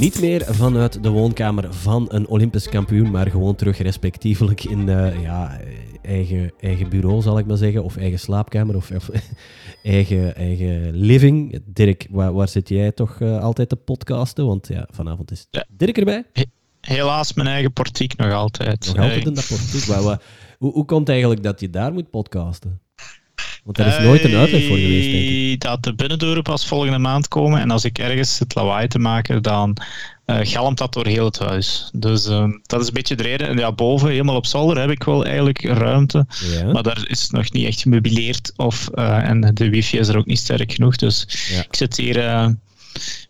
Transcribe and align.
Niet 0.00 0.20
meer 0.20 0.44
vanuit 0.54 1.02
de 1.02 1.08
woonkamer 1.08 1.74
van 1.74 2.06
een 2.10 2.28
Olympisch 2.28 2.68
kampioen, 2.68 3.10
maar 3.10 3.30
gewoon 3.30 3.54
terug 3.54 3.78
respectievelijk 3.78 4.64
in 4.64 4.88
uh, 4.88 5.22
ja, 5.22 5.60
eigen, 6.02 6.52
eigen 6.60 6.88
bureau, 6.88 7.22
zal 7.22 7.38
ik 7.38 7.46
maar 7.46 7.56
zeggen. 7.56 7.84
Of 7.84 7.96
eigen 7.96 8.18
slaapkamer, 8.18 8.76
of, 8.76 8.90
of 8.90 9.10
eigen, 9.82 10.34
eigen 10.36 10.90
living. 10.94 11.62
Dirk, 11.64 12.06
waar, 12.10 12.32
waar 12.32 12.48
zit 12.48 12.68
jij 12.68 12.92
toch 12.92 13.20
uh, 13.20 13.42
altijd 13.42 13.68
te 13.68 13.76
podcasten? 13.76 14.46
Want 14.46 14.68
ja, 14.68 14.88
vanavond 14.90 15.30
is 15.30 15.46
ja. 15.50 15.64
Dirk 15.68 15.98
erbij. 15.98 16.24
Helaas 16.80 17.32
mijn 17.32 17.48
eigen 17.48 17.72
portiek 17.72 18.16
nog 18.16 18.32
altijd. 18.32 18.86
Nog 18.86 19.04
altijd 19.04 19.26
in 19.26 19.34
dat 19.34 19.46
portiek. 19.48 19.84
Waar, 19.84 20.22
hoe, 20.58 20.72
hoe 20.72 20.84
komt 20.84 21.00
het 21.00 21.08
eigenlijk 21.08 21.42
dat 21.42 21.60
je 21.60 21.70
daar 21.70 21.92
moet 21.92 22.10
podcasten? 22.10 22.80
Want 23.64 23.76
daar 23.76 23.86
is 23.86 24.04
nooit 24.04 24.24
een 24.24 24.36
uitleg 24.36 24.66
voor 24.66 24.76
geweest, 24.76 25.10
denk 25.10 25.52
ik. 25.52 25.60
Dat 25.60 25.82
de 25.82 25.94
binnendeuren 25.94 26.42
pas 26.42 26.66
volgende 26.66 26.98
maand 26.98 27.28
komen. 27.28 27.60
En 27.60 27.70
als 27.70 27.84
ik 27.84 27.98
ergens 27.98 28.38
het 28.38 28.54
lawaai 28.54 28.88
te 28.88 28.98
maken, 28.98 29.42
dan 29.42 29.76
uh, 30.26 30.38
galmt 30.42 30.78
dat 30.78 30.92
door 30.92 31.06
heel 31.06 31.24
het 31.24 31.38
huis. 31.38 31.90
Dus 31.92 32.26
uh, 32.26 32.44
dat 32.62 32.80
is 32.80 32.86
een 32.86 32.94
beetje 32.94 33.16
de 33.16 33.22
reden. 33.22 33.48
En 33.48 33.58
ja, 33.58 33.72
boven, 33.72 34.10
helemaal 34.10 34.36
op 34.36 34.46
zolder, 34.46 34.78
heb 34.78 34.90
ik 34.90 35.02
wel 35.02 35.24
eigenlijk 35.24 35.64
ruimte. 35.64 36.26
Ja. 36.52 36.72
Maar 36.72 36.82
daar 36.82 37.04
is 37.08 37.30
nog 37.30 37.52
niet 37.52 37.66
echt 37.66 37.80
gemeubileerd. 37.80 38.52
Of, 38.56 38.88
uh, 38.94 39.28
en 39.28 39.54
de 39.54 39.70
wifi 39.70 39.98
is 39.98 40.08
er 40.08 40.16
ook 40.16 40.26
niet 40.26 40.38
sterk 40.38 40.72
genoeg. 40.72 40.96
Dus 40.96 41.26
ja. 41.50 41.64
ik 41.64 41.76
zit 41.76 41.96
hier 41.96 42.54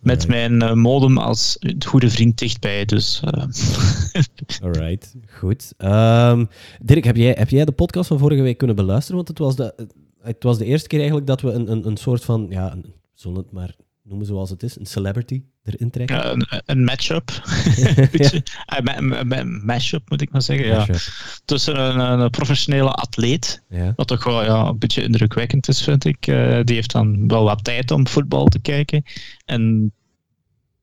met 0.00 0.28
mijn 0.28 0.78
modem 0.78 1.18
als 1.18 1.58
goede 1.86 2.10
vriend 2.10 2.38
dichtbij. 2.38 2.84
Dus, 2.84 3.20
uh. 3.24 3.44
Alright, 4.64 5.14
goed. 5.26 5.72
Um, 5.78 6.48
Dirk, 6.82 7.04
heb 7.04 7.16
jij, 7.16 7.34
heb 7.38 7.48
jij 7.48 7.64
de 7.64 7.72
podcast 7.72 8.08
van 8.08 8.18
vorige 8.18 8.42
week 8.42 8.58
kunnen 8.58 8.76
beluisteren? 8.76 9.16
Want 9.16 9.28
het 9.28 9.38
was 9.38 9.56
de, 9.56 9.88
het 10.22 10.42
was 10.42 10.58
de 10.58 10.64
eerste 10.64 10.88
keer 10.88 10.98
eigenlijk 10.98 11.28
dat 11.28 11.40
we 11.40 11.50
een, 11.50 11.70
een, 11.70 11.86
een 11.86 11.96
soort 11.96 12.24
van, 12.24 12.46
ja, 12.50 12.76
zullen 13.14 13.38
het 13.38 13.52
maar 13.52 13.76
noemen 14.02 14.26
zoals 14.26 14.50
het 14.50 14.62
is, 14.62 14.78
een 14.78 14.86
celebrity 14.86 15.42
erin 15.62 15.90
trekken. 15.90 16.16
Ja, 16.16 16.30
een, 16.30 16.46
een 16.64 16.84
match-up. 16.84 17.30
een 19.28 19.64
match-up 19.64 20.10
moet 20.10 20.20
ik 20.20 20.30
maar 20.30 20.42
zeggen. 20.42 20.66
Ja. 20.66 20.86
Tussen 21.44 21.80
een, 21.80 22.20
een, 22.20 22.30
professionele 22.30 22.90
atleet, 22.90 23.62
ja. 23.68 23.92
wat 23.96 24.06
toch 24.06 24.24
wel 24.24 24.44
ja, 24.44 24.66
een 24.66 24.78
beetje 24.78 25.02
indrukwekkend 25.02 25.68
is, 25.68 25.82
vind 25.82 26.04
ik. 26.04 26.26
Uh, 26.26 26.60
die 26.64 26.74
heeft 26.74 26.92
dan 26.92 27.28
wel 27.28 27.44
wat 27.44 27.64
tijd 27.64 27.90
om 27.90 28.06
voetbal 28.06 28.46
te 28.46 28.60
kijken. 28.60 29.02
En 29.44 29.92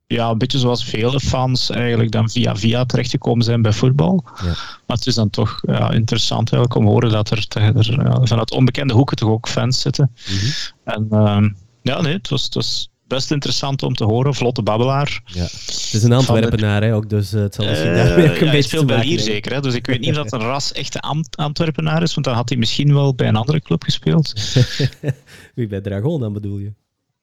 ja, 0.07 0.29
een 0.29 0.37
beetje 0.37 0.59
zoals 0.59 0.85
vele 0.85 1.19
fans 1.19 1.69
eigenlijk 1.69 2.11
dan 2.11 2.29
via 2.29 2.55
via 2.55 2.85
terechtgekomen 2.85 3.45
zijn 3.45 3.61
bij 3.61 3.73
voetbal. 3.73 4.23
Ja. 4.25 4.45
Maar 4.85 4.97
het 4.97 5.07
is 5.07 5.15
dan 5.15 5.29
toch 5.29 5.61
ja, 5.65 5.91
interessant 5.91 6.51
eigenlijk 6.51 6.75
om 6.75 6.85
te 6.85 6.91
horen 6.91 7.09
dat 7.09 7.29
er, 7.29 7.45
er 7.49 8.03
ja, 8.03 8.19
vanuit 8.23 8.51
onbekende 8.51 8.93
hoeken 8.93 9.17
toch 9.17 9.29
ook 9.29 9.47
fans 9.47 9.81
zitten. 9.81 10.11
Mm 10.29 10.37
-hmm. 10.37 10.51
En 10.83 11.07
uh, 11.11 11.49
ja, 11.81 12.01
nee, 12.01 12.13
het 12.13 12.29
was, 12.29 12.43
het 12.43 12.53
was 12.53 12.89
best 13.07 13.31
interessant 13.31 13.83
om 13.83 13.93
te 13.93 14.03
horen. 14.03 14.33
Vlotte 14.33 14.61
babbelaar. 14.61 15.21
Ja. 15.25 15.41
Het 15.41 15.89
is 15.91 16.03
een 16.03 16.13
Antwerpenaar, 16.13 16.83
hè, 16.83 16.95
ook, 16.95 17.09
dus 17.09 17.33
uh, 17.33 17.41
het 17.41 17.55
zal 17.55 17.65
misschien 17.65 17.91
uh, 17.91 17.99
een 17.99 18.87
ja, 18.87 19.01
hier 19.01 19.19
zeker, 19.19 19.53
hè, 19.53 19.61
dus 19.61 19.73
ik 19.73 19.85
weet 19.85 19.99
niet 19.99 20.09
of 20.09 20.15
dat 20.15 20.33
een 20.33 20.47
ras 20.51 20.71
echte 20.71 20.99
Ant 20.99 21.37
Antwerpenaar 21.37 22.03
is, 22.03 22.13
want 22.13 22.25
dan 22.25 22.35
had 22.35 22.49
hij 22.49 22.57
misschien 22.57 22.93
wel 22.93 23.15
bij 23.15 23.27
een 23.27 23.35
andere 23.35 23.61
club 23.61 23.83
gespeeld. 23.83 24.33
Wie 25.55 25.67
bij 25.67 25.81
Dragon 25.81 26.19
dan 26.19 26.33
bedoel 26.33 26.57
je? 26.57 26.73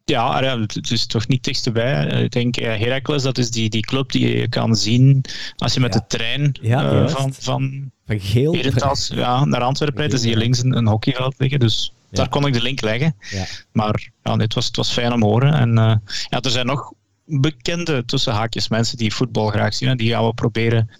Ja, 0.04 0.56
het 0.56 0.90
is 0.90 1.06
toch 1.06 1.28
niet 1.28 1.44
dichtstbij. 1.44 2.06
Ik 2.22 2.32
denk 2.32 2.60
uh, 2.60 2.66
Heracles, 2.66 3.22
dat 3.22 3.38
is 3.38 3.50
die, 3.50 3.70
die 3.70 3.82
club 3.82 4.12
die 4.12 4.36
je 4.36 4.48
kan 4.48 4.76
zien 4.76 5.24
als 5.56 5.74
je 5.74 5.80
met 5.80 5.94
ja. 5.94 6.00
de 6.00 6.06
trein 6.06 6.58
ja, 6.62 6.92
uh, 6.92 7.08
van, 7.08 7.32
van, 7.32 7.90
van 8.06 8.20
Geel 8.20 8.52
Herentals, 8.52 9.10
ja, 9.14 9.44
naar 9.44 9.60
Antwerpen 9.60 9.98
rijdt. 9.98 10.12
Dan 10.12 10.20
zie 10.20 10.30
je 10.30 10.36
links 10.36 10.62
een, 10.62 10.76
een 10.76 10.86
hockeyveld 10.86 11.34
liggen. 11.38 11.60
Dus 11.60 11.92
ja. 12.10 12.16
daar 12.16 12.28
kon 12.28 12.46
ik 12.46 12.52
de 12.52 12.62
link 12.62 12.80
leggen. 12.80 13.14
Ja. 13.30 13.44
Maar 13.72 14.10
ja, 14.22 14.36
het, 14.36 14.54
was, 14.54 14.66
het 14.66 14.76
was 14.76 14.92
fijn 14.92 15.12
om 15.12 15.20
te 15.20 15.26
horen. 15.26 15.54
En 15.54 15.68
uh, 15.68 15.94
ja, 16.28 16.40
er 16.40 16.50
zijn 16.50 16.66
nog 16.66 16.92
bekende 17.24 18.04
tussen 18.04 18.32
haakjes 18.32 18.68
mensen 18.68 18.96
die 18.96 19.14
voetbal 19.14 19.48
graag 19.48 19.74
zien. 19.74 19.88
En 19.88 19.96
die 19.96 20.10
gaan 20.10 20.26
we 20.26 20.34
proberen 20.34 20.90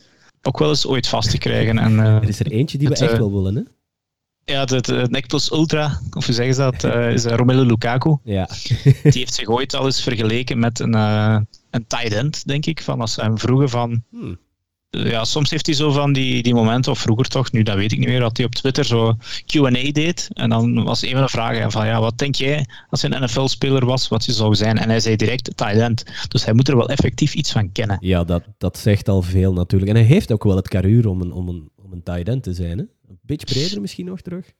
ook 0.43 0.59
wel 0.59 0.69
eens 0.69 0.87
ooit 0.87 1.09
vast 1.09 1.31
te 1.31 1.39
krijgen. 1.39 1.79
En, 1.79 1.99
er 1.99 2.29
is 2.29 2.41
er 2.41 2.51
eentje 2.51 2.79
die 2.79 2.89
we 2.89 2.97
echt 2.97 3.19
wel 3.19 3.33
willen, 3.33 3.55
hè? 3.55 3.63
Ja, 4.45 4.61
het, 4.61 4.71
het, 4.71 5.51
Ultra, 5.53 6.01
of 6.11 6.27
hoe 6.27 6.35
zeggen 6.35 6.55
ze 6.55 6.61
dat, 6.61 6.85
uh, 6.85 7.13
is 7.13 7.25
Romelu 7.25 7.65
Lukaku. 7.65 8.17
Ja. 8.25 8.49
die 8.83 8.93
heeft 9.03 9.35
zich 9.35 9.49
ooit 9.49 9.75
al 9.75 9.85
eens 9.85 10.03
vergeleken 10.03 10.59
met 10.59 10.81
een, 10.81 10.95
uh, 10.95 11.39
een 11.71 11.87
tight 11.87 12.13
end, 12.13 12.47
denk 12.47 12.67
ik. 12.67 12.83
Van 12.83 13.01
als 13.01 13.13
ze 13.13 13.21
hem 13.21 13.39
vroegen 13.39 13.69
van... 13.69 14.03
Hmm. 14.11 14.39
Ja, 14.91 15.25
soms 15.25 15.51
heeft 15.51 15.67
hij 15.67 15.75
zo 15.75 15.91
van 15.91 16.13
die, 16.13 16.43
die 16.43 16.55
momenten, 16.55 16.93
of 16.93 16.99
vroeger 16.99 17.29
toch, 17.29 17.53
nu 17.53 17.63
dat 17.63 17.77
weet 17.77 17.93
ik 17.93 17.99
niet 17.99 18.09
meer, 18.09 18.21
dat 18.21 18.37
hij 18.37 18.47
op 18.47 18.55
Twitter 18.55 18.85
zo 18.85 19.17
Q&A 19.47 19.93
deed. 19.93 20.29
En 20.33 20.49
dan 20.49 20.85
was 20.85 21.03
een 21.03 21.11
van 21.11 21.23
de 21.23 21.29
vragen 21.29 21.71
van, 21.71 21.87
ja, 21.87 22.01
wat 22.01 22.19
denk 22.19 22.35
jij 22.35 22.67
als 22.91 23.01
je 23.01 23.15
een 23.15 23.23
NFL-speler 23.23 23.87
was, 23.87 24.09
wat 24.09 24.25
je 24.25 24.33
zou 24.33 24.55
zijn? 24.55 24.79
En 24.79 24.89
hij 24.89 25.01
zei 25.01 25.17
direct 25.17 25.57
tight 25.57 25.77
end. 25.77 26.05
Dus 26.29 26.45
hij 26.45 26.55
moet 26.55 26.69
er 26.69 26.77
wel 26.77 26.89
effectief 26.89 27.35
iets 27.35 27.53
van 27.53 27.73
kennen. 27.73 27.99
Ja, 28.01 28.25
dat, 28.25 28.43
dat 28.59 28.79
zegt 28.79 29.09
al 29.09 29.23
veel 29.23 29.53
natuurlijk. 29.53 29.91
En 29.91 29.97
hij 29.97 30.07
heeft 30.07 30.33
ook 30.33 30.45
wel 30.45 30.57
het 30.57 30.69
karuur 30.69 31.09
om 31.09 31.21
een, 31.21 31.33
om 31.33 31.49
een, 31.49 31.71
om 31.85 31.93
een 31.93 32.03
tight 32.03 32.29
end 32.29 32.43
te 32.43 32.53
zijn, 32.53 32.79
hè? 32.79 32.85
Een 33.09 33.19
beetje 33.23 33.47
breder 33.47 33.81
misschien 33.81 34.07
nog 34.07 34.21
terug? 34.21 34.53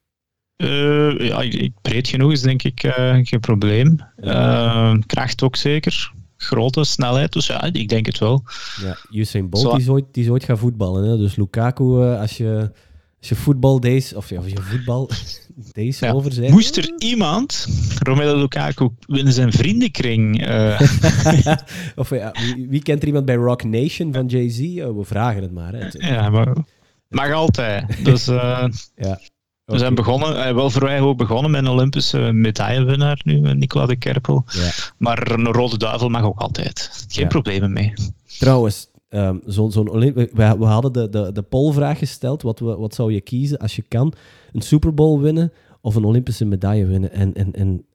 Uh, 0.57 1.19
ja, 1.19 1.71
breed 1.83 2.09
genoeg 2.09 2.33
is 2.33 2.41
denk 2.41 2.63
ik 2.63 2.83
uh, 2.83 3.19
geen 3.23 3.41
probleem. 3.41 3.99
Uh, 4.17 4.95
kracht 5.07 5.43
ook 5.43 5.57
zeker. 5.57 6.13
Grote 6.37 6.85
snelheid, 6.85 7.33
dus 7.33 7.47
ja, 7.47 7.63
ik 7.63 7.89
denk 7.89 8.07
het 8.07 8.19
wel. 8.19 8.45
Ja, 8.81 8.97
Usain 9.11 9.49
Bolt 9.49 9.71
die 9.71 9.81
is, 9.81 9.89
ooit, 9.89 10.05
die 10.11 10.25
is 10.25 10.31
ooit 10.31 10.45
gaan 10.45 10.59
voetballen. 10.59 11.11
Hè? 11.11 11.17
Dus 11.17 11.37
Lukaku, 11.37 11.85
als 12.03 12.37
je, 12.37 12.71
als 13.19 13.29
je 13.29 13.35
voetbal 13.35 13.81
deze, 13.81 14.17
of 14.17 14.29
ja, 14.29 14.37
als 14.37 14.47
je 14.47 14.61
voetbal 14.61 15.11
deze 15.73 16.07
ja, 16.07 16.13
over 16.13 16.33
zijn. 16.33 16.51
Moest 16.51 16.77
er 16.77 16.93
iemand, 16.99 17.67
Romelu 17.99 18.37
Lukaku, 18.37 18.89
in 19.07 19.33
zijn 19.33 19.53
vriendenkring... 19.53 20.37
of 21.97 22.11
ja, 22.11 22.35
wie, 22.55 22.69
wie, 22.69 22.83
kent 22.83 23.01
er 23.01 23.07
iemand 23.07 23.25
bij 23.25 23.35
Rock 23.35 23.65
Nation 23.65 24.13
van 24.13 24.27
Jay-Z? 24.27 24.61
Oh, 24.61 24.97
we 24.97 25.05
vragen 25.05 25.43
het 25.43 25.53
maar. 25.53 25.73
Hè. 25.73 25.89
Ja, 25.91 26.31
maar 26.31 26.55
Mag 27.15 27.33
altijd. 27.33 28.05
Dus 28.05 28.29
uh, 28.29 28.65
ja. 28.97 29.19
We 29.65 29.79
zijn 29.79 29.95
begonnen, 29.95 30.49
uh, 30.49 30.55
wel 30.55 30.71
voor 30.71 30.83
wij 30.83 31.01
ook 31.01 31.19
begonnen 31.19 31.51
met 31.51 31.61
een 31.61 31.71
Olympische 31.71 32.19
medaillewinnaar 32.19 33.21
nu, 33.25 33.55
Nicola 33.55 33.87
de 33.87 33.97
Kerpel. 33.97 34.45
Ja. 34.47 34.71
Maar 34.99 35.31
een 35.31 35.47
rode 35.47 35.79
duivel 35.79 36.09
mag 36.09 36.23
ook 36.23 36.39
altijd. 36.39 37.07
Geen 37.09 37.23
ja. 37.23 37.29
problemen 37.29 37.73
mee. 37.73 37.93
Trouwens, 38.39 38.91
um, 39.09 39.41
zo'n 39.47 39.73
zo 39.73 39.85
we, 39.85 40.31
we, 40.33 40.65
hadden 40.65 40.93
de, 40.93 41.09
de, 41.09 41.33
de 41.33 41.43
polvraag 41.43 41.99
gesteld. 41.99 42.43
Wat, 42.43 42.59
wat 42.59 42.95
zou 42.95 43.13
je 43.13 43.21
kiezen 43.21 43.59
als 43.59 43.77
je 43.77 43.83
kan? 43.83 44.13
Een 44.53 44.63
Super 44.63 44.95
Bowl 44.95 45.21
winnen 45.21 45.53
of 45.81 45.95
een 45.95 46.05
Olympische 46.05 46.45
medaille 46.45 46.87
winnen? 46.87 47.13
En, 47.13 47.35
en, 47.35 47.53
en 47.53 47.87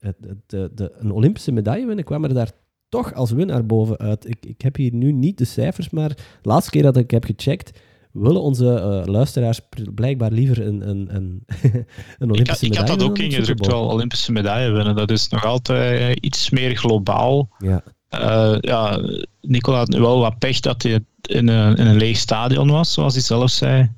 de, 0.48 0.72
de, 0.76 0.92
een 0.98 1.12
Olympische 1.12 1.52
medaille 1.52 1.86
winnen 1.86 2.06
kwam 2.06 2.24
er 2.24 2.34
daar 2.34 2.52
toch 2.90 3.14
als 3.14 3.32
winnaar 3.32 3.66
bovenuit. 3.66 4.30
Ik, 4.30 4.46
ik 4.46 4.62
heb 4.62 4.76
hier 4.76 4.94
nu 4.94 5.12
niet 5.12 5.38
de 5.38 5.46
cijfers, 5.46 5.90
maar 5.90 6.10
de 6.10 6.16
laatste 6.42 6.72
keer 6.72 6.84
dat 6.84 6.98
ik 6.98 7.12
heb 7.12 7.24
gecheckt 7.24 7.80
willen 8.12 8.42
onze 8.42 8.66
uh, 8.66 9.14
luisteraars 9.14 9.60
blijkbaar 9.96 10.32
liever 10.32 10.66
een, 10.66 10.90
een, 10.90 11.16
een, 11.16 11.44
een 12.20 12.32
Olympische 12.32 12.66
ik, 12.66 12.72
medaille 12.72 12.74
Ik 12.74 12.78
had 12.78 12.88
dat 12.88 13.04
ook 13.04 13.18
ingedrukt, 13.18 13.66
wel 13.66 13.88
Olympische 13.88 14.32
medaille 14.32 14.72
winnen. 14.72 14.96
Dat 14.96 15.12
is 15.12 15.28
nog 15.28 15.46
altijd 15.46 16.02
uh, 16.02 16.16
iets 16.20 16.50
meer 16.50 16.76
globaal. 16.76 17.50
Ja. 17.58 17.84
Uh, 18.20 18.58
ja, 18.60 19.00
Nicola 19.42 19.78
had 19.78 19.88
nu 19.88 20.00
wel 20.00 20.20
wat 20.20 20.40
pech 20.40 20.60
dat 20.60 20.84
hij 20.84 21.00
in 21.22 21.48
een, 21.48 21.76
in 21.76 21.88
een 21.88 21.98
leeg 21.98 22.18
stadion 22.18 22.72
was, 22.72 22.94
zoals 22.94 23.14
hij 23.14 23.22
zelf 23.22 23.50
zei. 23.50 23.92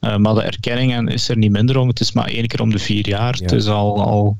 maar 0.00 0.34
de 0.34 0.42
erkenning 0.42 1.10
is 1.10 1.28
er 1.28 1.36
niet 1.36 1.50
minder 1.50 1.78
om. 1.78 1.88
Het 1.88 2.00
is 2.00 2.12
maar 2.12 2.28
één 2.28 2.46
keer 2.46 2.60
om 2.60 2.70
de 2.70 2.78
vier 2.78 3.08
jaar. 3.08 3.36
Ja. 3.36 3.42
Het 3.42 3.52
is 3.52 3.66
al... 3.66 4.02
al 4.02 4.36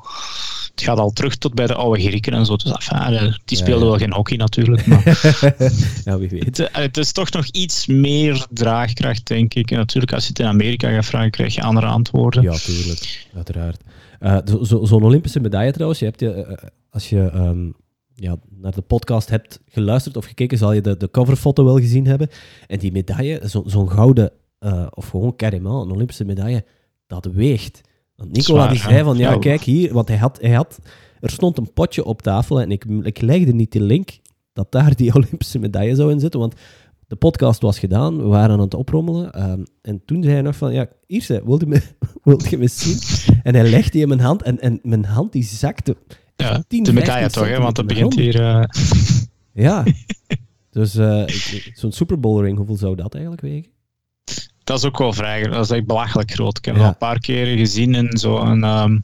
het 0.77 0.85
gaat 0.85 0.99
al 0.99 1.11
terug 1.11 1.37
tot 1.37 1.55
bij 1.55 1.67
de 1.67 1.75
oude 1.75 2.03
Grieken 2.03 2.33
en 2.33 2.47
zo. 2.47 2.57
Dus 2.57 2.73
enfin, 2.73 3.35
die 3.45 3.57
speelden 3.57 3.85
ja, 3.85 3.91
wel 3.91 3.99
geen 3.99 4.13
hockey 4.13 4.37
natuurlijk. 4.37 4.87
Maar 4.87 5.05
ja, 6.05 6.19
wie 6.19 6.29
weet. 6.29 6.57
Het, 6.57 6.69
het, 6.73 6.97
is 6.97 7.13
toch 7.13 7.31
nog 7.31 7.47
iets 7.47 7.87
meer 7.87 8.47
draagkracht, 8.51 9.27
denk 9.27 9.55
ik. 9.55 9.71
En 9.71 9.77
natuurlijk, 9.77 10.13
als 10.13 10.23
je 10.23 10.29
het 10.29 10.39
in 10.39 10.47
Amerika 10.47 10.91
gaat 10.91 11.05
vragen, 11.05 11.31
krijg 11.31 11.55
je 11.55 11.63
andere 11.63 11.87
antwoorden. 11.87 12.43
Ja, 12.43 12.53
tuurlijk. 12.53 13.29
Uiteraard. 13.35 13.81
Uh, 14.21 14.39
Zo'n 14.61 14.87
zo 14.87 14.95
Olympische 14.95 15.41
medaille 15.41 15.73
trouwens, 15.73 15.99
je 15.99 16.05
hebt 16.05 16.21
je, 16.21 16.47
uh, 16.49 16.69
als 16.91 17.09
je 17.09 17.31
um, 17.35 17.75
ja, 18.15 18.37
naar 18.51 18.75
de 18.75 18.81
podcast 18.81 19.31
hebt 19.31 19.61
geluisterd 19.69 20.17
of 20.17 20.25
gekeken, 20.25 20.59
zal 20.59 20.73
je 20.73 20.81
de, 20.81 20.97
de 20.97 21.11
coverfoto 21.11 21.65
wel 21.65 21.79
gezien 21.79 22.07
hebben. 22.07 22.29
En 22.67 22.79
die 22.79 22.93
medaille, 22.93 23.41
zo'n 23.45 23.71
zo 23.71 23.87
gouden, 23.87 24.33
uh, 24.61 24.87
of 24.91 25.09
gewoon 25.09 25.37
carrément 25.37 25.85
een 25.85 25.93
Olympische 25.93 26.25
medaille, 26.25 26.65
dat 27.07 27.25
weegt. 27.25 27.81
Want 28.17 28.33
Nicola 28.33 28.59
Zwaar, 28.59 28.71
die 28.71 28.81
zei 28.81 29.05
van, 29.05 29.17
ja, 29.17 29.39
kijk 29.39 29.63
hier, 29.63 29.93
want 29.93 30.09
hij 30.09 30.17
had, 30.17 30.39
hij 30.41 30.53
had, 30.53 30.79
er 31.21 31.31
stond 31.31 31.59
een 31.59 31.73
potje 31.73 32.05
op 32.05 32.23
tafel 32.23 32.61
en 32.61 32.71
ik, 32.71 32.85
ik 33.03 33.21
legde 33.21 33.53
niet 33.53 33.73
die 33.73 33.81
link 33.81 34.19
dat 34.53 34.73
daar 34.73 34.97
die 34.97 35.15
Olympische 35.17 35.59
medaille 35.59 35.95
zou 35.95 36.11
in 36.11 36.21
zitten, 36.21 36.41
want 36.41 36.55
de 37.07 37.17
podcast 37.17 37.63
was 37.63 37.79
gedaan, 37.79 38.17
we 38.17 38.25
waren 38.25 38.51
aan 38.51 38.61
het 38.61 38.75
oprommelen 38.75 39.51
um, 39.51 39.65
en 39.83 40.03
toen 40.05 40.23
zei 40.23 40.35
hij 40.35 40.43
nog 40.43 40.57
van, 40.57 40.73
ja, 40.73 40.89
Irse, 41.07 41.43
wilt 41.45 41.61
je 41.61 41.67
me, 41.67 41.83
wilt 42.25 42.51
je 42.51 42.59
me 42.59 42.69
zien? 42.69 42.99
En 43.43 43.55
hij 43.55 43.69
legde 43.69 43.91
die 43.91 44.03
in 44.03 44.09
mijn 44.09 44.21
hand 44.21 44.43
en, 44.43 44.61
en 44.61 44.79
mijn 44.83 45.05
hand 45.05 45.33
die 45.33 45.45
zakte. 45.45 45.97
Ja, 46.37 46.65
10, 46.69 46.83
de 46.83 46.93
medaille 46.93 47.31
toch, 47.31 47.49
hè, 47.49 47.59
want 47.59 47.77
dat 47.77 47.87
begint 47.87 48.15
hier... 48.15 48.41
Uh... 48.41 48.65
Ja, 49.57 49.85
dus 50.71 50.97
uh, 50.97 51.27
zo'n 51.75 51.93
Super 51.93 52.21
Bowl 52.21 52.43
ring, 52.43 52.57
hoeveel 52.57 52.77
zou 52.77 52.97
dat 52.97 53.13
eigenlijk 53.15 53.43
wegen? 53.43 53.71
Dat 54.67 54.79
is 54.79 54.85
ook 54.85 54.99
wel 54.99 55.13
vrij, 55.13 55.43
dat 55.43 55.65
is 55.65 55.71
echt 55.71 55.87
belachelijk 55.87 56.31
groot. 56.31 56.59
Ik 56.59 56.65
heb 56.65 56.77
ja. 56.77 56.83
al 56.83 56.89
een 56.89 56.97
paar 56.97 57.19
keren 57.19 57.59
gezien 57.59 57.95
in 57.95 58.19
zo'n, 58.19 58.65
um, 58.65 59.03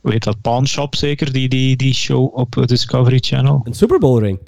hoe 0.00 0.12
heet 0.12 0.24
dat, 0.24 0.40
Pawn 0.40 0.64
Shop 0.64 0.94
zeker, 0.94 1.32
die, 1.32 1.48
die, 1.48 1.76
die 1.76 1.94
show 1.94 2.36
op 2.36 2.62
Discovery 2.66 3.18
Channel. 3.20 3.60
Een 3.64 3.74
Super 3.74 3.98
Bowl 3.98 4.20
ring? 4.20 4.38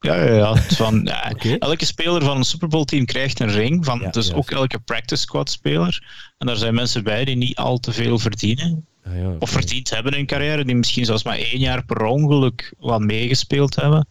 Ja, 0.00 0.22
ja, 0.22 0.34
ja. 0.34 0.56
Van, 0.56 1.00
ja 1.04 1.32
Elke 1.58 1.84
speler 1.84 2.22
van 2.22 2.36
een 2.36 2.44
Super 2.44 2.68
Bowl 2.68 2.84
team 2.84 3.04
krijgt 3.04 3.40
een 3.40 3.50
ring. 3.50 3.84
Van, 3.84 4.08
dus 4.10 4.32
ook 4.32 4.50
elke 4.50 4.78
practice 4.78 5.22
squad 5.22 5.50
speler. 5.50 6.02
En 6.38 6.46
daar 6.46 6.56
zijn 6.56 6.74
mensen 6.74 7.04
bij 7.04 7.24
die 7.24 7.36
niet 7.36 7.56
al 7.56 7.78
te 7.78 7.92
veel 7.92 8.18
verdienen. 8.18 8.86
Ah, 9.04 9.12
of 9.38 9.50
verdiend 9.50 9.90
hebben 9.90 10.12
in 10.12 10.18
hun 10.18 10.26
carrière, 10.26 10.64
die 10.64 10.76
misschien 10.76 11.04
zelfs 11.04 11.24
maar 11.24 11.38
één 11.38 11.58
jaar 11.58 11.84
per 11.84 12.04
ongeluk 12.04 12.74
wat 12.78 13.00
meegespeeld 13.00 13.76
hebben. 13.76 14.08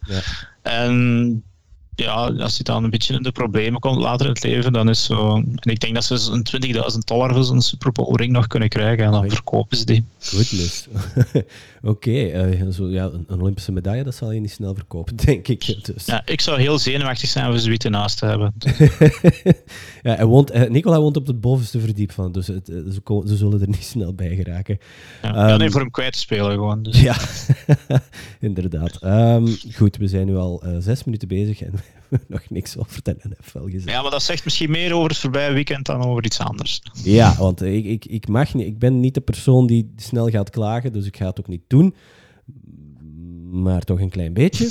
En 0.62 1.44
ja, 1.96 2.14
als 2.14 2.56
je 2.56 2.62
dan 2.62 2.84
een 2.84 2.90
beetje 2.90 3.14
in 3.14 3.22
de 3.22 3.32
problemen 3.32 3.80
komt 3.80 3.98
later 3.98 4.26
in 4.26 4.32
het 4.32 4.42
leven, 4.42 4.72
dan 4.72 4.88
is 4.88 5.04
zo... 5.04 5.36
En 5.36 5.70
ik 5.70 5.80
denk 5.80 5.94
dat 5.94 6.04
ze 6.04 6.30
een 6.30 6.74
20.000 6.92 6.98
dollar 7.04 7.34
voor 7.34 7.44
zo'n 7.44 7.62
Super 7.62 7.92
Bowl 7.92 8.16
ring 8.16 8.32
nog 8.32 8.46
kunnen 8.46 8.68
krijgen 8.68 9.04
en 9.04 9.10
dan 9.10 9.30
verkopen 9.30 9.76
ze 9.76 9.84
die. 9.84 10.04
Goodness. 10.18 10.86
Oké, 11.86 12.08
okay, 12.08 12.50
uh, 12.50 12.92
ja, 12.92 13.10
een 13.26 13.40
Olympische 13.40 13.72
medaille, 13.72 14.04
dat 14.04 14.14
zal 14.14 14.32
je 14.32 14.40
niet 14.40 14.50
snel 14.50 14.74
verkopen, 14.74 15.16
denk 15.26 15.48
ik. 15.48 15.84
Dus. 15.84 16.06
Ja, 16.06 16.22
ik 16.24 16.40
zou 16.40 16.60
heel 16.60 16.78
zenuwachtig 16.78 17.28
zijn 17.28 17.50
om 17.50 17.58
zoiets 17.58 17.84
naast 17.84 18.18
te 18.18 18.26
hebben. 18.26 18.54
ja, 20.02 20.14
hij 20.14 20.24
woont, 20.24 20.54
uh, 20.54 20.68
Nicola 20.68 21.00
woont 21.00 21.16
op 21.16 21.26
het 21.26 21.40
bovenste 21.40 21.80
verdiep 21.80 22.12
van, 22.12 22.32
dus 22.32 22.46
het, 22.46 22.68
uh, 22.68 22.90
ze, 22.90 23.22
ze, 23.26 23.36
zullen 23.36 23.60
er 23.60 23.68
niet 23.68 23.84
snel 23.94 24.14
bij 24.14 24.34
geraken. 24.34 24.78
Ja, 25.22 25.52
um, 25.52 25.58
nee, 25.58 25.70
voor 25.70 25.80
hem 25.80 25.90
kwijt 25.90 26.12
te 26.12 26.18
spelen 26.18 26.50
gewoon. 26.50 26.82
Dus. 26.82 27.00
Ja, 27.00 27.16
inderdaad. 28.48 29.04
Um, 29.04 29.56
goed, 29.74 29.96
we 29.96 30.08
zijn 30.08 30.26
nu 30.26 30.36
al 30.36 30.62
zes 30.78 31.04
minuten 31.04 31.28
bezig 31.28 31.62
en 31.62 31.72
nog 32.28 32.50
niks 32.50 32.76
over 32.76 33.02
de 33.02 33.16
NFL 33.22 33.64
gezegd. 33.64 33.90
Ja, 33.90 34.02
maar 34.02 34.10
dat 34.10 34.22
zegt 34.22 34.44
misschien 34.44 34.70
meer 34.70 34.94
over 34.94 35.08
het 35.08 35.18
voorbije 35.18 35.52
weekend 35.52 35.86
dan 35.86 36.02
over 36.02 36.24
iets 36.24 36.38
anders. 36.38 36.82
Ja, 37.02 37.36
want 37.38 37.62
ik, 37.62 37.84
ik, 37.84 38.04
ik, 38.04 38.28
mag 38.28 38.54
niet, 38.54 38.66
ik 38.66 38.78
ben 38.78 39.00
niet 39.00 39.14
de 39.14 39.20
persoon 39.20 39.66
die 39.66 39.92
snel 39.96 40.28
gaat 40.28 40.50
klagen, 40.50 40.92
dus 40.92 41.06
ik 41.06 41.16
ga 41.16 41.26
het 41.26 41.38
ook 41.40 41.48
niet 41.48 41.62
doen. 41.66 41.94
Maar 43.50 43.82
toch 43.82 44.00
een 44.00 44.10
klein 44.10 44.32
beetje. 44.32 44.70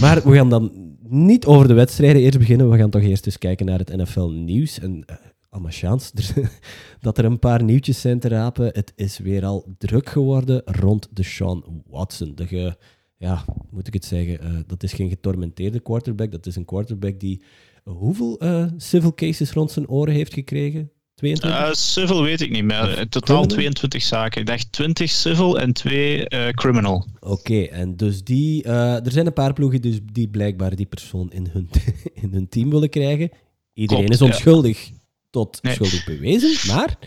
Maar 0.00 0.22
we 0.22 0.34
gaan 0.34 0.50
dan 0.50 0.92
niet 1.08 1.46
over 1.46 1.68
de 1.68 1.74
wedstrijden 1.74 2.22
eerst 2.22 2.38
beginnen. 2.38 2.70
We 2.70 2.78
gaan 2.78 2.90
toch 2.90 3.02
eerst 3.02 3.26
eens 3.26 3.38
kijken 3.38 3.66
naar 3.66 3.78
het 3.78 3.96
NFL-nieuws. 3.96 4.78
En 4.78 5.04
uh, 5.10 5.16
allemaal 5.48 5.70
chance 5.72 6.12
dat 7.00 7.18
er 7.18 7.24
een 7.24 7.38
paar 7.38 7.62
nieuwtjes 7.62 8.00
zijn 8.00 8.20
te 8.20 8.28
rapen. 8.28 8.66
Het 8.66 8.92
is 8.96 9.18
weer 9.18 9.44
al 9.44 9.74
druk 9.78 10.08
geworden 10.08 10.62
rond 10.64 11.08
de 11.10 11.22
Sean 11.22 11.82
Watson. 11.86 12.32
De 12.34 12.46
ge, 12.46 12.76
ja, 13.22 13.44
moet 13.70 13.86
ik 13.86 13.94
het 13.94 14.04
zeggen, 14.04 14.38
uh, 14.44 14.60
dat 14.66 14.82
is 14.82 14.92
geen 14.92 15.08
getormenteerde 15.08 15.80
quarterback. 15.80 16.30
Dat 16.30 16.46
is 16.46 16.56
een 16.56 16.64
quarterback 16.64 17.20
die 17.20 17.42
uh, 17.84 17.94
hoeveel 17.94 18.44
uh, 18.44 18.66
civil 18.76 19.14
cases 19.14 19.50
rond 19.50 19.70
zijn 19.70 19.88
oren 19.88 20.14
heeft 20.14 20.34
gekregen? 20.34 20.90
22? 21.14 21.76
civil 21.76 22.22
weet 22.22 22.40
ik 22.40 22.50
niet 22.50 22.64
meer. 22.64 22.98
In 22.98 23.08
totaal 23.08 23.46
criminal? 23.46 23.46
22 23.46 24.02
zaken. 24.02 24.40
Ik 24.40 24.46
dacht 24.46 24.72
20 24.72 25.10
civil 25.10 25.60
en 25.60 25.72
2 25.72 26.26
criminal. 26.52 27.06
Oké, 27.20 27.62
en 27.62 27.96
dus 27.96 28.24
die, 28.24 28.62
er 28.64 29.12
zijn 29.12 29.26
een 29.26 29.32
paar 29.32 29.52
ploegen 29.52 29.80
dus 29.80 29.98
die 30.12 30.28
blijkbaar 30.28 30.76
die 30.76 30.86
persoon 30.86 31.30
in 31.32 31.48
hun, 31.52 31.70
in 32.22 32.32
hun 32.32 32.48
team 32.48 32.70
willen 32.70 32.88
krijgen. 32.88 33.30
Iedereen 33.72 34.08
is 34.08 34.22
onschuldig 34.22 34.90
tot 35.30 35.58
schuldig 35.62 36.04
bewezen, 36.04 36.74
maar 36.74 36.98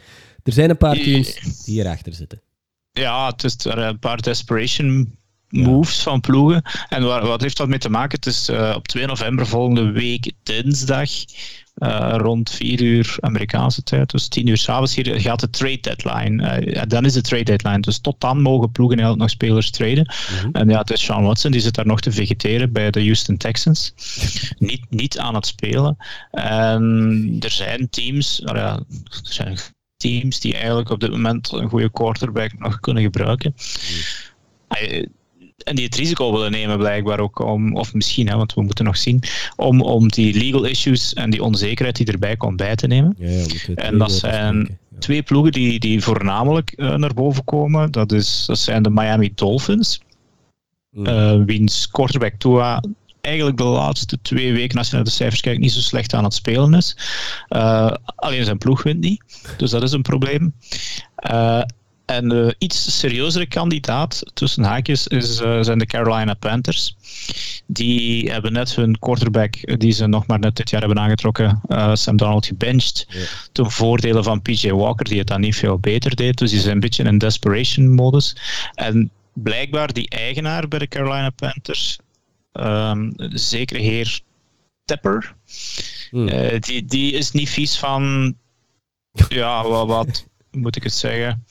er 0.44 0.54
zijn 0.54 0.70
een 0.70 0.78
paar 0.78 0.96
teams 0.96 1.64
die 1.64 1.74
hierachter 1.74 2.14
zitten. 2.14 2.42
Ja, 2.92 3.28
het 3.28 3.44
is 3.44 3.66
er 3.66 3.78
een 3.78 4.00
paar 4.00 4.22
desperation 4.22 5.18
moves 5.56 6.04
van 6.04 6.22
ploegen. 6.22 6.62
En 6.90 7.04
waar, 7.04 7.26
wat 7.26 7.42
heeft 7.42 7.58
dat 7.58 7.68
mee 7.68 7.80
te 7.80 7.90
maken? 7.90 8.16
Het 8.16 8.26
is 8.26 8.50
uh, 8.50 8.74
op 8.76 8.88
2 8.88 9.06
november 9.06 9.48
volgende 9.48 9.92
week 9.92 10.32
dinsdag. 10.44 11.10
Uh, 11.76 12.14
rond 12.18 12.50
4 12.50 12.82
uur 12.82 13.16
Amerikaanse 13.20 13.84
tijd, 13.84 14.12
dus 14.12 14.28
10 14.28 14.48
uur 14.48 14.58
s'avonds 14.58 14.96
hier 14.96 15.22
gaat 15.22 15.40
de 15.40 15.50
trade 15.50 15.80
deadline. 15.80 16.64
Uh, 16.66 16.82
dan 16.88 17.06
is 17.06 17.14
de 17.14 17.22
trade 17.22 17.44
deadline. 17.44 17.80
Dus 17.80 18.00
tot 18.00 18.22
dan 18.22 18.42
mogen 18.42 18.72
ploegen 18.72 18.98
eigenlijk 18.98 19.28
nog 19.28 19.36
spelers 19.40 19.72
traden. 19.72 20.14
Mm 20.32 20.40
-hmm. 20.40 20.52
En 20.52 20.70
ja, 20.70 20.80
het 20.80 20.92
is 20.92 21.04
Sean 21.04 21.24
Watson 21.24 21.52
die 21.52 21.62
zit 21.62 21.76
daar 21.76 21.86
nog 21.86 22.02
te 22.02 22.12
vegeteren 22.12 22.72
bij 22.72 22.92
de 22.92 23.02
Houston 23.02 23.38
Texans. 23.38 23.94
niet, 24.58 24.86
niet 24.90 25.20
aan 25.20 25.36
het 25.36 25.46
spelen. 25.46 25.98
En 26.32 27.38
er 27.40 27.52
zijn 27.52 27.90
teams, 27.90 28.40
nou 28.44 28.58
ja, 28.58 28.74
er 29.00 29.20
zijn 29.22 29.58
teams 29.98 30.40
die 30.40 30.54
eigenlijk 30.54 30.90
op 30.90 31.00
dit 31.00 31.12
moment 31.12 31.52
een 31.52 31.70
goede 31.70 31.92
quarterback 31.92 32.60
nog 32.60 32.80
kunnen 32.80 33.04
gebruiken. 33.04 33.56
Mm 33.56 35.14
en 35.66 35.76
die 35.76 35.86
het 35.86 35.96
risico 35.96 36.32
willen 36.32 36.52
nemen 36.52 36.78
blijkbaar 36.78 37.20
ook 37.20 37.40
om, 37.40 37.76
of 37.76 37.94
misschien, 37.94 38.28
hè, 38.28 38.36
want 38.36 38.54
we 38.54 38.62
moeten 38.62 38.86
nog 38.86 38.98
zien, 38.98 39.24
om, 39.56 39.82
om 39.82 40.08
die 40.08 40.38
legal 40.38 40.64
issues 40.64 41.14
en 41.14 41.30
die 41.30 41.44
onzekerheid 41.44 41.96
die 41.96 42.06
erbij 42.06 42.38
komt 42.38 42.58
bij 42.58 42.76
te 42.76 42.88
nemen. 42.88 43.16
Ja, 43.18 43.30
ja, 43.30 43.74
en 43.76 43.98
dat 43.98 44.12
zijn 44.12 44.78
twee 45.00 45.24
ploegen 45.24 45.52
die, 45.52 45.80
die 45.80 46.02
voornamelijk 46.02 46.74
uh, 46.76 46.96
naar 46.96 47.14
boven 47.14 47.44
komen. 47.44 47.92
Dat, 47.92 48.12
is, 48.12 48.44
dat 48.46 48.58
zijn 48.58 48.84
de 48.84 48.90
Miami 48.90 49.32
Dolphins, 49.36 50.02
mm. 50.92 51.08
uh, 51.08 51.44
wiens 51.46 51.90
quarterback 51.90 52.34
Tua 52.38 52.84
eigenlijk 53.22 53.58
de 53.58 53.64
laatste 53.64 54.22
twee 54.22 54.54
weken, 54.54 54.78
als 54.78 54.90
je 54.90 54.96
naar 54.96 55.04
de 55.04 55.10
cijfers 55.10 55.42
kijkt, 55.42 55.60
niet 55.60 55.72
zo 55.72 55.80
slecht 55.80 56.14
aan 56.14 56.24
het 56.24 56.34
spelen 56.34 56.74
is. 56.74 56.98
Uh, 57.50 57.92
alleen 58.16 58.46
zijn 58.46 58.58
ploeg 58.58 58.84
wint 58.84 59.00
niet, 59.00 59.24
dus 59.58 59.70
dat 59.72 59.84
is 59.84 59.92
een 59.92 60.02
probleem. 60.02 60.54
En 62.06 62.30
de 62.30 62.56
iets 62.58 63.00
serieuzere 63.00 63.46
kandidaat, 63.46 64.24
tussen 64.34 64.64
haakjes, 64.64 65.08
is, 65.08 65.42
uh, 65.42 65.62
zijn 65.62 65.78
de 65.78 65.86
Carolina 65.86 66.34
Panthers. 66.34 66.96
Die 67.66 68.32
hebben 68.32 68.54
net 68.54 68.76
hun 68.76 69.00
quarterback, 69.00 69.80
die 69.80 69.92
ze 69.92 70.08
nog 70.08 70.28
maar 70.28 70.40
net 70.40 70.56
dit 70.56 70.70
jaar 70.70 70.82
hebben 70.82 71.00
aangetrokken, 71.00 71.62
uh, 71.68 71.96
Sam 71.96 72.18
Donald, 72.18 72.46
gebenched. 72.46 73.08
Ten 73.52 73.72
voordele 73.72 74.24
van 74.24 74.42
PJ 74.42 74.72
Walker, 74.72 75.06
die 75.06 75.18
het 75.18 75.28
dan 75.28 75.42
niet 75.42 75.56
veel 75.56 75.80
beter 75.80 76.16
deed. 76.16 76.38
Dus 76.38 76.52
die 76.52 76.60
zijn 76.60 76.74
een 76.74 76.80
beetje 76.80 77.04
in 77.04 77.18
desperation-modus. 77.18 78.36
En 78.74 79.12
blijkbaar 79.34 79.94
die 79.94 80.10
eigenaar 80.10 80.68
bij 80.68 80.80
de 80.80 80.88
Carolina 80.88 81.30
Panthers, 81.30 82.00
um, 82.54 83.14
zeker 83.34 83.78
heer 83.78 84.20
Tepper, 84.86 85.36
hmm. 86.10 86.28
uh, 86.28 86.60
die, 86.60 86.86
die 86.86 87.12
is 87.12 87.32
niet 87.32 87.50
vies 87.50 87.78
van 87.78 88.36
ja, 89.30 89.68
wat, 89.68 89.88
wat 89.88 90.26
moet 90.56 90.76
ik 90.76 90.84
het 90.84 90.94
zeggen? 90.94 91.46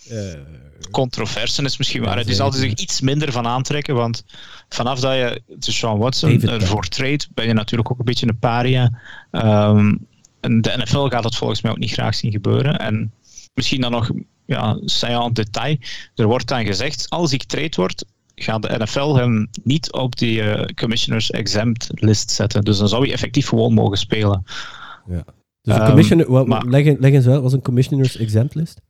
Controversen 0.91 1.65
is 1.65 1.77
misschien 1.77 2.03
waar. 2.03 2.25
Die 2.25 2.35
zal 2.35 2.47
er 2.47 2.59
zich 2.59 2.75
iets 2.75 3.01
minder 3.01 3.33
van 3.33 3.47
aantrekken, 3.47 3.95
want 3.95 4.25
vanaf 4.69 5.01
dat 5.01 5.15
je 5.15 5.43
de 5.47 5.73
Sean 5.73 5.99
Watson 5.99 6.43
ervoor 6.43 6.89
trade, 6.89 7.25
ben 7.35 7.47
je 7.47 7.53
natuurlijk 7.53 7.91
ook 7.91 7.99
een 7.99 8.05
beetje 8.05 8.29
een 8.29 8.39
paria. 8.39 9.01
Um, 9.31 10.06
en 10.41 10.61
de 10.61 10.75
NFL 10.77 11.09
gaat 11.09 11.23
dat 11.23 11.37
volgens 11.37 11.62
mij 11.62 11.71
ook 11.71 11.79
niet 11.79 11.93
graag 11.93 12.15
zien 12.15 12.31
gebeuren. 12.31 12.79
En 12.79 13.12
misschien 13.55 13.81
dan 13.81 13.91
nog 13.91 14.11
ja, 14.47 14.79
saillant 14.85 15.37
detail. 15.37 15.77
Er 16.15 16.27
wordt 16.27 16.49
dan 16.49 16.67
gezegd, 16.67 17.07
als 17.09 17.33
ik 17.33 17.45
trade 17.45 17.73
word, 17.76 18.05
gaat 18.35 18.62
de 18.62 18.78
NFL 18.78 19.14
hem 19.14 19.49
niet 19.62 19.93
op 19.93 20.17
die 20.17 20.43
uh, 20.43 20.64
commissioners 20.64 21.31
exempt 21.31 21.88
list 21.95 22.31
zetten. 22.31 22.64
Dus 22.64 22.78
dan 22.78 22.88
zou 22.88 23.02
hij 23.02 23.12
effectief 23.12 23.49
gewoon 23.49 23.75
mogen 23.75 23.99
spelen. 23.99 24.45
Ja. 25.09 25.25
Dus 25.62 25.76
um, 25.76 25.85
commissioner, 25.85 26.33
well, 26.33 26.45
maar, 26.45 26.64
leg, 26.64 26.99
leg 26.99 27.12
eens 27.12 27.26
uit, 27.26 27.43
was 27.43 27.52
een 27.52 27.62
commissioners 27.62 28.17
exempt 28.17 28.55
list? 28.55 28.81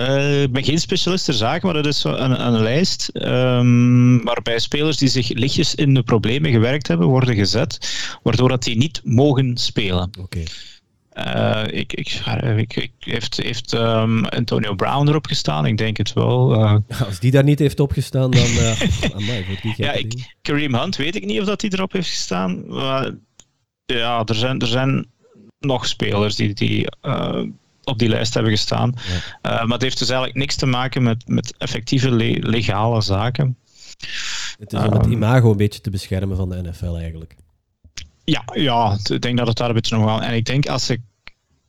Uh, 0.00 0.42
ik 0.42 0.52
ben 0.52 0.64
geen 0.64 0.78
specialist 0.78 1.24
ter 1.24 1.34
zaken, 1.34 1.66
maar 1.66 1.82
dat 1.82 1.86
is 1.86 2.04
een, 2.04 2.46
een 2.46 2.62
lijst 2.62 3.10
um, 3.14 4.24
waarbij 4.24 4.58
spelers 4.58 4.96
die 4.96 5.08
zich 5.08 5.28
lichtjes 5.28 5.74
in 5.74 5.94
de 5.94 6.02
problemen 6.02 6.50
gewerkt 6.50 6.88
hebben, 6.88 7.06
worden 7.06 7.34
gezet, 7.34 7.78
waardoor 8.22 8.48
dat 8.48 8.62
die 8.62 8.76
niet 8.76 9.00
mogen 9.04 9.56
spelen. 9.56 10.02
Oké. 10.02 10.20
Okay. 10.20 10.46
Uh, 11.14 11.78
ik, 11.78 11.92
ik, 11.92 12.22
ik, 12.74 12.92
heeft 12.98 13.36
heeft 13.36 13.72
um, 13.72 14.24
Antonio 14.24 14.74
Brown 14.74 15.08
erop 15.08 15.26
gestaan? 15.26 15.66
Ik 15.66 15.78
denk 15.78 15.96
het 15.96 16.12
wel. 16.12 16.54
Uh, 16.54 16.76
Als 17.06 17.20
die 17.20 17.30
daar 17.30 17.44
niet 17.44 17.58
heeft 17.58 17.80
opgestaan, 17.80 18.30
dan. 18.30 18.46
Uh, 18.52 18.80
amai, 19.14 19.58
die 19.62 19.74
ja, 19.76 19.92
ik, 19.92 20.34
Kareem 20.42 20.74
Hunt 20.74 20.96
weet 20.96 21.14
ik 21.16 21.24
niet 21.24 21.40
of 21.40 21.46
dat 21.46 21.60
hij 21.60 21.70
erop 21.70 21.92
heeft 21.92 22.08
gestaan. 22.08 22.66
Maar 22.66 23.10
ja, 23.84 24.24
er 24.24 24.34
zijn, 24.34 24.58
er 24.58 24.66
zijn 24.66 25.06
nog 25.58 25.86
spelers 25.86 26.34
die, 26.36 26.54
die 26.54 26.86
op 27.84 27.98
die 27.98 28.08
lijst 28.08 28.34
hebben 28.34 28.52
gestaan. 28.52 28.94
Ja. 28.94 29.14
Uh, 29.14 29.22
maar 29.42 29.72
het 29.72 29.82
heeft 29.82 29.98
dus 29.98 30.08
eigenlijk 30.08 30.38
niks 30.38 30.56
te 30.56 30.66
maken 30.66 31.02
met, 31.02 31.28
met 31.28 31.54
effectieve 31.58 32.10
le 32.10 32.38
legale 32.40 33.00
zaken. 33.00 33.56
Het 34.58 34.72
is 34.72 34.78
om 34.78 34.92
het 34.92 35.02
ehm, 35.02 35.12
imago 35.12 35.50
een 35.50 35.56
beetje 35.56 35.80
te 35.80 35.90
beschermen 35.90 36.36
van 36.36 36.48
de 36.48 36.62
NFL 36.62 36.94
eigenlijk. 36.96 37.36
Ja, 38.24 38.42
ja 38.54 38.98
ik 39.10 39.20
denk 39.20 39.38
dat 39.38 39.46
het 39.46 39.56
daar 39.56 39.68
een 39.68 39.74
beetje 39.74 39.96
nog 39.96 40.04
wel... 40.04 40.22
En 40.22 40.34
ik 40.34 40.44
denk 40.44 40.66
als 40.66 40.90
ik 40.90 41.00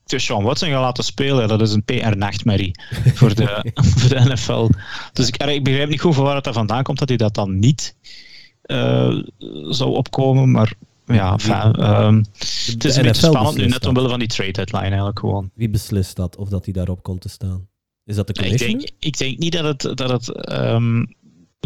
Sean 0.06 0.44
Watson 0.44 0.70
ga 0.70 0.82
laten 0.82 1.04
spelen, 1.04 1.48
dat 1.48 1.62
is 1.62 1.74
een 1.74 1.84
PR-nachtmerrie 1.84 2.76
voor, 3.16 3.36
de, 3.36 3.72
voor 3.98 4.10
de 4.10 4.20
NFL. 4.20 4.70
Dus 5.14 5.28
ik, 5.28 5.44
ik 5.44 5.64
begrijp 5.64 5.90
niet 5.90 6.02
goed 6.02 6.16
van 6.16 6.24
waar 6.24 6.36
het 6.36 6.50
vandaan 6.52 6.84
komt 6.84 7.00
dat 7.00 7.08
hij 7.08 7.18
dat 7.18 7.34
dan 7.34 7.60
niet 7.60 7.96
uh, 8.66 9.22
zou 9.70 9.96
opkomen, 9.96 10.52
maar 10.52 10.74
ja, 11.14 12.06
um, 12.06 12.26
het 12.66 12.84
is 12.84 12.96
een 12.96 13.04
beetje 13.04 13.28
spannend 13.28 13.58
nu, 13.58 13.66
net 13.66 13.86
omwille 13.86 14.10
van 14.10 14.20
die 14.20 14.28
trade 14.28 14.52
deadline 14.52 14.88
eigenlijk 14.88 15.20
gewoon. 15.20 15.52
Wie 15.54 15.70
beslist 15.70 16.16
dat, 16.16 16.36
of 16.36 16.50
dat 16.50 16.66
hij 16.66 16.74
daarop 16.74 17.04
komt 17.04 17.22
te 17.22 17.30
staan? 17.30 17.68
Is 18.06 18.16
dat 18.16 18.28
de 18.28 18.34
commissioner? 18.34 18.76
Ik 18.76 18.80
denk, 18.80 18.92
ik 19.00 19.18
denk 19.18 19.38
niet 19.38 19.54
dat 19.54 19.84
het, 19.84 19.98
dat 19.98 20.10
het 20.10 20.52
um, 20.52 21.08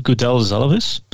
Goodell 0.03 0.43
zelf 0.43 0.73
is. 0.73 1.05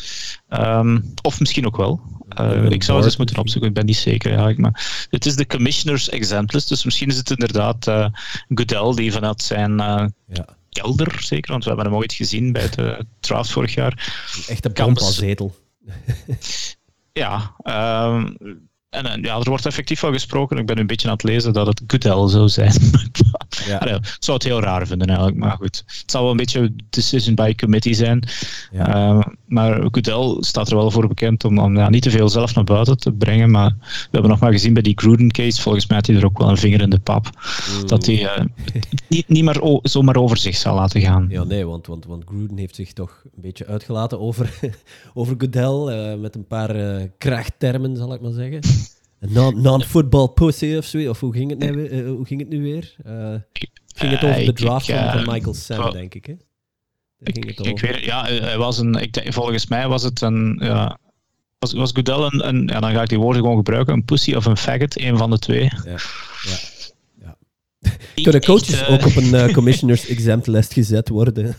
Um, 0.50 1.14
of 1.22 1.40
misschien 1.40 1.66
ook 1.66 1.78
wel. 1.78 2.02
Uh, 2.40 2.70
ik 2.70 2.84
zou 2.84 2.98
het 2.98 3.08
eens 3.08 3.18
moeten 3.18 3.38
opzoeken, 3.38 3.70
ik 3.70 3.76
ben 3.76 3.86
niet 3.86 3.96
zeker 3.96 4.28
eigenlijk. 4.30 4.60
Maar 4.60 5.08
het 5.10 5.26
is 5.26 5.36
de 5.36 5.48
commissioners 5.48 6.10
exempt 6.10 6.54
list, 6.54 6.70
dus 6.70 6.84
misschien 6.84 7.10
is 7.10 7.18
het 7.18 7.30
inderdaad 7.30 7.88
uh, 7.88 8.08
Goodell 8.48 8.94
die 8.96 9.12
vanuit 9.12 9.42
zijn 9.42 9.72
uh, 9.72 10.06
ja. 10.28 10.46
kelder, 10.70 11.18
zeker, 11.20 11.52
want 11.52 11.64
we 11.64 11.70
hebben 11.70 11.88
hem 11.88 11.96
ooit 11.96 12.14
gezien 12.14 12.52
bij 12.52 12.70
de 12.70 13.06
draft 13.20 13.52
vorig 13.52 13.74
jaar. 13.74 14.14
Een 14.48 14.56
echte 14.56 14.94
zetel. 14.96 15.56
Ja. 17.16 17.56
Uh, 17.66 18.58
en, 18.94 19.22
ja, 19.22 19.38
er 19.38 19.50
wordt 19.50 19.66
effectief 19.66 20.02
wel 20.02 20.12
gesproken. 20.12 20.58
Ik 20.58 20.66
ben 20.66 20.78
een 20.78 20.88
beetje 20.88 21.08
aan 21.08 21.14
het 21.14 21.24
lezen 21.24 21.54
dat 21.54 21.68
het 21.68 21.82
Goodell 21.88 22.28
zou 22.28 22.50
zijn. 22.50 22.74
ja. 23.68 23.86
ik 23.86 24.16
zou 24.20 24.38
het 24.38 24.48
heel 24.48 24.62
raar 24.62 24.88
vinden 24.88 25.08
eigenlijk, 25.08 25.38
maar 25.38 25.52
goed. 25.52 25.84
Het 25.86 26.12
zal 26.12 26.22
wel 26.22 26.32
een 26.32 26.38
beetje 26.38 26.74
decision 26.90 27.36
by 27.36 27.56
committee 27.56 27.94
zijn. 27.94 28.28
Ja. 28.72 28.88
Ehm, 28.88 29.22
maar 29.46 29.82
Goodell 29.92 30.38
staat 30.40 30.70
er 30.70 30.76
wel 30.76 30.92
voor 30.92 31.08
bekend 31.08 31.44
om, 31.44 31.60
om 31.60 31.78
ja, 31.78 31.90
niet 31.90 32.02
te 32.02 32.10
veel 32.10 32.30
zelf 32.30 32.56
naar 32.56 32.64
buiten 32.64 32.98
te 32.98 33.12
brengen. 33.12 33.52
Maar 33.52 33.76
we 33.80 34.08
hebben 34.12 34.32
nog 34.32 34.40
maar 34.40 34.52
gezien 34.52 34.74
bij 34.74 34.82
die 34.82 34.98
Gruden 34.98 35.32
case. 35.32 35.62
Volgens 35.62 35.88
mij 35.88 35.98
had 35.98 36.08
hij 36.08 36.16
er 36.16 36.26
ook 36.26 36.38
wel 36.38 36.50
een 36.50 36.58
vinger 36.58 36.82
in 36.82 36.90
de 36.90 37.00
pap. 37.00 37.30
Dat 37.86 38.06
hij 38.06 38.22
uh, 38.22 38.46
niet, 39.08 39.28
niet 39.28 39.44
maar 39.44 39.62
zomaar 39.82 40.16
over 40.16 40.38
zich 40.38 40.56
zal 40.56 40.76
laten 40.76 41.02
gaan. 41.02 41.26
Ja, 41.30 41.44
nee, 41.44 41.66
want, 41.66 41.88
want, 41.88 42.06
want 42.06 42.24
Gruden 42.26 42.58
heeft 42.58 42.76
zich 42.76 42.94
toch 42.94 43.22
een 43.24 43.42
beetje 43.42 43.66
uitgelaten 43.66 44.20
over, 44.20 44.60
over 45.14 45.36
Goodell. 45.38 46.12
Uh, 46.14 46.22
met 46.22 46.36
een 46.36 46.48
paar 46.48 46.76
krachttermen, 47.18 47.96
zal 47.96 48.14
ik 48.14 48.22
maar 48.22 48.32
zeggen. 48.32 48.62
Non-football 49.30 50.28
pussy 50.28 50.76
of 50.76 50.86
zo. 50.86 51.10
Of 51.10 51.20
hoe 51.20 51.34
ging 51.34 51.50
het 51.50 51.60
nu, 51.60 51.90
uh, 51.90 52.08
hoe 52.08 52.26
ging 52.26 52.40
het 52.40 52.50
nu 52.50 52.62
weer? 52.62 52.96
Uh, 53.08 53.36
ging 53.96 54.12
het 54.12 54.24
over 54.24 54.46
de 54.46 54.54
draft 54.54 54.90
ik, 54.90 54.96
van 54.96 55.34
Michael 55.34 55.54
Sam, 55.54 55.92
denk 55.92 56.14
ik. 56.14 56.26
Hè? 56.26 56.34
Ik, 57.20 57.46
ik, 57.46 57.80
weet 57.80 58.00
ja, 58.00 58.26
hij 58.26 58.58
was 58.58 58.78
een, 58.78 58.96
ik, 58.96 59.26
volgens 59.30 59.68
mij 59.68 59.88
was 59.88 60.04
het 60.04 60.22
een. 60.22 60.58
Ja, 60.62 60.98
was, 61.60 61.74
was 61.74 61.92
Goodell 61.92 62.20
een, 62.20 62.48
een, 62.48 62.68
ja, 62.68 62.80
dan 62.80 62.92
ga 62.92 63.02
ik 63.02 63.10
die 63.10 63.20
woorden 63.20 63.42
gewoon 63.42 63.58
gebruiken, 63.58 63.94
een 63.94 64.06
pussy 64.06 64.34
of 64.34 64.46
een 64.46 64.58
faggot, 64.58 65.00
een 65.00 65.18
van 65.18 65.30
de 65.30 65.40
twee. 65.40 65.64
Ja, 65.64 65.82
ja, 65.86 66.58
ja. 67.22 67.38
Kunnen 68.24 68.44
coaches 68.44 68.82
uh, 68.82 68.92
ook 68.92 69.06
op 69.06 69.16
een 69.16 69.34
uh, 69.34 69.54
commissioners 69.58 70.08
exempt 70.08 70.48
list 70.48 70.74
gezet 70.74 71.10
worden? 71.10 71.56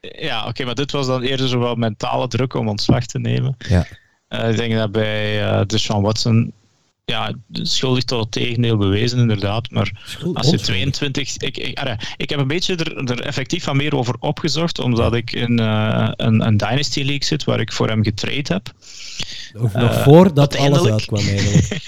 ja, 0.00 0.46
oké, 0.46 0.64
maar 0.64 0.74
dit 0.74 0.92
was 0.92 1.06
dan 1.06 1.22
eerder 1.22 1.48
zo 1.48 1.58
wel 1.58 1.74
mentale 1.74 2.28
druk 2.28 2.54
om 2.54 2.68
ontslag 2.68 3.06
te 3.06 3.18
nemen. 3.18 3.56
Ja. 3.58 3.86
Uh, 4.28 4.50
ik 4.50 4.56
denk 4.56 4.74
dat 4.74 4.92
bij 4.92 5.64
Deshaun 5.66 6.02
Watson 6.02 6.52
ja, 7.12 7.34
schuldig 7.52 8.04
tot 8.04 8.20
het 8.20 8.30
tegendeel 8.30 8.76
bewezen, 8.76 9.18
inderdaad. 9.18 9.70
Maar 9.70 9.92
als 10.34 10.50
je 10.50 10.60
22. 10.60 11.36
Ik, 11.36 11.58
ik, 11.58 11.80
ik 12.16 12.30
heb 12.30 12.38
een 12.38 12.46
beetje 12.46 12.76
er, 12.76 13.10
er, 13.10 13.20
effectief 13.20 13.64
van 13.64 13.76
meer 13.76 13.96
over 13.96 14.14
opgezocht, 14.18 14.78
omdat 14.78 15.14
ik 15.14 15.32
in 15.32 15.60
uh, 15.60 16.08
een, 16.16 16.46
een, 16.46 16.56
Dynasty 16.56 17.00
League 17.00 17.24
zit 17.24 17.44
waar 17.44 17.60
ik 17.60 17.72
voor 17.72 17.88
hem 17.88 18.04
getraind 18.04 18.48
heb. 18.48 18.72
Nog, 19.52 19.72
nog 19.72 19.92
uh, 19.92 20.02
voordat 20.02 20.56
alles 20.56 20.90
uitkwam, 20.90 21.28
eigenlijk. 21.36 21.80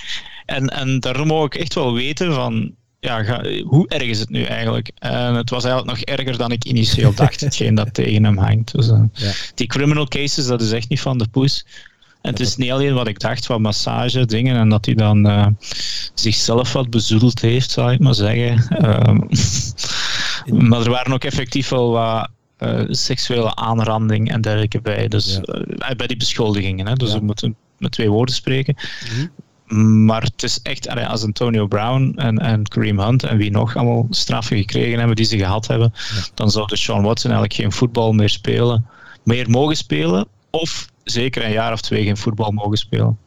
en, 0.46 0.68
en 0.68 1.00
daarom 1.00 1.26
moet 1.26 1.54
ik 1.54 1.60
echt 1.60 1.74
wel 1.74 1.94
weten 1.94 2.34
van. 2.34 2.74
Ja, 3.00 3.42
hoe 3.64 3.88
erg 3.88 4.02
is 4.02 4.18
het 4.18 4.30
nu 4.30 4.42
eigenlijk? 4.42 4.90
En 4.98 5.34
het 5.34 5.50
was 5.50 5.64
eigenlijk 5.64 5.98
nog 5.98 6.16
erger 6.16 6.38
dan 6.38 6.52
ik 6.52 6.64
initieel 6.64 7.14
dacht, 7.14 7.40
hetgeen 7.48 7.74
dat 7.74 7.94
tegen 7.94 8.24
hem 8.24 8.38
hangt. 8.38 8.72
Dus, 8.72 8.88
uh, 8.88 9.02
ja. 9.12 9.32
Die 9.54 9.66
criminal 9.66 10.08
cases, 10.08 10.46
dat 10.46 10.60
is 10.60 10.72
echt 10.72 10.88
niet 10.88 11.00
van 11.00 11.18
de 11.18 11.28
poes. 11.28 11.64
En 12.24 12.30
het 12.30 12.40
is 12.40 12.56
niet 12.56 12.70
alleen 12.70 12.94
wat 12.94 13.06
ik 13.06 13.20
dacht 13.20 13.46
van 13.46 13.62
massage 13.62 14.24
dingen 14.24 14.56
en 14.56 14.68
dat 14.68 14.84
hij 14.84 14.94
dan 14.94 15.26
uh, 15.26 15.46
zichzelf 16.14 16.72
wat 16.72 16.90
bezoedeld 16.90 17.40
heeft, 17.40 17.70
zou 17.70 17.92
ik 17.92 17.98
maar 18.00 18.14
zeggen. 18.14 18.76
Um, 19.08 19.28
maar 20.68 20.80
er 20.80 20.90
waren 20.90 21.12
ook 21.12 21.24
effectief 21.24 21.68
wel 21.68 21.90
wat 21.90 22.28
uh, 22.58 22.84
seksuele 22.88 23.54
aanranding 23.54 24.30
en 24.30 24.40
dergelijke 24.40 24.80
bij. 24.80 25.08
Dus 25.08 25.38
uh, 25.38 25.90
bij 25.96 26.06
die 26.06 26.16
beschuldigingen. 26.16 26.86
Hè. 26.86 26.94
Dus 26.94 27.12
ja. 27.12 27.18
we 27.18 27.24
moeten 27.24 27.56
met 27.78 27.92
twee 27.92 28.10
woorden 28.10 28.34
spreken. 28.34 28.76
Mm-hmm. 29.08 30.04
Maar 30.04 30.22
het 30.22 30.42
is 30.42 30.60
echt, 30.62 30.88
als 30.88 31.24
Antonio 31.24 31.66
Brown 31.66 32.12
en, 32.16 32.38
en 32.38 32.68
Kareem 32.68 33.00
Hunt 33.00 33.22
en 33.22 33.36
wie 33.36 33.50
nog 33.50 33.76
allemaal 33.76 34.06
straffen 34.10 34.56
gekregen 34.56 34.98
hebben 34.98 35.16
die 35.16 35.24
ze 35.24 35.38
gehad 35.38 35.66
hebben, 35.66 35.92
ja. 35.94 36.22
dan 36.34 36.50
zou 36.50 36.66
de 36.66 36.76
Sean 36.76 37.02
Watson 37.02 37.30
eigenlijk 37.30 37.60
geen 37.60 37.72
voetbal 37.72 38.12
meer 38.12 38.30
spelen, 38.30 38.86
meer 39.22 39.50
mogen 39.50 39.76
spelen. 39.76 40.26
Of 40.50 40.92
zeker 41.04 41.44
een 41.44 41.52
jaar 41.52 41.72
of 41.72 41.80
twee 41.80 42.04
geen 42.04 42.16
voetbal 42.16 42.50
mogen 42.50 42.76
spelen. 42.76 43.18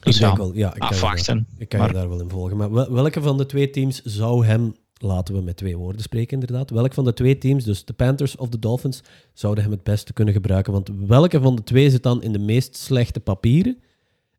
Dus 0.00 0.14
ik 0.14 0.20
ja, 0.20 0.36
wel, 0.36 0.54
ja, 0.54 0.74
ik 0.74 0.82
afwachten. 0.82 1.34
Kan, 1.34 1.58
ik 1.58 1.68
kan 1.68 1.86
je 1.86 1.92
daar 1.92 2.08
wel 2.08 2.20
in 2.20 2.28
volgen. 2.28 2.56
Maar 2.56 2.92
welke 2.92 3.22
van 3.22 3.36
de 3.36 3.46
twee 3.46 3.70
teams 3.70 4.02
zou 4.02 4.46
hem, 4.46 4.74
laten 4.96 5.34
we 5.34 5.40
met 5.40 5.56
twee 5.56 5.76
woorden 5.76 6.02
spreken 6.02 6.40
inderdaad, 6.40 6.70
welke 6.70 6.94
van 6.94 7.04
de 7.04 7.12
twee 7.12 7.38
teams, 7.38 7.64
dus 7.64 7.84
de 7.84 7.92
Panthers 7.92 8.36
of 8.36 8.48
de 8.48 8.58
Dolphins, 8.58 9.02
zouden 9.32 9.64
hem 9.64 9.72
het 9.72 9.82
beste 9.82 10.12
kunnen 10.12 10.34
gebruiken? 10.34 10.72
Want 10.72 10.90
welke 11.06 11.40
van 11.40 11.56
de 11.56 11.62
twee 11.62 11.90
zit 11.90 12.02
dan 12.02 12.22
in 12.22 12.32
de 12.32 12.38
meest 12.38 12.76
slechte 12.76 13.20
papieren? 13.20 13.78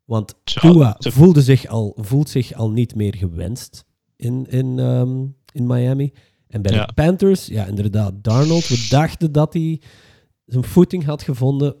Want 0.04 0.34
Tua 0.44 0.96
voelde 0.98 1.42
zich 1.42 1.66
al, 1.66 1.96
voelt 1.96 2.28
zich 2.28 2.52
al 2.52 2.70
niet 2.70 2.94
meer 2.94 3.16
gewenst 3.16 3.84
in, 4.16 4.46
in, 4.48 4.78
um, 4.78 5.36
in 5.52 5.66
Miami. 5.66 6.12
En 6.48 6.62
bij 6.62 6.72
de 6.72 6.92
Panthers, 6.94 7.46
ja 7.46 7.66
inderdaad, 7.66 8.12
Darnold, 8.24 8.68
we 8.68 8.86
dachten 8.90 9.32
dat 9.32 9.52
hij 9.52 9.80
zijn 10.46 10.64
footing 10.64 11.04
had 11.04 11.22
gevonden, 11.22 11.76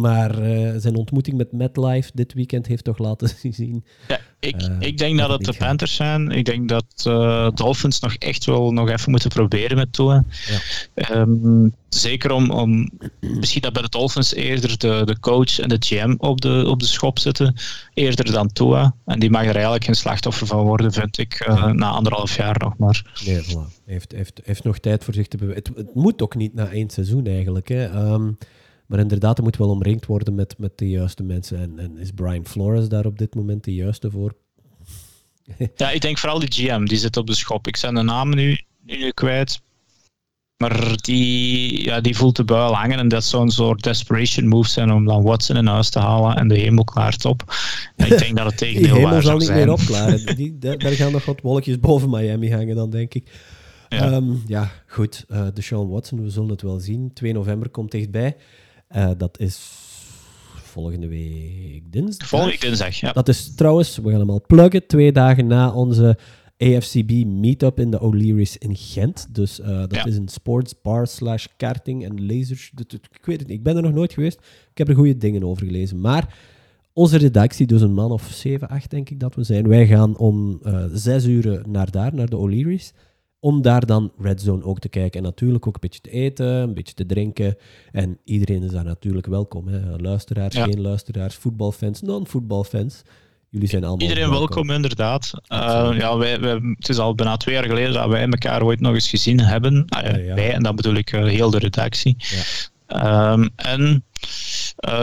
maar 0.00 0.42
uh, 0.42 0.72
zijn 0.76 0.96
ontmoeting 0.96 1.36
met 1.36 1.52
MetLife 1.52 2.10
dit 2.14 2.32
weekend 2.32 2.66
heeft 2.66 2.84
toch 2.84 2.98
laten 2.98 3.28
zien. 3.52 3.84
Ja, 4.08 4.20
ik, 4.46 4.62
uh, 4.62 4.76
ik 4.78 4.98
denk 4.98 5.18
dat 5.18 5.30
het 5.30 5.44
de 5.44 5.54
Panthers 5.58 5.94
zijn. 5.94 6.30
Ik 6.30 6.44
denk 6.44 6.68
dat 6.68 6.84
uh, 7.06 7.48
Dolphins 7.54 8.00
nog 8.00 8.14
echt 8.14 8.44
wel 8.44 8.72
nog 8.72 8.90
even 8.90 9.10
moeten 9.10 9.30
proberen 9.30 9.76
met 9.76 9.92
Tua. 9.92 10.24
Ja. 10.94 11.16
Um, 11.16 11.74
zeker 11.88 12.30
om, 12.30 12.50
om 12.50 12.90
misschien 13.20 13.62
dat 13.62 13.72
bij 13.72 13.82
de 13.82 13.88
Dolphins 13.88 14.34
eerder 14.34 14.78
de, 14.78 15.02
de 15.04 15.20
coach 15.20 15.58
en 15.58 15.68
de 15.68 15.76
GM 15.78 16.14
op 16.18 16.40
de, 16.40 16.64
op 16.66 16.80
de 16.80 16.86
schop 16.86 17.18
zitten, 17.18 17.54
eerder 17.94 18.32
dan 18.32 18.52
Tua. 18.52 18.94
En 19.04 19.18
die 19.18 19.30
mag 19.30 19.44
er 19.44 19.54
eigenlijk 19.54 19.84
geen 19.84 19.94
slachtoffer 19.94 20.46
van 20.46 20.62
worden, 20.62 20.92
vind 20.92 21.18
ik, 21.18 21.46
uh, 21.48 21.72
na 21.72 21.88
anderhalf 21.88 22.36
jaar 22.36 22.58
nog 22.58 22.76
maar. 22.76 23.20
Nee, 23.24 23.42
voilà. 23.42 23.82
Heeft, 23.86 24.12
heeft, 24.12 24.40
heeft 24.44 24.64
nog 24.64 24.78
tijd 24.78 25.04
voor 25.04 25.14
zich 25.14 25.28
te 25.28 25.36
bewijzen. 25.36 25.64
Het, 25.64 25.76
het, 25.76 25.94
moet 25.94 26.22
ook 26.22 26.34
niet 26.34 26.54
na 26.54 26.68
één 26.68 26.90
seizoen 26.90 27.26
eigenlijk. 27.26 27.68
Hè. 27.68 28.12
Um, 28.12 28.38
maar 28.86 28.98
inderdaad, 28.98 29.38
er 29.38 29.44
moet 29.44 29.56
wel 29.56 29.68
omringd 29.68 30.06
worden 30.06 30.34
met, 30.34 30.58
met 30.58 30.78
de 30.78 30.90
juiste 30.90 31.22
mensen. 31.22 31.58
En, 31.58 31.78
en 31.78 31.98
is 31.98 32.10
Brian 32.10 32.46
Flores 32.46 32.88
daar 32.88 33.06
op 33.06 33.18
dit 33.18 33.34
moment 33.34 33.64
de 33.64 33.74
juiste 33.74 34.10
voor? 34.10 34.34
ja, 35.76 35.90
ik 35.90 36.00
denk 36.00 36.18
vooral 36.18 36.38
die 36.38 36.52
GM, 36.52 36.84
die 36.84 36.98
zit 36.98 37.16
op 37.16 37.26
de 37.26 37.34
schop. 37.34 37.66
Ik 37.66 37.76
zijn 37.76 37.94
de 37.94 38.02
namen 38.02 38.36
nu, 38.36 38.58
nu 38.82 39.10
kwijt. 39.10 39.62
Maar 40.56 40.96
die, 40.96 41.82
ja, 41.84 42.00
die 42.00 42.16
voelt 42.16 42.36
de 42.36 42.44
buil 42.44 42.74
hangen 42.74 42.98
en 42.98 43.08
dat 43.08 43.24
zou 43.24 43.42
een 43.42 43.50
soort 43.50 43.82
desperation 43.82 44.48
move 44.48 44.68
zijn 44.68 44.92
om 44.92 45.04
dan 45.04 45.22
Watson 45.22 45.56
in 45.56 45.66
huis 45.66 45.90
te 45.90 45.98
halen 45.98 46.36
en 46.36 46.48
de 46.48 46.58
hemel 46.58 46.84
klaart 46.84 47.24
op. 47.24 47.54
En 47.96 48.12
ik 48.12 48.18
denk 48.18 48.36
dat 48.36 48.46
het 48.46 48.58
tegendeel 48.64 49.00
waar 49.00 49.22
zal 49.22 49.36
niet 49.36 49.50
meer 49.50 49.72
opklaren. 49.72 50.36
Die, 50.36 50.58
daar 50.58 50.80
gaan 50.80 51.12
nog 51.12 51.24
wat 51.24 51.40
wolkjes 51.40 51.80
boven 51.80 52.10
Miami 52.10 52.52
hangen 52.52 52.76
dan, 52.76 52.90
denk 52.90 53.14
ik. 53.14 53.30
Ja, 53.88 54.12
um, 54.12 54.42
ja 54.46 54.70
goed. 54.86 55.24
Uh, 55.28 55.46
de 55.54 55.62
Sean 55.62 55.88
Watson, 55.88 56.22
we 56.22 56.30
zullen 56.30 56.50
het 56.50 56.62
wel 56.62 56.78
zien. 56.78 57.12
2 57.12 57.32
november 57.32 57.68
komt 57.68 57.90
dichtbij. 57.90 58.36
Uh, 58.96 59.10
dat 59.16 59.38
is 59.38 59.82
volgende 60.62 61.08
week 61.08 61.92
dinsdag. 61.92 62.28
Volgende 62.28 62.58
dinsdag, 62.58 62.94
ja. 62.94 63.12
Dat 63.12 63.28
is 63.28 63.54
trouwens, 63.54 63.96
we 63.96 64.10
gaan 64.10 64.20
hem 64.20 64.30
al 64.30 64.44
pluggen, 64.46 64.86
twee 64.86 65.12
dagen 65.12 65.46
na 65.46 65.72
onze 65.72 66.18
AFCB 66.58 67.10
meetup 67.24 67.80
in 67.80 67.90
de 67.90 68.00
O'Leary's 68.00 68.56
in 68.56 68.76
Gent. 68.76 69.26
Dus 69.30 69.60
uh, 69.60 69.66
dat 69.66 69.94
ja. 69.94 70.04
is 70.04 70.16
een 70.16 70.28
sportsbar 70.28 71.06
slash 71.06 71.46
karting 71.56 72.04
en 72.04 72.26
lasers. 72.26 72.72
Ik 72.90 73.24
weet 73.24 73.38
het 73.38 73.48
niet, 73.48 73.58
ik 73.58 73.62
ben 73.62 73.76
er 73.76 73.82
nog 73.82 73.92
nooit 73.92 74.12
geweest. 74.12 74.38
Ik 74.70 74.78
heb 74.78 74.88
er 74.88 74.94
goede 74.94 75.16
dingen 75.16 75.44
over 75.44 75.66
gelezen. 75.66 76.00
Maar 76.00 76.38
onze 76.92 77.16
redactie, 77.16 77.66
dus 77.66 77.80
een 77.80 77.94
man 77.94 78.10
of 78.10 78.28
7, 78.32 78.68
8 78.68 78.90
denk 78.90 79.10
ik 79.10 79.20
dat 79.20 79.34
we 79.34 79.42
zijn, 79.42 79.68
wij 79.68 79.86
gaan 79.86 80.16
om 80.16 80.60
uh, 80.62 80.84
zes 80.92 81.24
uur 81.24 81.62
naar 81.68 81.90
daar, 81.90 82.14
naar 82.14 82.28
de 82.28 82.36
O'Leary's. 82.36 82.92
Om 83.44 83.62
daar 83.62 83.86
dan 83.86 84.12
Red 84.18 84.42
Zone 84.42 84.64
ook 84.64 84.78
te 84.78 84.88
kijken. 84.88 85.18
En 85.18 85.26
natuurlijk 85.26 85.66
ook 85.66 85.74
een 85.74 85.80
beetje 85.80 86.00
te 86.00 86.10
eten, 86.10 86.46
een 86.46 86.74
beetje 86.74 86.94
te 86.94 87.06
drinken. 87.06 87.56
En 87.92 88.18
iedereen 88.24 88.62
is 88.62 88.70
daar 88.70 88.84
natuurlijk 88.84 89.26
welkom. 89.26 89.68
Hè. 89.68 89.96
Luisteraars, 89.96 90.54
ja. 90.54 90.64
geen 90.64 90.80
luisteraars, 90.80 91.34
voetbalfans, 91.34 92.02
non-voetbalfans. 92.02 93.02
Jullie 93.50 93.68
zijn 93.68 93.84
allemaal 93.84 94.08
Iedereen 94.08 94.30
welkom, 94.30 94.70
inderdaad. 94.70 95.30
Uh, 95.48 95.90
ja, 95.98 96.16
wij, 96.16 96.40
wij, 96.40 96.60
het 96.78 96.88
is 96.88 96.98
al 96.98 97.14
bijna 97.14 97.36
twee 97.36 97.54
jaar 97.54 97.64
geleden 97.64 97.92
dat 97.92 98.08
wij 98.08 98.22
elkaar 98.22 98.62
ooit 98.62 98.80
nog 98.80 98.94
eens 98.94 99.08
gezien 99.08 99.40
hebben. 99.40 99.74
Uh, 99.74 100.02
ja, 100.02 100.16
ja. 100.16 100.34
Wij, 100.34 100.52
en 100.52 100.62
dan 100.62 100.76
bedoel 100.76 100.94
ik 100.94 101.12
uh, 101.12 101.24
heel 101.24 101.50
de 101.50 101.58
redactie. 101.58 102.16
Um, 102.88 103.50
en 103.56 104.04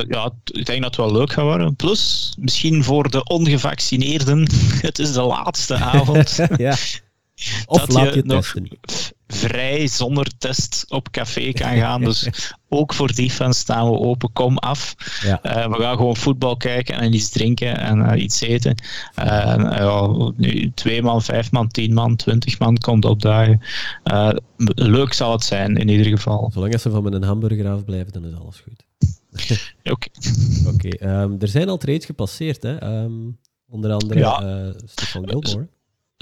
ja, 0.08 0.32
ik 0.44 0.66
denk 0.66 0.82
dat 0.82 0.96
het 0.96 0.96
wel 0.96 1.12
leuk 1.12 1.32
gaat 1.32 1.44
worden. 1.44 1.76
Plus, 1.76 2.34
misschien 2.40 2.84
voor 2.84 3.10
de 3.10 3.24
ongevaccineerden, 3.24 4.50
het 4.88 5.00
is 5.00 5.14
de 5.14 5.22
laatste 5.22 5.76
avond. 5.76 6.40
ja. 6.58 6.76
Of 7.66 7.80
dat 7.80 7.94
laat 7.94 8.14
je, 8.14 8.24
nog 8.26 8.54
vrij 9.34 9.88
zonder 9.88 10.38
test 10.38 10.86
op 10.90 11.12
café 11.12 11.52
kan 11.52 11.78
gaan. 11.78 12.02
Dus 12.02 12.30
ook 12.70 12.94
voor 12.94 13.14
die 13.14 13.32
fans 13.32 13.58
staan 13.58 13.90
we 13.92 13.98
open. 13.98 14.34
Kom 14.34 14.58
af. 14.58 14.96
Ja. 15.24 15.40
Uh, 15.44 15.78
we 15.78 15.82
gaan 15.82 15.96
gewoon 15.96 16.16
voetbal 16.16 16.58
kijken 16.58 16.96
en 16.96 17.14
iets 17.14 17.30
drinken 17.30 17.78
en 17.78 18.00
uh, 18.00 18.24
iets 18.24 18.42
eten. 18.42 18.76
Uh, 19.20 20.30
nu, 20.36 20.72
twee 20.76 21.02
man, 21.02 21.22
vijf 21.22 21.52
man, 21.52 21.68
tien 21.68 21.94
man, 21.94 22.16
twintig 22.16 22.60
man 22.60 22.78
komt 22.78 23.06
opdagen. 23.06 23.62
leuk 24.76 25.14
zal 25.14 25.32
het 25.32 25.44
zijn 25.44 25.78
in 25.78 25.90
ieder 25.90 26.06
geval. 26.06 26.52
Zolang 26.54 26.80
ze 26.80 26.90
van 26.90 27.04
met 27.04 27.14
een 27.14 27.24
hamburger 27.24 27.70
afblijven, 27.70 28.14
dan 28.14 28.26
is 28.26 28.34
alles 28.34 28.60
goed. 28.60 28.86
Oké. 29.84 30.08
Oké. 30.68 30.88
Okay, 30.98 31.22
um, 31.22 31.36
er 31.40 31.48
zijn 31.48 31.70
al 31.70 31.78
trades 31.78 32.06
gepasseerd, 32.06 32.64
hè? 32.64 33.02
Um, 33.04 33.40
onder 33.70 33.92
andere 33.92 34.20
ja. 34.20 34.74
Stefan 34.86 35.30
Gilmore. 35.30 35.68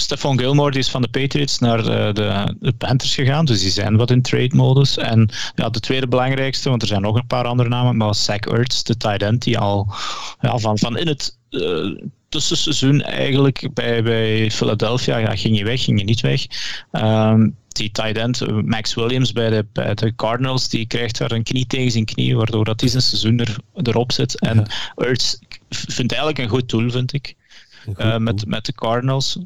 Stefan 0.01 0.39
Gilmore 0.39 0.71
die 0.71 0.79
is 0.79 0.89
van 0.89 1.01
de 1.01 1.07
Patriots 1.07 1.59
naar 1.59 1.83
de, 1.83 2.09
de, 2.13 2.55
de, 2.59 2.71
Panthers 2.71 3.15
gegaan, 3.15 3.45
dus 3.45 3.61
die 3.61 3.71
zijn 3.71 3.97
wat 3.97 4.11
in 4.11 4.21
trade-modus. 4.21 4.97
En 4.97 5.29
ja, 5.55 5.69
de 5.69 5.79
tweede 5.79 6.07
belangrijkste, 6.07 6.69
want 6.69 6.81
er 6.81 6.87
zijn 6.87 7.01
nog 7.01 7.15
een 7.15 7.27
paar 7.27 7.45
andere 7.45 7.69
namen, 7.69 7.97
maar 7.97 8.15
Zach 8.15 8.39
Ertz, 8.39 8.81
de 8.81 8.97
tight 8.97 9.21
end, 9.21 9.43
die 9.43 9.57
al 9.57 9.93
ja, 10.41 10.57
van, 10.57 10.77
van 10.77 10.97
in 10.97 11.07
het 11.07 11.37
uh, 11.49 11.97
tussenseizoen 12.29 13.01
eigenlijk 13.01 13.69
bij, 13.73 14.03
bij 14.03 14.51
Philadelphia 14.51 15.17
ja, 15.17 15.35
ging 15.35 15.57
je 15.57 15.63
weg, 15.63 15.83
ging 15.83 15.99
je 15.99 16.05
niet 16.05 16.21
weg. 16.21 16.45
Um, 16.91 17.57
die 17.67 17.91
tight 17.91 18.17
end, 18.17 18.65
Max 18.65 18.93
Williams 18.93 19.31
bij 19.31 19.49
de, 19.49 19.65
bij 19.73 19.93
de 19.93 20.15
Cardinals, 20.15 20.69
die 20.69 20.87
krijgt 20.87 21.17
daar 21.17 21.31
een 21.31 21.43
knie 21.43 21.67
tegen 21.67 21.91
zijn 21.91 22.05
knie, 22.05 22.35
waardoor 22.35 22.65
dat 22.65 22.79
hij 22.79 22.89
zijn 22.89 23.01
seizoen 23.01 23.39
er, 23.39 23.57
erop 23.73 24.11
zit. 24.11 24.39
En. 24.39 24.67
Ertz 24.95 25.35
vindt 25.69 26.11
eigenlijk 26.11 26.37
een 26.37 26.49
goed 26.49 26.67
tool, 26.67 26.89
vind 26.89 27.13
ik, 27.13 27.35
uh, 27.97 28.17
met, 28.17 28.45
met 28.45 28.65
de 28.65 28.73
Cardinals. 28.73 29.37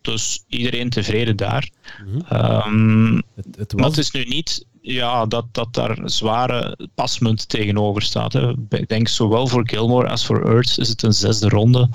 Dus 0.00 0.44
iedereen 0.48 0.90
tevreden 0.90 1.36
daar. 1.36 1.70
Mm 2.04 2.22
-hmm. 2.28 2.66
um, 2.66 3.22
het, 3.34 3.46
het 3.56 3.72
was... 3.72 3.80
Maar 3.80 3.90
het 3.90 3.98
is 3.98 4.10
nu 4.10 4.24
niet 4.24 4.66
ja, 4.80 5.26
dat, 5.26 5.46
dat 5.52 5.74
daar 5.74 5.98
zware 6.04 6.78
pasmunt 6.94 7.48
tegenover 7.48 8.02
staat. 8.02 8.32
Hè. 8.32 8.52
Ik 8.68 8.88
denk 8.88 9.08
zowel 9.08 9.46
voor 9.46 9.68
Gilmore 9.68 10.08
als 10.08 10.26
voor 10.26 10.44
Earth 10.44 10.78
is 10.78 10.88
het 10.88 11.02
een 11.02 11.12
zesde 11.12 11.48
ronde. 11.48 11.88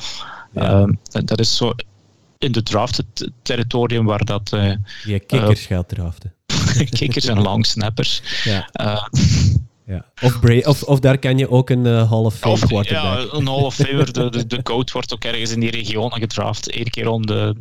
Ja. 0.53 0.81
Um, 0.81 0.99
dat 1.11 1.39
is 1.39 1.57
zo 1.57 1.73
in 2.37 2.51
de 2.51 2.63
draft 2.63 3.03
territorium 3.41 4.05
waar 4.05 4.25
dat... 4.25 4.51
Uh, 4.53 4.73
Je 5.03 5.19
kikkers 5.19 5.61
uh, 5.61 5.67
gaat 5.67 5.89
draften. 5.89 6.33
kikkers 6.89 7.25
en 7.25 7.41
longsnappers. 7.49 8.21
Ja. 8.43 8.69
Uh, 8.81 9.05
ja. 9.89 10.11
Of, 10.21 10.65
of, 10.65 10.83
of, 10.83 10.99
daar 10.99 11.19
kan 11.19 11.37
je 11.37 11.49
ook 11.49 11.69
een 11.69 11.85
uh, 11.85 12.09
Hall 12.11 12.23
of 12.23 12.35
Fame 12.35 12.53
of, 12.53 12.89
Ja, 12.89 13.25
een 13.31 13.47
Hall 13.47 13.63
of 13.63 13.75
Famer. 13.75 14.13
De, 14.13 14.29
de, 14.29 14.47
de 14.47 14.61
coach 14.71 14.91
wordt 14.93 15.13
ook 15.13 15.23
ergens 15.23 15.51
in 15.51 15.59
die 15.59 15.71
regionen 15.71 16.19
gedraft. 16.19 16.75
Eén 16.75 16.89
keer 16.89 17.07
om 17.07 17.25
de 17.25 17.55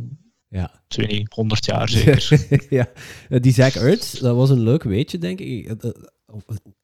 ja. 0.49 0.83
200 0.89 1.65
jaar 1.65 1.89
zeker. 1.89 2.47
ja, 2.79 2.89
die 3.29 3.53
Zach 3.53 3.77
Ertz, 3.77 4.21
dat 4.21 4.37
was 4.37 4.51
een 4.51 4.61
leuk 4.61 4.83
weetje, 4.83 5.19
denk 5.19 5.41
ik. 5.41 5.75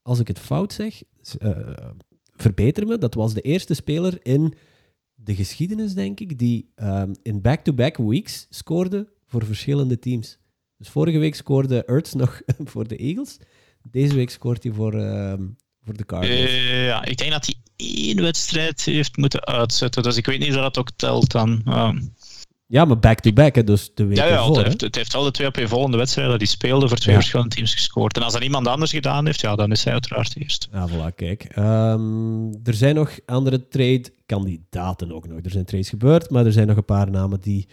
Als 0.02 0.18
ik 0.18 0.28
het 0.28 0.38
fout 0.38 0.72
zeg, 0.72 1.02
uh, 1.42 1.50
verbeter 2.36 2.86
me. 2.86 2.98
Dat 2.98 3.14
was 3.14 3.34
de 3.34 3.40
eerste 3.40 3.74
speler 3.74 4.18
in 4.22 4.54
de 5.14 5.34
geschiedenis, 5.34 5.94
denk 5.94 6.20
ik, 6.20 6.38
die 6.38 6.72
um, 6.76 7.12
in 7.22 7.40
back-to-back 7.40 7.96
-back 7.96 8.08
weeks 8.08 8.46
scoorde 8.50 9.08
voor 9.26 9.44
verschillende 9.44 9.98
teams. 9.98 10.38
Dus 10.76 10.88
vorige 10.88 11.18
week 11.18 11.34
scoorde 11.34 11.84
Ertz 11.84 12.12
nog 12.12 12.42
voor 12.70 12.88
de 12.88 12.96
Eagles. 12.96 13.38
Deze 13.90 14.14
week 14.14 14.30
scoort 14.30 14.62
hij 14.62 14.72
voor, 14.72 14.94
um, 14.94 15.56
voor 15.84 15.96
de 15.96 16.04
Cardinals. 16.04 16.50
Uh, 16.50 16.86
ja, 16.86 17.04
ik 17.04 17.16
denk 17.16 17.30
dat 17.30 17.46
hij 17.46 17.54
één 17.76 18.22
wedstrijd 18.22 18.82
heeft 18.84 19.16
moeten 19.16 19.44
uitzetten. 19.46 20.02
Dus 20.02 20.16
ik 20.16 20.26
weet 20.26 20.38
niet 20.38 20.48
of 20.48 20.54
dat 20.54 20.78
ook 20.78 20.90
telt 20.96 21.30
dan. 21.30 21.62
Um. 21.68 22.14
Ja, 22.66 22.84
maar 22.84 22.98
back-to-back, 22.98 23.66
dus 23.66 23.90
de 23.94 24.04
week 24.04 24.16
ja, 24.16 24.26
ja, 24.26 24.36
ervoor, 24.36 24.56
het, 24.56 24.66
heeft, 24.66 24.80
het 24.80 24.94
heeft 24.94 25.14
al 25.14 25.24
de 25.24 25.30
twee 25.30 25.46
op 25.46 25.56
je 25.56 25.68
volgende 25.68 25.96
wedstrijden 25.96 26.38
die 26.38 26.48
speelden 26.48 26.88
voor 26.88 26.98
twee 26.98 27.14
ja. 27.14 27.20
verschillende 27.20 27.54
teams 27.54 27.74
gescoord. 27.74 28.16
En 28.16 28.22
als 28.22 28.32
dat 28.32 28.42
iemand 28.42 28.66
anders 28.66 28.90
gedaan 28.90 29.26
heeft, 29.26 29.40
ja, 29.40 29.56
dan 29.56 29.70
is 29.72 29.84
hij 29.84 29.92
uiteraard 29.92 30.36
eerst. 30.36 30.68
Ja, 30.72 30.88
voilà, 30.88 31.14
kijk. 31.14 31.56
Um, 31.56 32.60
er 32.64 32.74
zijn 32.74 32.94
nog 32.94 33.18
andere 33.26 33.68
trade-kandidaten 33.68 35.12
ook 35.12 35.28
nog. 35.28 35.38
Er 35.42 35.50
zijn 35.50 35.64
trades 35.64 35.88
gebeurd, 35.88 36.30
maar 36.30 36.46
er 36.46 36.52
zijn 36.52 36.66
nog 36.66 36.76
een 36.76 36.84
paar 36.84 37.10
namen 37.10 37.40
die, 37.40 37.68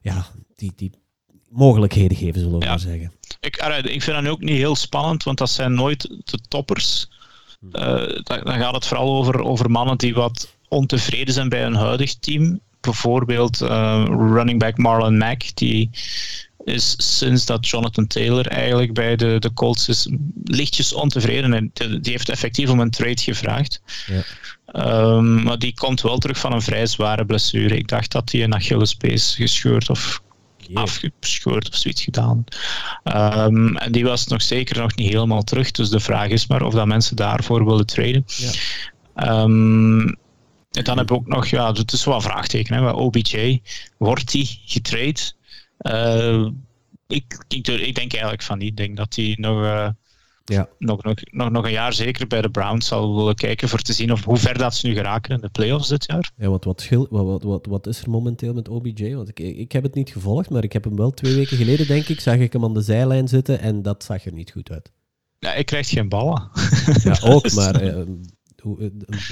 ja, 0.00 0.26
die, 0.56 0.72
die 0.76 0.90
mogelijkheden 1.48 2.16
geven, 2.16 2.40
zullen 2.40 2.58
we 2.58 2.64
ja. 2.64 2.70
maar 2.70 2.80
zeggen. 2.80 3.12
Ik, 3.40 3.56
ik 3.84 4.02
vind 4.02 4.22
dat 4.22 4.32
ook 4.32 4.40
niet 4.40 4.56
heel 4.56 4.76
spannend, 4.76 5.22
want 5.22 5.38
dat 5.38 5.50
zijn 5.50 5.74
nooit 5.74 6.02
de 6.24 6.38
toppers. 6.48 7.08
Uh, 7.72 7.82
dan, 8.22 8.40
dan 8.44 8.58
gaat 8.58 8.74
het 8.74 8.86
vooral 8.86 9.16
over, 9.16 9.42
over 9.42 9.70
mannen 9.70 9.98
die 9.98 10.14
wat 10.14 10.56
ontevreden 10.68 11.34
zijn 11.34 11.48
bij 11.48 11.62
hun 11.62 11.74
huidig 11.74 12.14
team 12.14 12.60
bijvoorbeeld 12.80 13.62
uh, 13.62 14.04
running 14.08 14.58
back 14.58 14.76
Marlon 14.76 15.18
Mack, 15.18 15.42
die 15.54 15.90
is 16.64 16.94
sinds 17.18 17.46
dat 17.46 17.68
Jonathan 17.68 18.06
Taylor 18.06 18.46
eigenlijk 18.46 18.94
bij 18.94 19.16
de, 19.16 19.36
de 19.38 19.52
Colts 19.52 19.88
is 19.88 20.08
lichtjes 20.44 20.92
ontevreden 20.92 21.52
en 21.52 21.70
die 21.74 22.12
heeft 22.12 22.28
effectief 22.28 22.70
om 22.70 22.80
een 22.80 22.90
trade 22.90 23.22
gevraagd. 23.22 23.82
Ja. 24.06 24.22
Um, 25.16 25.42
maar 25.42 25.58
die 25.58 25.74
komt 25.74 26.00
wel 26.00 26.18
terug 26.18 26.38
van 26.38 26.52
een 26.52 26.62
vrij 26.62 26.86
zware 26.86 27.26
blessure. 27.26 27.76
Ik 27.76 27.88
dacht 27.88 28.12
dat 28.12 28.32
hij 28.32 28.42
een 28.42 28.54
Achillespees 28.54 29.34
gescheurd 29.34 29.90
of. 29.90 30.22
Afgescheurd 30.74 31.68
of 31.68 31.76
zoiets 31.76 32.02
gedaan. 32.02 32.44
Um, 33.04 33.76
en 33.76 33.92
die 33.92 34.04
was 34.04 34.26
nog 34.26 34.42
zeker 34.42 34.78
nog 34.78 34.96
niet 34.96 35.08
helemaal 35.08 35.42
terug. 35.42 35.70
Dus 35.70 35.88
de 35.88 36.00
vraag 36.00 36.28
is 36.28 36.46
maar 36.46 36.62
of 36.62 36.74
dat 36.74 36.86
mensen 36.86 37.16
daarvoor 37.16 37.64
willen 37.64 37.86
traden. 37.86 38.24
Ja. 38.26 39.42
Um, 39.42 40.16
en 40.70 40.84
dan 40.84 40.98
heb 40.98 41.10
ik 41.10 41.16
ook 41.16 41.26
nog, 41.26 41.46
ja, 41.46 41.72
het 41.72 41.92
is 41.92 42.04
wel 42.04 42.14
een 42.14 42.22
vraagteken, 42.22 42.74
hè, 42.74 42.90
OBJ, 42.90 43.60
wordt 43.96 44.30
die 44.30 44.60
getrade? 44.64 45.20
Uh, 45.78 46.50
ik, 47.06 47.44
ik, 47.48 47.68
ik, 47.68 47.94
denk 47.94 48.12
eigenlijk 48.12 48.42
van 48.42 48.58
niet. 48.58 48.68
Ik 48.68 48.76
denk 48.76 48.96
dat 48.96 49.14
hij 49.14 49.36
nog, 49.38 49.62
uh, 49.62 49.88
ja. 50.48 50.68
nog, 50.78 51.02
nog, 51.02 51.14
nog, 51.30 51.50
nog 51.50 51.64
een 51.64 51.70
jaar 51.70 51.92
zeker 51.92 52.26
bij 52.26 52.42
de 52.42 52.50
Browns 52.50 52.86
zal 52.86 53.16
willen 53.16 53.34
kijken 53.34 53.68
voor 53.68 53.80
te 53.80 53.92
zien 53.92 54.12
of, 54.12 54.24
hoe 54.24 54.36
ver 54.36 54.58
dat 54.58 54.74
ze 54.74 54.86
nu 54.86 54.94
geraken 54.94 55.34
in 55.34 55.40
de 55.40 55.48
playoffs 55.48 55.88
dit 55.88 56.04
jaar. 56.06 56.30
Ja, 56.36 56.48
wat, 56.48 56.64
wat, 56.64 56.80
schil, 56.80 57.06
wat, 57.10 57.42
wat, 57.42 57.66
wat 57.66 57.86
is 57.86 58.02
er 58.02 58.10
momenteel 58.10 58.54
met 58.54 58.68
OBJ? 58.68 59.14
Want 59.14 59.28
ik, 59.28 59.38
ik 59.38 59.72
heb 59.72 59.82
het 59.82 59.94
niet 59.94 60.10
gevolgd, 60.10 60.50
maar 60.50 60.64
ik 60.64 60.72
heb 60.72 60.84
hem 60.84 60.96
wel 60.96 61.10
twee 61.10 61.34
weken 61.34 61.56
geleden, 61.56 61.86
denk 61.86 62.08
ik, 62.08 62.20
zag 62.20 62.36
ik 62.36 62.52
hem 62.52 62.64
aan 62.64 62.74
de 62.74 62.82
zijlijn 62.82 63.28
zitten 63.28 63.60
en 63.60 63.82
dat 63.82 64.04
zag 64.04 64.24
er 64.24 64.32
niet 64.32 64.50
goed 64.50 64.70
uit. 64.70 64.92
Ja, 65.38 65.54
ik 65.54 65.66
krijg 65.66 65.88
geen 65.88 66.08
ballen. 66.08 66.50
Ja, 67.02 67.18
ook, 67.32 67.52
maar 67.52 67.82
uh, 67.82 68.00
eh, 68.00 68.06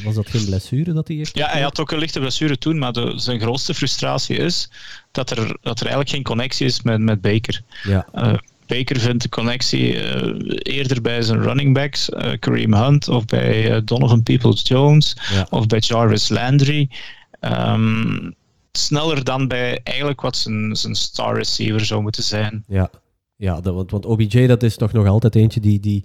was 0.04 0.14
dat 0.14 0.28
geen 0.28 0.44
blessure 0.44 0.92
dat 0.92 1.08
hij 1.08 1.16
heeft? 1.16 1.36
Ja, 1.36 1.48
hij 1.48 1.62
had 1.62 1.80
ook 1.80 1.90
een 1.90 1.98
lichte 1.98 2.20
blessure 2.20 2.58
toen, 2.58 2.78
maar 2.78 2.92
de, 2.92 3.12
zijn 3.16 3.40
grootste 3.40 3.74
frustratie 3.74 4.36
is 4.36 4.70
dat 5.10 5.30
er, 5.30 5.36
dat 5.60 5.80
er 5.80 5.86
eigenlijk 5.86 6.08
geen 6.08 6.22
connectie 6.22 6.66
is 6.66 6.82
met, 6.82 7.00
met 7.00 7.20
Baker. 7.20 7.62
Ja. 7.82 8.08
Uh, 8.14 8.34
Baker 8.66 9.00
vindt 9.00 9.22
de 9.22 9.28
connectie 9.28 9.94
uh, 9.94 10.58
eerder 10.62 11.02
bij 11.02 11.22
zijn 11.22 11.42
running 11.42 11.74
backs, 11.74 12.08
uh, 12.08 12.32
Kareem 12.38 12.74
Hunt, 12.74 13.08
of 13.08 13.24
bij 13.24 13.84
Donovan 13.84 14.22
Peoples-Jones, 14.22 15.16
ja. 15.32 15.46
of 15.50 15.66
bij 15.66 15.78
Jarvis 15.78 16.28
Landry. 16.28 16.90
Um, 17.40 18.34
sneller 18.72 19.24
dan 19.24 19.48
bij 19.48 19.80
eigenlijk 19.82 20.20
wat 20.20 20.36
zijn, 20.36 20.76
zijn 20.76 20.94
star 20.94 21.36
receiver 21.36 21.84
zou 21.84 22.02
moeten 22.02 22.22
zijn. 22.22 22.64
Ja, 22.68 22.90
ja 23.36 23.60
dat, 23.60 23.74
want, 23.74 23.90
want 23.90 24.06
OBJ 24.06 24.46
dat 24.46 24.62
is 24.62 24.76
toch 24.76 24.92
nog 24.92 25.06
altijd 25.06 25.34
eentje 25.34 25.60
die, 25.60 25.80
die 25.80 26.04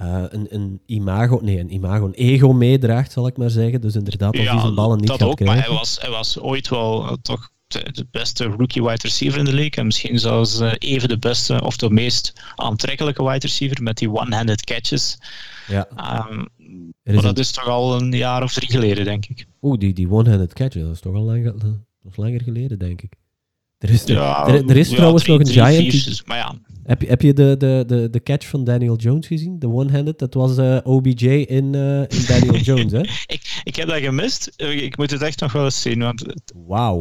uh, 0.00 0.22
een, 0.28 0.46
een, 0.50 0.80
imago, 0.86 1.38
nee, 1.42 1.58
een 1.58 1.72
imago, 1.72 2.06
een 2.06 2.14
ego 2.14 2.52
meedraagt, 2.52 3.12
zal 3.12 3.26
ik 3.26 3.36
maar 3.36 3.50
zeggen. 3.50 3.80
Dus 3.80 3.94
inderdaad, 3.94 4.36
als 4.36 4.44
ja, 4.44 4.52
hij 4.52 4.60
zijn 4.60 4.74
ballen 4.74 4.98
niet 4.98 5.06
dat 5.06 5.18
gaat 5.18 5.28
ook, 5.28 5.36
krijgen. 5.36 5.56
Maar 5.56 5.66
hij 5.66 5.76
was, 5.78 5.98
hij 6.00 6.10
was 6.10 6.38
ooit 6.38 6.68
wel 6.68 7.04
uh, 7.04 7.12
toch 7.22 7.50
de 7.72 8.06
beste 8.10 8.44
rookie 8.44 8.82
wide 8.82 9.02
receiver 9.02 9.38
in 9.38 9.44
de 9.44 9.54
league. 9.54 9.70
En 9.70 9.86
misschien 9.86 10.18
zelfs 10.18 10.60
uh, 10.60 10.72
even 10.78 11.08
de 11.08 11.18
beste 11.18 11.62
of 11.62 11.76
de 11.76 11.90
meest 11.90 12.32
aantrekkelijke 12.54 13.24
wide 13.24 13.46
receiver 13.46 13.82
met 13.82 13.96
die 13.96 14.10
one-handed 14.10 14.64
catches. 14.64 15.18
Ja. 15.68 15.88
Um, 16.30 16.48
maar 17.02 17.14
dat 17.14 17.24
een... 17.24 17.42
is 17.42 17.50
toch 17.50 17.66
al 17.66 18.00
een 18.00 18.12
jaar 18.12 18.42
of 18.42 18.52
drie 18.52 18.70
geleden, 18.70 19.04
denk 19.04 19.26
ik. 19.26 19.46
Oeh, 19.62 19.78
die, 19.78 19.92
die 19.92 20.10
one-handed 20.10 20.52
catches, 20.52 20.82
dat 20.82 20.94
is 20.94 21.00
toch 21.00 21.14
al 21.14 21.22
lang, 21.22 21.54
langer 22.14 22.42
geleden, 22.42 22.78
denk 22.78 23.02
ik. 23.02 23.12
Er 23.78 23.90
is, 23.90 24.04
ja, 24.04 24.46
er, 24.46 24.68
er 24.68 24.76
is 24.76 24.88
ja, 24.88 24.96
trouwens 24.96 25.22
drie, 25.22 25.38
nog 25.38 25.46
een 25.46 25.52
drie, 25.52 25.64
giant. 25.64 26.04
Vier, 26.04 26.22
maar 26.24 26.36
ja, 26.36 26.54
heb 26.82 27.00
je, 27.00 27.06
heb 27.06 27.22
je 27.22 27.32
de, 27.32 27.54
de, 27.58 27.84
de, 27.86 28.10
de 28.10 28.22
catch 28.22 28.46
van 28.46 28.64
Daniel 28.64 28.96
Jones 28.96 29.26
gezien? 29.26 29.58
De 29.58 29.68
one-handed? 29.68 30.18
Dat 30.18 30.34
was 30.34 30.58
uh, 30.58 30.76
eh, 30.76 30.86
OBJ 30.86 31.26
in, 31.26 31.74
uh, 31.74 32.00
in 32.00 32.24
Daniel 32.26 32.56
Jones, 32.74 32.92
hè? 32.92 33.00
ik, 33.26 33.60
ik 33.64 33.76
heb 33.76 33.88
dat 33.88 33.98
gemist. 33.98 34.52
Ik 34.56 34.96
moet 34.96 35.10
het 35.10 35.22
echt 35.22 35.40
nog 35.40 35.52
wel 35.52 35.64
eens 35.64 35.80
zien. 35.80 35.98
Want 35.98 36.24
Wauw. 36.66 37.00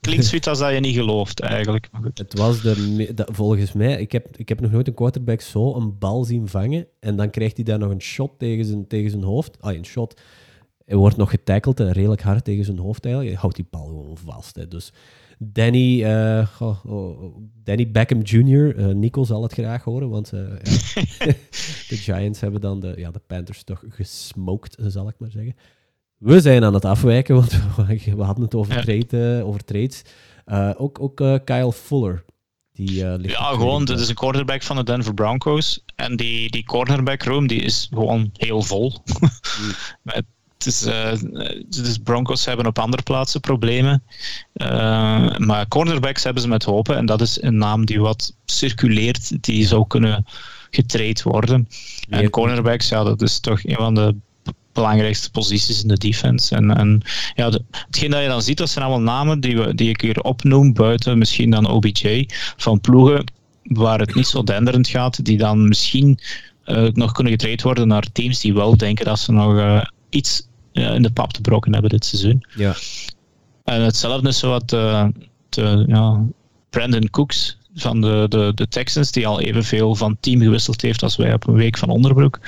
Klinkt 0.00 0.24
zoiets 0.24 0.46
als 0.46 0.58
dat 0.58 0.72
je 0.72 0.80
niet 0.80 0.94
gelooft, 0.94 1.40
eigenlijk. 1.40 1.88
Het 2.14 2.38
was 2.38 2.62
de, 2.62 3.26
volgens 3.32 3.72
mij, 3.72 4.00
ik 4.00 4.12
heb, 4.12 4.36
ik 4.36 4.48
heb 4.48 4.60
nog 4.60 4.70
nooit 4.70 4.86
een 4.86 4.94
quarterback 4.94 5.40
zo 5.40 5.74
een 5.74 5.98
bal 5.98 6.24
zien 6.24 6.48
vangen. 6.48 6.86
En 7.00 7.16
dan 7.16 7.30
krijgt 7.30 7.56
hij 7.56 7.64
daar 7.64 7.78
nog 7.78 7.90
een 7.90 8.00
shot 8.00 8.38
tegen 8.38 8.64
zijn, 8.64 8.86
tegen 8.86 9.10
zijn 9.10 9.22
hoofd. 9.22 9.56
Ah, 9.60 9.74
een 9.74 9.84
shot. 9.84 10.20
Hij 10.84 10.96
wordt 10.96 11.16
nog 11.16 11.30
getackled 11.30 11.80
en 11.80 11.92
redelijk 11.92 12.22
hard 12.22 12.44
tegen 12.44 12.64
zijn 12.64 12.78
hoofd 12.78 13.04
eigenlijk. 13.04 13.32
Hij 13.32 13.42
houdt 13.42 13.56
die 13.56 13.66
bal 13.70 13.86
gewoon 13.86 14.16
vast. 14.16 14.56
Hè. 14.56 14.68
Dus 14.68 14.92
Danny, 15.38 16.02
uh, 16.04 16.48
oh, 16.58 16.84
oh, 16.84 17.36
Danny 17.64 17.90
Beckham 17.90 18.20
Jr., 18.20 18.78
uh, 18.78 18.86
Nico 18.86 19.24
zal 19.24 19.42
het 19.42 19.52
graag 19.52 19.84
horen, 19.84 20.08
want 20.08 20.32
uh, 20.32 20.40
ja, 20.40 21.26
de 21.88 21.96
Giants 21.96 22.40
hebben 22.40 22.60
dan 22.60 22.80
de, 22.80 22.94
ja, 22.96 23.10
de 23.10 23.20
Panthers 23.26 23.62
toch 23.62 23.84
gesmoked, 23.88 24.76
zal 24.86 25.08
ik 25.08 25.14
maar 25.18 25.30
zeggen. 25.30 25.54
We 26.18 26.40
zijn 26.40 26.64
aan 26.64 26.74
het 26.74 26.84
afwijken, 26.84 27.34
want 27.40 27.52
we 28.04 28.22
hadden 28.22 28.44
het 28.44 28.54
over, 28.54 28.82
trade, 28.82 29.42
over 29.44 29.64
trades. 29.64 30.02
ook 30.76 31.00
ook 31.00 31.16
Kyle 31.44 31.72
Fuller. 31.72 32.24
Die, 32.72 32.94
ja, 32.94 33.50
gewoon, 33.50 33.84
dit 33.84 34.00
is 34.00 34.08
een 34.08 34.14
quarterback 34.14 34.62
van 34.62 34.76
de 34.76 34.84
Denver 34.84 35.14
Broncos. 35.14 35.84
En 35.94 36.16
die, 36.16 36.50
die 36.50 36.64
cornerback 36.64 37.22
room 37.22 37.46
die 37.46 37.60
is 37.60 37.88
gewoon 37.90 38.30
heel 38.32 38.62
vol. 38.62 38.94
Mm. 39.20 39.30
Met 40.02 40.24
dus, 40.58 40.86
dus 41.68 41.98
Broncos 41.98 42.44
hebben 42.44 42.66
op 42.66 42.78
andere 42.78 43.02
plaatsen 43.02 43.40
problemen. 43.40 44.02
Uh, 44.54 45.36
maar 45.36 45.68
cornerbacks 45.68 46.24
hebben 46.24 46.42
ze 46.42 46.48
met 46.48 46.64
hopen. 46.64 46.96
En 46.96 47.06
dat 47.06 47.20
is 47.20 47.42
een 47.42 47.56
naam 47.56 47.86
die 47.86 48.00
wat 48.00 48.36
circuleert, 48.44 49.42
die 49.44 49.66
zou 49.66 49.86
kunnen 49.86 50.24
getraind 50.70 51.22
worden. 51.22 51.68
En 52.08 52.30
cornerbacks, 52.30 52.88
ja, 52.88 53.04
dat 53.04 53.22
is 53.22 53.40
toch 53.40 53.64
een 53.64 53.76
van 53.76 53.94
de 53.94 54.16
belangrijkste 54.80 55.30
posities 55.30 55.82
in 55.82 55.88
de 55.88 55.98
defense. 55.98 56.54
En, 56.54 56.76
en 56.76 57.02
ja, 57.34 57.50
de, 57.50 57.62
hetgeen 57.70 58.10
dat 58.10 58.22
je 58.22 58.28
dan 58.28 58.42
ziet, 58.42 58.58
dat 58.58 58.70
zijn 58.70 58.84
allemaal 58.84 59.14
namen 59.14 59.40
die, 59.40 59.56
we, 59.56 59.74
die 59.74 59.88
ik 59.88 60.00
hier 60.00 60.20
opnoem, 60.20 60.72
buiten 60.72 61.18
misschien 61.18 61.50
dan 61.50 61.68
OBJ, 61.68 62.28
van 62.56 62.80
ploegen 62.80 63.24
waar 63.62 63.98
het 63.98 64.14
niet 64.14 64.26
zo 64.26 64.42
denderend 64.42 64.88
gaat, 64.88 65.24
die 65.24 65.38
dan 65.38 65.68
misschien 65.68 66.18
uh, 66.66 66.88
nog 66.92 67.12
kunnen 67.12 67.32
getraind 67.32 67.62
worden 67.62 67.88
naar 67.88 68.12
teams 68.12 68.40
die 68.40 68.54
wel 68.54 68.76
denken 68.76 69.04
dat 69.04 69.18
ze 69.18 69.32
nog 69.32 69.52
uh, 69.52 69.84
iets 70.10 70.48
uh, 70.72 70.94
in 70.94 71.02
de 71.02 71.10
pap 71.10 71.32
te 71.32 71.40
brokken 71.40 71.72
hebben 71.72 71.90
dit 71.90 72.04
seizoen. 72.04 72.44
Ja. 72.54 72.74
En 73.64 73.82
hetzelfde 73.82 74.28
is 74.28 74.40
wat 74.40 74.68
de, 74.68 75.84
ja, 75.86 76.24
Brandon 76.70 77.10
Cooks 77.10 77.58
van 77.74 78.00
de, 78.00 78.26
de, 78.28 78.52
de 78.54 78.68
Texans, 78.68 79.10
die 79.10 79.26
al 79.26 79.40
evenveel 79.40 79.94
van 79.94 80.16
team 80.20 80.40
gewisseld 80.40 80.82
heeft 80.82 81.02
als 81.02 81.16
wij 81.16 81.32
op 81.32 81.46
een 81.46 81.54
week 81.54 81.78
van 81.78 81.88
onderbroek. 81.88 82.40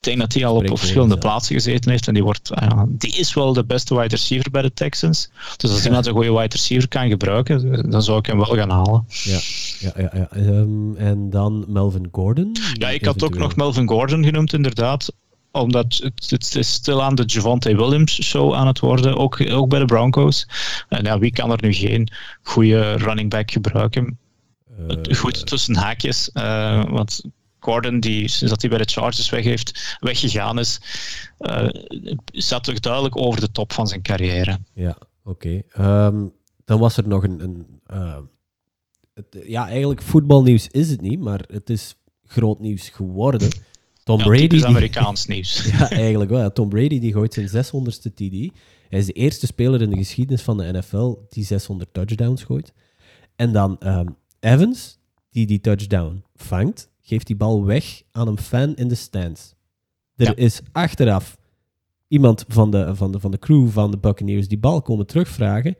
Ik 0.00 0.12
denk 0.12 0.18
dat 0.18 0.32
hij 0.32 0.46
al 0.46 0.56
op, 0.56 0.78
verschillende 0.78 1.18
plaatsen 1.18 1.54
gezeten 1.54 1.90
heeft. 1.90 2.08
En 2.08 2.14
die, 2.14 2.22
wordt, 2.22 2.50
uh, 2.62 2.82
die 2.88 3.16
is 3.16 3.34
wel 3.34 3.52
de 3.52 3.64
beste 3.64 3.94
wide 3.94 4.08
receiver 4.08 4.50
bij 4.50 4.62
de 4.62 4.72
Texans. 4.72 5.30
Dus 5.56 5.70
als 5.70 5.84
iemand 5.84 6.06
een 6.06 6.12
goede 6.12 6.32
wide 6.32 6.56
receiver 6.56 6.88
kan 6.88 7.08
gebruiken, 7.08 7.90
dan 7.90 8.02
zou 8.02 8.18
ik 8.18 8.26
hem 8.26 8.36
wel 8.36 8.56
gaan 8.56 8.70
halen. 8.70 9.06
Ja, 9.08 9.38
ja, 9.78 9.92
ja, 9.96 10.10
ja. 10.12 10.28
Um, 10.36 10.96
en 10.96 11.30
dan 11.30 11.64
Melvin 11.68 12.08
Gordon? 12.12 12.56
Ja, 12.72 12.90
ik 12.90 13.04
had 13.04 13.22
ook 13.22 13.38
nog 13.38 13.56
Melvin 13.56 13.88
Gordon 13.88 14.24
genoemd, 14.24 14.52
inderdaad 14.52 15.12
omdat 15.50 16.00
het, 16.02 16.30
het 16.30 16.54
is 16.54 16.72
stil 16.72 17.02
aan 17.02 17.14
de 17.14 17.24
Javante 17.24 17.76
Williams 17.76 18.22
show 18.22 18.54
aan 18.54 18.66
het 18.66 18.78
worden, 18.78 19.16
ook, 19.16 19.50
ook 19.50 19.68
bij 19.68 19.78
de 19.78 19.84
Broncos. 19.84 20.48
En 20.88 21.04
ja, 21.04 21.18
wie 21.18 21.32
kan 21.32 21.50
er 21.50 21.58
nu 21.60 21.72
geen 21.72 22.10
goede 22.42 22.92
running 22.92 23.30
back 23.30 23.50
gebruiken? 23.50 24.18
Uh, 24.88 25.16
Goed 25.16 25.46
tussen 25.46 25.76
haakjes, 25.76 26.30
uh, 26.34 26.84
want 26.84 27.22
Gordon, 27.66 28.00
die, 28.00 28.28
sinds 28.28 28.52
dat 28.52 28.60
hij 28.60 28.70
bij 28.70 28.78
de 28.78 28.92
Chargers 28.92 29.30
weg 29.30 29.44
heeft, 29.44 29.96
weggegaan 30.00 30.58
is, 30.58 30.80
uh, 31.38 31.68
zat 32.32 32.64
toch 32.64 32.80
duidelijk 32.80 33.16
over 33.16 33.40
de 33.40 33.50
top 33.50 33.72
van 33.72 33.86
zijn 33.86 34.02
carrière. 34.02 34.58
Ja, 34.74 34.98
oké. 35.24 35.62
Okay. 35.74 36.06
Um, 36.06 36.32
dan 36.64 36.78
was 36.78 36.96
er 36.96 37.08
nog 37.08 37.22
een... 37.24 37.42
een 37.42 38.28
het, 39.14 39.42
ja, 39.46 39.68
eigenlijk 39.68 40.02
voetbalnieuws 40.02 40.68
is 40.68 40.90
het 40.90 41.00
niet, 41.00 41.20
maar 41.20 41.44
het 41.46 41.70
is 41.70 41.94
groot 42.24 42.60
nieuws 42.60 42.88
geworden. 42.88 43.48
Tom 44.02 44.18
Brady. 44.18 44.54
is 44.54 44.64
Amerikaans 44.64 45.26
nieuws. 45.32 45.64
ja, 45.64 45.90
eigenlijk 45.90 46.30
wel. 46.30 46.52
Tom 46.52 46.68
Brady 46.68 46.98
die 46.98 47.12
gooit 47.12 47.34
zijn 47.34 47.48
600ste 47.48 48.14
TD. 48.14 48.50
Hij 48.88 48.98
is 48.98 49.06
de 49.06 49.12
eerste 49.12 49.46
speler 49.46 49.82
in 49.82 49.90
de 49.90 49.96
geschiedenis 49.96 50.42
van 50.42 50.58
de 50.58 50.72
NFL 50.72 51.14
die 51.28 51.44
600 51.44 51.92
touchdowns 51.92 52.42
gooit. 52.42 52.72
En 53.36 53.52
dan 53.52 53.76
um, 53.80 54.16
Evans, 54.40 54.98
die 55.30 55.46
die 55.46 55.60
touchdown 55.60 56.24
vangt, 56.34 56.90
geeft 57.06 57.26
die 57.26 57.36
bal 57.36 57.64
weg 57.64 58.02
aan 58.12 58.28
een 58.28 58.38
fan 58.38 58.74
in 58.74 58.88
de 58.88 58.94
stands. 58.94 59.54
Er 60.16 60.38
is 60.38 60.60
achteraf 60.72 61.36
iemand 62.08 62.44
van 62.48 62.70
de, 62.70 62.94
van, 62.94 63.12
de, 63.12 63.20
van 63.20 63.30
de 63.30 63.38
crew 63.38 63.68
van 63.68 63.90
de 63.90 63.98
Buccaneers 63.98 64.48
die 64.48 64.58
bal 64.58 64.82
komen 64.82 65.06
terugvragen. 65.06 65.76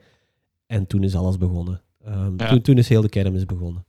En 0.67 0.87
toen 0.87 1.03
is 1.03 1.15
alles 1.15 1.37
begonnen. 1.37 1.81
Um, 2.07 2.37
toen, 2.37 2.61
toen 2.61 2.77
is 2.77 2.89
heel 2.89 3.01
de 3.01 3.09
kermis 3.09 3.45
begonnen. 3.45 3.85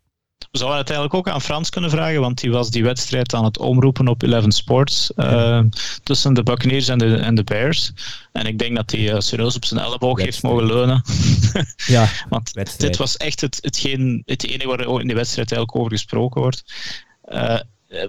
We 0.50 0.58
zouden 0.58 0.78
het 0.78 0.90
eigenlijk 0.90 1.18
ook 1.18 1.34
aan 1.34 1.40
Frans 1.40 1.70
kunnen 1.70 1.90
vragen, 1.90 2.20
want 2.20 2.40
die 2.40 2.50
was 2.50 2.70
die 2.70 2.84
wedstrijd 2.84 3.34
aan 3.34 3.44
het 3.44 3.58
omroepen 3.58 4.08
op 4.08 4.22
Eleven 4.22 4.52
Sports 4.52 5.12
uh, 5.16 5.62
tussen 6.02 6.34
de 6.34 6.42
Buccaneers 6.42 6.88
en 6.88 6.98
de, 6.98 7.16
en 7.16 7.34
de 7.34 7.44
Bears. 7.44 7.92
En 8.32 8.46
ik 8.46 8.58
denk 8.58 8.76
dat 8.76 8.90
hij 8.90 9.12
uh, 9.12 9.18
serieus 9.18 9.56
op 9.56 9.64
zijn 9.64 9.80
elleboog 9.80 10.20
heeft 10.20 10.42
mogen 10.42 10.66
leunen. 10.66 11.02
ja, 11.86 12.08
want 12.28 12.78
dit 12.78 12.96
was 12.96 13.16
echt 13.16 13.40
het, 13.40 13.58
hetgeen, 13.60 14.22
het 14.24 14.46
enige 14.46 14.68
waar 14.68 15.00
in 15.00 15.08
de 15.08 15.14
wedstrijd 15.14 15.52
eigenlijk 15.52 15.80
over 15.80 15.92
gesproken 15.92 16.40
wordt. 16.40 16.64
Uh, 17.30 17.58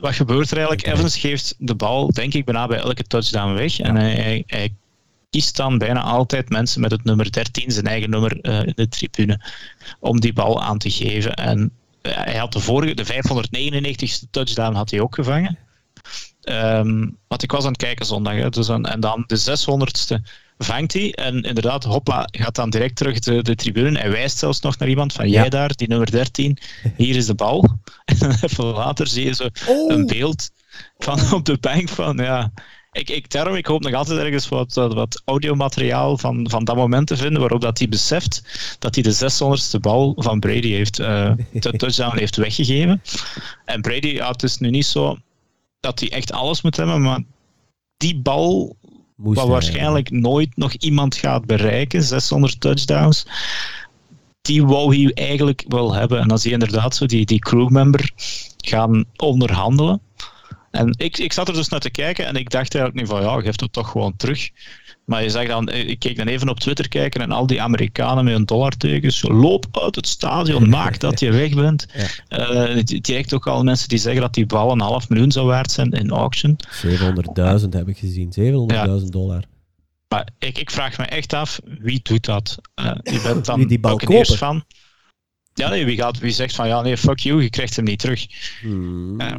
wat 0.01 0.13
gebeurt 0.13 0.51
er 0.51 0.57
eigenlijk? 0.57 0.87
Evans 0.87 1.17
geeft 1.17 1.55
de 1.57 1.75
bal, 1.75 2.11
denk 2.11 2.33
ik, 2.33 2.45
bijna 2.45 2.67
bij 2.67 2.77
elke 2.77 3.03
touchdown 3.03 3.53
weg. 3.53 3.79
En 3.79 3.95
hij, 3.95 4.43
hij, 4.47 4.73
kiest 5.29 5.55
dan 5.55 5.77
bijna 5.77 6.01
altijd 6.01 6.49
mensen 6.49 6.81
met 6.81 6.91
het 6.91 7.03
nummer 7.03 7.31
13, 7.31 7.71
zijn 7.71 7.87
eigen 7.87 8.09
nummer, 8.09 8.37
uh, 8.41 8.65
in 8.65 8.73
de 8.75 8.87
tribune, 8.87 9.41
om 9.99 10.19
die 10.19 10.33
bal 10.33 10.61
aan 10.61 10.77
te 10.77 10.89
geven. 10.91 11.33
En 11.33 11.71
hij 12.01 12.37
had 12.37 12.53
de 12.53 12.59
vorige, 12.59 12.93
de 12.93 13.05
599ste 13.05 14.29
touchdown 14.31 14.75
had 14.75 14.89
hij 14.89 14.99
ook 14.99 15.15
gevangen. 15.15 15.57
Um, 16.43 17.17
want 17.27 17.43
ik 17.43 17.51
was 17.51 17.63
aan 17.63 17.71
het 17.71 17.81
kijken 17.81 18.05
zondag. 18.05 18.49
Dus 18.49 18.69
en 18.69 18.99
dan 18.99 19.23
de 19.27 19.39
600ste 19.39 20.29
vangt 20.63 20.93
hij. 20.93 21.13
En 21.13 21.41
inderdaad, 21.41 21.83
hopla, 21.83 22.27
gaat 22.31 22.55
dan 22.55 22.69
direct 22.69 22.95
terug 22.95 23.19
de, 23.19 23.41
de 23.41 23.55
tribune. 23.55 23.99
Hij 23.99 24.11
wijst 24.11 24.37
zelfs 24.37 24.59
nog 24.59 24.77
naar 24.77 24.89
iemand 24.89 25.13
van, 25.13 25.29
jij 25.29 25.49
daar, 25.49 25.75
die 25.75 25.87
nummer 25.87 26.11
13, 26.11 26.57
hier 26.95 27.15
is 27.15 27.25
de 27.25 27.35
bal. 27.35 27.65
En 28.05 28.31
even 28.41 28.65
later 28.65 29.07
zie 29.07 29.25
je 29.25 29.33
zo 29.33 29.49
oh. 29.67 29.91
een 29.91 30.05
beeld 30.05 30.49
van 30.97 31.33
op 31.33 31.45
de 31.45 31.57
bank 31.57 31.89
van, 31.89 32.17
ja, 32.17 32.51
ik, 32.91 33.09
ik, 33.09 33.29
daarom, 33.29 33.55
ik 33.55 33.65
hoop 33.65 33.81
nog 33.81 33.93
altijd 33.93 34.19
ergens 34.19 34.49
wat, 34.49 34.73
wat 34.73 35.21
audiomateriaal 35.25 36.17
van, 36.17 36.49
van 36.49 36.63
dat 36.63 36.75
moment 36.75 37.07
te 37.07 37.17
vinden 37.17 37.39
waarop 37.39 37.61
dat 37.61 37.77
hij 37.77 37.89
beseft 37.89 38.41
dat 38.79 38.95
hij 38.95 39.03
de 39.03 39.15
600ste 39.15 39.79
bal 39.79 40.13
van 40.17 40.39
Brady 40.39 40.69
heeft, 40.69 40.99
uh, 40.99 41.31
de 41.51 41.71
touchdown 41.71 42.17
heeft 42.17 42.35
weggegeven. 42.35 43.01
En 43.65 43.81
Brady, 43.81 44.07
ja, 44.07 44.31
het 44.31 44.43
is 44.43 44.57
nu 44.57 44.69
niet 44.69 44.85
zo 44.85 45.17
dat 45.79 45.99
hij 45.99 46.11
echt 46.11 46.31
alles 46.31 46.61
moet 46.61 46.77
hebben, 46.77 47.01
maar 47.01 47.23
die 47.97 48.17
bal, 48.17 48.77
Moest 49.19 49.39
wat 49.39 49.47
waarschijnlijk 49.47 50.11
nooit 50.11 50.57
nog 50.57 50.73
iemand 50.73 51.15
gaat 51.15 51.45
bereiken, 51.45 52.03
600 52.03 52.61
touchdowns, 52.61 53.25
die 54.41 54.65
wou 54.65 54.95
hij 54.95 55.13
eigenlijk 55.13 55.65
wel 55.67 55.93
hebben. 55.93 56.19
En 56.19 56.31
als 56.31 56.43
hij 56.43 56.53
inderdaad 56.53 56.95
zo 56.95 57.05
die, 57.05 57.25
die 57.25 57.39
crewmember 57.39 58.11
gaan 58.57 59.05
onderhandelen, 59.15 60.01
en 60.71 60.93
ik, 60.97 61.17
ik 61.17 61.33
zat 61.33 61.47
er 61.47 61.53
dus 61.53 61.69
naar 61.69 61.79
te 61.79 61.89
kijken 61.89 62.25
en 62.25 62.35
ik 62.35 62.49
dacht 62.49 62.75
eigenlijk 62.75 63.05
nu 63.05 63.15
van 63.15 63.21
ja, 63.21 63.41
geef 63.41 63.59
het 63.59 63.73
toch 63.73 63.89
gewoon 63.89 64.15
terug. 64.15 64.49
Maar 65.09 65.23
je 65.23 65.29
zag 65.29 65.47
dan, 65.47 65.69
ik 65.69 65.99
keek 65.99 66.17
dan 66.17 66.27
even 66.27 66.49
op 66.49 66.59
Twitter 66.59 66.87
kijken 66.87 67.21
en 67.21 67.31
al 67.31 67.47
die 67.47 67.61
Amerikanen 67.61 68.23
met 68.23 68.35
een 68.35 68.45
dollartekens. 68.45 69.21
Loop 69.21 69.65
uit 69.71 69.95
het 69.95 70.07
stadion, 70.07 70.69
maak 70.79 70.99
dat 70.99 71.19
je 71.19 71.31
weg 71.31 71.53
bent. 71.53 71.85
Ja. 72.29 72.75
Uh, 72.75 72.83
direct 72.83 73.33
ook 73.33 73.47
al 73.47 73.63
mensen 73.63 73.89
die 73.89 73.97
zeggen 73.97 74.21
dat 74.21 74.33
die 74.33 74.45
bal 74.45 74.71
een 74.71 74.79
half 74.79 75.09
miljoen 75.09 75.31
zou 75.31 75.45
waard 75.45 75.71
zijn 75.71 75.91
in 75.91 76.09
auction. 76.09 76.57
700.000 76.85 77.69
heb 77.69 77.87
ik 77.87 77.97
gezien, 77.97 78.33
700.000 79.01 79.05
dollar. 79.09 79.43
Maar 80.07 80.27
ik, 80.39 80.57
ik 80.57 80.71
vraag 80.71 80.97
me 80.97 81.03
echt 81.05 81.33
af, 81.33 81.59
wie 81.79 81.99
doet 82.03 82.25
dat? 82.25 82.57
Uh, 82.75 82.91
je 83.03 83.21
bent 83.23 83.45
dan 83.45 83.67
die 83.67 83.79
bal 83.79 83.95
kopen? 83.95 84.37
van. 84.37 84.63
Ja, 85.53 85.69
nee, 85.69 85.85
wie, 85.85 85.97
gaat, 85.97 86.19
wie 86.19 86.31
zegt 86.31 86.55
van 86.55 86.67
ja, 86.67 86.81
nee, 86.81 86.97
fuck 86.97 87.19
you, 87.19 87.41
je 87.41 87.49
krijgt 87.49 87.75
hem 87.75 87.85
niet 87.85 87.99
terug. 87.99 88.27
Hmm. 88.61 89.21
Uh, 89.21 89.35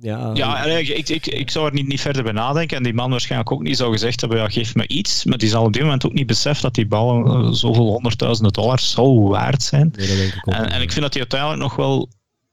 ja, 0.00 0.30
ja 0.34 0.64
ik, 0.64 1.08
ik, 1.08 1.26
ik 1.26 1.50
zou 1.50 1.66
er 1.66 1.72
niet, 1.72 1.86
niet 1.86 2.00
verder 2.00 2.22
bij 2.22 2.32
nadenken. 2.32 2.76
En 2.76 2.82
die 2.82 2.94
man 2.94 3.10
waarschijnlijk 3.10 3.52
ook 3.52 3.62
niet 3.62 3.76
zou 3.76 3.92
gezegd 3.92 4.20
hebben, 4.20 4.38
ja, 4.38 4.48
geef 4.48 4.74
me 4.74 4.88
iets. 4.88 5.24
Maar 5.24 5.38
die 5.38 5.48
zal 5.48 5.64
op 5.64 5.72
dit 5.72 5.82
moment 5.82 6.06
ook 6.06 6.12
niet 6.12 6.26
beseffen 6.26 6.62
dat 6.62 6.74
die 6.74 6.86
bal 6.86 7.26
uh, 7.26 7.52
zoveel 7.52 7.86
honderdduizenden 7.86 8.52
dollars 8.52 8.90
zou 8.90 9.20
waard 9.20 9.62
zijn. 9.62 9.92
Nee, 9.96 10.06
dat 10.06 10.16
denk 10.16 10.32
ik 10.32 10.48
ook 10.48 10.54
en, 10.54 10.70
en 10.70 10.82
ik 10.82 10.92
vind 10.92 11.02
dat 11.02 11.12
hij 11.12 11.22
uiteindelijk 11.22 11.60
nog 11.62 11.76
wel... 11.76 12.08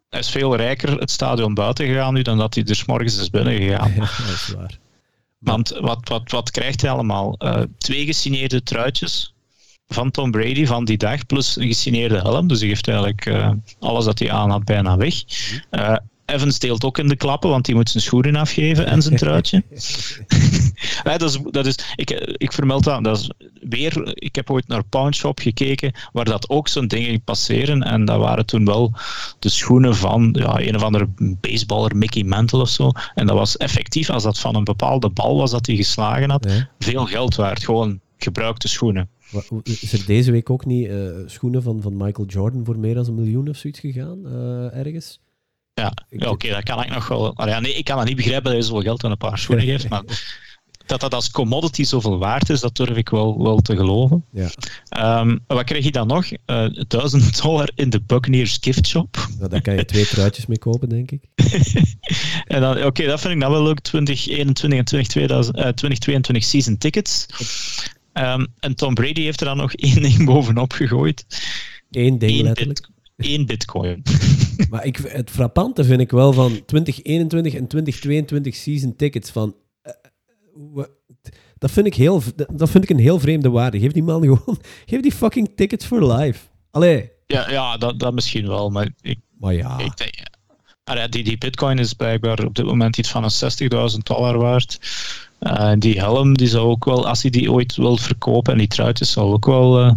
Hij 0.10 0.20
is 0.20 0.30
veel 0.30 0.56
rijker 0.56 1.00
het 1.00 1.12
stadion 1.12 1.54
buiten 1.54 1.86
gegaan 1.86 2.14
nu 2.14 2.22
dan 2.22 2.38
dat 2.38 2.56
hij 2.56 2.64
er 2.64 2.76
s 2.76 2.86
morgens 2.86 3.20
is 3.20 3.30
binnen 3.30 3.58
gegaan. 3.58 3.92
Ja, 3.96 4.00
dat 4.00 4.34
is 4.34 4.54
waar. 4.58 4.80
Want 5.40 5.70
wat, 5.80 6.10
wat, 6.10 6.32
wat 6.32 6.52
krijgt 6.52 6.82
hij 6.82 6.92
allemaal? 6.92 7.36
Uh, 7.40 7.62
twee 7.78 8.06
gesigneerde 8.06 8.64
truitjes 8.64 9.34
van 9.88 10.12
Tom 10.12 10.32
Brady 10.32 10.66
van 10.66 10.86
die 10.86 10.98
dag, 10.98 11.26
plus 11.26 11.56
een 11.56 11.68
gesigneerde 11.68 12.18
helm. 12.18 12.48
Dus 12.48 12.60
hij 12.60 12.70
geeft 12.70 12.88
eigenlijk 12.88 13.26
uh, 13.26 13.52
alles 13.80 14.06
dat 14.06 14.20
hij 14.20 14.32
aan 14.32 14.50
had 14.50 14.64
bijna 14.64 14.98
weg. 14.98 15.14
Uh, 15.72 15.96
Evans 16.26 16.60
deelt 16.60 16.84
ook 16.84 16.98
in 16.98 17.08
de 17.08 17.16
klappen, 17.16 17.50
want 17.50 17.66
die 17.66 17.76
moet 17.76 17.90
zijn 17.90 18.04
schoenen 18.04 18.36
afgeven 18.36 18.86
en 18.86 19.02
zijn 19.02 19.16
truitje. 19.16 19.64
ja, 21.04 21.18
dat 21.18 21.30
is, 21.30 21.40
dat 21.52 21.66
is, 21.66 21.76
ik, 21.96 22.10
ik 22.38 22.52
vermeld 22.52 22.84
dat, 22.84 23.04
dat 23.04 23.18
is 23.18 23.30
weer, 23.70 24.12
ik 24.14 24.36
heb 24.36 24.52
ooit 24.52 24.68
naar 24.68 24.84
Pound 24.84 25.16
Shop 25.16 25.40
gekeken, 25.40 25.94
waar 26.12 26.26
dat 26.26 26.50
ook 26.50 26.68
zo'n 26.68 26.88
dingen 26.88 27.22
passeren. 27.22 27.84
En 27.84 28.06
dat 28.06 28.20
waren 28.20 28.46
toen 28.46 28.66
wel 28.66 28.94
de 29.40 29.50
schoenen 29.50 29.96
van 29.96 30.36
ja, 30.40 30.60
een 30.60 30.76
of 30.76 30.84
andere 30.84 31.08
baseballer, 31.18 31.98
Mickey 31.98 32.24
Mantle 32.24 32.62
of 32.62 32.70
zo. 32.70 32.92
En 33.16 33.28
dat 33.28 33.36
was 33.36 33.58
effectief, 33.58 34.10
als 34.10 34.24
dat 34.24 34.40
van 34.40 34.56
een 34.56 34.64
bepaalde 34.64 35.10
bal 35.10 35.38
was 35.38 35.52
dat 35.52 35.66
hij 35.66 35.76
geslagen 35.76 36.30
had, 36.30 36.48
veel 36.80 37.06
geld 37.06 37.36
waard. 37.36 37.64
Gewoon 37.64 38.00
gebruikte 38.18 38.68
schoenen. 38.68 39.10
Is 39.64 39.94
er 39.94 40.06
deze 40.06 40.32
week 40.32 40.50
ook 40.50 40.66
niet 40.66 40.88
uh, 40.88 41.10
schoenen 41.26 41.64
van, 41.64 41.82
van 41.82 41.98
Michael 41.98 42.28
Jordan 42.28 42.66
voor 42.66 42.80
meer 42.80 42.94
dan 42.96 43.08
een 43.08 43.16
miljoen 43.16 43.50
of 43.50 43.58
zoiets 43.58 43.80
gegaan? 43.80 44.20
Uh, 44.26 44.78
ergens? 44.78 45.20
Ja, 45.74 45.94
oké, 46.28 46.50
dat 46.50 46.64
kan 46.64 46.84
ik 46.84 46.90
nog 46.90 47.08
wel. 47.08 47.48
ja, 47.48 47.60
nee, 47.60 47.74
ik 47.74 47.86
kan 47.86 47.98
dat 47.98 48.06
niet 48.06 48.16
begrijpen 48.16 48.52
dat 48.52 48.62
je 48.62 48.68
zoveel 48.68 48.82
geld 48.82 49.04
aan 49.04 49.12
een 49.12 49.18
paar 49.18 49.38
schoenen 49.38 49.66
geeft, 49.66 49.90
maar 49.90 50.04
dat 50.86 51.00
dat 51.00 51.14
als 51.14 51.32
commodity 51.32 51.84
zoveel 51.84 52.18
waard 52.18 52.50
is, 52.50 52.60
dat 52.60 52.76
durf 52.76 52.98
ik 52.98 53.10
wel, 53.10 53.44
wel 53.44 53.60
te 53.60 53.76
geloven. 53.76 54.26
Ja. 54.32 55.20
Um, 55.20 55.40
wat 55.48 55.64
krijg 55.64 55.84
je 55.84 55.92
dan 55.92 56.08
nog? 56.08 56.32
Uh, 56.32 56.66
eh, 56.66 56.84
1000 56.88 57.38
dollar 57.42 57.70
in 57.76 57.90
de 57.90 58.02
Buccaneers 58.02 58.58
gift 58.62 58.88
shop. 58.88 59.28
Ja, 59.40 59.48
daar 59.48 59.62
kan 59.62 59.76
je 59.76 59.86
twee 59.86 60.06
truitjes 60.06 60.46
mee 60.46 60.58
kopen, 60.58 60.90
denk 60.90 61.12
ik. 61.12 61.22
en 62.46 62.62
dan, 62.62 62.84
oké, 62.84 63.06
dat 63.06 63.22
vind 63.22 63.34
ik 63.34 63.40
dan 63.40 63.52
wel 63.52 63.64
leuk. 63.64 63.80
2021 63.80 64.80
en 64.80 64.86
2022, 64.86 65.66
uh, 65.66 65.72
2022 65.72 66.44
season 66.44 66.78
tickets. 66.78 67.26
Um, 68.14 68.48
en 68.60 68.76
Tom 68.76 68.94
Brady 68.94 69.22
heeft 69.22 69.40
er 69.40 69.46
dan 69.46 69.58
nog 69.58 69.74
één 69.74 70.02
ding 70.02 70.26
bovenop 70.26 70.72
gegooid. 70.72 71.26
Eén 71.92 72.18
ding, 72.18 72.40
Eén 72.40 72.44
letterlijk 72.44 72.90
één 73.16 73.46
bitcoin. 73.46 74.02
maar 74.70 74.86
ik, 74.86 74.98
het 74.98 75.30
frappante 75.30 75.84
vind 75.84 76.02
ik 76.02 76.12
wel 76.12 76.34
van 76.34 76.66
2021 76.66 77.54
en 77.54 77.68
2022 77.68 78.56
season 78.56 78.96
tickets 78.96 79.32
van... 79.32 79.56
Uh, 80.76 80.84
dat, 81.58 81.72
vind 81.72 81.86
ik 81.86 81.94
heel, 81.94 82.22
dat 82.54 82.70
vind 82.70 82.84
ik 82.84 82.90
een 82.90 83.00
heel 83.00 83.20
vreemde 83.20 83.50
waarde. 83.50 83.80
Geef 83.80 83.92
die 83.92 84.04
man 84.04 84.22
gewoon... 84.36 84.60
Geef 84.86 85.02
die 85.02 85.12
fucking 85.12 85.52
tickets 85.56 85.86
for 85.86 86.14
life. 86.14 86.46
Allee. 86.72 87.12
Ja, 87.28 87.50
ja 87.50 87.78
dat, 87.78 88.00
dat 88.00 88.14
misschien 88.14 88.48
wel, 88.48 88.70
maar 88.70 88.94
ik... 89.02 89.20
Maar 89.40 89.54
ja... 89.54 89.80
Ik 89.80 89.98
denk, 89.98 90.14
ja, 90.84 91.08
die, 91.08 91.24
die 91.24 91.38
bitcoin 91.38 91.80
is 91.80 91.94
blijkbaar 91.94 92.46
op 92.46 92.56
dit 92.56 92.66
moment 92.66 92.98
iets 92.98 93.10
van 93.10 93.24
een 93.24 93.92
60.000 93.92 93.98
dollar 93.98 94.38
waard. 94.38 94.80
Uh, 95.44 95.72
die 95.78 96.00
helm, 96.00 96.38
die 96.38 96.48
zou 96.48 96.68
ook 96.68 96.86
wel, 96.86 97.08
als 97.08 97.22
hij 97.22 97.32
die 97.32 97.52
ooit 97.52 97.76
wil 97.76 97.98
verkopen, 97.98 98.54
en 98.54 98.60
die 98.60 98.68
truitjes, 98.68 99.12
zal 99.12 99.34
ook 99.34 99.46
wel, 99.46 99.82
uh, 99.82 99.92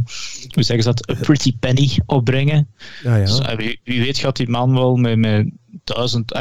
hoe 0.54 0.62
zeggen 0.62 0.82
ze 0.82 0.94
dat, 0.94 1.08
een 1.08 1.18
pretty 1.18 1.56
penny 1.60 1.90
opbrengen. 2.06 2.68
Ja, 3.02 3.16
ja. 3.16 3.24
Dus, 3.24 3.40
uh, 3.40 3.52
wie, 3.52 3.80
wie, 3.84 4.00
weet 4.00 4.18
gaat 4.18 4.36
die 4.36 4.48
man 4.48 4.72
wel 4.74 4.96
met, 4.96 5.18
met, 5.18 5.46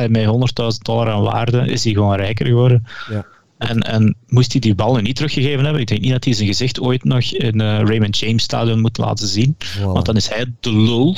met 0.09 0.25
100.000 0.25 0.77
dollar 0.81 1.09
aan 1.09 1.21
waarde, 1.21 1.67
is 1.67 1.83
hij 1.83 1.93
gewoon 1.93 2.15
rijker 2.15 2.45
geworden. 2.45 2.83
Ja. 3.09 3.25
En, 3.57 3.79
en 3.79 4.15
moest 4.27 4.51
hij 4.51 4.61
die 4.61 4.75
bal 4.75 4.95
nu 4.95 5.01
niet 5.01 5.15
teruggegeven 5.15 5.63
hebben, 5.63 5.81
ik 5.81 5.87
denk 5.87 6.01
niet 6.01 6.11
dat 6.11 6.23
hij 6.23 6.33
zijn 6.33 6.47
gezicht 6.47 6.79
ooit 6.79 7.03
nog 7.03 7.23
in 7.23 7.61
uh, 7.61 7.79
Raymond 7.79 8.17
James 8.17 8.43
Stadion 8.43 8.81
moet 8.81 8.97
laten 8.97 9.27
zien. 9.27 9.57
Want 9.83 10.05
dan 10.05 10.15
is 10.15 10.29
hij 10.29 10.53
de 10.59 10.73
lul 10.73 11.17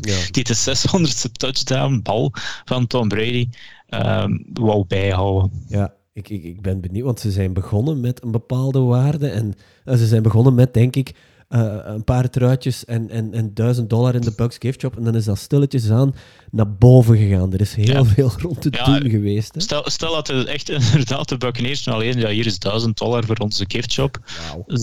ja. 0.00 0.16
die 0.30 0.44
de 0.44 0.56
600ste 0.56 1.32
touchdown 1.32 2.00
bal 2.02 2.32
van 2.64 2.86
Tom 2.86 3.08
Brady 3.08 3.48
um, 3.88 4.44
wou 4.52 4.84
bijhouden. 4.88 5.50
Ja, 5.68 5.92
ik, 6.18 6.28
ik, 6.28 6.44
ik 6.44 6.60
ben 6.60 6.80
benieuwd, 6.80 7.04
want 7.04 7.20
ze 7.20 7.30
zijn 7.30 7.52
begonnen 7.52 8.00
met 8.00 8.22
een 8.22 8.30
bepaalde 8.30 8.80
waarde. 8.80 9.28
En 9.28 9.54
uh, 9.84 9.94
ze 9.96 10.06
zijn 10.06 10.22
begonnen 10.22 10.54
met, 10.54 10.74
denk 10.74 10.96
ik, 10.96 11.14
uh, 11.48 11.76
een 11.82 12.04
paar 12.04 12.30
truitjes 12.30 12.84
en, 12.84 13.10
en, 13.10 13.32
en 13.32 13.54
1000 13.54 13.90
dollar 13.90 14.14
in 14.14 14.20
de 14.20 14.32
Bucks 14.36 14.56
gift 14.58 14.80
shop. 14.80 14.96
En 14.96 15.04
dan 15.04 15.14
is 15.14 15.24
dat 15.24 15.38
stilletjes 15.38 15.90
aan 15.90 16.14
naar 16.50 16.72
boven 16.72 17.16
gegaan. 17.16 17.52
Er 17.52 17.60
is 17.60 17.74
heel 17.74 17.86
ja. 17.86 18.04
veel 18.04 18.32
rond 18.38 18.62
te 18.62 18.68
ja, 18.70 18.98
doen 18.98 19.10
geweest. 19.10 19.54
Hè? 19.54 19.60
Stel, 19.60 19.90
stel 19.90 20.12
dat 20.12 20.26
het 20.26 20.46
echt 20.46 20.68
inderdaad 20.92 21.28
de 21.28 21.36
Buccaneers 21.36 21.88
alleen, 21.88 22.18
ja, 22.18 22.28
hier 22.28 22.46
is 22.46 22.58
1000 22.58 22.98
dollar 22.98 23.24
voor 23.24 23.36
onze 23.36 23.64
gift 23.68 23.92
shop. 23.92 24.18
Wow 24.54 24.76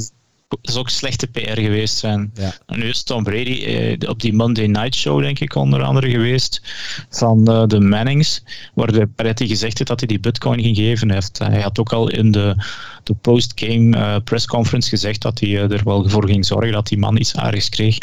is 0.62 0.78
ook 0.78 0.90
slechte 0.90 1.28
PR 1.28 1.60
geweest 1.60 1.98
zijn. 1.98 2.32
Ja. 2.34 2.54
En 2.66 2.80
nu 2.80 2.86
is 2.86 3.04
Tom 3.04 3.24
Brady 3.24 3.64
eh, 3.64 4.10
op 4.10 4.22
die 4.22 4.34
Monday 4.34 4.66
Night 4.66 4.96
Show, 4.96 5.22
denk 5.22 5.40
ik, 5.40 5.56
onder 5.56 5.84
andere 5.84 6.10
geweest, 6.10 6.62
van 7.10 7.52
uh, 7.52 7.66
de 7.68 7.80
Mannings, 7.80 8.44
waar 8.74 8.92
de 8.92 9.08
Peretti 9.08 9.48
gezegd 9.48 9.78
heeft 9.78 9.90
dat 9.90 10.00
hij 10.00 10.08
die 10.08 10.20
bitcoin 10.20 10.62
ging 10.62 10.76
geven 10.76 11.12
heeft. 11.12 11.38
Hij 11.38 11.62
had 11.62 11.80
ook 11.80 11.94
al 11.94 12.10
in 12.10 12.32
de, 12.32 12.56
de 13.04 13.14
post-game 13.14 13.98
uh, 13.98 14.16
press 14.24 14.46
conference 14.46 14.90
gezegd 14.90 15.22
dat 15.22 15.40
hij 15.40 15.70
er 15.70 15.84
wel 15.84 16.10
voor 16.10 16.28
ging 16.28 16.46
zorgen 16.46 16.72
dat 16.72 16.88
die 16.88 16.98
man 16.98 17.18
iets 17.18 17.36
aardigs 17.36 17.70
kreeg. 17.70 17.98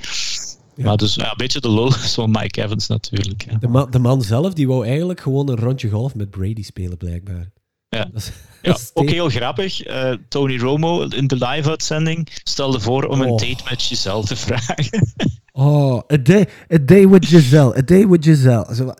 Ja. 0.74 0.84
Maar 0.84 0.96
dus 0.96 1.14
ja, 1.14 1.30
een 1.30 1.36
beetje 1.36 1.60
de 1.60 1.70
lul 1.70 1.90
van 2.16 2.30
Mike 2.30 2.62
Evans 2.62 2.86
natuurlijk. 2.86 3.44
Ja. 3.50 3.58
De, 3.58 3.68
man, 3.68 3.90
de 3.90 3.98
man 3.98 4.22
zelf 4.22 4.52
die 4.52 4.68
wou 4.68 4.86
eigenlijk 4.86 5.20
gewoon 5.20 5.48
een 5.48 5.56
rondje 5.56 5.88
golf 5.88 6.14
met 6.14 6.30
Brady 6.30 6.62
spelen, 6.62 6.96
blijkbaar. 6.96 7.50
Ja. 7.96 8.08
Ja, 8.62 8.76
ook 8.94 9.10
heel 9.10 9.28
grappig. 9.28 9.86
Uh, 9.86 10.12
Tony 10.28 10.58
Romo 10.58 11.02
in 11.02 11.26
de 11.26 11.34
live-uitzending 11.34 12.28
stelde 12.44 12.80
voor 12.80 13.04
om 13.04 13.20
een 13.20 13.28
oh. 13.28 13.38
date 13.38 13.62
met 13.70 13.82
Giselle 13.82 14.24
te 14.24 14.36
vragen. 14.36 15.12
oh, 15.52 16.00
a 16.12 16.16
day, 16.16 16.48
a 16.74 16.78
day 16.78 17.08
with 17.08 17.26
Giselle. 17.26 17.76
A 17.76 17.82
day 17.82 18.08
with 18.08 18.24
Giselle. 18.24 18.96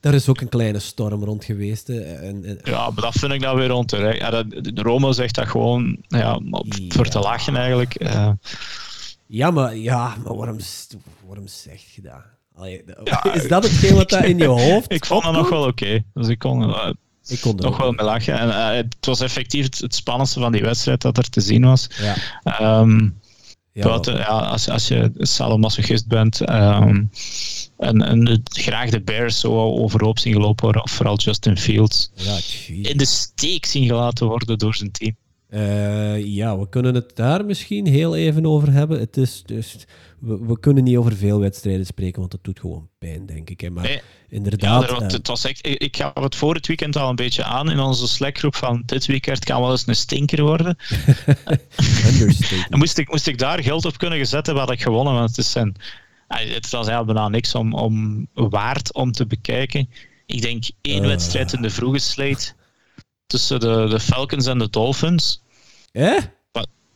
daar 0.00 0.14
is 0.14 0.28
ook 0.28 0.40
een 0.40 0.48
kleine 0.48 0.78
storm 0.78 1.24
rond 1.24 1.44
geweest. 1.44 1.88
En, 1.88 2.44
en... 2.44 2.58
Ja, 2.64 2.90
maar 2.90 3.02
dat 3.02 3.14
vind 3.14 3.32
ik 3.32 3.40
dan 3.40 3.56
weer 3.56 3.72
onterecht. 3.72 4.18
Ja, 4.18 4.30
dat, 4.30 4.46
Romo 4.74 5.12
zegt 5.12 5.34
dat 5.34 5.48
gewoon 5.48 5.96
ja, 6.08 6.40
voor 6.88 7.08
te 7.08 7.18
lachen 7.18 7.56
eigenlijk. 7.56 8.02
Uh. 8.02 8.30
Ja, 9.26 9.50
maar, 9.50 9.76
ja, 9.76 10.14
maar 10.24 10.36
waarom, 10.36 10.58
waarom 11.26 11.46
zeg 11.46 11.80
je 11.94 12.02
dat? 12.02 12.22
Allee, 12.54 12.84
is 13.32 13.48
dat 13.48 13.62
hetgeen 13.62 13.94
wat 13.94 14.10
daar 14.10 14.24
in 14.24 14.38
je 14.38 14.46
hoofd 14.68 14.92
Ik 14.92 15.06
vond 15.06 15.24
dat 15.24 15.32
nog 15.32 15.48
wel 15.48 15.66
oké. 15.66 16.04
Dus 16.14 16.28
ik 16.28 16.38
kon... 16.38 16.62
Uh, 16.68 16.90
ik 17.26 17.40
kon 17.40 17.56
er 17.56 17.62
toch 17.62 17.76
wel 17.76 17.92
mee 17.92 18.06
lachen. 18.06 18.38
En, 18.38 18.48
uh, 18.48 18.70
het 18.70 19.06
was 19.06 19.20
effectief 19.20 19.64
het, 19.64 19.78
het, 19.78 19.94
spannendste 19.94 20.40
van 20.40 20.52
die 20.52 20.62
wedstrijd 20.62 21.00
dat 21.00 21.18
er 21.18 21.30
te 21.30 21.40
zien 21.40 21.64
was. 21.64 21.88
Ja. 22.44 22.80
Um, 22.80 23.20
ja, 23.72 23.84
buiten, 23.84 24.16
ja, 24.16 24.24
als, 24.24 24.68
als 24.68 24.88
je 24.88 25.10
salomasochist 25.14 26.06
bent 26.06 26.40
um, 26.50 27.10
en, 27.78 28.02
en 28.02 28.42
graag 28.44 28.90
de 28.90 29.00
Bears 29.00 29.40
zo 29.40 29.52
overhoop 29.60 30.18
zien 30.18 30.32
gelopen 30.32 30.64
worden, 30.64 30.82
of 30.82 30.90
vooral 30.90 31.16
Justin 31.18 31.58
Fields, 31.58 32.10
ja, 32.14 32.38
in 32.90 32.96
de 32.96 33.06
steek 33.06 33.66
zien 33.66 33.86
gelaten 33.86 34.26
worden 34.26 34.58
door 34.58 34.74
zijn 34.74 34.90
team. 34.90 35.16
Uh, 35.50 36.24
ja, 36.24 36.58
we 36.58 36.68
kunnen 36.68 36.94
het 36.94 37.16
daar 37.16 37.44
misschien 37.44 37.86
heel 37.86 38.16
even 38.16 38.46
over 38.46 38.72
hebben. 38.72 38.98
Het 39.00 39.16
is 39.16 39.42
dus 39.46 39.76
we, 40.22 40.38
we, 40.46 40.60
kunnen 40.60 40.84
niet 40.84 40.96
over 40.96 41.16
veel 41.16 41.38
wedstrijden 41.38 41.86
spreken, 41.86 42.18
want 42.18 42.30
dat 42.30 42.44
doet 42.44 42.60
gewoon 42.60 42.88
pijn, 42.98 43.26
denk 43.26 43.50
ik. 43.50 43.60
Hè. 43.60 43.70
Maar 43.70 44.02
inderdaad... 44.28 44.90
Ja, 44.90 45.02
het 45.06 45.26
was 45.26 45.44
echt, 45.44 45.66
ik 45.66 45.96
gaf 45.96 46.14
het 46.14 46.36
voor 46.36 46.54
het 46.54 46.66
weekend 46.66 46.96
al 46.96 47.08
een 47.08 47.16
beetje 47.16 47.44
aan 47.44 47.70
in 47.70 47.78
onze 47.78 48.08
Slack-groep 48.08 48.56
van 48.56 48.82
dit 48.86 49.06
weekend 49.06 49.44
kan 49.44 49.60
wel 49.60 49.70
eens 49.70 49.86
een 49.86 49.96
stinker 49.96 50.42
worden. 50.42 50.76
en 52.70 52.78
moest 52.78 52.98
ik, 52.98 53.10
moest 53.10 53.26
ik 53.26 53.38
daar 53.38 53.62
geld 53.62 53.84
op 53.84 53.98
kunnen 53.98 54.18
gezet 54.18 54.46
hebben, 54.46 54.64
had 54.64 54.72
ik 54.72 54.82
gewonnen. 54.82 55.14
Want 55.14 55.28
het, 55.28 55.38
is 55.38 55.54
een, 55.54 55.76
het 56.28 56.70
was 56.70 56.86
eigenlijk 56.86 57.06
bijna 57.06 57.28
niks 57.28 57.54
om, 57.54 57.74
om 57.74 58.26
waard 58.32 58.94
om 58.94 59.12
te 59.12 59.26
bekijken. 59.26 59.88
Ik 60.26 60.42
denk 60.42 60.64
één 60.80 61.02
uh. 61.02 61.08
wedstrijd 61.08 61.52
in 61.52 61.62
de 61.62 61.70
vroege 61.70 61.98
slate 61.98 62.52
tussen 63.26 63.60
de, 63.60 63.86
de 63.90 64.00
Falcons 64.00 64.46
en 64.46 64.58
de 64.58 64.70
Dolphins. 64.70 65.42
Eh? 65.92 66.18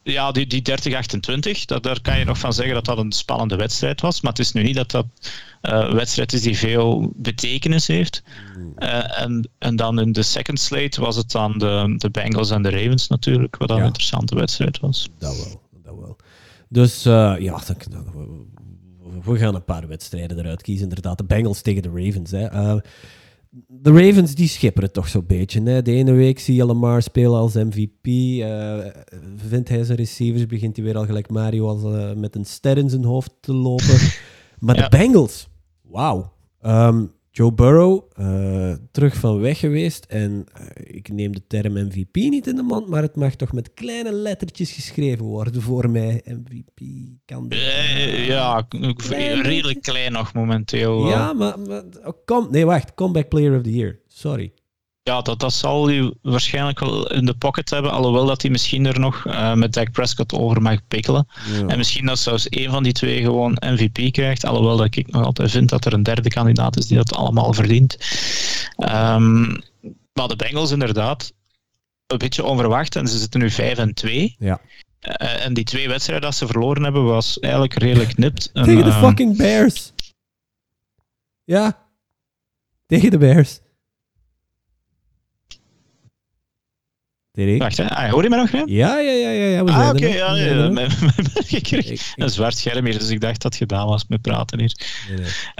Ja, 0.09 0.33
die, 0.33 0.47
die 0.47 0.63
30-28, 0.63 1.81
daar 1.81 2.01
kan 2.01 2.19
je 2.19 2.25
nog 2.25 2.39
van 2.39 2.53
zeggen 2.53 2.75
dat 2.75 2.85
dat 2.85 2.99
een 2.99 3.13
spannende 3.13 3.57
wedstrijd 3.57 4.01
was. 4.01 4.21
Maar 4.21 4.33
het 4.33 4.41
is 4.41 4.53
nu 4.53 4.63
niet 4.63 4.75
dat 4.75 4.91
dat 4.91 5.07
uh, 5.17 5.73
een 5.73 5.95
wedstrijd 5.95 6.33
is 6.33 6.43
die 6.43 6.57
veel 6.57 7.13
betekenis 7.17 7.87
heeft. 7.87 8.23
Uh, 8.79 9.21
en, 9.21 9.51
en 9.59 9.77
dan 9.77 10.01
in 10.01 10.13
de 10.13 10.23
second 10.23 10.61
slate 10.61 11.01
was 11.01 11.17
het 11.17 11.31
dan 11.31 11.59
de, 11.59 11.95
de 11.97 12.11
Bengals 12.11 12.51
en 12.51 12.63
de 12.63 12.71
Ravens 12.71 13.09
natuurlijk, 13.09 13.57
wat 13.57 13.71
een 13.71 13.85
interessante 13.85 14.35
wedstrijd 14.35 14.81
was. 14.81 15.09
Dat 15.19 15.37
wel, 15.37 15.63
dat 15.83 15.97
wel. 15.97 16.17
Dus 16.69 17.07
uh, 17.07 17.35
ja, 17.39 17.61
we 19.25 19.39
gaan 19.39 19.55
een 19.55 19.65
paar 19.65 19.89
wedstrijden 19.89 20.39
eruit 20.39 20.63
kiezen. 20.63 20.89
Inderdaad, 20.89 21.19
de 21.19 21.25
Bengals 21.25 21.63
tegen 21.63 21.83
de 21.83 21.91
Ravens. 21.95 22.31
Hè 22.31 22.79
de 23.67 23.91
Ravens 23.91 24.35
die 24.35 24.49
schipperen 24.49 24.93
toch 24.93 25.09
zo'n 25.09 25.27
beetje. 25.27 25.63
Hè? 25.63 25.83
De 25.83 25.93
ene 25.93 26.13
week 26.13 26.39
zie 26.39 26.55
je 26.55 26.65
Lamar 26.65 27.03
spelen 27.03 27.39
als 27.39 27.55
MVP. 27.55 28.07
Uh, 28.07 28.87
eh, 28.87 28.95
vindt 29.37 29.69
hij 29.69 29.85
zijn 29.85 29.99
receivers, 29.99 30.47
begint 30.47 30.77
hij 30.77 30.85
weer 30.85 30.97
al 30.97 31.05
gelijk 31.05 31.31
Mario 31.31 31.69
als, 31.69 31.83
uh, 31.83 32.13
met 32.13 32.35
een 32.35 32.45
ster 32.45 32.79
in 32.79 32.91
zijn 32.91 33.05
hoofd 33.05 33.33
te 33.41 33.53
lopen. 33.53 33.99
maar 34.59 34.75
de 34.75 34.87
Bengals, 34.89 35.49
wauw. 35.83 36.33
Um, 36.63 37.13
Joe 37.37 37.53
Burrow, 37.53 38.03
uh, 38.21 38.73
terug 38.91 39.17
van 39.17 39.41
weg 39.41 39.59
geweest. 39.59 40.05
En 40.05 40.47
uh, 40.61 40.67
ik 40.97 41.09
neem 41.09 41.33
de 41.33 41.47
term 41.47 41.73
MVP 41.73 42.15
niet 42.15 42.47
in 42.47 42.57
de 42.57 42.63
mond, 42.63 42.89
maar 42.89 43.03
het 43.03 43.17
mag 43.17 43.35
toch 43.35 43.53
met 43.53 43.75
kleine 43.75 44.13
lettertjes 44.13 44.73
geschreven 44.73 45.25
worden 45.25 45.63
voor 45.63 45.91
mij. 45.91 46.23
MVP 46.25 46.81
kan. 47.25 47.47
Uh, 47.49 48.27
ja, 48.27 48.67
klein 48.97 49.43
redelijk 49.43 49.83
klein 49.83 50.13
nog 50.13 50.33
momenteel. 50.33 51.09
Ja, 51.09 51.33
maar, 51.33 51.61
maar 51.61 51.83
oh, 52.05 52.13
kom, 52.25 52.49
nee, 52.51 52.67
wacht. 52.67 52.95
Comeback 52.95 53.29
Player 53.29 53.57
of 53.57 53.63
the 53.63 53.75
Year. 53.75 53.99
Sorry. 54.07 54.53
Ja, 55.07 55.23
dat, 55.23 55.41
dat 55.41 55.53
zal 55.53 55.87
hij 55.87 56.15
waarschijnlijk 56.23 56.81
wel 56.81 57.11
in 57.13 57.25
de 57.25 57.35
pocket 57.35 57.71
hebben. 57.71 57.91
Alhoewel 57.91 58.27
dat 58.27 58.43
hij 58.43 58.51
misschien 58.51 58.87
er 58.87 59.01
nog 59.01 59.25
uh, 59.27 59.55
met 59.55 59.73
Dak 59.73 59.93
Prescott 59.93 60.33
over 60.33 60.63
mag 60.63 60.87
pikkelen. 60.89 61.29
En 61.67 61.77
misschien 61.77 62.07
dat 62.07 62.19
zelfs 62.19 62.49
één 62.49 62.71
van 62.71 62.83
die 62.83 62.93
twee 62.93 63.23
gewoon 63.23 63.57
MVP 63.61 64.13
krijgt. 64.13 64.45
Alhoewel 64.45 64.77
dat 64.77 64.97
ik 64.97 65.13
nog 65.13 65.25
altijd 65.25 65.51
vind 65.51 65.69
dat 65.69 65.85
er 65.85 65.93
een 65.93 66.03
derde 66.03 66.29
kandidaat 66.29 66.77
is 66.77 66.87
die 66.87 66.97
dat 66.97 67.15
allemaal 67.15 67.53
verdient. 67.53 67.97
Um, 68.79 69.63
maar 70.13 70.29
de 70.29 70.37
Bengals 70.37 70.71
inderdaad, 70.71 71.33
een 72.07 72.19
beetje 72.19 72.45
onverwacht. 72.45 72.97
En 72.97 73.09
ze 73.09 73.19
zitten 73.19 73.41
nu 73.41 73.51
5 73.51 73.79
en 73.79 73.95
2. 73.95 74.37
Ja. 74.39 74.61
Uh, 75.21 75.45
en 75.45 75.55
die 75.55 75.65
twee 75.65 75.89
wedstrijden 75.89 76.25
dat 76.29 76.37
ze 76.37 76.47
verloren 76.47 76.83
hebben, 76.83 77.05
was 77.05 77.39
eigenlijk 77.39 77.75
redelijk 77.75 78.17
nipt. 78.17 78.51
Tegen 78.53 78.85
de 78.85 78.91
ehm, 78.91 79.05
fucking 79.05 79.37
Bears. 79.37 79.93
Ja. 81.45 81.89
Tegen 82.87 83.11
de 83.11 83.19
Bears. 83.19 83.61
Wacht, 87.37 87.77
hè. 87.77 87.89
Ah, 87.91 88.11
hoor 88.11 88.23
je 88.23 88.29
mij 88.29 88.39
nog? 88.39 88.51
Hè? 88.51 88.63
Ja, 88.65 88.99
ja, 88.99 89.13
ja. 89.13 89.31
ja, 89.31 89.47
ja. 89.47 89.65
We 89.65 89.73
ah, 89.73 89.89
oké. 89.89 90.07
ja, 90.07 90.35
ja, 90.35 90.45
ja. 90.45 90.89
ik 91.49 92.01
een 92.17 92.31
zwart 92.31 92.57
scherm 92.57 92.85
hier, 92.85 92.99
dus 92.99 93.09
ik 93.09 93.21
dacht 93.21 93.43
dat 93.43 93.53
het 93.53 93.57
gedaan 93.57 93.87
was 93.87 94.05
met 94.09 94.23
praten 94.23 94.59
hier. 94.59 94.77
Nee, 95.09 95.19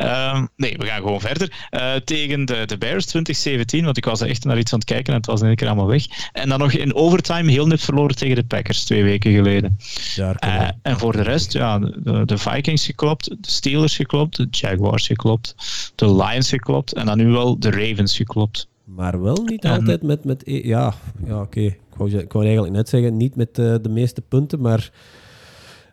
nee. 0.09 0.49
Nee 0.57 0.75
we 0.79 0.87
gaan 0.87 1.01
gewoon 1.01 1.21
verder. 1.21 1.53
Uh, 1.71 1.95
tegen 1.95 2.45
de, 2.45 2.63
de 2.67 2.79
Bears 2.79 3.07
2017, 3.07 3.85
want 3.85 3.97
ik 3.97 4.05
was 4.05 4.21
echt 4.21 4.45
naar 4.45 4.59
iets 4.59 4.73
aan 4.73 4.79
het 4.79 4.89
kijken 4.89 5.13
en 5.13 5.19
het 5.19 5.27
was 5.27 5.41
in 5.41 5.47
één 5.47 5.57
keer 5.57 5.67
allemaal 5.67 5.87
weg. 5.87 6.07
En 6.33 6.49
dan 6.49 6.59
nog 6.59 6.73
in 6.73 6.95
overtime 6.95 7.51
heel 7.51 7.67
net 7.67 7.83
verloren 7.83 8.17
tegen 8.17 8.37
de 8.37 8.45
Packers 8.45 8.85
twee 8.85 9.03
weken 9.03 9.33
geleden. 9.33 9.79
Uh, 10.19 10.69
en 10.83 10.99
voor 10.99 11.13
de 11.13 11.23
rest, 11.23 11.53
ja, 11.53 11.79
de, 11.79 12.23
de, 12.25 12.39
Vikings 12.39 12.87
geklopt, 12.87 13.25
de 13.25 13.51
Steelers 13.51 13.97
geklopt, 13.97 14.37
de 14.37 14.47
Jaguars 14.51 15.07
geklopt, 15.07 15.55
de 15.95 16.15
Lions 16.15 16.49
geklopt 16.49 16.93
en 16.93 17.07
dan 17.07 17.19
nu 17.19 17.27
wel 17.27 17.59
de 17.59 17.71
Ravens 17.71 18.17
geklopt. 18.17 18.69
Maar 18.87 19.23
wel 19.23 19.43
niet 19.45 19.67
altijd 19.67 20.03
met... 20.03 20.25
met 20.25 20.47
e- 20.47 20.67
ja, 20.69 20.95
ja 21.25 21.41
oké. 21.41 21.61
Ik, 21.61 21.79
wou, 21.97 22.11
ik 22.11 22.33
wou 22.33 22.45
eigenlijk 22.45 22.75
net 22.75 22.89
zeggen, 22.89 23.17
niet 23.17 23.37
met 23.37 23.59
uh, 23.59 23.75
de 23.83 23.89
meeste 23.89 24.23
punten, 24.23 24.61
maar... 24.61 24.93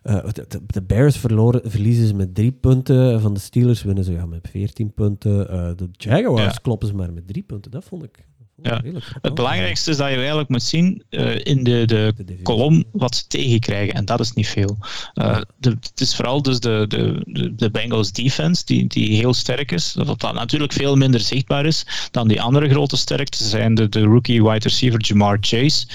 Uh, 0.04 0.24
de, 0.32 0.46
de, 0.66 0.82
Bears 0.82 1.16
verloren, 1.16 1.70
verliezen 1.70 2.06
ze 2.06 2.14
met 2.14 2.34
drie 2.34 2.52
punten. 2.52 3.20
Van 3.20 3.34
de 3.34 3.40
Steelers 3.40 3.82
winnen 3.82 4.04
ze 4.04 4.12
ja, 4.12 4.26
met 4.26 4.48
veertien 4.50 4.92
punten. 4.92 5.54
Uh, 5.54 5.70
de 5.76 5.88
Jaguars 5.92 6.60
kloppen 6.60 6.88
ze 6.88 6.94
maar 6.94 7.12
met 7.12 7.28
drie 7.28 7.42
punten. 7.42 7.70
Dat 7.70 7.84
vond 7.84 8.04
ik, 8.04 8.26
Ja. 8.62 8.82
Het 9.22 9.34
belangrijkste 9.34 9.90
is 9.90 9.96
dat 9.96 10.08
je 10.08 10.16
eigenlijk 10.16 10.48
moet 10.48 10.62
zien 10.62 11.02
uh, 11.10 11.38
in 11.42 11.64
de, 11.64 11.84
de, 11.86 12.14
kolom 12.42 12.84
wat 12.92 13.16
ze 13.16 13.26
tegenkrijgen. 13.26 13.94
En 13.94 14.04
dat 14.04 14.20
is 14.20 14.32
niet 14.32 14.48
veel. 14.48 14.78
Uh, 15.14 15.40
de, 15.58 15.70
het 15.80 16.00
is 16.00 16.16
vooral 16.16 16.42
dus 16.42 16.60
de, 16.60 16.84
de, 16.88 17.52
de 17.56 17.70
Bengals 17.70 18.12
defense 18.12 18.64
die, 18.64 18.86
die 18.86 19.16
heel 19.16 19.34
sterk 19.34 19.72
is. 19.72 19.92
Dat 19.92 20.20
dat 20.20 20.34
natuurlijk 20.34 20.72
veel 20.72 20.96
minder 20.96 21.20
zichtbaar 21.20 21.66
is 21.66 21.86
dan 22.10 22.28
die 22.28 22.42
andere 22.42 22.68
grote 22.68 22.96
sterkte 22.96 23.44
zijn 23.44 23.74
de, 23.74 23.88
de 23.88 24.00
rookie 24.00 24.42
wide 24.42 24.68
receiver 24.68 25.00
Jamar 25.00 25.38
Chase. 25.40 25.86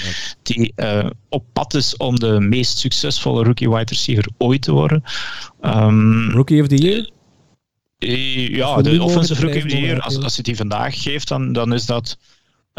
Die 0.43 0.73
uh, 0.75 1.09
op 1.29 1.43
pad 1.53 1.73
is 1.73 1.97
om 1.97 2.19
de 2.19 2.39
meest 2.39 2.77
succesvolle 2.77 3.43
rookie 3.43 3.69
wide 3.69 3.89
receiver 3.89 4.27
ooit 4.37 4.61
te 4.61 4.71
worden. 4.71 5.03
Um, 5.61 6.31
rookie 6.31 6.61
of 6.61 6.67
the 6.67 6.77
year? 6.77 7.09
Ja, 7.97 8.81
de 8.81 9.03
offensive 9.03 9.41
rookie 9.41 9.63
of 9.63 9.69
the 9.69 9.79
year, 9.79 10.01
als, 10.01 10.17
als 10.17 10.35
je 10.35 10.41
die 10.41 10.55
vandaag 10.55 11.01
geeft, 11.01 11.27
dan, 11.27 11.53
dan 11.53 11.73
is 11.73 11.85
dat 11.85 12.17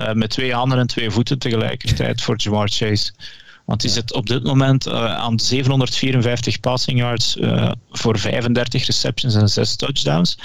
uh, 0.01 0.13
met 0.13 0.31
twee 0.31 0.55
handen 0.55 0.79
en 0.79 0.87
twee 0.87 1.11
voeten 1.11 1.39
tegelijkertijd 1.39 2.23
voor 2.23 2.37
Jamar 2.37 2.69
Chase. 2.69 3.13
Want 3.65 3.83
hij 3.83 3.91
zit 3.91 4.13
op 4.13 4.27
dit 4.27 4.43
moment 4.43 4.87
uh, 4.87 5.15
aan 5.15 5.39
754 5.39 6.61
passing 6.61 6.99
yards 6.99 7.37
uh, 7.37 7.73
voor 7.91 8.19
35 8.19 8.87
receptions 8.87 9.35
en 9.35 9.49
6 9.49 9.77
touchdowns. 9.77 10.39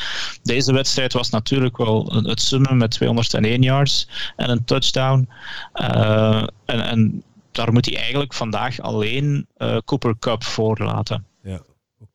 Deze 0.43 0.73
wedstrijd 0.73 1.13
was 1.13 1.29
natuurlijk 1.29 1.77
wel 1.77 2.23
het 2.23 2.41
summen 2.41 2.77
met 2.77 2.91
201 2.91 3.61
yards 3.61 4.07
en 4.35 4.49
een 4.49 4.65
touchdown. 4.65 5.29
en, 5.73 6.49
en, 6.65 7.23
daar 7.51 7.73
moet 7.73 7.85
hij 7.85 7.97
eigenlijk 7.97 8.33
vandaag 8.33 8.79
alleen 8.79 9.47
Cooper 9.85 10.15
Cup 10.19 10.43
voor 10.43 10.77
laten. 10.83 11.25
Ja. 11.43 11.61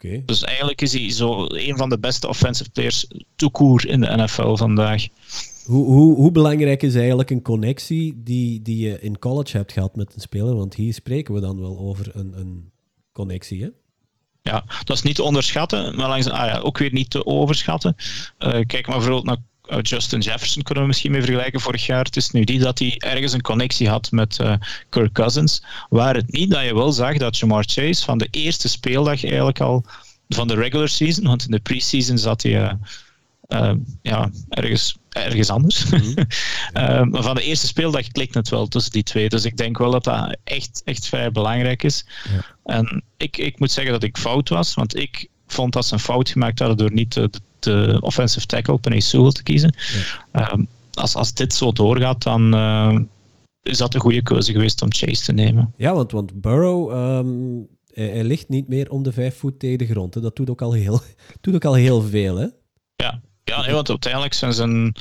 Okay. 0.04 0.22
Dus 0.26 0.42
eigenlijk 0.42 0.80
is 0.80 0.92
hij 0.92 1.10
zo 1.10 1.46
een 1.48 1.76
van 1.76 1.88
de 1.88 1.98
beste 1.98 2.28
offensive 2.28 2.70
players 2.70 3.06
toekoer 3.36 3.86
in 3.86 4.00
de 4.00 4.16
NFL 4.16 4.54
vandaag. 4.56 5.06
Hoe, 5.70 5.84
hoe, 5.84 6.14
hoe, 6.14 6.32
belangrijk 6.32 6.82
is 6.82 6.94
eigenlijk 6.94 7.30
een 7.30 7.42
connectie 7.42 8.22
die, 8.24 8.62
die 8.62 8.88
je 8.88 9.00
in 9.00 9.18
college 9.18 9.56
hebt 9.56 9.72
gehad 9.72 9.96
met 9.96 10.14
een 10.14 10.20
speler? 10.20 10.56
Want 10.56 10.74
hier 10.74 10.94
spreken 10.94 11.34
we 11.34 11.40
dan 11.40 11.60
wel 11.60 11.78
over 11.78 12.10
een, 12.12 12.32
een 12.38 12.70
connectie, 13.12 13.62
hè? 13.62 13.68
Ja, 14.42 14.64
dat 14.84 14.96
is 14.96 15.02
niet 15.02 15.14
te 15.14 15.22
onderschatten, 15.22 15.96
maar 15.96 16.08
langs, 16.08 16.28
ah 16.28 16.46
ja, 16.46 16.58
ook 16.58 16.78
weer 16.78 16.92
niet 16.92 17.10
te 17.10 17.26
overschatten. 17.26 17.94
Uh, 17.98 18.50
kijk 18.66 18.86
maar 18.86 18.96
bijvoorbeeld 18.96 19.24
naar 19.24 19.36
uh, 19.68 19.82
Justin 19.82 20.20
Jefferson, 20.20 20.62
kunnen 20.62 20.82
we 20.82 20.88
misschien 20.88 21.10
mee 21.10 21.22
vergelijken 21.22 21.60
vorig 21.60 21.86
jaar. 21.86 22.04
Het 22.04 22.16
is 22.16 22.30
nu 22.30 22.44
die 22.44 22.58
dat 22.58 22.78
hij 22.78 22.94
ergens 22.98 23.32
een 23.32 23.42
connectie 23.42 23.88
had 23.88 24.10
met 24.10 24.38
uh, 24.40 24.54
Kirk 24.88 25.12
Cousins. 25.12 25.64
Waar 25.88 26.14
het 26.14 26.32
niet 26.32 26.50
dat 26.50 26.64
je 26.64 26.74
wel 26.74 26.92
zag 26.92 27.16
dat 27.16 27.38
Jamar 27.38 27.64
Chase 27.66 28.04
van 28.04 28.18
de 28.18 28.28
eerste 28.30 28.68
speeldag 28.68 29.24
eigenlijk 29.24 29.60
al 29.60 29.84
van 30.28 30.48
de 30.48 30.54
regular 30.54 30.88
season, 30.88 31.24
want 31.24 31.44
in 31.44 31.50
de 31.50 31.60
preseason 31.60 32.18
zat 32.18 32.42
hij 32.42 32.78
ja, 34.02 34.30
ergens, 34.48 34.96
ergens 35.08 35.50
anders. 35.50 35.84
Mm 35.84 35.98
-hmm. 36.00 36.26
uh, 37.12 37.22
van 37.22 37.34
de 37.34 37.42
eerste 37.42 37.66
speeldag 37.66 38.08
klikt 38.08 38.34
het 38.34 38.48
wel 38.48 38.66
tussen 38.66 38.92
die 38.92 39.02
twee. 39.02 39.28
Dus 39.28 39.44
ik 39.44 39.56
denk 39.56 39.78
wel 39.78 39.90
dat 39.90 40.04
dat 40.04 40.36
echt, 40.44 40.82
echt 40.84 41.06
vrij 41.06 41.32
belangrijk 41.32 41.82
is. 41.82 42.06
Ja. 42.34 42.74
En 42.74 43.04
ik, 43.16 43.36
ik 43.36 43.58
moet 43.58 43.70
zeggen 43.70 43.92
dat 43.92 44.02
ik 44.02 44.18
fout 44.18 44.48
was, 44.48 44.74
want 44.74 44.96
ik 44.96 45.28
vond 45.46 45.72
dat 45.72 45.86
ze 45.86 45.92
een 45.94 46.00
fout 46.00 46.28
gemaakt 46.28 46.58
hadden 46.58 46.76
door 46.76 46.92
niet 46.92 47.14
de, 47.14 47.30
de 47.58 47.98
offensive 48.00 48.46
tackle 48.46 48.78
Penny 48.78 49.00
Sewell 49.00 49.30
te 49.30 49.42
kiezen. 49.42 49.74
Ja. 50.32 50.52
Um, 50.52 50.68
als, 50.92 51.14
als 51.14 51.34
dit 51.34 51.54
zo 51.54 51.72
doorgaat, 51.72 52.22
dan 52.22 52.54
is 53.62 53.78
dat 53.78 53.94
een 53.94 54.00
goede 54.00 54.22
keuze 54.22 54.52
geweest 54.52 54.82
om 54.82 54.92
Chase 54.92 55.24
te 55.24 55.32
nemen. 55.32 55.74
Ja, 55.76 55.94
want, 55.94 56.12
want 56.12 56.40
Burrow... 56.40 56.90
Um, 57.16 57.68
hij, 57.92 58.08
hij, 58.08 58.24
ligt 58.24 58.48
niet 58.48 58.68
meer 58.68 58.90
om 58.90 59.02
de 59.02 59.12
vijf 59.12 59.36
voet 59.36 59.58
tegen 59.58 59.78
de 59.78 59.86
grond. 59.86 60.14
Hè. 60.14 60.20
Dat 60.20 60.36
doet 60.36 60.50
ook 60.50 60.62
al 60.62 60.72
heel, 60.72 61.00
doet 61.40 61.54
ook 61.54 61.64
al 61.64 61.74
heel 61.74 62.02
veel, 62.02 62.36
hè? 62.36 62.46
Ja, 62.96 63.20
ja, 63.44 63.60
nee, 63.60 63.74
want 63.74 63.88
uiteindelijk 63.88 64.34
zijn 64.34 64.52
zijn 64.52 64.94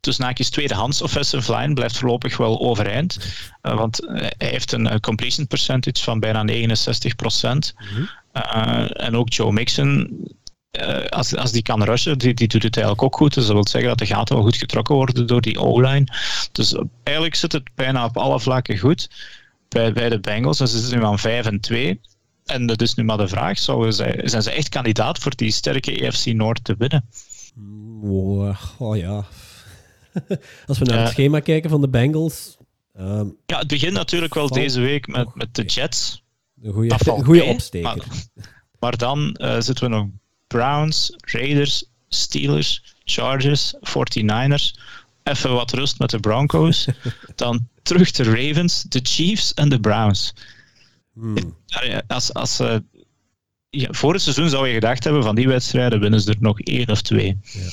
tussen 0.00 0.24
haakjes 0.24 0.50
tweedehands 0.50 1.02
offensive 1.02 1.56
line 1.56 1.74
blijft 1.74 1.98
voorlopig 1.98 2.36
wel 2.36 2.60
overeind. 2.60 3.18
Uh, 3.62 3.76
want 3.76 4.00
hij 4.06 4.32
heeft 4.38 4.72
een 4.72 5.00
completion 5.00 5.46
percentage 5.46 6.04
van 6.04 6.20
bijna 6.20 6.42
69 6.42 7.16
procent. 7.16 7.74
Mm 7.76 7.86
-hmm. 7.86 8.08
uh, 8.32 9.04
en 9.06 9.16
ook 9.16 9.32
Joe 9.32 9.52
Mixon, 9.52 10.20
uh, 10.72 11.06
als, 11.06 11.36
als 11.36 11.52
die 11.52 11.62
kan 11.62 11.82
rushen, 11.82 12.18
die, 12.18 12.34
die 12.34 12.48
doet 12.48 12.62
het 12.62 12.76
eigenlijk 12.76 13.04
ook 13.04 13.16
goed. 13.16 13.34
Dus 13.34 13.44
dat 13.44 13.52
wil 13.52 13.68
zeggen 13.68 13.88
dat 13.88 13.98
de 13.98 14.06
gaten 14.06 14.34
wel 14.34 14.44
goed 14.44 14.56
getrokken 14.56 14.94
worden 14.94 15.26
door 15.26 15.40
die 15.40 15.60
O-line. 15.60 16.06
Dus 16.52 16.74
eigenlijk 17.02 17.36
zit 17.36 17.52
het 17.52 17.70
bijna 17.74 18.04
op 18.04 18.16
alle 18.16 18.40
vlakken 18.40 18.78
goed 18.78 19.10
bij, 19.68 19.92
bij 19.92 20.08
de 20.08 20.20
Bengals. 20.20 20.60
En 20.60 20.68
ze 20.68 20.78
zitten 20.78 20.98
nu 20.98 21.04
aan 21.04 21.18
5 21.18 21.46
en 21.46 21.60
2. 21.60 22.00
En 22.48 22.66
dat 22.66 22.82
is 22.82 22.94
nu 22.94 23.04
maar 23.04 23.16
de 23.16 23.28
vraag, 23.28 23.58
zijn 23.58 24.42
ze 24.42 24.50
echt 24.50 24.68
kandidaat 24.68 25.18
voor 25.18 25.36
die 25.36 25.50
sterke 25.50 26.00
EFC 26.00 26.26
Noord 26.26 26.64
te 26.64 26.74
winnen? 26.78 27.08
Oh, 28.02 28.60
oh 28.78 28.96
ja. 28.96 29.24
Als 30.66 30.78
we 30.78 30.84
naar 30.84 30.98
het 30.98 31.08
schema 31.08 31.40
kijken 31.40 31.70
van 31.70 31.80
de 31.80 31.88
Bengals... 31.88 32.56
Um, 33.00 33.36
ja, 33.46 33.58
het 33.58 33.68
begint 33.68 33.92
natuurlijk 33.92 34.34
wel 34.34 34.48
deze 34.48 34.80
week 34.80 35.06
met, 35.06 35.34
met 35.34 35.54
de 35.54 35.64
Jets. 35.64 36.22
Een 36.62 36.72
goede, 36.72 36.96
goede 37.24 37.44
opsteker. 37.44 37.96
Maar, 37.96 38.06
maar 38.78 38.96
dan 38.96 39.36
uh, 39.40 39.60
zitten 39.60 39.90
we 39.90 39.96
nog 39.96 40.06
Browns, 40.46 41.14
Raiders, 41.16 41.84
Steelers, 42.08 42.96
Chargers, 43.04 43.74
49ers. 43.74 44.80
Even 45.22 45.52
wat 45.52 45.72
rust 45.72 45.98
met 45.98 46.10
de 46.10 46.20
Broncos. 46.20 46.88
dan 47.34 47.68
terug 47.82 48.10
de 48.10 48.22
Ravens, 48.22 48.82
de 48.82 49.00
Chiefs 49.02 49.54
en 49.54 49.68
de 49.68 49.80
Browns. 49.80 50.34
Hmm. 51.18 51.56
Als, 52.06 52.34
als, 52.34 52.60
uh, 52.60 52.76
ja, 53.70 53.88
voor 53.90 54.12
het 54.12 54.22
seizoen 54.22 54.48
zou 54.48 54.68
je 54.68 54.74
gedacht 54.74 55.04
hebben 55.04 55.22
van 55.22 55.34
die 55.34 55.48
wedstrijden 55.48 56.00
winnen 56.00 56.20
ze 56.20 56.30
er 56.30 56.36
nog 56.40 56.60
één 56.60 56.90
of 56.90 57.02
twee. 57.02 57.38
Ja. 57.42 57.68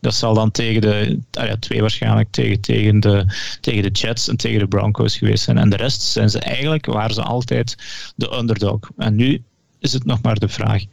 Dat 0.00 0.14
zal 0.14 0.34
dan 0.34 0.50
tegen 0.50 0.80
de, 0.80 1.20
ah 1.30 1.46
ja, 1.46 1.56
twee 1.56 1.80
waarschijnlijk, 1.80 2.30
tegen, 2.30 2.60
tegen, 2.60 3.00
de, 3.00 3.26
tegen 3.60 3.82
de 3.82 3.90
Jets 3.90 4.28
en 4.28 4.36
tegen 4.36 4.58
de 4.58 4.68
Broncos 4.68 5.16
geweest 5.16 5.44
zijn. 5.44 5.58
En 5.58 5.70
de 5.70 5.76
rest 5.76 6.02
zijn 6.02 6.30
ze 6.30 6.38
eigenlijk, 6.38 6.86
waren 6.86 7.14
ze 7.14 7.22
altijd 7.22 7.76
de 8.16 8.36
underdog. 8.36 8.78
En 8.96 9.14
nu 9.14 9.42
is 9.78 9.92
het 9.92 10.04
nog 10.04 10.22
maar 10.22 10.38
de 10.38 10.48
vraag. 10.48 10.84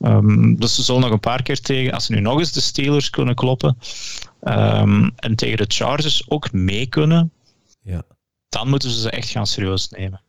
Um, 0.00 0.56
dus 0.56 0.74
ze 0.74 0.82
zullen 0.82 1.00
nog 1.00 1.10
een 1.10 1.20
paar 1.20 1.42
keer 1.42 1.60
tegen, 1.60 1.92
als 1.92 2.06
ze 2.06 2.12
nu 2.12 2.20
nog 2.20 2.38
eens 2.38 2.52
de 2.52 2.60
Steelers 2.60 3.10
kunnen 3.10 3.34
kloppen, 3.34 3.78
um, 4.42 5.12
en 5.16 5.36
tegen 5.36 5.56
de 5.56 5.64
Chargers 5.68 6.30
ook 6.30 6.52
mee 6.52 6.86
kunnen, 6.86 7.32
ja. 7.82 8.02
dan 8.48 8.68
moeten 8.68 8.90
ze 8.90 9.00
ze 9.00 9.10
echt 9.10 9.28
gaan 9.28 9.46
serieus 9.46 9.88
nemen. 9.88 10.22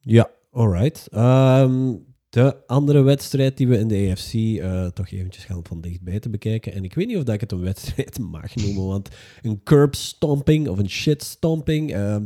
Ja, 0.00 0.30
Alright. 0.52 1.08
Um, 1.12 2.04
de 2.28 2.66
andere 2.66 3.02
wedstrijd 3.02 3.56
die 3.56 3.68
we 3.68 3.78
in 3.78 3.88
de 3.88 4.10
AFC 4.10 4.32
uh, 4.32 4.86
toch 4.86 5.10
eventjes 5.10 5.44
gaan 5.44 5.64
van 5.64 5.80
dichtbij 5.80 6.20
te 6.20 6.28
bekijken. 6.28 6.72
En 6.72 6.84
ik 6.84 6.94
weet 6.94 7.06
niet 7.06 7.16
of 7.16 7.22
dat 7.22 7.34
ik 7.34 7.40
het 7.40 7.52
een 7.52 7.60
wedstrijd 7.60 8.18
mag 8.38 8.54
noemen, 8.54 8.86
want 8.86 9.08
een 9.42 9.62
curb 9.62 9.94
stomping 9.94 10.68
of 10.68 10.78
een 10.78 10.90
shit 10.90 11.22
stomping, 11.22 11.94
uh, 11.94 12.16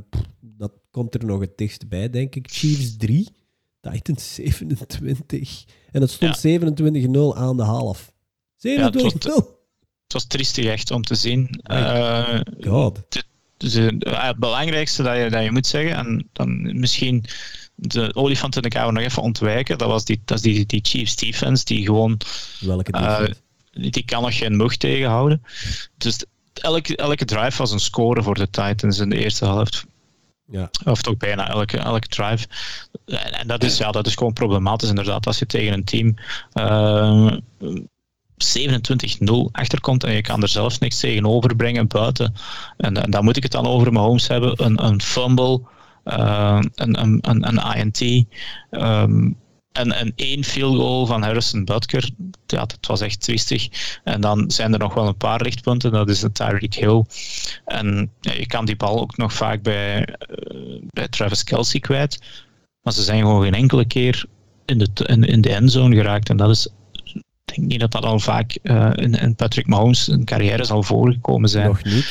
dat 0.41 0.73
komt 0.91 1.15
er 1.15 1.25
nog 1.25 1.41
het 1.41 1.59
dichtst 1.59 1.89
bij, 1.89 2.11
denk 2.11 2.35
ik. 2.35 2.51
Chiefs 2.51 2.97
3, 2.97 3.29
Titans 3.81 4.35
27. 4.35 5.65
En 5.93 6.01
het 6.01 6.11
stond 6.11 6.43
ja. 6.43 6.59
27-0 6.59 7.37
aan 7.37 7.57
de 7.57 7.63
half. 7.63 8.13
27-0. 8.13 8.59
Ja, 8.59 8.91
het, 8.91 9.23
het, 9.25 10.13
was 10.13 10.27
triestig 10.27 10.65
echt 10.65 10.91
om 10.91 11.03
te 11.03 11.15
zien. 11.15 11.61
Uh, 11.71 12.41
God. 12.61 13.01
Dus, 13.57 13.75
het 13.99 14.39
belangrijkste 14.39 15.03
dat 15.03 15.17
je, 15.17 15.31
dat 15.31 15.45
je 15.45 15.53
moet 15.53 15.67
zeggen, 15.67 15.97
en 15.97 16.29
dan 16.33 16.79
misschien 16.79 17.25
de 17.77 18.15
olifant 18.15 18.57
in 18.57 18.63
de 18.63 18.69
kamer 18.69 18.93
nog 18.93 19.03
even 19.03 19.23
ontwijken. 19.23 19.79
Dat 19.79 19.89
was 19.89 20.05
die, 20.05 20.23
dat 20.25 20.37
is 20.37 20.43
die, 20.43 20.67
die 20.67 20.81
Chiefs 20.83 21.17
defense 21.17 21.65
die 21.65 21.85
gewoon... 21.85 22.21
Welke 22.61 22.93
uh, 22.93 23.21
die 23.73 24.05
kan 24.05 24.23
nog 24.23 24.37
geen 24.37 24.57
mug 24.57 24.77
tegenhouden. 24.77 25.43
Dus 25.97 26.25
elke, 26.53 26.97
elke 26.97 27.25
drive 27.25 27.59
was 27.59 27.73
een 27.73 27.81
score 27.81 28.23
voor 28.23 28.35
de 28.35 28.51
Titans 28.51 28.99
in 28.99 29.09
de 29.09 29.19
eerste 29.19 29.45
helft. 29.45 29.85
Ja. 30.47 30.71
Of 30.85 31.03
toch 31.03 31.17
bijna 31.17 31.49
elke, 31.49 31.79
elke 31.79 32.09
drive. 32.09 32.47
En, 33.07 33.33
en, 33.33 33.47
dat, 33.47 33.65
is, 33.65 33.79
ja, 33.79 33.91
dat 33.91 34.07
is 34.07 34.15
gewoon 34.15 34.33
problematisch 34.33 34.89
inderdaad. 34.89 35.27
Als 35.27 35.39
je 35.39 35.47
tegen 35.47 35.73
een 35.73 35.85
team 35.85 36.15
uh, 36.55 37.27
eh, 37.27 37.77
27-0 38.37 39.51
achterkomt 39.53 40.05
en 40.05 40.13
je 40.13 40.21
kan 40.21 40.43
er 40.43 40.49
zelfs 40.49 40.79
niks 40.79 41.01
tegenover 41.01 41.57
brengen 41.57 41.87
buiten. 41.87 42.35
En, 42.77 43.03
en 43.03 43.11
dan 43.11 43.25
moet 43.25 43.37
ik 43.37 43.43
het 43.43 43.53
dan 43.53 43.67
over 43.67 43.93
Mahomes 43.93 44.29
hebben. 44.29 44.65
Een, 44.65 44.85
een 44.85 45.03
fumble 45.03 45.61
een, 46.07 47.03
een, 47.03 47.19
een, 47.49 47.77
INT. 47.77 48.27
Um, 48.71 49.37
en, 49.73 49.93
en 49.93 50.13
één 50.17 50.45
field 50.45 50.77
goal 50.77 51.07
van 51.07 51.23
Harrison 51.23 51.65
Butker, 51.65 52.11
ja, 52.47 52.59
dat 52.59 52.79
was 52.81 53.01
echt 53.01 53.21
twistig. 53.21 53.69
En 54.05 54.21
dan 54.21 54.51
zijn 54.51 54.73
er 54.73 54.79
nog 54.79 54.95
wel 54.95 55.07
een 55.07 55.17
paar 55.17 55.41
lichtpunten, 55.41 55.93
dat 55.93 56.09
is 56.09 56.21
de 56.21 56.33
Tyreek 56.33 56.75
Hill. 56.75 57.05
En 57.65 58.11
ja, 58.21 58.33
je 58.33 58.47
kan 58.47 58.65
die 58.65 58.77
bal 58.77 59.01
ook 59.01 59.17
nog 59.17 59.33
vaak 59.33 59.63
bij, 59.63 59.99
uh, 59.99 60.81
bij 60.87 61.09
Travis 61.09 61.45
Kelsey 61.45 61.81
kwijt. 61.81 62.19
Maar 62.83 62.93
ze 62.93 63.03
zijn 63.03 63.21
gewoon 63.21 63.43
geen 63.43 63.55
enkele 63.55 63.87
keer 63.87 64.25
in 64.65 64.79
de, 64.79 64.89
in, 65.07 65.25
in 65.25 65.41
de 65.41 65.55
endzone 65.55 65.97
geraakt. 65.97 66.29
En 66.29 66.37
dat 66.37 66.51
is 66.51 66.69
ik 67.05 67.55
denk 67.55 67.69
niet 67.69 67.81
dat 67.81 67.93
dat 67.93 68.05
al 68.05 68.19
vaak 68.19 68.59
uh, 68.63 68.91
in, 68.95 69.15
in, 69.15 69.35
Patrick 69.35 69.67
Mahomes' 69.67 70.17
carrière 70.25 70.65
zal 70.65 70.83
voorgekomen 70.83 71.49
zijn. 71.49 71.67
Nog 71.67 71.85
niet, 71.85 72.07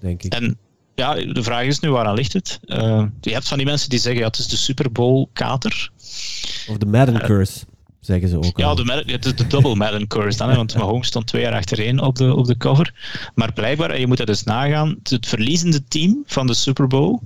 denk 0.00 0.22
ik. 0.22 0.32
En 0.32 0.58
ja, 0.94 1.14
de 1.14 1.42
vraag 1.42 1.64
is 1.64 1.80
nu, 1.80 1.90
waaraan 1.90 2.14
ligt 2.14 2.32
het? 2.32 2.60
Uh, 2.64 3.04
je 3.20 3.32
hebt 3.32 3.48
van 3.48 3.56
die 3.56 3.66
mensen 3.66 3.90
die 3.90 3.98
zeggen, 3.98 4.20
ja, 4.20 4.26
het 4.26 4.38
is 4.38 4.48
de 4.48 4.56
Super 4.56 4.92
Bowl 4.92 5.28
kater. 5.32 5.90
Of 6.68 6.76
de 6.76 6.86
Madden 6.86 7.14
uh, 7.14 7.20
curse. 7.20 7.64
zeggen 8.00 8.28
ze 8.28 8.36
ook 8.36 8.58
ja, 8.58 8.66
al. 8.66 8.74
de, 8.74 9.18
de, 9.20 9.34
de 9.34 9.46
double 9.46 9.74
Madden 9.74 10.06
curse 10.06 10.38
dan, 10.38 10.48
hè, 10.48 10.56
want 10.56 10.74
Mahomes 10.74 11.06
stond 11.06 11.26
twee 11.26 11.42
jaar 11.42 11.54
achtereen 11.54 12.00
op 12.00 12.16
de, 12.16 12.34
op 12.34 12.46
de 12.46 12.56
cover. 12.56 12.94
Maar 13.34 13.52
blijkbaar, 13.52 13.90
en 13.90 14.00
je 14.00 14.06
moet 14.06 14.16
dat 14.16 14.28
eens 14.28 14.44
nagaan, 14.44 14.96
het 15.02 15.26
verliezende 15.26 15.84
team 15.84 16.22
van 16.26 16.46
de 16.46 16.54
Super 16.54 16.86
Bowl, 16.86 17.18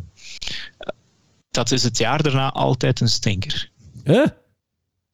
dat 1.50 1.70
is 1.70 1.82
het 1.82 1.98
jaar 1.98 2.22
daarna 2.22 2.52
altijd 2.52 3.00
een 3.00 3.08
stinker. 3.08 3.70
Huh? 4.04 4.26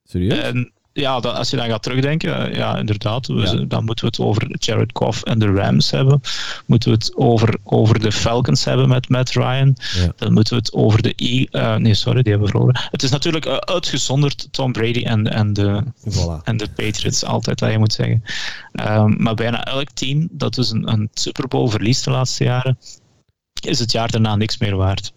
Serieus? 0.05 0.39
En 0.39 0.73
ja, 0.93 1.21
dat, 1.21 1.35
als 1.35 1.51
je 1.51 1.57
dan 1.57 1.69
gaat 1.69 1.83
terugdenken, 1.83 2.55
ja, 2.55 2.79
inderdaad, 2.79 3.27
we, 3.27 3.67
dan 3.67 3.85
moeten 3.85 4.05
we 4.05 4.11
het 4.11 4.27
over 4.27 4.57
Jared 4.59 4.91
Goff 4.93 5.23
en 5.23 5.39
de 5.39 5.53
Rams 5.53 5.91
hebben. 5.91 6.21
Moeten 6.67 6.91
we 6.91 6.95
het 6.95 7.17
over, 7.17 7.59
over 7.65 8.01
de 8.01 8.13
Falcons 8.13 8.65
hebben 8.65 8.89
met 8.89 9.09
Matt 9.09 9.31
Ryan. 9.31 9.77
Ja. 9.95 10.13
Dan 10.17 10.33
moeten 10.33 10.53
we 10.53 10.59
het 10.59 10.73
over 10.73 11.03
de... 11.03 11.13
E 11.17 11.47
uh, 11.51 11.77
nee, 11.77 11.95
sorry, 11.95 12.23
die 12.23 12.33
hebben 12.33 12.51
verloren. 12.51 12.81
Het 12.91 13.03
is 13.03 13.11
natuurlijk 13.11 13.47
uh, 13.47 13.57
uitgezonderd 13.57 14.49
Tom 14.51 14.73
Brady 14.73 15.03
en, 15.05 15.33
en, 15.33 15.53
de, 15.53 15.85
voilà. 16.09 16.45
en 16.45 16.57
de 16.57 16.69
Patriots, 16.69 17.25
altijd 17.25 17.59
dat 17.59 17.71
je 17.71 17.79
moet 17.79 17.93
zeggen. 17.93 18.23
Um, 18.73 19.23
maar 19.23 19.35
bijna 19.35 19.65
elk 19.65 19.91
team 19.91 20.29
dat 20.31 20.55
dus 20.55 20.71
een, 20.71 20.93
een 20.93 21.09
Super 21.13 21.49
Bowl 21.49 21.69
verliest 21.69 22.05
de 22.05 22.11
laatste 22.11 22.45
jaren, 22.45 22.79
is 23.61 23.79
het 23.79 23.93
jaar 23.93 24.11
daarna 24.11 24.37
niks 24.37 24.59
meer 24.59 24.77
waard. 24.77 25.13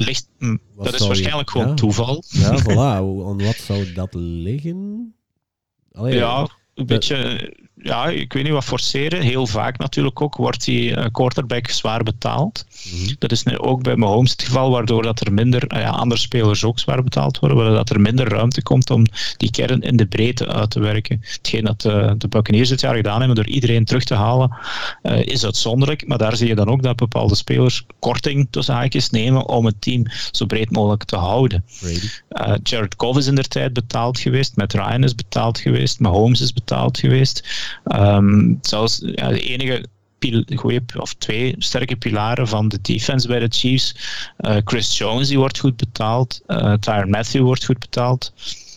Ligt, 0.00 0.28
dat 0.76 0.94
is 0.94 1.06
waarschijnlijk 1.06 1.48
je, 1.48 1.52
gewoon 1.52 1.68
ja. 1.68 1.74
toeval. 1.74 2.24
Ja, 2.28 2.62
voilà. 2.62 3.26
Aan 3.26 3.42
wat 3.42 3.56
zou 3.56 3.92
dat 3.92 4.14
liggen? 4.14 5.14
Allee, 5.92 6.14
ja, 6.14 6.48
een 6.74 6.86
beetje... 6.86 7.52
Ja, 7.82 8.08
ik 8.08 8.32
weet 8.32 8.42
niet 8.42 8.52
wat 8.52 8.64
forceren. 8.64 9.22
Heel 9.22 9.46
vaak 9.46 9.78
natuurlijk 9.78 10.20
ook 10.20 10.36
wordt 10.36 10.64
die 10.64 10.90
uh, 10.90 11.04
quarterback 11.12 11.68
zwaar 11.68 12.02
betaald. 12.02 12.64
Mhm. 12.84 12.96
Mm 12.96 13.04
-hmm. 13.04 13.16
Dat 13.18 13.32
is 13.32 13.42
nu 13.42 13.58
ook 13.58 13.82
bij 13.82 13.96
Mahomes 13.96 14.30
het 14.30 14.42
geval, 14.42 14.70
waardoor 14.70 15.02
dat 15.02 15.20
er 15.20 15.32
minder... 15.32 15.72
Uh, 15.74 15.80
ja, 15.80 15.88
andere 15.88 16.20
spelers 16.20 16.64
ook 16.64 16.78
zwaar 16.78 17.02
betaald 17.02 17.38
worden, 17.38 17.58
waardoor 17.58 17.76
dat 17.76 17.90
er 17.90 18.00
minder 18.00 18.28
ruimte 18.28 18.62
komt 18.62 18.90
om 18.90 19.06
die 19.36 19.50
kern 19.50 19.80
in 19.80 19.96
de 19.96 20.06
breedte 20.06 20.48
uit 20.48 20.70
te 20.70 20.80
werken. 20.80 21.20
Hetgeen 21.22 21.64
dat 21.64 21.84
uh, 21.84 22.12
de 22.18 22.28
Buccaneers 22.28 22.68
dit 22.68 22.80
jaar 22.80 22.94
gedaan 22.94 23.18
hebben 23.18 23.36
door 23.36 23.46
iedereen 23.46 23.84
terug 23.84 24.04
te 24.04 24.14
halen, 24.14 24.56
uh, 25.02 25.22
is 25.22 25.44
uitzonderlijk. 25.44 26.06
Maar 26.06 26.18
daar 26.18 26.36
zie 26.36 26.48
je 26.48 26.54
dan 26.54 26.68
ook 26.68 26.82
dat 26.82 26.96
bepaalde 26.96 27.34
spelers 27.34 27.84
korting 27.98 28.48
tussen 28.50 28.74
haakjes 28.74 29.10
nemen 29.10 29.46
om 29.46 29.64
het 29.64 29.80
team 29.80 30.06
zo 30.30 30.46
breed 30.46 30.70
mogelijk 30.70 31.04
te 31.04 31.16
houden. 31.16 31.64
Uh, 31.82 32.54
Jared 32.62 32.94
Goff 32.96 33.18
is 33.18 33.26
in 33.26 33.34
der 33.34 33.48
tijd 33.48 33.72
betaald 33.72 34.18
geweest, 34.18 34.56
Matt 34.56 34.72
Ryan 34.72 35.04
is 35.04 35.14
betaald 35.14 35.58
geweest, 35.58 36.00
Mahomes 36.00 36.40
is 36.40 36.52
betaald 36.52 36.98
geweest. 36.98 37.42
Um, 37.84 38.58
zelfs 38.60 39.00
ja, 39.04 39.28
de 39.28 39.40
enige 39.40 39.84
of 40.98 41.14
twee 41.14 41.54
sterke 41.58 41.96
pilaren 41.96 42.48
van 42.48 42.68
de 42.68 42.78
defense 42.82 43.28
bij 43.28 43.38
de 43.38 43.48
Chiefs. 43.48 43.94
Uh, 44.40 44.56
Chris 44.64 44.98
Jones 44.98 45.28
die 45.28 45.38
wordt 45.38 45.58
goed 45.58 45.76
betaald. 45.76 46.40
Uh, 46.46 46.72
Tyron 46.72 47.10
Matthew 47.10 47.42
wordt 47.42 47.64
goed 47.64 47.78
betaald. 47.78 48.32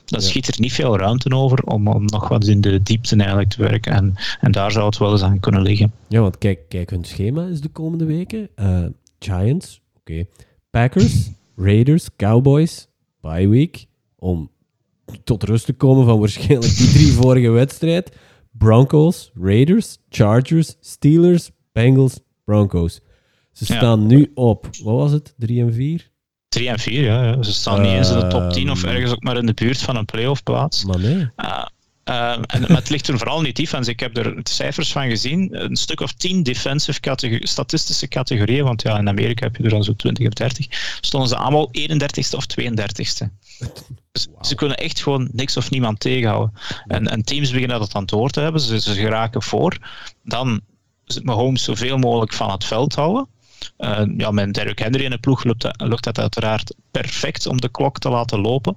Dan 0.05 0.19
ja. 0.21 0.27
schiet 0.27 0.47
er 0.47 0.59
niet 0.59 0.73
veel 0.73 0.97
ruimte 0.97 1.35
over 1.35 1.63
om, 1.63 1.87
om 1.87 2.05
nog 2.05 2.27
wat 2.27 2.47
in 2.47 2.61
de 2.61 2.83
diepte 2.83 3.15
eigenlijk 3.15 3.49
te 3.49 3.61
werken. 3.61 3.93
En, 3.93 4.15
en 4.41 4.51
daar 4.51 4.71
zou 4.71 4.85
het 4.85 4.97
wel 4.97 5.11
eens 5.11 5.21
aan 5.21 5.39
kunnen 5.39 5.61
liggen. 5.61 5.91
Ja, 6.07 6.21
want 6.21 6.37
kijk, 6.37 6.59
kijk 6.69 6.89
hun 6.89 7.03
schema 7.03 7.47
is 7.47 7.61
de 7.61 7.69
komende 7.69 8.05
weken. 8.05 8.49
Uh, 8.55 8.85
Giants, 9.19 9.81
oké. 9.97 10.11
Okay. 10.11 10.27
Packers, 10.69 11.29
Raiders, 11.55 12.09
Cowboys, 12.17 12.87
bye 13.21 13.47
week. 13.47 13.85
Om 14.15 14.49
tot 15.23 15.43
rust 15.43 15.65
te 15.65 15.73
komen 15.73 16.05
van 16.05 16.19
waarschijnlijk 16.19 16.77
die 16.77 16.89
drie 16.89 17.11
vorige 17.21 17.49
wedstrijd. 17.49 18.11
Broncos, 18.63 19.31
Raiders, 19.41 19.97
Chargers, 20.09 20.75
Steelers, 20.79 21.49
Bengals, 21.71 22.19
Broncos. 22.45 22.99
Ze 23.51 23.65
staan 23.65 23.99
ja. 23.99 24.05
nu 24.05 24.31
op, 24.33 24.67
wat 24.83 24.95
was 24.95 25.11
het, 25.11 25.33
3 25.37 25.61
en 25.61 25.73
4? 25.73 26.11
3 26.47 26.69
en 26.69 26.79
4, 26.79 27.03
ja, 27.03 27.23
ja. 27.23 27.43
Ze 27.43 27.53
staan 27.53 27.79
uh, 27.79 27.85
niet 27.85 27.93
eens 27.93 28.09
in 28.09 28.19
de 28.19 28.27
top 28.27 28.51
10 28.51 28.71
of 28.71 28.83
ergens 28.83 29.11
ook 29.11 29.23
maar 29.23 29.37
in 29.37 29.45
de 29.45 29.53
buurt 29.53 29.81
van 29.81 29.95
een 29.95 30.05
playoff 30.05 30.43
plaats. 30.43 30.85
Maar 30.85 30.99
nee. 30.99 31.29
Uh, 31.37 31.65
uh, 32.05 32.31
en, 32.31 32.61
maar 32.61 32.77
het 32.77 32.89
ligt 32.89 33.07
er 33.07 33.17
vooral 33.17 33.41
niet 33.41 33.55
defense. 33.55 33.91
Ik 33.91 33.99
heb 33.99 34.17
er 34.17 34.35
cijfers 34.43 34.91
van 34.91 35.09
gezien. 35.09 35.49
Een 35.51 35.75
stuk 35.75 35.99
of 35.99 36.11
10 36.11 36.43
defensive 36.43 36.99
statistische 37.39 38.07
categorieën, 38.07 38.63
want 38.63 38.81
ja, 38.81 38.97
in 38.97 39.07
Amerika 39.07 39.45
heb 39.45 39.55
je 39.55 39.63
er 39.63 39.69
dan 39.69 39.83
zo 39.83 39.95
20 39.95 40.27
of 40.27 40.33
30, 40.33 40.97
stonden 41.01 41.29
ze 41.29 41.35
allemaal 41.35 41.71
31ste 41.79 42.35
of 42.35 42.45
32ste. 42.61 43.27
Dus 44.11 44.27
wow. 44.27 44.45
Ze 44.45 44.55
kunnen 44.55 44.77
echt 44.77 45.01
gewoon 45.01 45.29
niks 45.31 45.57
of 45.57 45.69
niemand 45.69 45.99
tegenhouden. 45.99 46.53
En, 46.87 47.07
en 47.07 47.23
teams 47.23 47.51
beginnen 47.51 47.79
dat 47.79 47.91
dan 47.91 48.05
door 48.05 48.29
te 48.29 48.39
hebben. 48.39 48.61
Ze, 48.61 48.81
ze 48.81 48.93
geraken 48.93 49.41
voor. 49.41 49.77
Dan 50.23 50.61
Mahomes 51.23 51.63
zoveel 51.63 51.97
mogelijk 51.97 52.33
van 52.33 52.51
het 52.51 52.65
veld 52.65 52.95
houden. 52.95 53.27
Uh, 53.77 54.01
ja, 54.17 54.31
met 54.31 54.53
Derrick 54.53 54.79
Henry 54.79 55.03
in 55.03 55.09
de 55.09 55.17
ploeg 55.17 55.43
lukt 55.43 55.61
dat, 55.61 55.81
lukt 55.81 56.03
dat 56.03 56.19
uiteraard 56.19 56.75
perfect 56.91 57.47
om 57.47 57.61
de 57.61 57.69
klok 57.69 57.99
te 57.99 58.09
laten 58.09 58.39
lopen. 58.39 58.75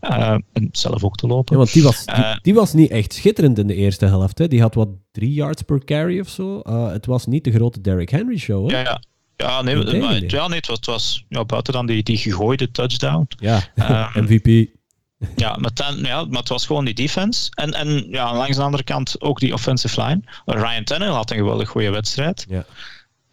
Uh, 0.00 0.36
en 0.52 0.68
zelf 0.72 1.04
ook 1.04 1.16
te 1.16 1.26
lopen. 1.26 1.52
Ja, 1.52 1.58
want 1.58 1.72
die 1.72 1.82
was, 1.82 2.04
die, 2.04 2.38
die, 2.42 2.54
was 2.54 2.72
niet 2.72 2.90
echt 2.90 3.14
schitterend 3.14 3.58
in 3.58 3.66
de 3.66 3.74
eerste 3.74 4.06
helft. 4.06 4.38
Hè. 4.38 4.48
Die 4.48 4.60
had 4.60 4.74
wat 4.74 4.88
drie 5.12 5.32
yards 5.32 5.62
per 5.62 5.84
carry 5.84 6.20
of 6.20 6.28
zo. 6.28 6.60
Het 6.88 7.06
was 7.06 7.26
niet 7.26 7.44
de 7.44 7.52
grote 7.52 7.80
Derrick 7.80 8.10
Henry 8.10 8.38
show. 8.38 8.70
Hè? 8.70 8.76
Ja, 8.76 8.82
ja. 8.82 9.00
Ja, 9.36 9.62
nee, 9.62 9.76
maar, 9.76 10.22
ja, 10.26 10.48
nee 10.48 10.58
het 10.58 10.66
was, 10.66 10.76
het 10.76 10.86
was 10.86 11.24
ja, 11.28 11.44
buiten 11.44 11.72
dan 11.72 11.86
die, 11.86 12.02
die 12.02 12.16
gegooide 12.16 12.70
touchdown. 12.70 13.28
Ja, 13.28 13.62
um, 14.14 14.24
MVP. 14.24 14.74
Ja 15.36 15.56
maar, 15.56 15.72
ten, 15.72 15.96
ja, 15.96 16.24
maar 16.24 16.38
het 16.38 16.48
was 16.48 16.66
gewoon 16.66 16.84
die 16.84 16.94
defense. 16.94 17.50
En, 17.54 17.72
en 17.72 18.06
ja, 18.10 18.36
langs 18.36 18.56
de 18.56 18.62
andere 18.62 18.82
kant 18.82 19.20
ook 19.20 19.40
die 19.40 19.52
offensive 19.52 20.02
line. 20.02 20.20
Ryan 20.44 20.84
Tannehill 20.84 21.14
had 21.14 21.30
een 21.30 21.36
geweldig 21.36 21.68
goede 21.68 21.90
wedstrijd. 21.90 22.46
Ja. 22.48 22.64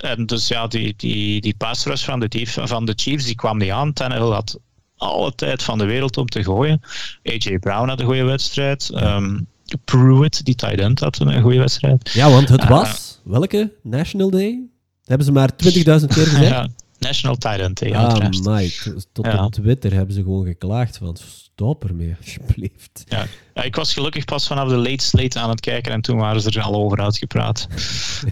En 0.04 0.26
dus 0.26 0.47
ja, 0.47 0.68
die, 0.68 0.93
die, 0.97 1.41
die 1.41 1.56
pass 1.58 1.86
rush 1.86 2.04
van 2.04 2.20
de, 2.20 2.28
dief, 2.28 2.58
van 2.62 2.86
de 2.86 2.93
Chiefs 2.95 3.26
die 3.26 3.36
kwam 3.36 3.58
niet 3.58 3.70
aan. 3.70 3.93
Tannehill 3.93 4.32
had 4.32 4.60
alle 4.97 5.36
tijd 5.36 5.64
van 5.64 5.78
de 5.78 5.86
wereld 5.86 6.18
om 6.18 6.28
te 6.28 6.43
gooien. 6.43 6.82
AJ 7.24 7.60
Brown 7.60 7.88
had 7.88 7.99
een 7.99 8.06
goede 8.06 8.24
wedstrijd. 8.24 8.91
Um, 8.93 9.47
Pruitt, 9.86 10.45
die 10.45 10.56
tight 10.56 10.80
end, 10.80 10.99
had 10.99 11.20
een 11.20 11.41
goede 11.41 11.60
wedstrijd. 11.60 12.10
Ja, 12.14 12.30
want 12.30 12.49
het 12.49 12.68
was, 12.68 13.20
uh, 13.26 13.32
welke? 13.32 13.72
National 13.82 14.30
Day? 14.30 14.60
hebben 15.06 15.26
ze 15.26 15.32
maar 15.32 15.51
20.000 15.51 15.66
keer 15.84 16.08
gezegd. 16.08 16.39
ja, 16.54 16.68
National 17.04 17.38
End 17.60 17.80
Day. 17.80 17.95
Ah, 17.95 18.30
my. 18.43 18.72
Tot 19.12 19.26
ja. 19.26 19.45
op 19.45 19.51
Twitter 19.51 19.93
hebben 19.93 20.16
ze 20.16 20.22
gewoon 20.22 20.45
geklaagd 20.45 20.97
van 20.97 21.18
stop 21.18 21.84
ermee, 21.84 22.16
alsjeblieft. 22.22 23.04
Ja. 23.06 23.26
ja, 23.54 23.64
ik 23.64 23.76
was 23.76 23.93
gelukkig 23.93 24.26
pas 24.26 24.47
vanaf 24.47 24.70
de 24.70 24.78
late 24.78 25.04
slate 25.04 25.39
aan 25.39 25.49
het 25.49 25.60
kijken 25.60 25.91
en 25.91 26.01
toen 26.01 26.18
waren 26.18 26.41
ze 26.41 26.49
er 26.49 26.62
al 26.62 26.76
over 26.76 27.01
uitgepraat. 27.01 27.68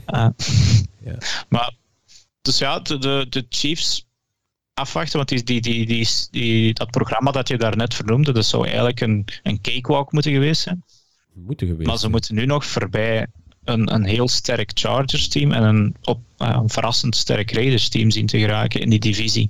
uh, 0.07 0.27
ja. 1.07 1.17
Maar, 1.49 1.71
dus 2.41 2.57
ja, 2.57 2.79
de, 2.79 2.97
de, 2.97 3.25
de 3.29 3.45
Chiefs 3.49 4.05
afwachten, 4.73 5.17
want 5.17 5.29
die, 5.29 5.43
die, 5.43 5.61
die, 5.61 5.85
die, 5.85 6.07
die, 6.31 6.73
dat 6.73 6.91
programma 6.91 7.31
dat 7.31 7.47
je 7.47 7.57
daarnet 7.57 7.93
vernoemde, 7.93 8.31
dat 8.31 8.45
zou 8.45 8.65
eigenlijk 8.65 9.01
een, 9.01 9.27
een 9.43 9.61
cakewalk 9.61 10.11
moeten 10.11 10.31
geweest 10.31 10.61
zijn. 10.61 10.83
Moeten 11.33 11.67
geweest 11.67 11.87
maar 11.87 11.97
ze 11.97 12.09
moeten 12.09 12.35
nu 12.35 12.45
nog 12.45 12.65
voorbij 12.65 13.27
een, 13.63 13.93
een 13.93 14.03
heel 14.03 14.27
sterk 14.27 14.71
Chargers 14.73 15.27
team 15.27 15.51
en 15.51 15.63
een, 15.63 15.95
op, 16.01 16.19
uh, 16.37 16.57
een 16.61 16.69
verrassend 16.69 17.15
sterk 17.15 17.51
Raiders 17.51 17.89
team 17.89 18.11
zien 18.11 18.25
te 18.25 18.39
geraken 18.39 18.81
in 18.81 18.89
die 18.89 18.99
divisie. 18.99 19.49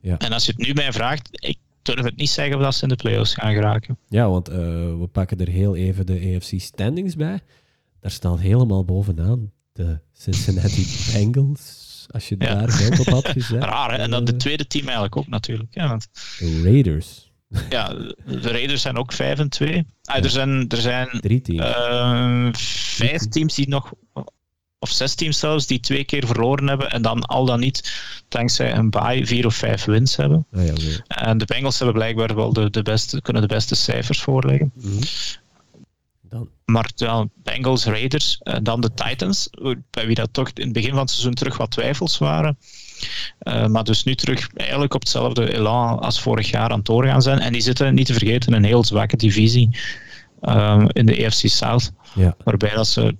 Ja. 0.00 0.18
En 0.18 0.32
als 0.32 0.46
je 0.46 0.52
het 0.56 0.66
nu 0.66 0.72
mij 0.72 0.92
vraagt, 0.92 1.28
ik 1.32 1.58
durf 1.82 2.04
het 2.04 2.16
niet 2.16 2.30
zeggen 2.30 2.56
of 2.56 2.62
dat 2.62 2.74
ze 2.74 2.82
in 2.82 2.88
de 2.88 2.96
playoffs 2.96 3.34
gaan 3.34 3.52
geraken. 3.52 3.98
Ja, 4.08 4.28
want 4.28 4.50
uh, 4.50 4.56
we 4.56 5.08
pakken 5.12 5.38
er 5.38 5.48
heel 5.48 5.76
even 5.76 6.06
de 6.06 6.34
AFC 6.36 6.60
standings 6.60 7.16
bij. 7.16 7.40
Daar 8.00 8.10
staat 8.10 8.40
helemaal 8.40 8.84
bovenaan 8.84 9.52
de 9.72 9.98
Cincinnati 10.12 10.86
Bengals. 11.12 11.88
Als 12.10 12.28
je 12.28 12.34
ja. 12.38 12.54
daar 12.54 12.70
geld 12.70 13.00
op 13.00 13.06
had 13.06 13.28
gezet. 13.38 13.62
Raar, 13.62 13.90
hè? 13.90 13.96
En 13.96 14.10
dan 14.10 14.24
de 14.24 14.36
tweede 14.36 14.66
team 14.66 14.84
eigenlijk 14.84 15.16
ook 15.16 15.28
natuurlijk. 15.28 15.74
Ja, 15.74 15.88
want... 15.88 16.08
De 16.38 16.62
Raiders. 16.62 17.29
Ja, 17.70 17.88
de 18.24 18.50
Raiders 18.50 18.82
zijn 18.82 18.96
ook 18.96 19.12
5 19.12 19.38
en 19.38 19.48
2. 19.48 19.86
Ah. 20.04 20.24
Er 20.24 20.30
zijn, 20.30 20.68
er 20.68 20.80
zijn 20.80 21.08
Drie 21.20 21.40
teams. 21.40 21.60
Uh, 21.60 22.48
vijf 22.52 23.28
teams 23.28 23.54
die 23.54 23.68
nog, 23.68 23.92
of 24.78 24.90
zes 24.90 25.14
teams 25.14 25.38
zelfs, 25.38 25.66
die 25.66 25.80
twee 25.80 26.04
keer 26.04 26.26
verloren 26.26 26.68
hebben 26.68 26.90
en 26.90 27.02
dan 27.02 27.22
al 27.22 27.44
dan 27.44 27.60
niet, 27.60 27.92
dankzij 28.28 28.74
een 28.74 28.90
bye, 28.90 29.26
vier 29.26 29.46
of 29.46 29.54
vijf 29.54 29.84
wins 29.84 30.16
hebben. 30.16 30.46
Ah, 30.52 30.66
ja. 30.66 30.74
En 31.06 31.38
de 31.38 31.44
Bengals 31.44 31.76
hebben 31.76 31.96
blijkbaar 31.96 32.34
wel 32.34 32.52
de, 32.52 32.70
de 32.70 32.82
beste, 32.82 33.22
kunnen 33.22 33.42
de 33.42 33.54
beste 33.54 33.74
cijfers 33.74 34.20
voorleggen. 34.20 34.72
Mm 34.74 34.90
-hmm. 34.90 35.00
Dan. 36.20 36.48
Maar 36.64 36.90
ja, 36.94 37.26
Bengals, 37.34 37.84
Raiders 37.84 38.38
en 38.42 38.62
dan 38.62 38.80
de 38.80 38.94
Titans, 38.94 39.50
bij 39.90 40.06
wie 40.06 40.14
dat 40.14 40.32
toch 40.32 40.50
in 40.54 40.64
het 40.64 40.72
begin 40.72 40.90
van 40.90 40.98
het 40.98 41.10
seizoen 41.10 41.34
terug 41.34 41.56
wat 41.56 41.70
twijfels 41.70 42.18
waren. 42.18 42.58
Uh, 43.42 43.66
maar 43.66 43.84
dus 43.84 44.04
nu 44.04 44.14
terug 44.14 44.48
eigenlijk 44.54 44.94
op 44.94 45.00
hetzelfde 45.00 45.54
elan 45.54 45.98
als 45.98 46.20
vorig 46.20 46.50
jaar 46.50 46.70
aan 46.70 46.76
het 46.76 46.86
doorgaan 46.86 47.22
zijn. 47.22 47.38
En 47.38 47.52
die 47.52 47.62
zitten, 47.62 47.94
niet 47.94 48.06
te 48.06 48.12
vergeten, 48.12 48.50
in 48.52 48.56
een 48.56 48.64
heel 48.64 48.84
zwakke 48.84 49.16
divisie 49.16 49.78
uh, 50.42 50.84
in 50.88 51.06
de 51.06 51.16
EFC 51.16 51.48
South. 51.48 51.92
Ja. 52.14 52.36
Waarbij 52.44 52.74
dat 52.74 52.86
ze 52.86 53.16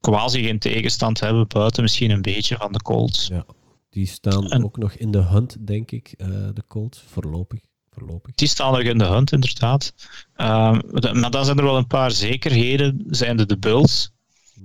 quasi 0.00 0.42
geen 0.42 0.58
tegenstand 0.58 1.20
hebben, 1.20 1.46
buiten 1.48 1.82
misschien 1.82 2.10
een 2.10 2.22
beetje 2.22 2.56
van 2.56 2.72
de 2.72 2.82
Colts. 2.82 3.26
Ja. 3.26 3.44
Die 3.90 4.06
staan 4.06 4.50
en, 4.50 4.64
ook 4.64 4.76
nog 4.76 4.92
in 4.92 5.10
de 5.10 5.22
hunt, 5.22 5.66
denk 5.66 5.90
ik, 5.90 6.14
uh, 6.16 6.26
de 6.28 6.62
Colts, 6.68 7.04
voorlopig. 7.06 7.60
voorlopig. 7.90 8.34
Die 8.34 8.48
staan 8.48 8.72
nog 8.72 8.80
in 8.80 8.98
de 8.98 9.04
hunt, 9.04 9.32
inderdaad. 9.32 9.94
maar 10.36 11.30
dan 11.30 11.44
zijn 11.44 11.58
er 11.58 11.64
wel 11.64 11.76
een 11.76 11.86
paar 11.86 12.10
zekerheden. 12.10 13.04
Zijn 13.06 13.36
de, 13.36 13.46
de 13.46 13.58
Bulls, 13.58 14.12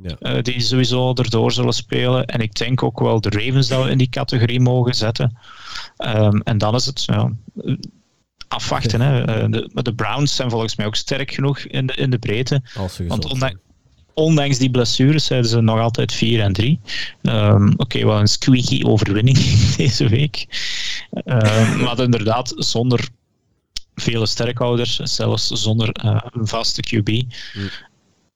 ja. 0.01 0.15
Uh, 0.19 0.41
die 0.41 0.59
sowieso 0.59 1.13
erdoor 1.13 1.51
zullen 1.51 1.73
spelen. 1.73 2.25
En 2.25 2.39
ik 2.39 2.55
denk 2.55 2.83
ook 2.83 2.99
wel 2.99 3.21
de 3.21 3.29
Ravens 3.29 3.67
dat 3.67 3.83
we 3.83 3.91
in 3.91 3.97
die 3.97 4.09
categorie 4.09 4.59
mogen 4.59 4.95
zetten. 4.95 5.37
Um, 5.97 6.41
en 6.41 6.57
dan 6.57 6.75
is 6.75 6.85
het 6.85 7.03
ja, 7.05 7.31
afwachten. 8.47 9.01
Hè. 9.01 9.49
De, 9.49 9.69
maar 9.73 9.83
de 9.83 9.93
Browns 9.93 10.35
zijn 10.35 10.49
volgens 10.49 10.75
mij 10.75 10.85
ook 10.85 10.95
sterk 10.95 11.31
genoeg 11.31 11.59
in 11.59 11.85
de, 11.85 11.93
in 11.93 12.09
de 12.09 12.17
breedte. 12.19 12.61
Want 13.07 13.25
ondanks, 13.25 13.59
ondanks 14.13 14.57
die 14.57 14.71
blessures 14.71 15.25
zijn 15.25 15.45
ze 15.45 15.61
nog 15.61 15.79
altijd 15.79 16.11
4 16.11 16.41
en 16.41 16.53
3. 16.53 16.79
Um, 17.21 17.71
Oké, 17.71 17.81
okay, 17.81 18.05
wel 18.05 18.19
een 18.19 18.27
squeaky 18.27 18.83
overwinning 18.83 19.37
deze 19.77 20.09
week. 20.09 20.47
Um, 21.25 21.77
maar 21.77 21.99
inderdaad, 21.99 22.53
zonder 22.55 23.07
vele 23.95 24.25
sterkhouders, 24.25 24.95
zelfs 24.95 25.47
zonder 25.47 26.05
uh, 26.05 26.21
een 26.31 26.47
vaste 26.47 26.81
QB. 26.81 27.09
Mm. 27.09 27.69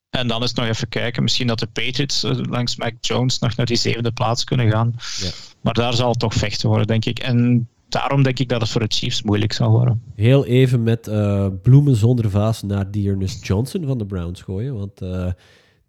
En 0.10 0.28
dan 0.28 0.44
is 0.44 0.54
nog 0.54 0.66
even 0.66 0.90
kijken, 0.90 1.24
misschien 1.24 1.48
dat 1.48 1.60
de 1.60 1.68
Patriots 1.68 2.24
uh, 2.24 2.32
langs 2.50 2.76
Mac 2.76 2.94
Jones 3.02 3.40
nog 3.40 3.56
naar 3.56 3.66
die 3.66 3.78
zevende 3.78 4.12
plaats 4.12 4.44
kunnen 4.44 4.72
gaan. 4.72 4.96
Ja. 5.20 5.30
Maar 5.62 5.74
daar 5.74 5.94
zal 5.94 6.10
het 6.10 6.20
toch 6.20 6.34
vechten 6.34 6.70
worden, 6.70 6.88
denk 6.88 7.06
ik. 7.06 7.20
En 7.20 7.68
daarom 7.90 8.24
denk 8.24 8.40
ik 8.40 8.50
dat 8.50 8.62
het 8.62 8.70
voor 8.70 8.82
de 8.82 8.96
Chiefs 8.96 9.22
moeilijk 9.22 9.54
zal 9.54 9.70
worden. 9.70 10.02
Heel 10.16 10.46
even 10.46 10.84
met 10.84 11.08
uh, 11.08 11.48
bloemen 11.64 11.96
zonder 11.96 12.30
vaas 12.30 12.62
naar 12.62 12.92
Dearness 12.92 13.38
Johnson 13.42 13.86
van 13.86 13.98
de 13.98 14.06
Browns 14.06 14.42
gooien. 14.42 14.78
Want 14.78 15.00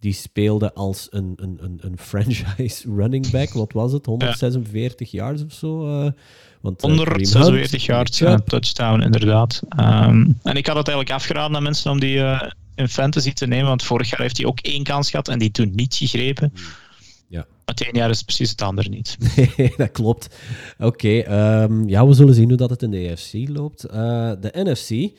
die 0.01 0.13
speelde 0.13 0.75
als 0.75 1.07
een, 1.11 1.33
een, 1.37 1.59
een, 1.61 1.79
een 1.81 1.99
franchise 1.99 2.89
running 2.99 3.31
back. 3.31 3.53
Wat 3.53 3.73
was 3.73 3.93
het? 3.93 4.07
146 4.07 5.11
ja. 5.11 5.25
yards 5.25 5.45
of 5.45 5.53
zo? 5.53 6.03
Uh, 6.05 6.11
want, 6.61 6.81
146 6.81 7.87
yards, 7.87 8.19
ja, 8.19 8.39
touchdown, 8.39 9.01
inderdaad. 9.01 9.63
Um, 9.81 10.39
en 10.43 10.57
ik 10.57 10.67
had 10.67 10.77
het 10.77 10.89
eigenlijk 10.89 11.11
afgeraden 11.11 11.57
aan 11.57 11.63
mensen 11.63 11.91
om 11.91 12.01
die 12.01 12.21
in 12.79 12.89
fantasy 12.89 13.33
te 13.33 13.47
nemen, 13.47 13.67
want 13.67 13.83
vorig 13.83 14.11
jaar 14.11 14.21
heeft 14.21 14.37
hij 14.37 14.47
ook 14.47 14.61
één 14.61 14.83
kans 14.83 15.11
gehad 15.11 15.29
en 15.29 15.39
die 15.39 15.51
toen 15.51 15.73
niet 15.75 15.95
gegrepen. 15.95 16.53
Hmm. 16.55 16.65
Ja. 17.29 17.47
Het 17.65 17.87
ene 17.87 17.99
jaar 17.99 18.11
is 18.11 18.23
precies 18.23 18.51
het 18.51 18.63
andere 18.63 18.89
niet. 18.89 19.17
Nee, 19.57 19.75
dat 19.77 19.91
klopt. 19.91 20.37
Oké, 20.79 20.87
okay, 20.87 21.19
um, 21.19 21.83
ehm, 21.83 21.89
ja, 21.89 22.07
we 22.07 22.15
zullen 22.15 22.35
zien 22.35 22.49
hoe 22.49 22.57
dat 22.57 22.71
het 22.71 22.83
in 22.83 22.91
de 22.91 23.11
AFC 23.11 23.49
loopt. 23.49 23.87
Uh, 23.87 23.93
de 24.41 24.51
NFC, 24.53 25.19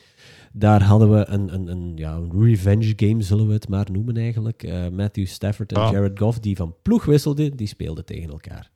daar 0.51 0.83
hadden 0.83 1.11
we 1.11 1.25
een, 1.27 1.53
een, 1.53 1.67
een, 1.67 1.91
ja, 1.95 2.13
een 2.13 2.43
revenge 2.43 2.93
game, 2.95 3.21
zullen 3.21 3.47
we 3.47 3.53
het 3.53 3.69
maar 3.69 3.87
noemen 3.91 4.17
eigenlijk. 4.17 4.63
Uh, 4.63 4.87
Matthew 4.87 5.25
Stafford 5.25 5.71
en 5.71 5.91
Jared 5.91 6.19
Goff, 6.19 6.39
die 6.39 6.55
van 6.55 6.75
ploeg 6.81 7.05
wisselden, 7.05 7.57
die 7.57 7.67
speelden 7.67 8.05
tegen 8.05 8.29
elkaar. 8.29 8.71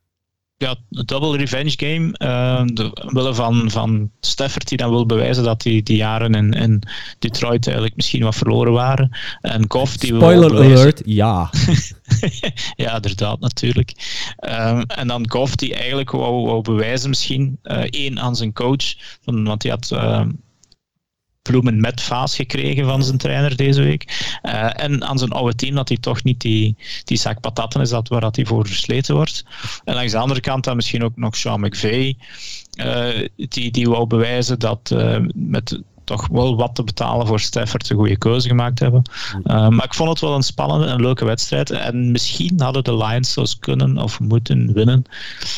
Ja, 0.57 0.75
double 0.89 1.37
revenge 1.37 1.73
game. 1.77 2.15
Uh, 2.17 2.65
de, 2.65 3.09
willen 3.13 3.35
van, 3.35 3.71
van 3.71 4.11
Stafford 4.19 4.67
die 4.67 4.77
dan 4.77 4.89
wil 4.89 5.05
bewijzen 5.05 5.43
dat 5.43 5.61
die, 5.61 5.83
die 5.83 5.97
jaren 5.97 6.33
in, 6.33 6.51
in 6.51 6.81
Detroit 7.19 7.65
eigenlijk 7.65 7.95
misschien 7.95 8.23
wat 8.23 8.35
verloren 8.35 8.73
waren. 8.73 9.17
En 9.41 9.65
Goff 9.67 9.97
die 9.97 10.15
Spoiler 10.15 10.51
wil 10.51 10.61
alert, 10.61 11.01
ja. 11.05 11.49
ja, 12.75 12.95
inderdaad, 12.95 13.39
natuurlijk. 13.39 13.93
Um, 14.39 14.81
en 14.81 15.07
dan 15.07 15.29
Goff 15.29 15.55
die 15.55 15.75
eigenlijk 15.75 16.11
wou, 16.11 16.45
wou 16.45 16.61
bewijzen 16.61 17.09
misschien, 17.09 17.59
uh, 17.63 17.77
één 17.89 18.19
aan 18.19 18.35
zijn 18.35 18.53
coach, 18.53 18.93
want 19.23 19.63
hij 19.63 19.71
had... 19.71 19.89
Uh, 19.93 20.21
bloemen 21.43 21.81
met 21.81 22.01
vaas 22.01 22.35
gekregen 22.35 22.85
van 22.85 23.03
zijn 23.03 23.17
trainer 23.17 23.55
deze 23.55 23.81
week. 23.81 24.37
Uh, 24.43 24.79
en 24.83 25.03
aan 25.03 25.17
zijn 25.17 25.31
oude 25.31 25.55
team 25.55 25.75
dat 25.75 25.87
hij 25.87 25.97
toch 25.97 26.23
niet 26.23 26.41
die, 26.41 26.75
die 27.03 27.17
zak 27.17 27.39
patatten 27.39 27.81
is 27.81 27.89
dat 27.89 28.07
waar 28.07 28.21
dat 28.21 28.35
hij 28.35 28.45
voor 28.45 28.67
versleten 28.67 29.15
wordt. 29.15 29.45
En 29.83 29.93
langs 29.95 30.11
de 30.11 30.17
andere 30.17 30.39
kant 30.39 30.63
dan 30.63 30.75
misschien 30.75 31.03
ook 31.03 31.15
nog 31.15 31.35
Sean 31.35 31.59
McVay, 31.59 32.17
uh, 32.75 33.27
die, 33.35 33.71
die 33.71 33.89
wou 33.89 34.07
bewijzen 34.07 34.59
dat 34.59 34.91
uh, 34.93 35.17
met 35.33 35.81
toch 36.03 36.27
wel 36.27 36.55
wat 36.55 36.75
te 36.75 36.83
betalen 36.83 37.27
voor 37.27 37.39
Stafford 37.39 37.89
een 37.89 37.95
goede 37.95 38.17
keuze 38.17 38.47
gemaakt 38.47 38.79
hebben. 38.79 39.01
maar 39.43 39.83
ik 39.83 39.93
vond 39.93 40.09
het 40.09 40.19
wel 40.19 40.35
een 40.35 40.43
spannende 40.43 40.87
en 40.87 41.01
leuke 41.01 41.25
wedstrijd. 41.25 41.69
En 41.69 42.11
misschien 42.11 42.61
hadden 42.61 42.83
de 42.83 42.97
Lions 42.97 43.33
zelfs 43.33 43.59
kunnen 43.59 43.97
of 43.97 44.19
moeten 44.19 44.73
winnen. 44.73 45.03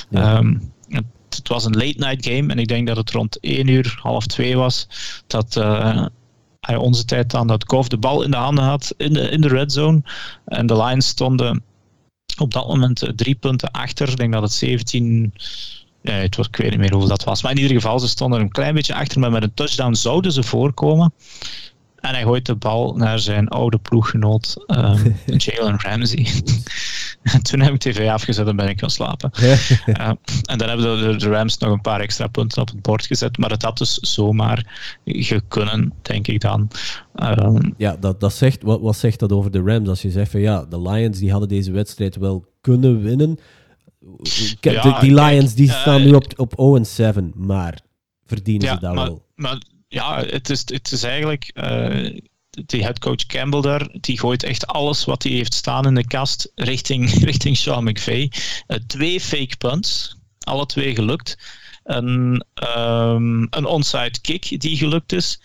Ja. 0.09 0.37
Um, 0.37 0.73
het 1.35 1.47
was 1.47 1.65
een 1.65 1.77
late 1.77 1.97
night 1.97 2.25
game 2.25 2.51
en 2.51 2.59
ik 2.59 2.67
denk 2.67 2.87
dat 2.87 2.97
het 2.97 3.11
rond 3.11 3.39
1 3.39 3.67
uur, 3.67 3.99
half 4.01 4.27
2 4.27 4.57
was, 4.57 4.87
dat 5.27 5.55
uh, 5.55 6.05
onze 6.77 7.05
tijd 7.05 7.31
dan 7.31 7.47
dat 7.47 7.63
Goff 7.67 7.87
de 7.87 7.97
bal 7.97 8.21
in 8.21 8.31
de 8.31 8.37
handen 8.37 8.63
had 8.63 8.93
in 8.97 9.13
de, 9.13 9.29
in 9.29 9.41
de 9.41 9.47
red 9.47 9.71
zone. 9.71 10.01
En 10.45 10.65
de 10.65 10.83
Lions 10.83 11.07
stonden 11.07 11.63
op 12.37 12.53
dat 12.53 12.67
moment 12.67 13.01
eh, 13.01 13.09
drie 13.09 13.35
punten 13.35 13.71
achter. 13.71 14.09
Ik 14.09 14.17
denk 14.17 14.33
dat 14.33 14.41
het 14.41 14.51
17. 14.51 15.33
Ja, 16.01 16.11
het 16.11 16.35
was, 16.35 16.47
ik 16.47 16.55
weet 16.55 16.69
niet 16.69 16.79
meer 16.79 16.91
hoeveel 16.91 17.09
dat 17.09 17.23
was. 17.23 17.41
Maar 17.43 17.51
in 17.51 17.57
ieder 17.57 17.75
geval, 17.75 17.99
ze 17.99 18.07
stonden 18.07 18.39
een 18.39 18.51
klein 18.51 18.73
beetje 18.73 18.95
achter. 18.95 19.19
Maar 19.19 19.31
met 19.31 19.43
een 19.43 19.53
touchdown 19.53 19.93
zouden 19.93 20.31
ze 20.31 20.43
voorkomen. 20.43 21.13
En 22.05 22.13
hij 22.13 22.23
gooit 22.23 22.45
de 22.45 22.55
bal 22.55 22.95
naar 22.95 23.19
zijn 23.19 23.47
oude 23.47 23.77
ploeggenoot, 23.77 24.63
um, 24.67 25.15
Jalen 25.37 25.81
Ramsey. 25.81 26.27
en 27.23 27.43
toen 27.43 27.59
heb 27.59 27.73
ik 27.73 27.79
tv 27.79 28.09
afgezet 28.09 28.47
en 28.47 28.55
ben 28.55 28.69
ik 28.69 28.79
gaan 28.79 28.89
slapen. 28.89 29.31
uh, 29.41 30.09
en 30.41 30.57
dan 30.57 30.67
hebben 30.67 30.99
de, 30.99 31.15
de, 31.15 31.29
Rams 31.29 31.57
nog 31.57 31.71
een 31.71 31.81
paar 31.81 31.99
extra 31.99 32.27
punten 32.27 32.61
op 32.61 32.67
het 32.67 32.81
bord 32.81 33.05
gezet. 33.05 33.37
Maar 33.37 33.49
het 33.49 33.61
had 33.61 33.77
dus 33.77 33.93
zomaar 33.93 34.77
gekunnen, 35.05 35.93
denk 36.01 36.27
ik 36.27 36.41
dan. 36.41 36.67
Um, 37.15 37.73
ja, 37.77 37.95
dat, 37.99 38.19
dat 38.19 38.33
zegt, 38.33 38.63
wat, 38.63 38.81
wat 38.81 38.97
zegt 38.97 39.19
dat 39.19 39.31
over 39.31 39.51
de 39.51 39.61
Rams? 39.61 39.89
Als 39.89 40.01
je 40.01 40.11
zegt 40.11 40.31
van 40.31 40.39
ja, 40.39 40.65
de 40.65 40.81
Lions 40.81 41.19
die 41.19 41.31
hadden 41.31 41.49
deze 41.49 41.71
wedstrijd 41.71 42.15
wel 42.15 42.45
kunnen 42.61 43.01
winnen. 43.01 43.39
Ja, 44.59 44.99
die 44.99 45.13
Lions 45.13 45.53
die 45.53 45.71
staan 45.71 45.99
uh, 45.99 46.05
nu 46.05 46.13
op, 46.13 46.55
op 46.55 46.83
0-7, 47.15 47.19
maar 47.35 47.79
verdienen 48.25 48.67
ze 48.67 48.79
dat 48.79 48.93
maar, 48.93 49.05
wel? 49.05 49.25
Maar 49.35 49.61
ja, 49.95 50.23
het 50.25 50.49
is, 50.49 50.63
het 50.65 50.91
is 50.91 51.03
eigenlijk. 51.03 51.51
Uh, 51.53 52.19
die 52.65 52.83
headcoach 52.83 53.25
Campbell 53.25 53.61
daar, 53.61 53.87
die 53.91 54.19
gooit 54.19 54.43
echt 54.43 54.67
alles 54.67 55.05
wat 55.05 55.23
hij 55.23 55.31
heeft 55.31 55.53
staan 55.53 55.85
in 55.85 55.95
de 55.95 56.07
kast 56.07 56.51
richting, 56.55 57.09
richting 57.29 57.57
Sean 57.57 57.83
McVay. 57.83 58.31
Uh, 58.67 58.77
twee 58.87 59.19
fake 59.19 59.57
punts, 59.57 60.15
alle 60.39 60.65
twee 60.65 60.95
gelukt. 60.95 61.37
Een, 61.83 62.45
um, 62.77 63.47
een 63.49 63.65
onside 63.65 64.21
kick 64.21 64.61
die 64.61 64.77
gelukt 64.77 65.11
is. 65.11 65.41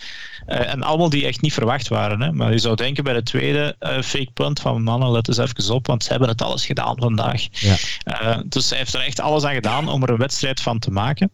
Uh, 0.48 0.72
en 0.72 0.82
allemaal 0.82 1.10
die 1.10 1.26
echt 1.26 1.40
niet 1.40 1.52
verwacht 1.52 1.88
waren. 1.88 2.20
Hè. 2.20 2.32
Maar 2.32 2.52
je 2.52 2.58
zou 2.58 2.76
denken 2.76 3.04
bij 3.04 3.14
de 3.14 3.22
tweede 3.22 3.76
fake 4.04 4.30
punt 4.34 4.60
van 4.60 4.82
mannen, 4.82 5.10
let 5.10 5.28
eens 5.28 5.38
even 5.38 5.74
op, 5.74 5.86
want 5.86 6.04
ze 6.04 6.10
hebben 6.10 6.28
het 6.28 6.42
alles 6.42 6.66
gedaan 6.66 6.96
vandaag. 6.98 7.46
Ja. 7.50 8.42
Dus 8.46 8.68
hij 8.68 8.78
heeft 8.78 8.94
er 8.94 9.00
echt 9.00 9.20
alles 9.20 9.44
aan 9.44 9.54
gedaan 9.54 9.88
om 9.88 10.02
er 10.02 10.10
een 10.10 10.16
wedstrijd 10.16 10.60
van 10.60 10.78
te 10.78 10.90
maken. 10.90 11.30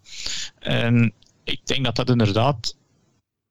En 0.58 1.12
ik 1.44 1.60
denk 1.64 1.84
dat 1.84 1.96
dat 1.96 2.10
inderdaad 2.10 2.74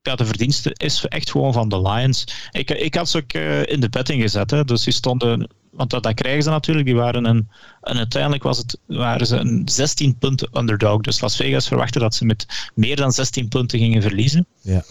ja, 0.05 0.15
de 0.15 0.25
verdienste 0.25 0.73
is 0.77 1.05
echt 1.05 1.31
gewoon 1.31 1.53
van 1.53 1.69
de 1.69 1.81
Lions. 1.81 2.27
Ik, 2.51 2.71
ik 2.71 2.95
had 2.95 3.09
ze 3.09 3.17
ook 3.17 3.33
uh, 3.33 3.65
in 3.65 3.79
de 3.79 3.89
betting 3.89 4.21
gezet. 4.21 4.51
Hè. 4.51 4.63
Dus 4.63 4.83
die 4.83 4.93
stonden, 4.93 5.49
want 5.71 5.89
dat, 5.89 6.03
dat 6.03 6.13
krijgen 6.13 6.43
ze 6.43 6.49
natuurlijk. 6.49 6.85
Die 6.85 6.95
waren 6.95 7.25
een, 7.25 7.49
en 7.81 7.97
uiteindelijk 7.97 8.43
was 8.43 8.57
het, 8.57 8.79
waren 8.85 9.27
ze 9.27 9.35
een 9.35 9.61
16 9.65 10.17
punten 10.17 10.49
underdog. 10.57 11.01
Dus 11.01 11.19
Las 11.19 11.35
Vegas 11.35 11.67
verwachtte 11.67 11.99
dat 11.99 12.15
ze 12.15 12.25
met 12.25 12.69
meer 12.73 12.95
dan 12.95 13.11
16 13.11 13.47
punten 13.47 13.79
gingen 13.79 14.01
verliezen. 14.01 14.47
Ja. 14.61 14.83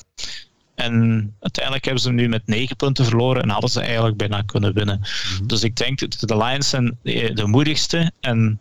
En 0.75 1.35
uiteindelijk 1.41 1.85
hebben 1.85 2.03
ze 2.03 2.13
nu 2.13 2.29
met 2.29 2.47
9 2.47 2.77
punten 2.77 3.05
verloren 3.05 3.43
en 3.43 3.49
hadden 3.49 3.71
ze 3.71 3.81
eigenlijk 3.81 4.17
bijna 4.17 4.43
kunnen 4.43 4.75
winnen. 4.75 4.99
Mhm. 4.99 5.47
Dus 5.47 5.63
ik 5.63 5.77
denk 5.77 5.99
dat 5.99 6.17
de 6.21 6.37
Lions 6.37 6.69
zijn 6.69 6.99
de, 7.03 7.33
de 7.35 7.47
moedigste 7.47 8.13
en 8.21 8.61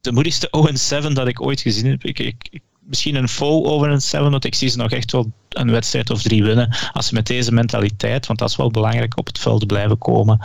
de 0.00 0.12
moedigste 0.12 0.50
0-7 1.08 1.12
dat 1.12 1.28
ik 1.28 1.40
ooit 1.40 1.60
gezien 1.60 1.86
heb. 1.86 2.04
Ik, 2.04 2.18
ik, 2.18 2.60
misschien 2.86 3.14
een 3.14 3.28
faux 3.28 3.68
over 3.68 3.90
een 3.90 4.02
7, 4.02 4.30
want 4.30 4.44
ik 4.44 4.54
zie 4.54 4.68
ze 4.68 4.76
nog 4.76 4.90
echt 4.90 5.12
wel 5.12 5.32
een 5.48 5.70
wedstrijd 5.70 6.10
of 6.10 6.22
drie 6.22 6.44
winnen. 6.44 6.76
Als 6.92 7.06
ze 7.06 7.14
met 7.14 7.26
deze 7.26 7.52
mentaliteit, 7.52 8.26
want 8.26 8.38
dat 8.38 8.48
is 8.48 8.56
wel 8.56 8.70
belangrijk, 8.70 9.18
op 9.18 9.26
het 9.26 9.38
veld 9.38 9.66
blijven 9.66 9.98
komen. 9.98 10.38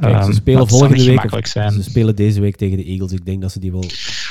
Kijk, 0.00 0.16
ze 0.16 0.20
ehm, 0.20 0.32
spelen 0.32 0.68
volgende 0.68 1.04
week. 1.04 1.46
Zijn. 1.46 1.72
Ze 1.72 1.82
spelen 1.82 2.16
deze 2.16 2.40
week 2.40 2.56
tegen 2.56 2.76
de 2.76 2.84
Eagles. 2.84 3.12
Ik 3.12 3.24
denk 3.24 3.40
dat 3.40 3.52
ze 3.52 3.60
die 3.60 3.72
wel. 3.72 3.84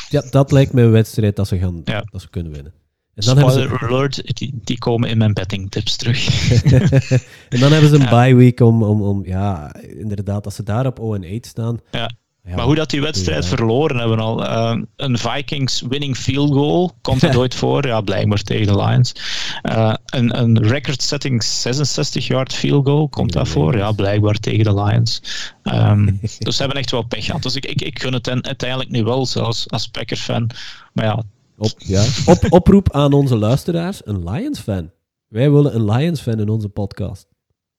Ja, 0.10 0.24
dat 0.30 0.52
lijkt 0.52 0.74
me 0.74 0.82
een 0.82 0.92
wedstrijd 0.92 1.36
dat 1.36 1.48
ze, 1.48 1.58
gaan, 1.58 1.84
dat 1.84 2.22
ze 2.22 2.30
kunnen 2.30 2.52
winnen. 2.52 2.74
En 3.14 3.26
dan 3.26 3.38
Spoiler 3.38 3.60
hebben 3.60 3.80
ze... 3.80 3.86
alert, 3.86 4.38
die, 4.38 4.60
die, 4.64 4.78
komen 4.78 5.10
in 5.10 5.18
mijn 5.18 5.34
betting 5.34 5.72
tips 5.72 5.96
terug. 5.96 6.52
en 7.50 7.60
dan 7.60 7.72
hebben 7.72 7.90
ze 7.90 7.96
een 8.00 8.10
bye 8.10 8.36
week 8.36 8.60
om, 8.60 8.84
om, 8.84 9.02
om, 9.02 9.26
ja, 9.26 9.76
inderdaad, 9.82 10.46
als 10.46 10.56
ze 10.56 10.64
daar 10.64 10.86
op 10.86 11.22
0-8 11.24 11.36
staan. 11.40 11.80
Ja 11.92 12.12
maar 12.46 12.66
hoe 12.66 12.76
dat 12.76 12.90
die 12.90 13.02
wedstrijd 13.02 13.46
verloren 13.46 13.98
hebben 13.98 14.20
al. 14.20 14.44
Uh, 14.44 14.82
een 14.96 15.18
Vikings 15.18 15.82
winning 15.82 16.18
field 16.18 16.54
goal, 16.54 16.92
komt 17.02 17.22
het 17.22 17.36
ooit 17.42 17.56
voor? 17.56 17.88
Ja, 17.88 18.02
blijkbaar 18.02 18.42
tegen 18.42 18.66
de 18.66 18.84
Lions. 18.84 19.16
Uh, 19.64 19.94
een 20.06 20.40
een 20.40 20.64
record-setting 20.64 21.44
66-yard 21.44 22.54
field 22.54 22.86
goal, 22.88 23.10
komt 23.10 23.34
dat 23.34 23.48
voor? 23.48 23.78
Ja, 23.78 23.92
blijkbaar 23.92 24.40
tegen 24.40 24.64
de 24.64 24.84
Lions. 24.84 25.22
Um, 25.64 26.20
dus 26.40 26.56
ze 26.56 26.62
hebben 26.62 26.78
echt 26.78 26.92
wel 26.92 27.04
pech 27.04 27.26
gehad. 27.26 27.44
Dus 27.44 27.56
ik, 27.56 27.66
ik, 27.66 27.82
ik 27.82 28.02
gun 28.02 28.14
het 28.14 28.30
uiteindelijk 28.30 28.90
nu 28.90 29.04
wel, 29.04 29.26
zelfs 29.26 29.70
als 29.70 29.88
Packers-fan. 29.88 30.50
Maar 30.94 31.06
ja... 31.06 31.24
Op, 31.58 31.72
ja. 31.78 32.06
Op, 32.34 32.46
oproep 32.50 32.92
aan 32.92 33.14
onze 33.14 33.38
luisteraars, 33.38 34.02
een 34.06 34.30
Lions-fan. 34.30 34.92
Wij 35.28 35.52
willen 35.52 35.76
een 35.76 35.92
Lions-fan 35.92 36.40
in 36.40 36.50
onze 36.50 36.70
podcast. 36.70 37.28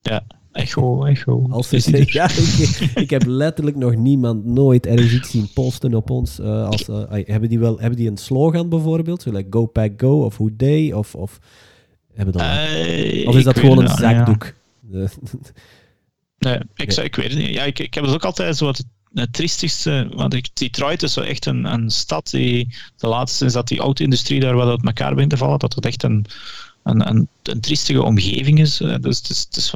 Ja, 0.01 0.23
Echo, 0.57 1.05
echo. 1.05 1.47
Als 1.51 1.71
ja, 1.71 2.29
ik, 2.59 2.91
ik, 2.95 3.11
heb 3.11 3.25
letterlijk 3.27 3.77
nog 3.77 3.95
niemand 3.95 4.45
nooit 4.45 4.87
ergens 4.87 5.13
iets 5.13 5.31
zien 5.31 5.49
posten 5.55 5.95
op 5.95 6.11
ons. 6.11 6.39
Uh, 6.41 6.67
als, 6.67 6.89
uh, 6.89 7.03
hebben, 7.09 7.49
die 7.49 7.59
wel, 7.59 7.79
hebben 7.79 7.99
die 7.99 8.11
een 8.11 8.17
slogan 8.17 8.69
bijvoorbeeld? 8.69 9.23
Zo 9.23 9.31
like 9.31 9.47
Go 9.51 9.67
Pack 9.67 9.93
Go 9.97 10.25
of 10.25 10.37
Who 10.37 10.49
Day? 10.53 10.93
Of, 10.93 11.15
of, 11.15 11.39
hebben 12.15 12.35
dat 12.35 12.43
uh, 12.43 13.29
of 13.29 13.37
is 13.37 13.45
dat 13.45 13.59
gewoon 13.59 13.79
een 13.79 13.89
zakdoek? 13.89 14.53
nee, 16.39 16.59
ik, 16.75 16.93
ik 16.93 17.17
weet 17.17 17.31
het 17.31 17.39
niet. 17.39 17.55
Ja, 17.55 17.63
ik, 17.63 17.79
ik 17.79 17.95
heb 17.95 18.05
het 18.05 18.15
ook 18.15 18.25
altijd 18.25 18.57
zo 18.57 18.65
wat 18.65 18.85
het 19.13 19.33
triestigste, 19.33 20.09
want 20.15 20.35
ik, 20.35 20.49
Detroit 20.53 21.03
is 21.03 21.13
zo 21.13 21.21
echt 21.21 21.47
een, 21.47 21.65
een 21.65 21.91
stad 21.91 22.31
die, 22.31 22.75
de 22.97 23.07
laatste 23.07 23.37
sinds 23.37 23.55
dat 23.55 23.69
die 23.69 23.79
auto-industrie 23.79 24.41
daar 24.41 24.55
wat 24.55 24.69
uit 24.69 24.85
elkaar 24.85 25.15
begint 25.15 25.31
te 25.31 25.37
vallen, 25.37 25.59
dat 25.59 25.75
het 25.75 25.87
echt 25.87 26.03
een, 26.03 26.27
een, 26.87 27.09
een, 27.09 27.29
een 27.43 27.61
triestige 27.61 28.03
omgeving 28.03 28.61
is. 28.61 28.77
Dus 28.77 29.19
het 29.19 29.31
is, 29.31 29.41
het 29.49 29.57
is 29.57 29.75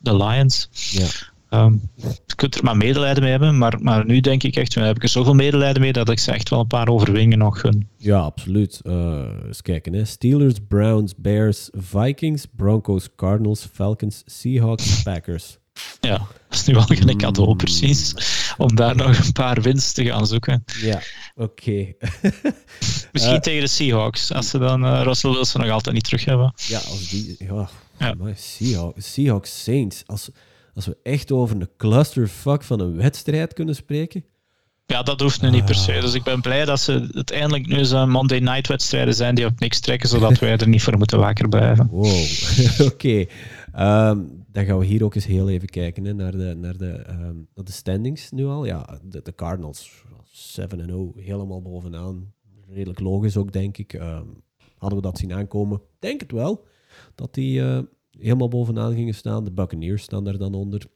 de 0.00 0.16
Lions. 0.16 0.68
Ja. 0.90 1.06
Um, 1.50 1.90
je 2.26 2.34
kunt 2.34 2.54
er 2.54 2.64
maar 2.64 2.76
medelijden 2.76 3.22
mee 3.22 3.30
hebben, 3.30 3.58
maar, 3.58 3.78
maar 3.82 4.06
nu 4.06 4.20
denk 4.20 4.42
ik 4.42 4.56
echt, 4.56 4.74
heb 4.74 4.96
ik 4.96 5.02
er 5.02 5.08
zoveel 5.08 5.34
medelijden 5.34 5.82
mee 5.82 5.92
dat 5.92 6.08
ik 6.08 6.18
ze 6.18 6.32
echt 6.32 6.48
wel 6.48 6.60
een 6.60 6.66
paar 6.66 6.88
overwinningen 6.88 7.38
nog 7.38 7.60
gun. 7.60 7.88
Ja, 7.96 8.18
absoluut. 8.18 8.80
Uh, 8.82 9.24
eens 9.46 9.62
kijken. 9.62 9.92
Hè. 9.92 10.04
Steelers, 10.04 10.54
Browns, 10.68 11.14
Bears, 11.16 11.70
Vikings, 11.72 12.46
Broncos, 12.56 13.08
Cardinals, 13.16 13.68
Falcons, 13.72 14.22
Seahawks, 14.26 15.02
Packers. 15.02 15.58
Ja, 16.00 16.18
dat 16.48 16.58
is 16.58 16.64
nu 16.64 16.74
wel 16.74 17.16
cadeau, 17.16 17.50
mm. 17.50 17.56
precies. 17.56 18.14
Om 18.56 18.74
daar 18.74 18.96
nog 18.96 19.18
een 19.18 19.32
paar 19.32 19.62
winst 19.62 19.94
te 19.94 20.04
gaan 20.04 20.26
zoeken. 20.26 20.64
Ja, 20.80 21.00
oké. 21.34 21.70
Misschien 23.12 23.34
uh, 23.34 23.40
tegen 23.40 23.60
de 23.60 23.66
Seahawks, 23.66 24.32
als 24.32 24.48
ze 24.48 24.58
dan 24.58 24.84
uh, 24.84 25.00
Russell 25.02 25.30
Wilson 25.30 25.60
nog 25.60 25.70
altijd 25.70 25.94
niet 25.94 26.04
terug 26.04 26.24
hebben. 26.24 26.52
Ja, 26.56 26.78
als 26.78 27.08
die... 27.08 27.36
Ja, 27.38 27.68
ja. 27.98 28.14
Seahawks, 28.34 29.12
Seahawks 29.12 29.62
Saints. 29.62 30.02
Als, 30.06 30.28
als 30.74 30.86
we 30.86 30.96
echt 31.02 31.32
over 31.32 31.56
een 31.56 31.68
clusterfuck 31.76 32.62
van 32.62 32.80
een 32.80 32.96
wedstrijd 32.96 33.52
kunnen 33.52 33.74
spreken. 33.74 34.24
Ja, 34.92 35.02
dat 35.02 35.20
hoeft 35.20 35.42
nu 35.42 35.50
niet 35.50 35.64
per 35.64 35.74
se. 35.74 35.98
Dus 36.00 36.14
ik 36.14 36.22
ben 36.22 36.40
blij 36.40 36.64
dat 36.64 36.80
ze 36.80 37.10
uiteindelijk 37.14 37.66
nu 37.66 37.84
zo'n 37.84 38.10
Monday 38.10 38.38
night 38.38 38.66
wedstrijden 38.66 39.14
zijn 39.14 39.34
die 39.34 39.46
op 39.46 39.60
niks 39.60 39.80
trekken, 39.80 40.08
zodat 40.08 40.38
wij 40.38 40.56
er 40.56 40.68
niet 40.68 40.82
voor 40.82 40.98
moeten 40.98 41.18
wakker 41.18 41.48
blijven. 41.48 41.88
Wow, 41.90 42.26
oké. 42.92 43.26
Ehm, 43.72 44.18
dan 44.58 44.66
gaan 44.66 44.78
we 44.78 44.84
hier 44.84 45.04
ook 45.04 45.14
eens 45.14 45.26
heel 45.26 45.48
even 45.48 45.68
kijken 45.68 46.16
naar, 46.16 46.32
de, 46.32 46.54
naar, 46.54 46.76
de, 46.76 47.04
um, 47.10 47.48
de 47.54 47.72
standings 47.72 48.30
nu 48.30 48.46
al. 48.46 48.64
Ja, 48.64 49.00
de, 49.02 49.22
de 49.22 49.34
Cardinals 49.34 50.04
7-0, 50.30 50.64
helemaal 51.16 51.62
bovenaan. 51.62 52.32
Redelijk 52.68 53.00
logisch 53.00 53.36
ook, 53.36 53.52
denk 53.52 53.78
ik. 53.78 53.92
Ehm, 53.92 54.26
hadden 54.76 54.98
we 54.98 55.04
dat 55.04 55.18
zien 55.18 55.32
aankomen? 55.32 55.80
Denk 55.98 56.20
het 56.20 56.32
wel. 56.32 56.66
Dat 57.14 57.34
die 57.34 57.60
uh, 57.60 57.80
helemaal 58.10 58.48
bovenaan 58.48 58.94
gingen 58.94 59.14
staan. 59.14 59.44
De 59.44 59.52
Buccaneers 59.52 60.02
staan 60.02 60.24
daar 60.24 60.38
dan 60.38 60.54
onder. 60.54 60.86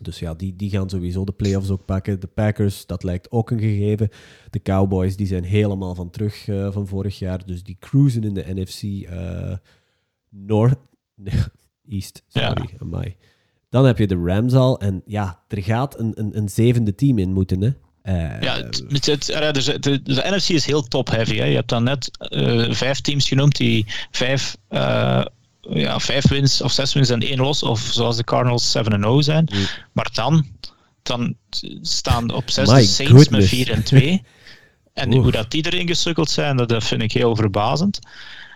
Dus 0.00 0.18
ja, 0.18 0.34
die, 0.34 0.56
die 0.56 0.70
gaan 0.70 0.90
sowieso 0.90 1.24
de 1.24 1.32
playoffs 1.32 1.70
ook 1.70 1.84
pakken. 1.84 2.20
De 2.20 2.26
Packers, 2.26 2.86
dat 2.86 3.02
lijkt 3.02 3.30
ook 3.30 3.50
een 3.50 3.60
gegeven. 3.60 4.08
De 4.50 4.62
Cowboys, 4.62 5.16
die 5.16 5.26
zijn 5.26 5.44
helemaal 5.44 5.94
van 5.94 6.10
terug 6.10 6.46
uh, 6.46 6.72
van 6.72 6.86
vorig 6.86 7.18
jaar. 7.18 7.46
Dus 7.46 7.62
die 7.62 7.76
cruisen 7.80 8.24
in 8.24 8.34
de 8.34 8.54
NFC 8.54 8.82
uh, 8.82 9.56
North... 10.28 10.78
East, 11.92 12.22
sorry, 12.28 12.68
ja. 12.70 12.78
amai. 12.78 13.16
Dan 13.70 13.84
heb 13.84 13.98
je 13.98 14.06
de 14.06 14.22
Rams 14.24 14.54
al. 14.54 14.80
En 14.80 15.02
ja, 15.06 15.40
er 15.48 15.62
gaat 15.62 15.98
een, 15.98 16.12
een, 16.14 16.36
een 16.36 16.48
zevende 16.48 16.94
team 16.94 17.18
in 17.18 17.32
moeten, 17.32 17.60
hè. 17.60 17.70
Uh, 18.04 18.42
ja, 18.42 18.56
het, 18.56 18.82
het, 18.88 19.54
dus 19.54 19.64
de, 19.64 19.78
de, 19.78 20.02
de, 20.02 20.22
NFC 20.30 20.48
is 20.48 20.66
heel 20.66 20.82
top-heavy. 20.82 21.34
Je 21.34 21.42
hebt 21.42 21.68
dan 21.68 21.84
net 21.84 22.10
uh, 22.30 22.72
vijf 22.72 23.00
teams 23.00 23.28
genoemd 23.28 23.56
die 23.56 23.86
vijf 24.10 24.56
uh, 24.70 25.24
ja, 25.70 26.00
vijf 26.00 26.28
wins 26.28 26.62
of 26.62 26.72
zes 26.72 26.92
wins 26.92 27.10
en 27.10 27.20
één 27.20 27.38
los, 27.38 27.62
of 27.62 27.80
zoals 27.80 28.16
de 28.16 28.24
Cardinals 28.24 28.76
7-0 28.76 28.80
zijn. 29.18 29.48
Mm. 29.52 29.66
Maar 29.92 30.10
dan, 30.12 30.46
dan 31.02 31.36
staan 31.82 32.32
op 32.32 32.50
zes 32.50 32.68
de 32.68 32.82
Saints 32.82 33.28
met 33.28 33.44
4 33.44 33.70
en 33.70 33.82
2. 33.82 34.22
en 34.92 35.12
hoe 35.12 35.30
dat 35.30 35.50
die 35.50 35.66
erin 35.66 35.86
gesukkeld 35.86 36.30
zijn, 36.30 36.56
dat 36.56 36.84
vind 36.84 37.02
ik 37.02 37.12
heel 37.12 37.36
verbazend. 37.36 37.98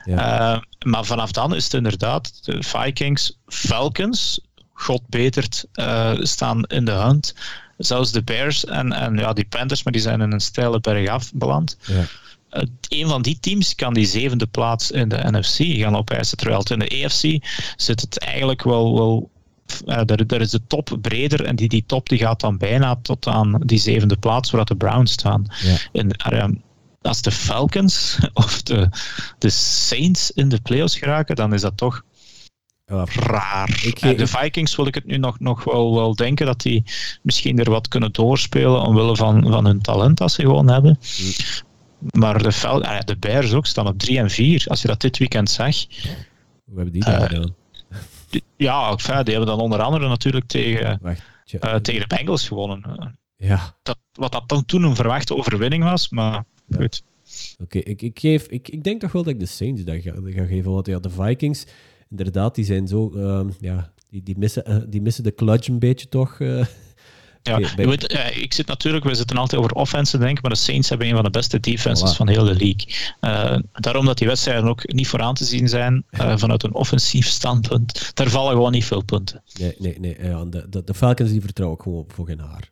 Ja. 0.06 0.54
Uh, 0.54 0.60
maar 0.84 1.04
vanaf 1.04 1.32
dan 1.32 1.54
is 1.54 1.64
het 1.64 1.74
inderdaad 1.74 2.44
de 2.44 2.62
Vikings, 2.62 3.38
Falcons, 3.46 4.40
god 4.72 5.02
betert, 5.08 5.66
uh, 5.74 6.12
staan 6.20 6.64
in 6.64 6.84
de 6.84 6.90
hand. 6.90 7.34
Zelfs 7.78 8.12
de 8.12 8.22
Bears 8.22 8.64
en, 8.64 8.92
en 8.92 9.16
ja, 9.16 9.32
die 9.32 9.46
Panthers, 9.46 9.82
maar 9.82 9.92
die 9.92 10.02
zijn 10.02 10.20
in 10.20 10.32
een 10.32 10.40
steile 10.40 10.80
bergaf 10.80 11.30
beland. 11.34 11.76
Ja 11.80 12.04
een 12.88 13.08
van 13.08 13.22
die 13.22 13.38
teams 13.40 13.74
kan 13.74 13.94
die 13.94 14.06
zevende 14.06 14.46
plaats 14.46 14.90
in 14.90 15.08
de 15.08 15.30
NFC 15.30 15.80
gaan 15.80 15.96
opeisen. 15.96 16.36
Terwijl 16.36 16.58
het 16.58 16.70
in 16.70 16.78
de 16.78 16.88
EFC 16.88 17.44
zit 17.76 18.00
het 18.00 18.18
eigenlijk 18.18 18.62
wel, 18.62 18.94
wel 18.94 19.30
uh, 19.86 20.00
daar, 20.04 20.40
is 20.40 20.50
de 20.50 20.66
top 20.66 20.98
breder 21.00 21.44
en 21.44 21.56
die, 21.56 21.68
die 21.68 21.84
top 21.86 22.08
die 22.08 22.18
gaat 22.18 22.40
dan 22.40 22.58
bijna 22.58 22.96
tot 23.02 23.26
aan 23.26 23.60
die 23.64 23.78
zevende 23.78 24.16
plaats 24.16 24.50
waar 24.50 24.64
de 24.64 24.76
Browns 24.76 25.12
staan. 25.12 25.46
Ja. 25.62 25.76
En, 25.92 26.10
uh, 26.32 26.44
als 27.02 27.22
de 27.22 27.30
Falcons 27.30 28.18
of 28.34 28.62
de, 28.62 28.88
de 29.38 29.50
Saints 29.50 30.30
in 30.30 30.48
de 30.48 30.60
playoffs 30.60 30.98
geraken, 30.98 31.36
dan 31.36 31.54
is 31.54 31.60
dat 31.60 31.76
toch 31.76 32.02
raar. 32.86 33.80
Ik, 33.82 34.18
de 34.18 34.26
Vikings 34.26 34.76
wil 34.76 34.86
ik 34.86 34.94
het 34.94 35.06
nu 35.06 35.16
nog, 35.16 35.40
nog 35.40 35.64
wel, 35.64 35.94
wel 35.94 36.14
denken 36.14 36.46
dat 36.46 36.60
die 36.60 36.84
misschien 37.22 37.58
er 37.58 37.70
wat 37.70 37.88
kunnen 37.88 38.12
doorspelen 38.12 38.80
omwille 38.80 39.16
van, 39.16 39.50
van 39.50 39.64
hun 39.64 39.80
talent 39.80 40.18
dat 40.18 40.32
ze 40.32 40.42
gewoon 40.42 40.68
hebben. 40.68 40.98
Mm. 41.18 41.32
Maar 42.20 42.42
de, 42.42 42.52
Fel, 42.52 42.84
ah 42.84 43.00
de 43.04 43.16
Bears 43.16 43.52
ook 43.52 43.66
staan 43.66 43.86
op 43.86 43.98
3 43.98 44.18
en 44.18 44.30
4. 44.30 44.64
Als 44.68 44.82
je 44.82 44.88
dat 44.88 45.00
dit 45.00 45.18
weekend 45.18 45.50
zag. 45.50 45.76
Hoe 46.64 46.76
hebben 46.76 46.92
die 46.92 47.04
dat 47.04 47.14
uh, 47.14 47.22
gedaan? 47.22 47.54
Ja, 48.56 48.96
die 48.96 49.34
hebben 49.34 49.46
dan 49.46 49.60
onder 49.60 49.82
andere 49.82 50.08
natuurlijk 50.08 50.46
tegen, 50.46 51.00
uh, 51.02 51.74
tegen 51.74 52.08
de 52.08 52.16
Bengals 52.16 52.48
gewonnen. 52.48 53.18
Ja. 53.36 53.76
Dat, 53.82 53.98
wat 54.12 54.32
dat 54.32 54.48
dan 54.48 54.64
toen 54.64 54.82
een 54.82 54.94
verwachte 54.94 55.36
overwinning 55.36 55.84
was, 55.84 56.08
maar 56.08 56.44
ja. 56.66 56.76
goed. 56.76 57.02
Oké, 57.62 57.78
ik, 57.78 58.02
ik, 58.02 58.18
geef, 58.18 58.46
ik, 58.46 58.68
ik 58.68 58.84
denk 58.84 59.00
toch 59.00 59.12
wel 59.12 59.22
dat 59.22 59.32
ik 59.32 59.40
de 59.40 59.46
Saints 59.46 59.84
dat 59.84 60.02
ga, 60.02 60.12
ga 60.24 60.44
geven. 60.44 60.72
Want 60.72 60.86
ja, 60.86 60.98
de 60.98 61.10
Vikings, 61.10 61.64
inderdaad, 62.10 62.54
die 62.54 62.64
zijn 62.64 62.88
zo... 62.88 63.12
Uh, 63.14 63.40
ja, 63.60 63.92
die, 64.10 64.22
die, 64.22 64.38
missen, 64.38 64.90
die 64.90 65.02
missen 65.02 65.24
de 65.24 65.34
clutch 65.34 65.68
een 65.68 65.78
beetje 65.78 66.08
toch... 66.08 66.38
Ja, 67.48 67.58
je 67.58 67.86
weet, 67.86 68.12
uh, 68.12 68.42
ik 68.42 68.52
zit 68.52 68.66
natuurlijk, 68.66 69.04
we 69.04 69.14
zitten 69.14 69.36
altijd 69.36 69.60
over 69.60 69.74
offense 69.74 70.10
te 70.10 70.18
denken, 70.18 70.42
maar 70.42 70.50
de 70.50 70.56
Saints 70.56 70.88
hebben 70.88 71.08
een 71.08 71.14
van 71.14 71.24
de 71.24 71.30
beste 71.30 71.60
defenses 71.60 72.16
van 72.16 72.28
heel 72.28 72.44
de 72.44 72.54
league. 72.54 72.86
Uh, 73.20 73.58
daarom 73.72 74.06
dat 74.06 74.18
die 74.18 74.26
wedstrijden 74.26 74.68
ook 74.68 74.92
niet 74.92 75.08
vooraan 75.08 75.34
te 75.34 75.44
zien 75.44 75.68
zijn 75.68 76.04
uh, 76.10 76.38
vanuit 76.38 76.62
een 76.62 76.74
offensief 76.74 77.26
standpunt. 77.26 78.10
Daar 78.14 78.28
vallen 78.28 78.52
gewoon 78.52 78.72
niet 78.72 78.84
veel 78.84 79.04
punten. 79.04 79.42
Nee, 79.58 79.74
nee, 79.78 80.00
nee. 80.00 80.16
Ja, 80.22 80.44
de, 80.44 80.66
de, 80.68 80.84
de 80.84 80.94
Falcons 80.94 81.30
die 81.30 81.40
vertrouwen 81.40 81.80
gewoon 81.80 82.04
voor 82.08 82.26
geen 82.26 82.40
haar. 82.40 82.70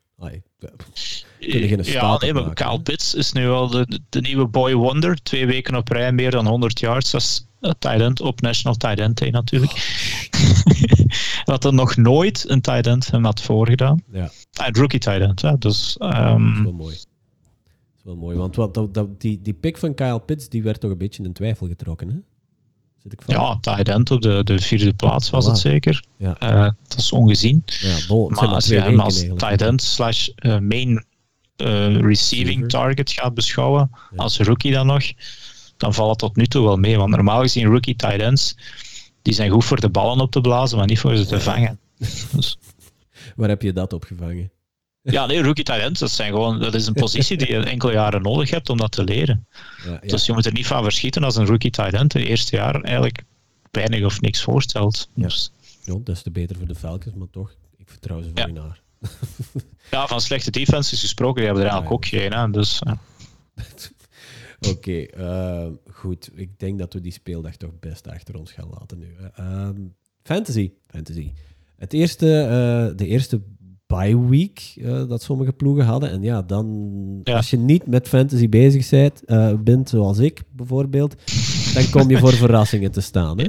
Ja, 1.82 2.18
nee, 2.18 2.32
maar 2.32 2.54
Kyle 2.54 2.80
Pitts 2.80 3.14
is 3.14 3.32
nu 3.32 3.48
al 3.48 3.68
de, 3.68 4.00
de 4.08 4.20
nieuwe 4.20 4.46
boy 4.46 4.74
wonder. 4.74 5.22
Twee 5.22 5.46
weken 5.46 5.74
op 5.74 5.88
rij 5.88 6.12
meer 6.12 6.30
dan 6.30 6.46
100 6.46 6.80
yards. 6.80 7.10
Dat 7.10 7.20
is 7.20 7.46
tight 7.78 8.00
end 8.00 8.20
op 8.20 8.40
National 8.40 8.76
Tight 8.76 8.98
End 8.98 9.30
natuurlijk. 9.30 9.72
Oh. 9.72 11.44
dat 11.44 11.64
er 11.64 11.74
nog 11.74 11.96
nooit 11.96 12.44
een 12.48 12.60
tight 12.60 12.86
end 12.86 13.10
hem 13.10 13.24
had 13.24 13.40
voorgedaan. 13.40 14.02
Ja. 14.12 14.30
Ah, 14.52 14.68
rookie 14.72 14.98
tight 14.98 15.20
end. 15.20 15.42
Hè? 15.42 15.58
Dus, 15.58 15.96
um... 16.00 16.10
dat 16.10 16.56
is 16.56 16.62
wel 16.62 16.72
mooi. 16.72 16.94
Dat 16.94 17.96
is 17.96 18.04
wel 18.04 18.16
mooi, 18.16 18.36
want 18.36 18.56
wat, 18.56 18.74
dat, 18.74 18.94
dat, 18.94 19.20
die, 19.20 19.40
die 19.42 19.54
pick 19.54 19.78
van 19.78 19.94
Kyle 19.94 20.20
Pitts 20.20 20.48
die 20.48 20.62
werd 20.62 20.80
toch 20.80 20.90
een 20.90 20.98
beetje 20.98 21.22
in 21.22 21.32
twijfel 21.32 21.66
getrokken, 21.66 22.08
hè? 22.08 22.16
Ja, 23.26 23.58
tight 23.60 23.88
end 23.88 24.10
op 24.10 24.22
de, 24.22 24.44
de 24.44 24.58
vierde 24.58 24.94
plaats 24.94 25.30
was 25.30 25.46
het 25.46 25.58
zeker. 25.58 26.04
Ja. 26.16 26.36
Uh, 26.42 26.70
dat 26.88 26.98
is 26.98 27.12
ongezien. 27.12 27.62
Ja, 27.64 27.96
bol, 28.08 28.28
maar 28.28 28.46
als 28.46 28.66
je 28.66 28.80
hem 28.80 29.00
als 29.00 29.20
tight 29.20 29.62
end 29.62 29.82
slash 29.82 30.28
uh, 30.36 30.58
main 30.58 31.04
uh, 31.56 32.00
receiving 32.00 32.68
target 32.68 33.10
gaat 33.10 33.34
beschouwen, 33.34 33.90
ja. 33.92 34.16
als 34.16 34.38
rookie 34.38 34.72
dan 34.72 34.86
nog, 34.86 35.04
dan 35.76 35.94
valt 35.94 36.10
het 36.10 36.18
tot 36.18 36.36
nu 36.36 36.46
toe 36.46 36.64
wel 36.64 36.76
mee. 36.76 36.96
Want 36.96 37.10
normaal 37.10 37.40
gezien 37.40 37.66
rookie 37.66 37.96
tight 37.96 38.20
ends, 38.20 38.56
die 39.22 39.34
zijn 39.34 39.50
goed 39.50 39.64
voor 39.64 39.80
de 39.80 39.88
ballen 39.88 40.20
op 40.20 40.30
te 40.30 40.40
blazen, 40.40 40.78
maar 40.78 40.86
niet 40.86 40.98
voor 40.98 41.16
ze 41.16 41.26
te 41.26 41.40
vangen. 41.40 41.78
Dus. 42.32 42.58
Waar 43.36 43.48
heb 43.48 43.62
je 43.62 43.72
dat 43.72 43.92
op 43.92 44.04
gevangen? 44.04 44.52
Ja, 45.02 45.26
nee, 45.26 45.42
rookie 45.42 45.64
talent, 45.64 45.98
dat, 45.98 46.10
zijn 46.10 46.32
gewoon, 46.32 46.60
dat 46.60 46.74
is 46.74 46.86
een 46.86 46.94
positie 46.94 47.36
die 47.36 47.52
je 47.52 47.58
enkele 47.74 47.92
jaren 47.92 48.22
nodig 48.22 48.50
hebt 48.50 48.68
om 48.68 48.76
dat 48.76 48.92
te 48.92 49.04
leren. 49.04 49.46
Ja, 49.84 49.90
ja. 49.90 49.98
Dus 50.06 50.26
je 50.26 50.32
moet 50.32 50.46
er 50.46 50.52
niet 50.52 50.66
van 50.66 50.82
verschieten 50.82 51.24
als 51.24 51.36
een 51.36 51.46
rookie 51.46 51.70
talent 51.70 52.12
het 52.12 52.22
eerste 52.22 52.56
jaar 52.56 52.80
eigenlijk 52.80 53.24
weinig 53.70 54.04
of 54.04 54.20
niks 54.20 54.42
voorstelt. 54.42 55.08
Ja. 55.14 55.22
Dus. 55.22 55.50
ja, 55.84 55.92
dat 56.04 56.16
is 56.16 56.22
te 56.22 56.30
beter 56.30 56.56
voor 56.56 56.66
de 56.66 56.74
Falcons, 56.74 57.14
maar 57.14 57.30
toch, 57.30 57.54
ik 57.76 57.88
vertrouw 57.88 58.22
ze 58.22 58.30
voor 58.34 58.46
je 58.46 58.52
naar. 58.52 58.82
ja, 59.90 60.06
van 60.06 60.20
slechte 60.20 60.50
defenses 60.50 61.00
gesproken, 61.00 61.36
die 61.36 61.44
hebben 61.44 61.64
er 61.64 61.70
eigenlijk 61.70 62.04
ook 62.04 62.06
geen. 62.06 62.32
Hè, 62.32 62.50
dus, 62.50 62.82
Oké, 64.68 64.76
okay, 64.76 65.10
uh, 65.18 65.72
goed. 65.90 66.30
Ik 66.34 66.58
denk 66.58 66.78
dat 66.78 66.92
we 66.92 67.00
die 67.00 67.12
speeldag 67.12 67.56
toch 67.56 67.78
best 67.80 68.08
achter 68.08 68.38
ons 68.38 68.52
gaan 68.52 68.68
laten 68.78 68.98
nu. 68.98 69.14
Um, 69.40 69.94
fantasy. 70.22 70.72
Fantasy. 70.86 71.32
Het 71.76 71.92
eerste, 71.92 72.26
uh, 72.26 72.96
de 72.96 73.06
eerste 73.06 73.40
bye 73.86 74.26
week 74.28 74.74
uh, 74.76 75.08
dat 75.08 75.22
sommige 75.22 75.52
ploegen 75.52 75.84
hadden. 75.84 76.10
En 76.10 76.22
ja, 76.22 76.42
dan 76.42 77.20
als 77.24 77.50
je 77.50 77.56
niet 77.56 77.86
met 77.86 78.08
fantasy 78.08 78.48
bezig 78.48 78.88
bent, 78.88 79.22
uh, 79.26 79.54
bent, 79.54 79.88
zoals 79.88 80.18
ik 80.18 80.42
bijvoorbeeld, 80.50 81.14
dan 81.74 81.90
kom 81.90 82.10
je 82.10 82.18
voor 82.18 82.32
verrassingen 82.44 82.90
te 82.90 83.00
staan. 83.00 83.38
Hè? 83.38 83.48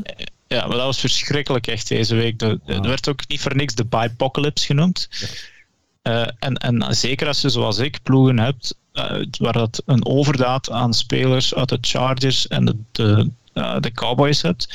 Ja, 0.56 0.68
maar 0.68 0.78
dat 0.78 0.86
was 0.86 1.00
verschrikkelijk 1.00 1.68
echt 1.68 1.88
deze 1.88 2.16
week. 2.16 2.42
Er 2.42 2.82
werd 2.82 3.10
ook 3.10 3.28
niet 3.28 3.42
voor 3.42 3.56
niks 3.56 3.76
de 3.76 3.86
bye-apocalypse 3.86 4.66
genoemd. 4.66 5.08
Ja. 6.02 6.34
en, 6.40 6.56
en 6.56 6.96
zeker 6.96 7.28
als 7.28 7.42
je 7.42 7.50
zoals 7.50 7.78
ik 7.78 8.00
ploegen 8.04 8.40
hebt, 8.40 8.76
waar 9.40 9.54
dat 9.54 9.82
een 9.86 10.06
overdaad 10.06 10.70
aan 10.70 10.94
spelers 10.94 11.56
uit 11.56 11.70
de 11.70 11.78
Chargers 11.82 12.48
en 12.48 12.66
de, 12.66 12.78
de, 12.92 13.32
de 13.80 13.92
Cowboys 13.92 14.42
hebt, 14.42 14.68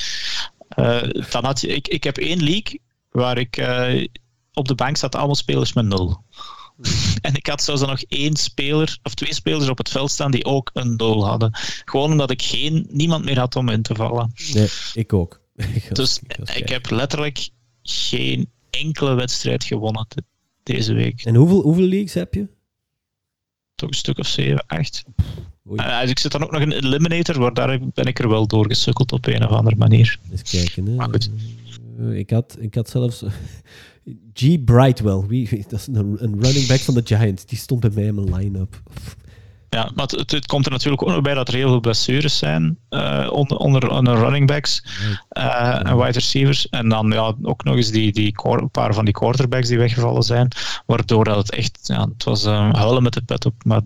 dan 1.31 1.45
had 1.45 1.61
je, 1.61 1.67
ik, 1.67 1.87
ik 1.87 2.03
heb 2.03 2.17
één 2.17 2.43
league 2.43 2.79
waar 3.11 3.37
ik 3.37 3.57
op 4.53 4.67
de 4.67 4.75
bank 4.75 4.97
zat 4.97 5.15
allemaal 5.15 5.35
spelers 5.35 5.73
met 5.73 5.85
nul. 5.85 6.23
en 7.21 7.35
ik 7.35 7.47
had 7.47 7.63
zelfs 7.63 7.81
nog 7.81 8.01
één 8.01 8.35
speler 8.35 8.97
of 9.03 9.13
twee 9.13 9.33
spelers 9.33 9.69
op 9.69 9.77
het 9.77 9.89
veld 9.89 10.11
staan 10.11 10.31
die 10.31 10.45
ook 10.45 10.69
een 10.73 10.97
doel 10.97 11.25
hadden. 11.25 11.51
Gewoon 11.85 12.11
omdat 12.11 12.31
ik 12.31 12.41
geen, 12.41 12.87
niemand 12.89 13.25
meer 13.25 13.39
had 13.39 13.55
om 13.55 13.69
in 13.69 13.81
te 13.81 13.95
vallen. 13.95 14.33
Nee, 14.53 14.69
ik 14.93 15.13
ook. 15.13 15.40
dus 15.91 16.19
ik 16.53 16.69
heb 16.69 16.89
letterlijk 16.89 17.49
geen 17.83 18.49
enkele 18.69 19.13
wedstrijd 19.13 19.63
gewonnen 19.63 20.07
deze 20.63 20.93
week. 20.93 21.25
En 21.25 21.35
hoeveel, 21.35 21.61
hoeveel 21.61 21.87
leagues 21.87 22.13
heb 22.13 22.33
je? 22.33 22.47
Toch 23.75 23.89
een 23.89 23.95
stuk 23.95 24.17
of 24.17 24.27
zeven, 24.27 24.65
acht. 24.67 25.03
Uh, 25.71 26.01
ik 26.07 26.19
zit 26.19 26.31
dan 26.31 26.43
ook 26.43 26.51
nog 26.51 26.61
in 26.61 26.71
Eliminator, 26.71 27.39
waar 27.39 27.53
daar 27.53 27.79
ben 27.93 28.05
ik 28.05 28.19
er 28.19 28.29
wel 28.29 28.47
doorgesukkeld 28.47 29.11
op 29.11 29.25
een 29.25 29.45
of 29.45 29.51
andere 29.51 29.75
manier. 29.75 30.19
Eens 30.31 30.41
kijken. 30.41 30.85
Hè. 30.85 31.07
Uh, 31.99 32.17
ik, 32.17 32.29
had, 32.29 32.57
ik 32.59 32.75
had 32.75 32.89
zelfs 32.89 33.23
G. 34.33 34.63
Brightwell, 34.63 35.23
wie, 35.27 35.65
dat 35.69 35.79
is 35.79 35.87
een, 35.87 36.23
een 36.23 36.43
running 36.43 36.67
back 36.67 36.79
van 36.79 36.93
de 36.93 37.01
Giants, 37.03 37.45
die 37.45 37.57
stond 37.57 37.79
bij 37.79 37.89
mij 37.93 38.03
in 38.03 38.15
mijn 38.15 38.35
line-up. 38.35 38.81
Ja, 39.75 39.91
maar 39.95 40.05
het, 40.05 40.31
het, 40.31 40.45
komt 40.45 40.65
er 40.65 40.71
natuurlijk 40.71 41.01
ook 41.01 41.09
nog 41.09 41.21
bij 41.21 41.33
dat 41.33 41.47
er 41.47 41.53
heel 41.53 41.67
veel 41.67 41.79
blessures 41.79 42.37
zijn 42.37 42.77
uh, 42.89 43.29
onder, 43.31 43.57
onder, 43.57 43.89
onder, 43.89 44.17
running 44.17 44.47
backs 44.47 44.83
uh, 45.31 45.79
en 45.79 45.97
wide 45.97 46.11
receivers. 46.11 46.69
En 46.69 46.89
dan 46.89 47.11
ja, 47.11 47.33
ook 47.41 47.63
nog 47.63 47.75
eens 47.75 47.91
die, 47.91 48.11
die 48.11 48.33
een 48.41 48.71
paar 48.71 48.93
van 48.93 49.05
die 49.05 49.13
quarterbacks 49.13 49.67
die 49.67 49.77
weggevallen 49.77 50.23
zijn. 50.23 50.47
Waardoor 50.85 51.23
dat 51.23 51.35
het 51.37 51.51
echt, 51.51 51.79
ja, 51.83 52.01
het 52.01 52.23
was 52.23 52.45
uh, 52.45 52.73
huilen 52.73 53.03
met 53.03 53.13
de 53.13 53.21
pet 53.21 53.45
op. 53.45 53.53
Maar 53.63 53.81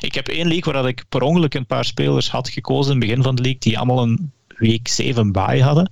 ik 0.00 0.14
heb 0.14 0.28
één 0.28 0.48
league 0.48 0.72
waar 0.72 0.82
dat 0.82 0.90
ik 0.90 1.04
per 1.08 1.22
ongeluk 1.22 1.54
een 1.54 1.66
paar 1.66 1.84
spelers 1.84 2.30
had 2.30 2.48
gekozen 2.48 2.92
in 2.92 2.98
het 2.98 3.08
begin 3.08 3.22
van 3.22 3.34
de 3.34 3.42
league 3.42 3.60
die 3.60 3.76
allemaal 3.76 4.02
een 4.02 4.32
week 4.48 4.88
7 4.88 5.32
bye 5.32 5.62
hadden. 5.62 5.90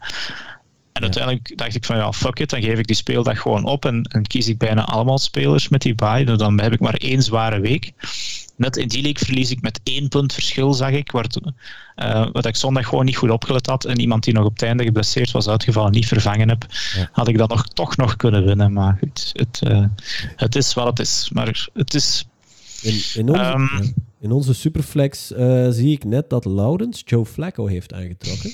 En 0.93 1.03
uiteindelijk 1.03 1.53
dacht 1.57 1.75
ik 1.75 1.85
van 1.85 1.97
ja, 1.97 2.13
fuck 2.13 2.39
it, 2.39 2.51
dan 2.51 2.63
geef 2.63 2.79
ik 2.79 2.87
die 2.87 2.97
speeldag 2.97 3.41
gewoon 3.41 3.65
op 3.65 3.85
en, 3.85 4.03
en 4.03 4.27
kies 4.27 4.49
ik 4.49 4.59
bijna 4.59 4.85
allemaal 4.85 5.19
spelers 5.19 5.69
met 5.69 5.83
die 5.83 5.95
bye. 5.95 6.25
Dus 6.25 6.39
dan 6.39 6.61
heb 6.61 6.73
ik 6.73 6.81
maar 6.81 6.95
één 6.95 7.23
zware 7.23 7.61
week. 7.61 7.93
Net 8.57 8.77
in 8.77 8.89
die 8.89 9.03
league 9.03 9.25
verlies 9.25 9.51
ik 9.51 9.61
met 9.61 9.81
één 9.83 10.09
punt 10.09 10.33
verschil, 10.33 10.75
zag 10.75 10.91
ik. 10.91 11.11
Waar, 11.11 11.27
uh, 11.97 12.27
wat 12.33 12.47
ik 12.47 12.57
zondag 12.57 12.89
gewoon 12.89 13.05
niet 13.05 13.17
goed 13.17 13.31
opgelet 13.31 13.67
had. 13.67 13.85
En 13.85 14.01
iemand 14.01 14.25
die 14.25 14.35
nog 14.35 14.45
op 14.45 14.53
het 14.53 14.63
einde 14.63 14.85
geblesseerd 14.85 15.31
was 15.31 15.49
uitgevallen, 15.49 15.93
niet 15.93 16.07
vervangen 16.07 16.49
heb. 16.49 16.67
Had 17.13 17.29
ik 17.29 17.39
dat 17.39 17.49
nog, 17.49 17.69
toch 17.69 17.97
nog 17.97 18.17
kunnen 18.17 18.45
winnen. 18.45 18.73
Maar 18.73 18.97
goed, 18.99 19.31
het, 19.33 19.61
uh, 19.67 19.85
het 20.37 20.57
is 20.57 20.75
wat 20.75 20.87
het 20.87 20.99
is. 20.99 21.31
Maar 21.33 21.69
het 21.73 21.95
is... 21.95 22.27
In, 22.83 23.01
in 23.15 23.29
onze, 23.29 23.45
um, 23.45 23.95
in 24.21 24.33
onze 24.33 24.55
Superflex 24.55 25.33
uh, 25.33 25.67
zie 25.71 25.93
ik 25.93 26.05
net 26.05 26.31
dat 26.31 26.45
Laurens 26.45 27.03
Joe 27.05 27.27
Flacco 27.27 27.67
heeft 27.67 27.93
aangetrokken. 27.93 28.53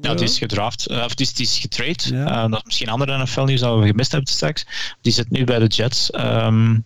Ja, 0.00 0.14
die 0.14 0.24
is 0.24 0.38
gedraft, 0.38 0.88
of 0.88 1.14
die 1.14 1.26
is, 1.26 1.34
die 1.34 1.46
is 1.46 1.58
getrade. 1.58 2.14
Ja. 2.14 2.44
Uh, 2.44 2.50
dat 2.50 2.58
is 2.58 2.64
misschien 2.64 2.88
andere 2.88 3.22
NFL-nieuws 3.22 3.60
dat 3.60 3.78
we 3.78 3.86
gemist 3.86 4.12
hebben 4.12 4.32
straks. 4.32 4.66
Die 5.00 5.12
zit 5.12 5.30
nu 5.30 5.44
bij 5.44 5.58
de 5.58 5.66
Jets. 5.66 6.12
Um, 6.14 6.84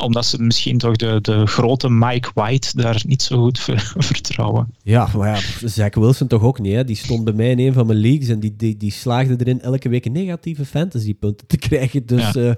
omdat 0.00 0.26
ze 0.26 0.42
misschien 0.42 0.78
toch 0.78 0.96
de, 0.96 1.20
de 1.20 1.46
grote 1.46 1.90
Mike 1.90 2.30
White 2.34 2.76
daar 2.76 3.02
niet 3.06 3.22
zo 3.22 3.42
goed 3.42 3.58
ver, 3.58 3.92
vertrouwen. 4.12 4.74
Ja, 4.82 5.08
maar 5.16 5.28
ja, 5.28 5.68
Zach 5.68 5.94
Wilson 5.94 6.26
toch 6.26 6.42
ook 6.42 6.58
niet. 6.58 6.74
Hè? 6.74 6.84
Die 6.84 6.96
stond 6.96 7.24
bij 7.24 7.32
mij 7.32 7.50
in 7.50 7.58
een 7.58 7.72
van 7.72 7.86
mijn 7.86 7.98
leagues 7.98 8.28
en 8.28 8.40
die, 8.40 8.56
die, 8.56 8.76
die 8.76 8.92
slaagde 8.92 9.36
erin 9.38 9.60
elke 9.60 9.88
week 9.88 10.10
negatieve 10.10 10.64
fantasypunten 10.64 11.46
te 11.46 11.56
krijgen. 11.68 12.06
Dus 12.06 12.32
ja. 12.32 12.40
uh, 12.40 12.54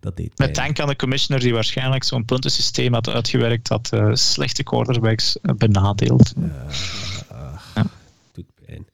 dat 0.00 0.16
deed 0.16 0.38
Met 0.38 0.54
dank 0.54 0.80
aan 0.80 0.88
de 0.88 0.96
commissioner 0.96 1.44
die 1.44 1.54
waarschijnlijk 1.54 2.04
zo'n 2.04 2.24
puntensysteem 2.24 2.92
had 2.92 3.08
uitgewerkt 3.08 3.68
dat 3.68 3.90
uh, 3.94 4.10
slechte 4.12 4.62
quarterbacks 4.62 5.36
uh, 5.42 5.54
benadeelt. 5.54 6.32
ja. 7.74 7.84
Doet 8.32 8.46
pijn. 8.66 8.86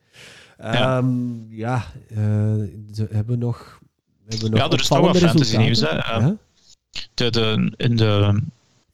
Ja, 0.59 0.97
um, 0.97 1.47
ja 1.51 1.85
hebben 3.11 3.27
we 3.27 3.37
nog... 3.37 3.79
Hebben 4.27 4.51
we 4.51 4.57
nog 4.57 4.59
ja, 4.59 4.71
er 4.71 4.81
is 4.81 4.89
toch 4.89 5.01
wat 5.01 5.17
fantasy 5.17 5.57
nieuws. 5.57 5.81
Hè? 5.81 6.33
In 7.77 7.97
de, 7.97 8.41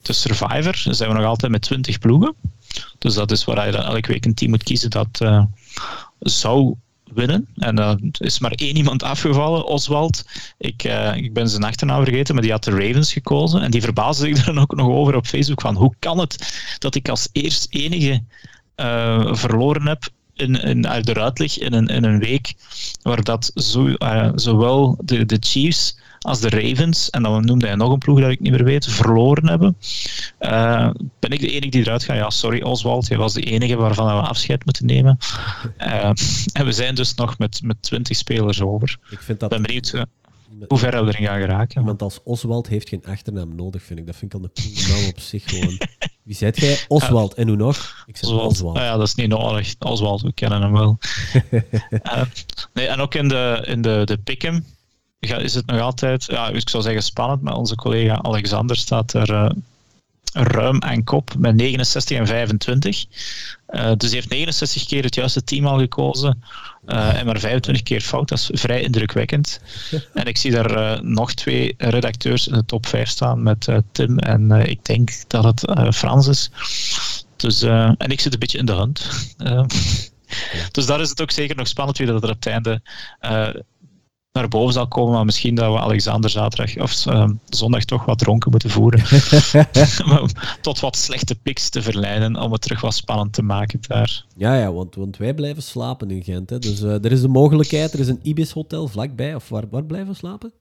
de 0.03 0.13
Survivor 0.13 0.77
zijn 0.77 1.11
we 1.11 1.17
nog 1.17 1.25
altijd 1.25 1.53
met 1.53 1.63
20 1.63 1.99
ploegen. 1.99 2.35
Dus 2.99 3.15
dat 3.15 3.31
is 3.31 3.45
waar 3.45 3.67
je 3.67 3.73
dan 3.73 3.85
elke 3.85 4.13
week 4.13 4.25
een 4.25 4.35
team 4.35 4.51
moet 4.51 4.63
kiezen 4.63 4.91
dat 4.91 5.21
uh, 5.23 5.45
zou 6.19 6.75
winnen. 7.05 7.49
En 7.57 7.79
er 7.79 7.99
is 8.13 8.39
maar 8.39 8.53
één 8.53 8.77
iemand 8.77 9.03
afgevallen, 9.03 9.67
Oswald. 9.67 10.25
Ik, 10.59 10.85
uh, 10.85 11.17
ik 11.17 11.33
ben 11.33 11.49
zijn 11.49 11.65
achternaam 11.65 12.05
vergeten, 12.05 12.35
maar 12.35 12.43
die 12.43 12.53
had 12.53 12.65
de 12.65 12.71
Ravens 12.71 13.13
gekozen. 13.13 13.63
En 13.63 13.71
die 13.71 13.83
verbaasde 13.83 14.27
zich 14.27 14.39
er 14.39 14.45
dan 14.55 14.63
ook 14.63 14.75
nog 14.75 14.89
over 14.89 15.17
op 15.17 15.27
Facebook 15.27 15.61
van 15.61 15.77
hoe 15.77 15.95
kan 15.99 16.19
het 16.19 16.77
dat 16.79 16.95
ik 16.95 17.09
als 17.09 17.29
eerst 17.33 17.67
enige 17.71 18.23
uh, 18.77 19.35
verloren 19.35 19.87
heb 19.87 20.09
in, 20.35 20.55
in, 20.55 20.85
eruit 20.85 21.57
in 21.57 21.73
een, 21.73 21.87
in 21.87 22.05
een 22.05 22.19
week 22.19 22.55
waar 23.03 23.23
dat 23.23 23.51
zo, 23.55 23.95
zowel 24.35 24.99
de, 25.05 25.27
de 25.27 25.37
Chiefs 25.41 25.97
als 26.25 26.41
de 26.41 26.49
Ravens, 26.49 27.11
en 27.11 27.23
dan 27.23 27.45
noemde 27.45 27.67
hij 27.67 27.75
nog 27.75 27.93
een 27.93 27.99
ploeg 27.99 28.21
dat 28.21 28.31
ik 28.31 28.41
niet 28.41 28.53
meer 28.53 28.65
weet, 28.65 28.87
verloren 28.87 29.49
hebben. 29.49 29.77
Uh, 30.41 30.91
ben 31.19 31.31
ik 31.31 31.41
de 31.41 31.51
enige 31.51 31.71
die 31.71 31.81
eruit 31.81 32.05
gaat? 32.05 32.17
Ja, 32.17 32.31
sorry 32.31 32.63
Oswald, 32.63 33.07
jij 33.07 33.19
was 33.19 33.33
de 33.33 33.43
enige 33.43 33.77
waarvan 33.77 34.07
we 34.07 34.29
afscheid 34.29 34.65
moeten 34.65 34.87
nemen. 34.87 35.19
Uh, 35.79 36.05
en 36.59 36.65
we 36.65 36.73
zijn 36.73 36.95
dus 36.95 37.15
nog 37.15 37.39
met, 37.39 37.61
met 37.63 37.77
20 37.81 38.17
spelers 38.17 38.61
over. 38.61 38.99
Ik 39.11 39.21
vind 39.21 39.41
dat... 39.41 39.51
ben 39.51 39.63
benieuwd 39.63 40.07
hoe 40.69 40.79
ver 40.79 41.05
we 41.05 41.13
erin 41.13 41.27
gaan 41.27 41.41
geraken. 41.41 41.81
Iemand 41.81 42.03
als 42.03 42.21
Oswald 42.25 42.69
heeft 42.69 42.89
geen 42.89 43.05
achternaam 43.05 43.55
nodig, 43.55 43.83
vind 43.83 43.99
ik. 43.99 44.07
Dat 44.07 44.17
vind 44.17 44.35
ik 44.35 44.41
al 44.41 44.45
een 44.45 44.63
coole 44.63 45.01
naam 45.01 45.09
op 45.09 45.21
zich 45.21 45.45
gewoon. 45.45 45.79
Wie 46.23 46.35
zijt 46.35 46.61
jij? 46.61 46.79
Oswald. 46.89 47.35
En 47.35 47.49
hoe 47.49 47.57
nog? 47.57 48.05
Ik 48.07 48.17
zeg 48.17 48.31
Oswald. 48.31 48.51
Oswald. 48.51 48.77
Ah 48.77 48.83
ja, 48.83 48.97
dat 48.97 49.07
is 49.07 49.15
niet 49.15 49.29
nodig. 49.29 49.75
Oswald, 49.79 50.21
we 50.21 50.33
kennen 50.33 50.63
hem 50.63 50.73
wel. 50.73 50.99
uh, 51.51 52.23
nee, 52.75 52.87
en 52.87 53.01
ook 53.01 53.15
in 53.15 53.29
de, 53.29 53.65
in 53.67 53.83
de, 53.83 54.03
de 54.05 54.19
Pick'em 54.19 54.65
is 55.31 55.55
het 55.55 55.67
nog 55.67 55.81
altijd, 55.81 56.25
ja, 56.25 56.49
ik 56.49 56.69
zou 56.69 56.83
zeggen 56.83 57.03
spannend, 57.03 57.43
maar 57.43 57.55
onze 57.55 57.75
collega 57.75 58.23
Alexander 58.23 58.77
staat 58.77 59.13
er 59.13 59.31
uh, 59.31 59.51
ruim 60.33 60.83
aan 60.83 61.05
kop 61.05 61.35
met 61.39 61.55
69 61.55 62.19
en 62.19 62.27
25. 62.27 63.05
Uh, 63.69 63.93
dus 63.97 64.11
hij 64.11 64.19
heeft 64.19 64.29
69 64.29 64.87
keer 64.87 65.03
het 65.03 65.15
juiste 65.15 65.45
team 65.45 65.67
al 65.67 65.79
gekozen 65.79 66.43
uh, 66.87 67.19
en 67.19 67.27
maar 67.27 67.39
25 67.39 67.85
keer 67.85 68.01
fout. 68.01 68.29
Dat 68.29 68.39
is 68.39 68.61
vrij 68.61 68.83
indrukwekkend. 68.83 69.61
en 70.15 70.27
ik 70.27 70.37
zie 70.37 70.51
daar 70.51 71.05
nog 71.05 71.35
twee 71.35 71.75
redacteurs 71.79 72.47
in 72.47 72.55
de 72.55 72.65
top 72.65 72.87
5 72.87 73.09
staan 73.09 73.43
met 73.43 73.69
Tim 73.93 74.19
en 74.19 74.51
ik 74.51 74.85
denk 74.85 75.11
dat 75.27 75.45
het 75.45 75.95
Frans 75.95 76.27
is. 76.27 76.51
Dus, 77.37 77.63
en 77.63 77.97
ik 78.09 78.21
zit 78.21 78.33
een 78.33 78.39
beetje 78.39 78.59
in 78.59 78.67
de 78.67 78.73
hand. 78.73 79.11
dus 80.73 80.87
daar 80.87 81.01
is 81.01 81.09
het 81.11 81.23
ook 81.23 81.31
zeker 81.31 81.57
nog 81.57 81.69
spannend 81.69 81.99
wie 81.99 82.07
dat 82.07 82.23
er 82.23 82.29
op 82.29 82.35
het 82.35 82.47
einde 82.47 82.83
naar 84.35 84.49
boven 84.49 84.73
zal 84.73 84.89
komen, 84.89 85.13
maar 85.13 85.25
misschien 85.25 85.55
dat 85.55 85.73
we 85.73 85.79
Alexander 85.79 86.31
zaterdag 86.31 86.77
of 86.77 87.07
uh, 87.07 87.29
zondag 87.45 87.85
toch 87.85 88.05
wat 88.05 88.19
dronken 88.19 88.51
moeten 88.51 88.71
voeren. 88.71 89.03
Tot 90.61 90.81
wat 90.81 90.97
slechte 90.97 91.35
piks 91.35 91.69
te 91.69 91.83
verleiden 91.83 92.41
om 92.41 92.53
het 92.53 92.61
terug 92.61 92.81
wat 92.81 92.95
spannend 92.95 93.33
te 93.33 93.43
maken 93.43 93.79
daar. 93.89 94.25
Ja, 94.37 94.59
ja 94.59 94.73
want, 94.73 94.95
want 94.95 95.17
wij 95.17 95.35
blijven 95.35 95.63
slapen 95.63 96.11
in 96.11 96.23
Gent. 96.23 96.51
Hè. 96.51 96.59
Dus 96.59 96.83
uh, 96.83 97.05
er 97.05 97.13
is 97.13 97.21
de 97.21 97.29
mogelijkheid, 97.29 97.93
er 97.93 98.01
is 98.01 98.09
een 98.09 98.21
Ibis 98.23 98.53
hotel 98.53 98.89
vlakbij. 98.89 99.35
Of 99.35 99.49
waar, 99.49 99.65
waar 99.71 99.85
blijven 99.85 100.09
we 100.09 100.15
slapen? 100.15 100.53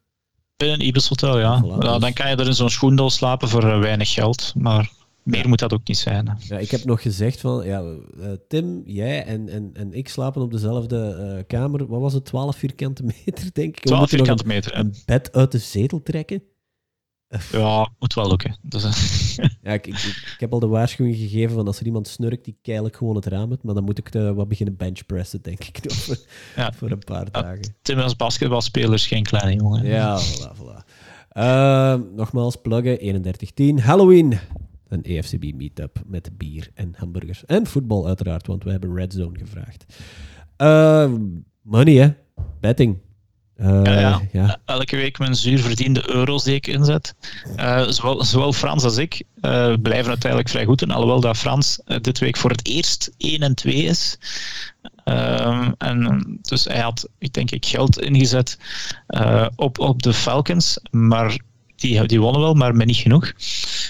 In 0.57 0.67
een 0.67 0.86
Ibis 0.86 1.07
hotel, 1.07 1.39
ja. 1.39 1.63
Voilà, 1.63 1.84
ja. 1.84 1.99
Dan 1.99 2.13
kan 2.13 2.30
je 2.30 2.36
er 2.36 2.47
in 2.47 2.55
zo'n 2.55 2.69
schoendoos 2.69 3.15
slapen 3.15 3.49
voor 3.49 3.63
uh, 3.63 3.80
weinig 3.80 4.13
geld. 4.13 4.53
Maar 4.55 4.91
meer 5.24 5.47
moet 5.47 5.59
dat 5.59 5.74
ook 5.74 5.88
niet 5.88 5.97
zijn. 5.97 6.38
Ja, 6.39 6.57
ik 6.57 6.71
heb 6.71 6.84
nog 6.84 7.01
gezegd 7.01 7.39
van, 7.39 7.65
ja, 7.65 7.82
uh, 7.82 8.32
Tim, 8.47 8.82
jij 8.86 9.26
en, 9.26 9.49
en, 9.49 9.69
en 9.74 9.93
ik 9.93 10.09
slapen 10.09 10.41
op 10.41 10.51
dezelfde 10.51 11.34
uh, 11.38 11.43
kamer. 11.47 11.88
Wat 11.88 12.01
was 12.01 12.13
het? 12.13 12.26
12 12.26 12.55
vierkante 12.55 13.03
meter, 13.26 13.49
denk 13.53 13.78
ik. 13.78 13.84
12 13.84 14.09
vierkante 14.09 14.45
meter. 14.45 14.76
Een, 14.78 14.95
bed 15.05 15.32
uit 15.32 15.51
de 15.51 15.57
zetel 15.57 16.01
trekken. 16.01 16.43
Ja, 17.51 17.89
moet 17.99 18.13
wel 18.13 18.28
lukken. 18.28 18.57
Dus, 18.61 18.84
ja, 19.63 19.71
ik, 19.71 19.88
ik, 19.88 19.95
ik, 20.34 20.36
heb 20.38 20.53
al 20.53 20.59
de 20.59 20.67
waarschuwing 20.67 21.15
gegeven 21.15 21.55
van 21.55 21.67
als 21.67 21.80
er 21.80 21.86
iemand 21.86 22.07
snurkt, 22.07 22.45
die 22.45 22.57
keil 22.61 22.89
gewoon 22.91 23.15
het 23.15 23.26
raam 23.26 23.49
uit. 23.49 23.63
Maar 23.63 23.74
dan 23.74 23.84
moet 23.84 23.97
ik 23.97 24.11
de, 24.11 24.34
wat 24.34 24.47
beginnen 24.47 24.76
benchpressen, 24.76 25.41
denk 25.41 25.63
ik, 25.63 25.91
voor, 25.91 26.17
ja. 26.55 26.74
voor 26.74 26.91
een 26.91 27.03
paar 27.03 27.32
dagen. 27.32 27.76
Tim 27.82 27.99
als 27.99 28.15
basketbalspeler 28.15 28.93
is 28.93 29.07
geen 29.07 29.24
kleine 29.24 29.61
jongen. 29.61 29.86
Ja, 29.86 30.19
voilà, 30.21 30.57
voilà. 30.57 30.86
Uh, 31.38 31.95
nogmaals, 32.15 32.55
pluggen, 32.55 32.97
3110. 32.97 33.80
Halloween 33.80 34.39
een 34.93 35.03
EFCB 35.03 35.53
meetup 35.53 36.01
met 36.05 36.37
bier 36.37 36.69
en 36.73 36.93
hamburgers. 36.97 37.45
En 37.45 37.67
voetbal 37.67 38.07
uiteraard, 38.07 38.47
want 38.47 38.63
we 38.63 38.71
hebben 38.71 38.95
Red 38.95 39.13
Zone 39.13 39.39
gevraagd. 39.39 39.85
Uh, 40.57 41.13
money, 41.61 41.93
hè? 41.93 42.13
Betting. 42.59 42.97
Uh, 43.57 43.81
ja, 43.83 44.21
ja. 44.31 44.59
Elke 44.65 44.95
week 44.95 45.19
mijn 45.19 45.35
zuurverdiende 45.35 46.09
euro's 46.09 46.43
die 46.43 46.55
ik 46.55 46.67
inzet. 46.67 47.15
Uh, 47.57 47.87
zowel, 47.87 48.23
zowel, 48.23 48.53
Frans 48.53 48.83
als 48.83 48.97
ik 48.97 49.23
uh, 49.41 49.73
blijven 49.81 50.09
uiteindelijk 50.09 50.49
vrij 50.49 50.65
goed. 50.65 50.81
En 50.81 50.91
alhoewel 50.91 51.19
dat 51.19 51.37
Frans 51.37 51.79
dit 52.01 52.19
week 52.19 52.37
voor 52.37 52.49
het 52.49 52.67
eerst 52.67 53.11
1 53.17 53.39
en 53.39 53.55
2 53.55 53.73
is. 53.75 54.17
Ehm, 55.03 55.71
en 55.77 56.23
dus 56.41 56.65
hij 56.65 56.79
had, 56.79 57.09
ik 57.17 57.33
denk 57.33 57.51
ik, 57.51 57.65
geld 57.65 57.99
ingezet 57.99 58.57
op, 59.55 59.79
op 59.79 60.03
de 60.03 60.13
Falcons. 60.13 60.79
Maar 60.91 61.37
die, 61.75 62.07
die 62.07 62.21
wonnen 62.21 62.41
wel, 62.41 62.53
maar 62.53 62.75
met 62.75 62.87
niet 62.87 62.95
genoeg. 62.95 63.33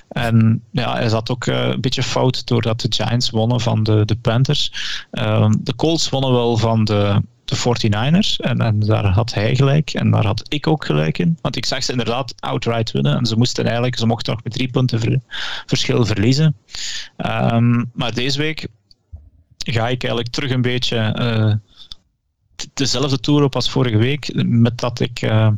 En 0.09 0.63
ja, 0.71 0.93
hij 0.93 1.09
zat 1.09 1.29
ook 1.29 1.45
uh, 1.45 1.67
een 1.67 1.81
beetje 1.81 2.03
fout 2.03 2.47
doordat 2.47 2.81
de 2.81 2.87
Giants 2.89 3.29
wonnen 3.29 3.59
van 3.59 3.83
de, 3.83 4.05
de 4.05 4.15
Panthers. 4.15 4.71
Uh, 5.11 5.49
de 5.59 5.75
Colts 5.75 6.09
wonnen 6.09 6.31
wel 6.31 6.57
van 6.57 6.83
de, 6.83 7.21
de 7.45 7.55
49ers. 7.55 8.35
En, 8.37 8.79
daar 8.79 9.05
had 9.05 9.33
hij 9.33 9.55
gelijk. 9.55 9.93
En 9.93 10.11
daar 10.11 10.25
had 10.25 10.43
ik 10.47 10.67
ook 10.67 10.85
gelijk 10.85 11.17
in. 11.17 11.37
Want 11.41 11.55
ik 11.55 11.65
zag 11.65 11.83
ze 11.83 11.91
inderdaad 11.91 12.33
outright 12.39 12.91
winnen. 12.91 13.17
En 13.17 13.25
ze 13.25 13.37
moesten 13.37 13.63
eigenlijk, 13.63 13.97
ze 13.97 14.05
mochten 14.05 14.33
nog 14.33 14.43
met 14.43 14.53
drie 14.53 14.69
punten 14.69 15.23
verschil 15.65 16.05
verliezen. 16.05 16.55
Um, 17.17 17.91
maar 17.93 18.13
deze 18.13 18.37
week 18.37 18.67
ga 19.57 19.87
ik 19.87 20.03
eigenlijk 20.03 20.27
terug 20.29 20.51
een 20.51 20.61
beetje 20.61 21.15
uh, 21.19 21.53
dezelfde 22.73 23.19
tour 23.19 23.43
op 23.43 23.55
als 23.55 23.69
vorige 23.69 23.97
week. 23.97 24.43
Met 24.45 24.77
dat 24.77 24.99
ik 24.99 25.21
uh, 25.21 25.49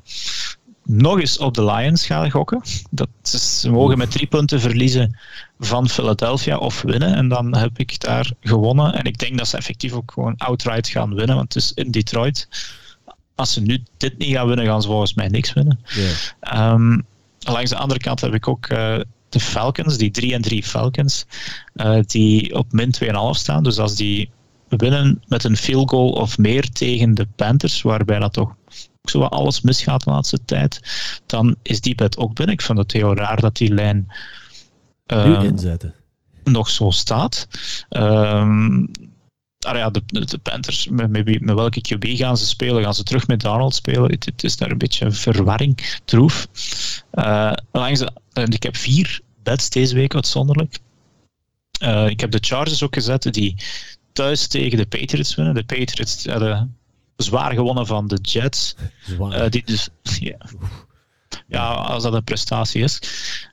nog 0.86 1.20
eens 1.20 1.38
op 1.38 1.54
de 1.54 1.66
Lions 1.66 2.06
ga 2.06 2.30
gokken. 2.30 2.62
Dat 2.90 3.10
ze 3.22 3.70
mogen 3.70 3.98
met 3.98 4.12
drie 4.12 4.28
punten 4.28 4.60
verliezen 4.60 5.18
van 5.60 5.90
Philadelphia 5.90 6.58
of 6.58 6.82
winnen. 6.82 7.16
En 7.16 7.28
dan 7.28 7.56
heb 7.56 7.80
ik 7.80 8.00
daar 8.00 8.32
gewonnen. 8.42 8.94
En 8.94 9.04
ik 9.04 9.18
denk 9.18 9.38
dat 9.38 9.48
ze 9.48 9.58
effectief 9.58 9.94
ook 9.94 10.12
gewoon 10.12 10.38
outright 10.38 10.88
gaan 10.88 11.16
winnen, 11.16 11.36
want 11.36 11.54
het 11.54 11.64
is 11.64 11.72
in 11.74 11.92
Detroit. 11.92 12.48
Als 13.36 13.54
ze 13.54 13.62
nu 13.62 13.84
dit 13.98 14.18
niet 14.18 14.36
gaan 14.36 14.48
winnen, 14.48 14.66
gaan 14.66 14.82
ze 14.82 14.88
volgens 14.88 15.14
mij 15.14 15.28
niks 15.28 15.54
winnen. 15.54 15.80
Yeah. 15.86 16.74
Um, 16.74 17.06
langs 17.40 17.70
de 17.70 17.78
andere 17.78 18.00
kant 18.00 18.22
heb 18.22 18.34
ik 18.34 18.48
ook 18.48 18.70
uh, 18.70 19.00
de 19.30 19.40
Falcons, 19.40 19.98
die 19.98 20.12
3 20.12 20.34
en 20.34 20.42
3 20.42 20.64
Falcons, 20.64 21.26
uh, 21.76 22.00
die 22.06 22.56
op 22.56 22.72
min 22.72 22.94
2,5 23.04 23.10
staan. 23.32 23.64
Dus 23.64 23.78
als 23.78 23.96
die 23.96 24.30
winnen 24.68 25.24
met 25.28 25.44
een 25.44 25.58
field 25.58 25.90
goal 25.90 26.10
of 26.10 26.38
meer 26.38 26.70
tegen 26.70 27.14
de 27.14 27.28
Panthers, 27.36 27.82
waarbij 27.82 28.20
dat 28.20 28.34
toch 28.34 28.56
zo 29.10 29.22
alles 29.22 29.62
misgaat 29.62 30.04
de 30.04 30.10
laatste 30.10 30.40
tijd, 30.46 30.80
dan 31.26 31.56
is 31.62 31.82
die 31.82 31.96
bet 31.96 32.18
ook 32.18 32.34
binnen. 32.34 32.56
Ik 32.56 32.62
vind 32.62 32.78
het 32.78 32.92
heel 32.92 33.16
raar 33.16 33.40
dat 33.40 33.58
die 33.58 33.74
lijn 33.74 34.08
uh, 35.08 35.44
inzetten. 35.44 35.94
nog 36.44 36.70
zo 36.70 36.90
staat. 36.90 37.48
Um, 37.90 38.92
ah 39.60 39.78
ja, 39.78 39.90
de, 39.90 40.02
de 40.06 40.38
Panthers, 40.38 40.88
met, 40.88 41.10
met, 41.10 41.40
welke 41.56 41.82
QB 41.82 42.18
gaan 42.18 42.38
ze 42.38 42.46
spelen? 42.46 42.84
Gaan 42.84 42.94
ze 42.94 43.04
terug 43.04 43.28
met 43.28 43.40
Donald 43.40 43.76
spelen? 43.76 44.12
Het, 44.12 44.26
het 44.26 44.44
is 44.44 44.58
daar 44.58 44.72
een 44.72 44.78
beetje 44.78 45.12
verwarring, 45.12 46.00
troef. 46.06 46.48
Uh, 47.14 47.54
langs 47.72 48.00
de, 48.00 48.12
ik 48.34 48.64
heb 48.64 48.76
vier 48.76 49.20
bets 49.44 49.70
deze 49.70 49.96
week 49.96 50.16
uitzonderlijk. 50.16 50.80
Uh, 51.84 52.08
ik 52.08 52.20
heb 52.20 52.32
de 52.32 52.38
Chargers 52.42 52.84
ook 52.84 52.94
gezet 52.94 53.34
die 53.34 53.56
thuis 54.14 54.48
tegen 54.48 54.78
de 54.78 54.86
Patriots 54.86 55.36
winnen. 55.36 55.54
De 55.54 55.64
Patriots 55.64 56.26
hadden 56.26 56.78
zwaar 57.18 57.54
gewonnen 57.54 57.88
van 57.88 58.08
de 58.08 58.20
Jets. 58.22 58.76
Zwaar. 59.00 59.50
Die 59.50 59.64
dus, 59.66 59.90
ja, 60.20 60.38
ja, 61.48 61.68
als 61.68 62.04
dat 62.04 62.14
een 62.14 62.24
prestatie 62.24 62.84
is. 62.84 63.00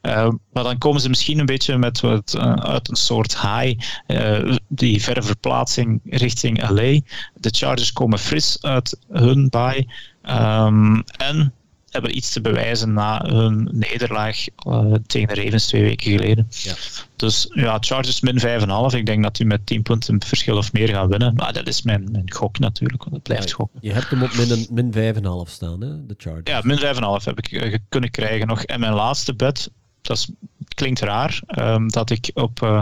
Uh, 0.01 0.29
maar 0.53 0.63
dan 0.63 0.77
komen 0.77 1.01
ze 1.01 1.09
misschien 1.09 1.39
een 1.39 1.45
beetje 1.45 1.77
met 1.77 1.99
wat, 1.99 2.33
uh, 2.37 2.53
uit 2.53 2.89
een 2.89 2.95
soort 2.95 3.41
high, 3.41 3.79
uh, 4.07 4.55
die 4.67 5.03
verre 5.03 5.21
verplaatsing 5.21 6.01
richting 6.05 6.69
LA. 6.69 6.99
De 7.33 7.49
Chargers 7.49 7.93
komen 7.93 8.19
fris 8.19 8.57
uit 8.61 8.97
hun 9.11 9.49
bye. 9.49 9.87
Um, 10.23 11.03
en 11.17 11.53
hebben 11.93 12.17
iets 12.17 12.31
te 12.31 12.41
bewijzen 12.41 12.93
na 12.93 13.25
hun 13.25 13.69
nederlaag 13.71 14.45
uh, 14.67 14.93
tegen 15.07 15.35
de 15.35 15.43
Ravens 15.43 15.65
twee 15.65 15.81
weken 15.81 16.11
geleden. 16.11 16.47
Ja. 16.49 16.73
Dus 17.15 17.47
ja, 17.49 17.77
Chargers 17.79 18.21
min 18.21 18.39
5,5. 18.39 18.97
Ik 18.97 19.05
denk 19.05 19.23
dat 19.23 19.39
u 19.39 19.45
met 19.45 19.65
10 19.65 19.81
punten 19.81 20.23
verschil 20.23 20.57
of 20.57 20.73
meer 20.73 20.89
gaat 20.89 21.09
winnen. 21.09 21.33
Maar 21.33 21.53
dat 21.53 21.67
is 21.67 21.81
mijn, 21.81 22.11
mijn 22.11 22.31
gok 22.31 22.59
natuurlijk, 22.59 23.03
want 23.03 23.15
het 23.15 23.23
blijft 23.23 23.49
ja, 23.49 23.55
gokken. 23.55 23.79
Je 23.81 23.93
hebt 23.93 24.09
hem 24.09 24.23
op 24.23 24.33
min, 24.35 24.67
min 24.69 25.15
5,5 25.47 25.51
staan, 25.51 25.81
hè, 25.81 26.05
de 26.05 26.15
Chargers. 26.17 26.49
Ja, 26.49 26.61
min 26.63 26.79
5,5 27.19 27.23
heb 27.23 27.37
ik 27.37 27.51
uh, 27.51 27.77
kunnen 27.89 28.11
krijgen 28.11 28.47
nog. 28.47 28.63
En 28.63 28.79
mijn 28.79 28.93
laatste 28.93 29.33
bet, 29.35 29.71
dat 30.01 30.17
is, 30.17 30.29
klinkt 30.75 30.99
raar, 30.99 31.41
um, 31.59 31.89
dat 31.89 32.09
ik 32.09 32.31
op... 32.33 32.61
Uh, 32.61 32.81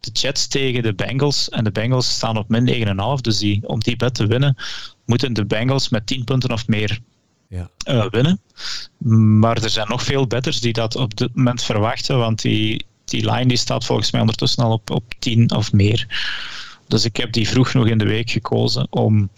de 0.00 0.10
Jets 0.10 0.46
tegen 0.46 0.82
de 0.82 0.94
Bengals. 0.94 1.48
En 1.48 1.64
de 1.64 1.70
Bengals 1.72 2.10
staan 2.10 2.36
op 2.36 2.48
min 2.48 2.86
9,5. 3.16 3.20
Dus 3.20 3.38
die, 3.38 3.68
om 3.68 3.80
die 3.80 3.96
bet 3.96 4.14
te 4.14 4.26
winnen, 4.26 4.56
moeten 5.04 5.32
de 5.32 5.44
Bengals 5.44 5.88
met 5.88 6.06
10 6.06 6.24
punten 6.24 6.52
of 6.52 6.66
meer 6.66 7.00
ja. 7.52 7.70
uh, 7.88 8.10
winnen. 8.10 8.40
Maar 9.38 9.62
er 9.62 9.70
zijn 9.70 9.88
nog 9.88 10.02
veel 10.02 10.26
betters 10.26 10.60
die 10.60 10.72
dat 10.72 10.96
op 10.96 11.16
dit 11.16 11.34
moment 11.34 11.62
verwachten, 11.62 12.18
want 12.18 12.42
die, 12.42 12.84
die 13.04 13.30
line 13.30 13.46
die 13.46 13.56
staat 13.56 13.84
volgens 13.84 14.10
mij 14.10 14.20
ondertussen 14.20 14.64
al 14.64 14.72
op, 14.72 14.90
op 14.90 15.14
10 15.18 15.54
of 15.54 15.72
meer. 15.72 16.06
Dus 16.88 17.04
ik 17.04 17.16
heb 17.16 17.32
die 17.32 17.48
vroeg 17.48 17.72
nog 17.72 17.86
in 17.86 17.98
de 17.98 18.04
week 18.04 18.30
gekozen 18.30 18.86
om, 18.90 19.30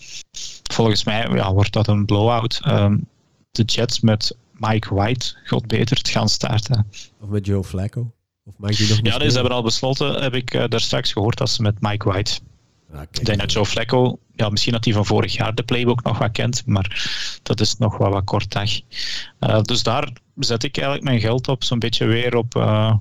volgens 0.63 1.05
mij 1.05 1.29
ja, 1.29 1.53
wordt 1.53 1.73
dat 1.73 1.89
een 1.89 2.05
blowout, 2.05 2.61
um, 2.67 3.07
de 3.51 3.63
Jets 3.63 4.01
met 4.01 4.37
Mike 4.53 4.95
White, 4.95 5.37
god 5.47 5.67
beter, 5.67 6.03
te 6.03 6.11
gaan 6.11 6.29
starten. 6.29 6.87
Of 7.21 7.29
met 7.29 7.47
Joe 7.47 7.65
Flacco? 7.65 8.13
Of 8.45 8.55
mag 8.57 8.77
die 8.77 8.89
nog 8.89 8.99
ja, 9.03 9.19
dus 9.19 9.29
ze 9.29 9.39
hebben 9.39 9.57
al 9.57 9.63
besloten, 9.63 10.23
heb 10.23 10.35
ik 10.35 10.55
uh, 10.55 10.65
daar 10.69 10.81
straks 10.81 11.13
gehoord, 11.13 11.39
dat 11.39 11.51
ze 11.51 11.63
met 11.63 11.81
Mike 11.81 12.09
White 12.09 12.41
ik 13.03 13.25
denk 13.25 13.41
dat 13.41 13.53
Joe 13.53 13.67
Flacco, 13.67 14.19
ja, 14.33 14.49
misschien 14.49 14.73
dat 14.73 14.85
hij 14.85 14.95
van 14.95 15.07
vorig 15.07 15.33
jaar 15.33 15.55
de 15.55 15.63
playbook 15.63 16.03
nog 16.03 16.19
wat 16.19 16.33
kent, 16.33 16.67
maar 16.67 17.11
dat 17.43 17.61
is 17.61 17.77
nog 17.77 17.97
wel 17.97 18.11
wat 18.11 18.25
kort 18.25 18.53
dag. 18.53 18.71
Uh, 19.41 19.61
dus 19.63 19.83
daar 19.83 20.13
zet 20.39 20.63
ik 20.63 20.77
eigenlijk 20.77 21.07
mijn 21.07 21.21
geld 21.21 21.49
op, 21.49 21.65
zo'n 21.65 21.79
beetje 21.79 22.07
weer 22.07 22.37
op 22.37 22.55
uh, 22.57 22.95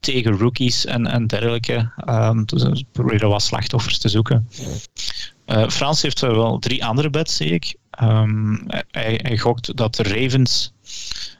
tegen 0.00 0.38
rookies 0.38 0.84
en, 0.84 1.06
en 1.06 1.26
dergelijke. 1.26 1.92
Um, 2.08 2.44
dus 2.44 2.84
proberen 2.92 3.28
wat 3.28 3.42
slachtoffers 3.42 3.98
te 3.98 4.08
zoeken. 4.08 4.48
Uh, 5.46 5.68
Frans 5.68 6.02
heeft 6.02 6.20
wel 6.20 6.58
drie 6.58 6.84
andere 6.84 7.10
bets, 7.10 7.36
zie 7.36 7.50
ik. 7.50 7.74
Um, 8.02 8.64
hij, 8.90 9.20
hij, 9.22 9.38
gokt 9.38 9.76
dat 9.76 9.94
de 9.94 10.02
Ravens, 10.02 10.72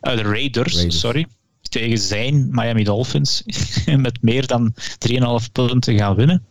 de 0.00 0.22
Raiders, 0.22 0.74
Raiders. 0.74 1.00
sorry, 1.00 1.26
tegen 1.70 1.98
zijn 1.98 2.48
Miami 2.50 2.84
Dolphins 2.84 3.42
met 3.96 4.22
meer 4.22 4.46
dan 4.46 4.74
3,5 5.08 5.52
punten 5.52 5.98
gaan 5.98 6.14
winnen. 6.14 6.44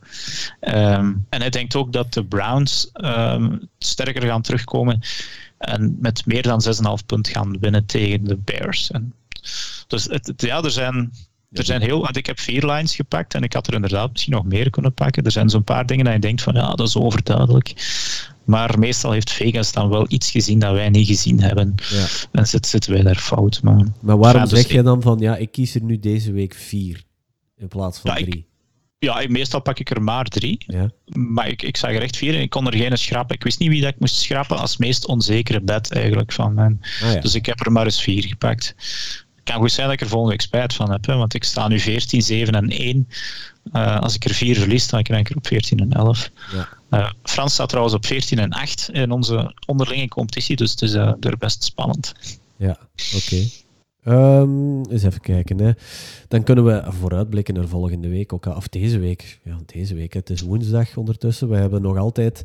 Um, 0.61 1.25
en 1.29 1.39
hij 1.39 1.49
denkt 1.49 1.75
ook 1.75 1.93
dat 1.93 2.13
de 2.13 2.25
Browns 2.25 2.89
um, 2.93 3.69
sterker 3.77 4.21
gaan 4.21 4.41
terugkomen 4.41 4.99
en 5.57 5.97
met 5.99 6.25
meer 6.25 6.41
dan 6.41 6.63
6,5 6.99 7.05
punten 7.05 7.33
gaan 7.33 7.59
winnen 7.59 7.85
tegen 7.85 8.23
de 8.23 8.37
Bears. 8.37 8.91
En 8.91 9.13
dus 9.87 10.03
het, 10.03 10.33
ja, 10.35 10.63
er 10.63 10.71
zijn 10.71 11.11
er 11.51 11.65
zijn 11.65 11.81
heel, 11.81 12.01
want 12.01 12.17
ik 12.17 12.25
heb 12.25 12.39
vier 12.39 12.65
lines 12.65 12.95
gepakt 12.95 13.33
en 13.33 13.43
ik 13.43 13.53
had 13.53 13.67
er 13.67 13.73
inderdaad 13.73 14.11
misschien 14.11 14.33
nog 14.33 14.45
meer 14.45 14.69
kunnen 14.69 14.93
pakken. 14.93 15.23
Er 15.23 15.31
zijn 15.31 15.49
zo'n 15.49 15.63
paar 15.63 15.85
dingen 15.85 16.05
dat 16.05 16.13
je 16.13 16.19
denkt 16.19 16.41
van 16.41 16.53
ja, 16.53 16.73
dat 16.73 16.87
is 16.87 16.97
overduidelijk. 16.97 17.73
Maar 18.43 18.79
meestal 18.79 19.11
heeft 19.11 19.31
Vegas 19.31 19.71
dan 19.71 19.89
wel 19.89 20.05
iets 20.07 20.31
gezien 20.31 20.59
dat 20.59 20.73
wij 20.73 20.89
niet 20.89 21.07
gezien 21.07 21.41
hebben. 21.41 21.75
Ja. 21.89 22.05
En 22.31 22.47
zitten 22.47 22.91
wij 22.91 23.01
daar 23.01 23.15
fout. 23.15 23.61
Maar, 23.63 23.87
maar 24.01 24.17
waarom 24.17 24.41
dus 24.41 24.49
zeg 24.49 24.71
je 24.71 24.81
dan 24.81 25.01
van 25.01 25.19
ja, 25.19 25.35
ik 25.35 25.51
kies 25.51 25.75
er 25.75 25.83
nu 25.83 25.99
deze 25.99 26.31
week 26.31 26.53
vier 26.53 27.03
in 27.57 27.67
plaats 27.67 27.99
van 27.99 28.15
drie? 28.15 28.48
Ja, 28.99 29.25
meestal 29.27 29.61
pak 29.61 29.79
ik 29.79 29.89
er 29.89 30.01
maar 30.01 30.25
drie. 30.25 30.63
Ja. 30.67 30.91
Maar 31.05 31.47
ik, 31.47 31.61
ik 31.61 31.77
zag 31.77 31.91
er 31.91 32.01
echt 32.01 32.17
vier 32.17 32.35
en 32.35 32.41
ik 32.41 32.49
kon 32.49 32.67
er 32.67 32.75
geen 32.75 32.97
schrappen. 32.97 33.35
Ik 33.35 33.43
wist 33.43 33.59
niet 33.59 33.69
wie 33.69 33.81
dat 33.81 33.93
ik 33.93 33.99
moest 33.99 34.15
schrappen 34.15 34.57
als 34.57 34.77
meest 34.77 35.07
onzekere 35.07 35.61
bed 35.61 35.91
eigenlijk 35.91 36.31
van 36.31 36.53
mijn. 36.53 36.81
Ah, 37.03 37.21
dus 37.21 37.35
ik 37.35 37.45
heb 37.45 37.65
er 37.65 37.71
maar 37.71 37.85
eens 37.85 38.01
vier 38.01 38.23
gepakt 38.23 38.75
kan 39.51 39.59
goed 39.59 39.71
zijn 39.71 39.85
dat 39.85 39.95
ik 39.95 40.01
er 40.01 40.07
volgende 40.07 40.31
week 40.31 40.41
spijt 40.41 40.73
van 40.73 40.91
heb, 40.91 41.05
hè, 41.05 41.15
want 41.15 41.33
ik 41.33 41.43
sta 41.43 41.67
nu 41.67 41.79
14, 41.79 42.21
7 42.21 42.53
en 42.53 42.69
1. 42.69 43.07
Uh, 43.73 43.83
eh, 43.83 43.99
als 43.99 44.15
ik 44.15 44.25
er 44.25 44.33
4 44.33 44.55
verlies, 44.55 44.87
dan 44.87 45.03
krijg 45.03 45.21
ik 45.21 45.29
er 45.29 45.35
op 45.35 45.47
14 45.47 45.79
en 45.79 45.91
11. 45.91 46.31
Ja. 46.51 46.67
Uh, 46.91 47.11
Frans 47.23 47.53
staat 47.53 47.69
trouwens 47.69 47.95
op 47.95 48.05
14 48.05 48.39
en 48.39 48.51
8 48.51 48.89
in 48.91 49.11
onze 49.11 49.55
onderlinge 49.65 50.07
competitie, 50.07 50.55
dus 50.55 50.71
het 50.71 50.81
is 50.81 50.93
uh, 50.93 51.13
er 51.19 51.37
best 51.37 51.63
spannend. 51.63 52.13
Ja, 52.57 52.79
oké. 53.15 53.15
Okay. 53.15 53.51
Um, 54.09 54.85
eens 54.85 55.03
even 55.03 55.21
kijken. 55.21 55.59
Hè. 55.59 55.71
Dan 56.27 56.43
kunnen 56.43 56.65
we 56.65 56.83
vooruitblikken 56.87 57.53
naar 57.53 57.67
volgende 57.67 58.09
week. 58.09 58.33
Ook, 58.33 58.45
of 58.45 58.67
deze 58.67 58.99
week. 58.99 59.39
Ja, 59.43 59.57
deze 59.65 59.95
week. 59.95 60.13
Het 60.13 60.29
is 60.29 60.41
woensdag 60.41 60.97
ondertussen. 60.97 61.49
We 61.49 61.55
hebben 61.55 61.81
nog 61.81 61.97
altijd... 61.97 62.41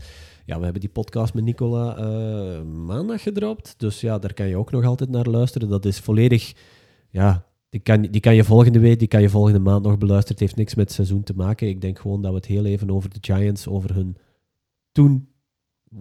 Ja, 0.46 0.56
we 0.56 0.62
hebben 0.64 0.80
die 0.80 0.90
podcast 0.90 1.34
met 1.34 1.44
Nicola 1.44 1.98
uh, 1.98 2.62
maandag 2.62 3.22
gedropt. 3.22 3.74
Dus 3.76 4.00
ja, 4.00 4.18
daar 4.18 4.34
kan 4.34 4.48
je 4.48 4.56
ook 4.56 4.70
nog 4.70 4.84
altijd 4.84 5.10
naar 5.10 5.26
luisteren. 5.26 5.68
Dat 5.68 5.84
is 5.84 5.98
volledig 5.98 6.54
ja, 7.10 7.44
die 7.68 7.80
kan, 7.80 8.02
die 8.02 8.20
kan 8.20 8.34
je 8.34 8.44
volgende 8.44 8.78
week, 8.78 8.98
die 8.98 9.08
kan 9.08 9.20
je 9.20 9.28
volgende 9.28 9.58
maand 9.58 9.84
nog 9.84 9.98
beluisteren. 9.98 10.32
Het 10.32 10.40
heeft 10.40 10.56
niks 10.56 10.74
met 10.74 10.84
het 10.84 10.94
seizoen 10.94 11.22
te 11.22 11.34
maken. 11.36 11.68
Ik 11.68 11.80
denk 11.80 11.98
gewoon 11.98 12.22
dat 12.22 12.30
we 12.30 12.36
het 12.36 12.46
heel 12.46 12.64
even 12.64 12.90
over 12.90 13.10
de 13.10 13.18
Giants, 13.20 13.68
over 13.68 13.94
hun 13.94 14.16
toen 14.92 15.28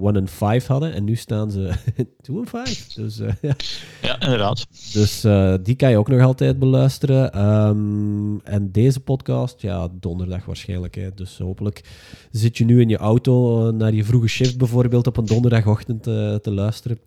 1 0.01 0.15
en 0.15 0.27
5 0.27 0.65
hadden. 0.65 0.93
En 0.93 1.03
nu 1.03 1.15
staan 1.15 1.51
ze 1.51 1.73
2 2.21 2.37
en 2.37 2.47
5. 2.47 2.93
Dus, 2.93 3.19
uh, 3.19 3.29
ja. 3.41 3.55
ja, 4.01 4.21
inderdaad. 4.21 4.65
Dus 4.93 5.25
uh, 5.25 5.55
die 5.63 5.75
kan 5.75 5.89
je 5.89 5.97
ook 5.97 6.07
nog 6.07 6.21
altijd 6.21 6.59
beluisteren. 6.59 7.45
Um, 7.67 8.41
en 8.43 8.71
deze 8.71 8.99
podcast, 8.99 9.61
ja, 9.61 9.87
donderdag 9.99 10.45
waarschijnlijk. 10.45 10.95
Hè. 10.95 11.13
Dus 11.13 11.37
hopelijk 11.37 11.83
zit 12.31 12.57
je 12.57 12.65
nu 12.65 12.81
in 12.81 12.89
je 12.89 12.97
auto 12.97 13.67
uh, 13.67 13.73
naar 13.73 13.93
je 13.93 14.03
vroege 14.03 14.27
shift 14.27 14.57
bijvoorbeeld 14.57 15.07
op 15.07 15.17
een 15.17 15.25
donderdagochtend 15.25 16.03
te 16.03 16.51
luisteren. 16.51 16.99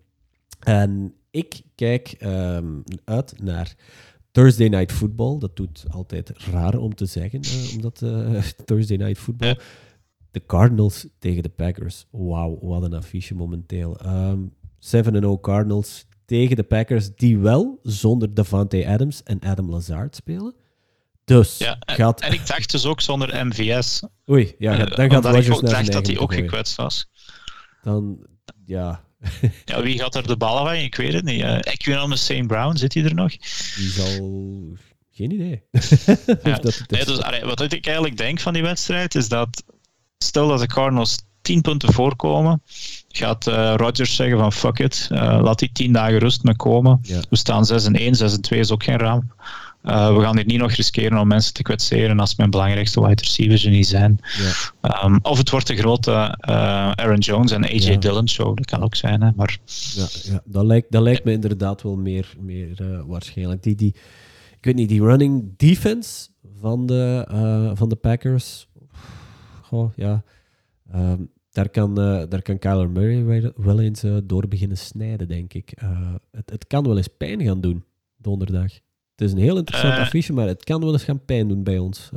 En 0.59 1.13
ik 1.31 1.61
kijk 1.75 2.15
um, 2.23 2.83
uit 3.03 3.33
naar 3.43 3.75
Thursday 4.31 4.67
Night 4.67 4.91
Football. 4.91 5.39
Dat 5.39 5.55
doet 5.55 5.85
altijd 5.89 6.31
raar 6.51 6.77
om 6.77 6.95
te 6.95 7.05
zeggen, 7.05 7.41
uh, 7.45 7.75
omdat 7.75 8.01
uh, 8.03 8.43
Thursday 8.65 8.97
Night 8.97 9.17
Football. 9.17 9.49
Ja. 9.49 9.57
De 10.37 10.45
Cardinals 10.45 11.07
tegen 11.19 11.43
de 11.43 11.49
Packers. 11.49 12.05
Wauw, 12.11 12.59
wat 12.61 12.83
een 12.83 12.93
affiche 12.93 13.35
momenteel. 13.35 13.99
Um, 14.05 14.53
ehm, 14.79 15.25
7-0 15.25 15.39
Cardinals 15.41 16.05
tegen 16.25 16.55
de 16.55 16.63
Packers, 16.63 17.15
die 17.15 17.37
wel 17.37 17.79
zonder 17.83 18.33
Davante 18.33 18.87
Adams 18.87 19.23
en 19.23 19.39
Adam 19.39 19.69
Lazard 19.69 20.15
spelen. 20.15 20.55
Dus 21.25 21.57
ja, 21.57 21.77
en, 21.79 21.95
gaat... 21.95 22.21
en 22.21 22.33
ik 22.33 22.47
dacht 22.47 22.71
dus 22.71 22.85
ook 22.85 23.01
zonder 23.01 23.45
MVS. 23.45 24.03
Oei, 24.29 24.55
ja, 24.57 24.85
dan 24.85 25.11
gaat 25.11 25.25
Rodgers 25.25 25.59
ik 25.59 25.65
dacht 25.65 25.91
dat 25.91 26.07
hij 26.07 26.17
ook 26.17 26.33
gekwetst 26.33 26.75
was. 26.75 27.09
dan 27.81 28.25
ja. 28.65 29.03
ja, 29.65 29.81
wie 29.81 29.99
gaat 29.99 30.15
er 30.15 30.27
de 30.27 30.37
ballen 30.37 30.63
van? 30.63 30.75
Ik 30.75 30.95
weet 30.95 31.13
het 31.13 31.23
niet. 31.23 31.41
Uh, 31.41 31.55
Equinome 31.55 32.15
St. 32.15 32.47
Brown, 32.47 32.75
zit 32.75 32.93
hij 32.93 33.03
er 33.03 33.13
nog? 33.13 33.37
Die 33.75 33.89
zal... 33.89 34.29
Geen 35.11 35.31
idee. 35.31 35.63
ja. 36.43 36.57
dat, 36.59 36.83
nee, 36.87 37.05
dus, 37.05 37.19
wat 37.41 37.61
ik 37.61 37.85
eigenlijk 37.85 38.17
denk 38.17 38.39
van 38.39 38.53
die 38.53 38.61
wedstrijd, 38.61 39.15
is 39.15 39.29
dat 39.29 39.63
stel 40.17 40.47
dat 40.47 40.59
de 40.59 40.67
Cardinals 40.67 41.17
10 41.41 41.61
punten 41.61 41.93
voorkomen, 41.93 42.61
gaat 43.07 43.47
uh, 43.47 43.73
Rodgers 43.75 44.15
zeggen 44.15 44.37
van 44.37 44.53
fuck 44.53 44.79
it, 44.79 45.09
uh, 45.11 45.39
laat 45.41 45.59
die 45.59 45.69
10 45.73 45.93
dagen 45.93 46.17
rust 46.17 46.43
me 46.43 46.55
komen. 46.55 47.01
We 47.29 47.37
staan 47.37 47.65
6 47.65 47.85
en 47.85 47.95
1, 47.95 48.15
6 48.15 48.33
en 48.33 48.41
2 48.41 48.59
is 48.59 48.71
ook 48.71 48.83
geen 48.83 48.97
ramp. 48.97 49.23
Uh, 49.83 50.15
we 50.15 50.21
gaan 50.21 50.35
dit 50.35 50.45
niet 50.45 50.59
nog 50.59 50.71
riskeren 50.71 51.17
om 51.17 51.27
mensen 51.27 51.53
te 51.53 51.61
kwetseren 51.61 52.19
als 52.19 52.35
mijn 52.35 52.49
belangrijkste 52.49 53.01
wide 53.01 53.21
receivers 53.21 53.65
er 53.65 53.71
niet 53.71 53.87
zijn. 53.87 54.19
Ja. 54.81 55.03
Um, 55.03 55.19
of 55.21 55.37
het 55.37 55.49
wordt 55.49 55.67
de 55.67 55.75
grote 55.75 56.11
uh, 56.11 56.91
Aaron 56.91 57.17
Jones 57.17 57.51
en 57.51 57.63
AJ 57.63 57.91
ja. 57.91 57.97
Dillon 57.97 58.29
show, 58.29 58.55
dat 58.55 58.65
kan 58.65 58.83
ook 58.83 58.95
zijn. 58.95 59.21
Hè, 59.21 59.29
maar... 59.35 59.57
ja, 59.93 60.07
ja, 60.23 60.41
dat, 60.45 60.65
lijkt, 60.65 60.91
dat 60.91 61.01
lijkt 61.01 61.23
me 61.23 61.31
inderdaad 61.31 61.81
wel 61.81 61.95
meer, 61.95 62.35
meer 62.39 62.81
uh, 62.81 62.99
waarschijnlijk. 63.05 63.63
Die, 63.63 63.75
die, 63.75 63.95
ik 64.57 64.65
weet 64.65 64.75
niet, 64.75 64.89
die 64.89 65.01
running 65.01 65.53
defense 65.57 66.27
van 66.59 66.85
de, 66.85 67.25
van 67.75 67.89
de 67.89 67.95
Packers. 67.95 68.67
Goh, 69.67 69.91
ja. 69.95 70.23
Um, 70.95 71.31
daar 71.51 71.69
kan, 71.69 71.95
daar 71.95 72.41
kan 72.41 72.59
Kyler 72.59 72.89
Murray 72.89 73.51
wel 73.55 73.79
eens 73.79 74.03
door 74.23 74.47
beginnen 74.47 74.77
snijden, 74.77 75.27
denk 75.27 75.53
ik. 75.53 75.73
het, 76.31 76.49
het 76.49 76.67
kan 76.67 76.83
wel 76.83 76.97
eens 76.97 77.09
pijn 77.17 77.43
gaan 77.43 77.61
doen, 77.61 77.83
donderdag. 78.17 78.71
Het 79.17 79.27
is 79.27 79.31
een 79.31 79.37
heel 79.37 79.57
interessant 79.57 79.99
affiche, 79.99 80.33
maar 80.33 80.47
het 80.47 80.63
kan 80.63 80.81
wel 80.81 80.93
eens 80.93 81.03
gaan 81.03 81.25
pijn 81.25 81.47
doen 81.47 81.63
bij 81.63 81.77
ons. 81.77 82.09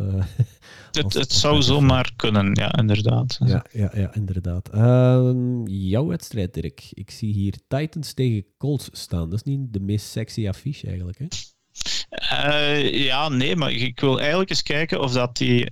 Het, 0.91 1.15
het 1.15 1.33
zou 1.33 1.63
zomaar 1.63 2.13
kunnen, 2.17 2.55
ja, 2.55 2.73
inderdaad. 2.79 3.39
Ja, 3.45 3.65
ja, 3.73 3.91
ja 3.95 4.15
inderdaad. 4.15 4.75
Uh, 4.75 5.31
jouw 5.65 6.07
wedstrijd, 6.07 6.55
Dirk. 6.55 6.91
Ik 6.91 7.11
zie 7.11 7.33
hier 7.33 7.55
Titans 7.69 8.13
tegen 8.13 8.45
Colts 8.59 8.89
staan. 8.93 9.31
Dat 9.31 9.39
is 9.39 9.43
niet 9.43 9.73
de 9.73 9.81
meest 9.81 10.07
sexy 10.07 10.49
affiche 10.49 10.87
eigenlijk, 10.87 11.19
hè? 11.19 11.27
Ja, 12.89 13.29
nee, 13.29 13.57
maar 13.57 13.73
ik 13.73 14.01
wil 14.01 14.19
eigenlijk 14.19 14.51
eens 14.51 14.63
kijken 14.63 15.01
of 15.01 15.13
dat 15.13 15.37
die 15.37 15.71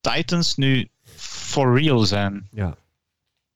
Titans 0.00 0.56
nu 0.56 0.88
for 1.56 1.80
real 1.80 2.04
zijn. 2.04 2.48
Ja. 2.50 2.76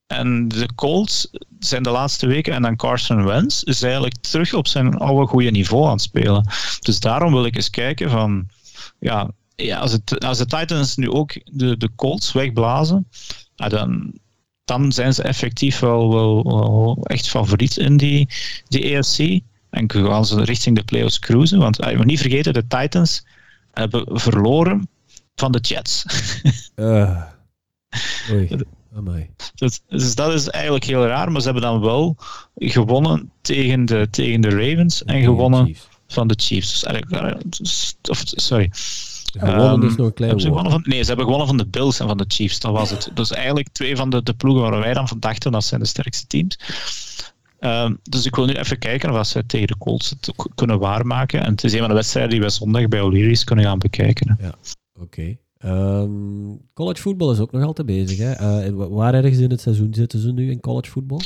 En 0.07 0.49
de 0.49 0.69
Colts 0.75 1.31
zijn 1.59 1.83
de 1.83 1.91
laatste 1.91 2.27
weken, 2.27 2.55
en 2.55 2.63
dan 2.63 2.77
Carson 2.77 3.25
Wentz, 3.25 3.63
is 3.63 3.83
eigenlijk 3.83 4.15
terug 4.21 4.55
op 4.55 4.67
zijn 4.67 4.95
oude 4.95 5.27
goede 5.27 5.51
niveau 5.51 5.85
aan 5.85 5.93
het 5.93 6.01
spelen. 6.01 6.47
Dus 6.81 7.01
daarom 7.01 7.33
wil 7.33 7.45
ik 7.45 7.57
eens 7.57 7.71
kijken 7.71 8.11
van, 8.11 8.49
ja, 8.99 9.31
ja 9.57 9.79
als, 9.79 9.93
het, 9.93 10.25
als 10.25 10.39
de 10.39 10.47
Titans 10.47 10.97
nu 10.97 11.11
ook 11.11 11.33
de, 11.45 11.77
de 11.77 11.91
Colts 11.97 12.33
wegblazen, 12.33 13.09
dan, 13.55 14.13
dan 14.65 14.93
zijn 14.93 15.15
ze 15.15 15.23
effectief 15.23 15.79
wel, 15.79 16.13
wel, 16.13 16.45
wel 16.45 16.99
echt 17.03 17.29
favoriet 17.29 17.77
in 17.77 17.97
die, 17.97 18.29
die 18.69 18.97
AFC. 18.97 19.41
En 19.71 19.91
gaan 19.91 20.27
ze 20.27 20.45
richting 20.45 20.77
de 20.77 20.85
playoffs 20.85 21.19
cruisen. 21.19 21.59
Want 21.59 21.77
je 21.77 21.97
moet 21.97 22.07
niet 22.07 22.21
vergeten, 22.21 22.53
de 22.53 22.67
Titans 22.67 23.27
hebben 23.73 24.21
verloren 24.21 24.89
van 25.35 25.53
de 25.53 25.59
Jets. 25.59 26.05
uh, 26.77 27.23
oei. 28.31 28.49
Dus, 29.55 29.81
dus, 29.89 30.15
dat 30.15 30.33
is 30.33 30.49
eigenlijk 30.49 30.85
heel 30.85 31.07
raar, 31.07 31.33
maar 31.33 31.41
ze 31.41 31.51
hebben 31.51 31.71
dan 31.71 31.81
wel 31.81 32.17
gewonnen 32.55 33.31
tegen 33.41 33.85
de, 33.85 34.09
tegen 34.11 34.41
de 34.41 34.49
Ravens 34.49 35.05
en 35.05 35.23
gewonnen 35.23 35.77
van 36.09 36.29
de 36.29 36.35
Chiefs. 36.37 36.85
Dus 37.49 37.97
of, 38.03 38.23
sorry. 38.25 38.71
Gewonnen 39.39 39.83
um, 39.83 39.89
is 39.89 39.97
nog 39.97 40.07
een 40.07 40.15
klein 40.15 40.41
ze 40.41 40.53
van, 40.53 40.83
Nee, 40.85 41.01
ze 41.01 41.07
hebben 41.07 41.25
gewonnen 41.25 41.47
van 41.47 41.57
de 41.57 41.67
Bills 41.67 42.01
en 42.01 42.07
van 42.07 42.17
de 42.17 42.25
Chiefs. 42.29 42.61
Dat 42.61 42.73
was 42.73 42.91
het. 42.91 43.11
Dus 43.15 43.31
eigenlijk 43.31 43.69
twee 43.73 43.97
van 43.97 44.11
de, 44.11 44.23
de 44.23 44.35
ploegen 44.35 44.71
waar 44.71 44.81
wij 44.81 44.95
dan 44.95 45.09
van 45.09 45.21
dachten, 45.21 45.53
dat 45.53 45.65
zijn 45.65 45.81
de 45.81 45.87
sterkste 45.87 46.27
teams. 46.27 46.59
Um, 47.61 47.99
dus 48.03 48.27
ik 48.27 48.35
wil 48.35 48.45
nu 48.45 48.53
even 48.53 48.79
kijken 48.79 49.19
of 49.19 49.27
ze 49.27 49.47
tegen 49.47 49.67
de 49.67 49.79
Colts 49.79 50.11
het 50.11 50.33
kunnen 50.55 50.79
waarmaken. 50.79 51.45
En 51.45 51.51
het 51.51 51.65
is 51.65 51.73
een 51.73 51.79
van 51.79 51.89
de 51.89 51.95
wedstrijden 51.95 52.33
die 52.33 52.41
we 52.41 52.51
zondag 52.51 52.89
bij 52.89 53.01
O'Leary's 53.01 53.45
kunnen 53.45 53.65
gaan 53.65 53.79
bekijken. 53.79 54.39
Ja, 54.41 54.55
oké. 55.01 55.37
Um, 55.65 56.61
college 56.75 57.01
voetbal 57.01 57.33
is 57.33 57.39
ook 57.39 57.53
nog 57.53 57.65
altijd 57.65 57.87
bezig. 57.87 58.19
Hè? 58.19 58.67
Uh, 58.69 58.87
waar 58.89 59.15
ergens 59.15 59.39
in 59.39 59.51
het 59.51 59.61
seizoen 59.61 59.95
zitten 59.95 60.21
ze 60.21 60.33
nu 60.33 60.51
in 60.51 60.61
college 60.61 60.91
voetbal? 60.91 61.21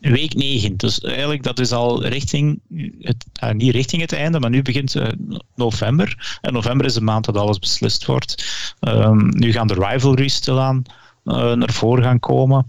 Week 0.00 0.34
9. 0.34 0.76
Dus 0.76 1.00
eigenlijk 1.00 1.42
dat 1.42 1.58
is 1.58 1.72
al 1.72 2.04
richting, 2.04 2.60
het, 2.98 3.26
uh, 3.44 3.50
niet 3.50 3.72
richting 3.72 4.02
het 4.02 4.12
einde, 4.12 4.40
maar 4.40 4.50
nu 4.50 4.62
begint 4.62 4.94
uh, 4.94 5.06
november. 5.54 6.38
En 6.40 6.52
november 6.52 6.86
is 6.86 6.94
de 6.94 7.00
maand 7.00 7.24
dat 7.24 7.36
alles 7.36 7.58
beslist 7.58 8.06
wordt. 8.06 8.44
Um, 8.80 9.28
nu 9.28 9.52
gaan 9.52 9.66
de 9.66 9.74
rivalries 9.74 10.34
stilaan 10.34 10.82
uh, 11.24 11.52
naar 11.52 11.72
voren 11.72 12.04
gaan 12.04 12.20
komen. 12.20 12.66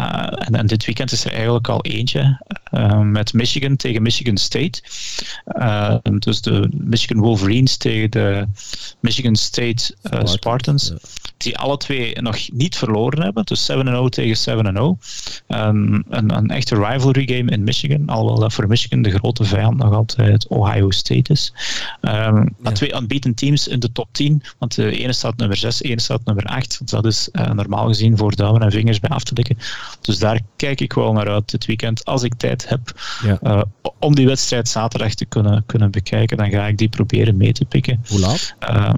Uh, 0.00 0.26
en, 0.34 0.54
en, 0.54 0.66
dit 0.66 0.84
weekend 0.84 1.12
is 1.12 1.24
er 1.24 1.32
eigenlijk 1.32 1.68
al 1.68 1.82
eentje 1.82 2.40
uh, 2.72 3.00
met 3.00 3.32
Michigan 3.32 3.76
tegen 3.76 4.02
Michigan 4.02 4.36
State. 4.36 4.82
dus 6.18 6.40
de 6.40 6.68
Michigan 6.70 7.18
Wolverines 7.18 7.76
tegen 7.76 8.10
de 8.10 8.46
Michigan 9.00 9.36
State 9.36 9.96
Spartans. 10.24 10.92
Die 11.36 11.58
alle 11.58 11.76
twee 11.76 12.20
nog 12.20 12.50
niet 12.52 12.76
verloren 12.76 13.22
hebben. 13.22 13.44
Dus 13.44 13.70
7-0 13.72 13.74
tegen 14.08 14.64
7-0. 14.64 15.48
Um, 15.48 16.04
een, 16.08 16.36
een 16.36 16.50
echte 16.50 16.74
rivalry 16.74 17.26
game 17.26 17.50
in 17.50 17.64
Michigan. 17.64 18.06
Alhoewel 18.06 18.38
dat 18.38 18.52
voor 18.52 18.68
Michigan 18.68 19.02
de 19.02 19.10
grote 19.10 19.44
vijand 19.44 19.76
nog 19.76 19.94
altijd 19.94 20.48
Ohio 20.48 20.90
State 20.90 21.32
is. 21.32 21.52
Um, 22.00 22.54
ja. 22.62 22.72
Twee 22.72 22.94
unbeaten 22.94 23.34
teams 23.34 23.68
in 23.68 23.80
de 23.80 23.92
top 23.92 24.08
10. 24.12 24.42
Want 24.58 24.74
de 24.74 24.90
ene 24.90 25.12
staat 25.12 25.36
nummer 25.36 25.56
6, 25.56 25.78
de 25.78 25.88
ene 25.88 26.00
staat 26.00 26.24
nummer 26.24 26.44
8. 26.44 26.78
Want 26.78 26.90
dat 26.90 27.04
is 27.06 27.28
uh, 27.32 27.50
normaal 27.84 28.00
gezien 28.00 28.16
voor 28.18 28.36
duimen 28.36 28.62
en 28.62 28.70
vingers 28.70 29.00
bij 29.00 29.10
af 29.10 29.24
te 29.24 29.34
dekken. 29.34 29.58
Dus 30.00 30.18
daar 30.18 30.40
kijk 30.56 30.80
ik 30.80 30.92
wel 30.92 31.12
naar 31.12 31.28
uit 31.28 31.50
dit 31.50 31.66
weekend. 31.66 32.04
Als 32.04 32.22
ik 32.22 32.34
tijd 32.34 32.68
heb 32.68 33.00
ja. 33.22 33.38
uh, 33.42 33.62
om 33.98 34.14
die 34.14 34.26
wedstrijd 34.26 34.68
zaterdag 34.68 35.14
te 35.14 35.24
kunnen, 35.24 35.62
kunnen 35.66 35.90
bekijken, 35.90 36.36
dan 36.36 36.50
ga 36.50 36.66
ik 36.66 36.78
die 36.78 36.88
proberen 36.88 37.36
mee 37.36 37.52
te 37.52 37.64
pikken. 37.64 38.00
Hoe 38.08 38.20
laat? 38.20 38.54
Uh, 38.70 38.92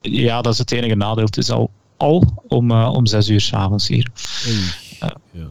ja, 0.00 0.42
dat 0.42 0.52
is 0.52 0.58
het 0.58 0.72
enige 0.72 0.94
nadeel. 0.94 1.24
Het 1.24 1.36
is 1.36 1.50
al, 1.50 1.70
al 1.96 2.44
om, 2.48 2.70
uh, 2.70 2.92
om 2.92 3.06
zes 3.06 3.28
uur 3.28 3.40
s'avonds 3.40 3.88
hier. 3.88 4.06
Ja. 5.32 5.48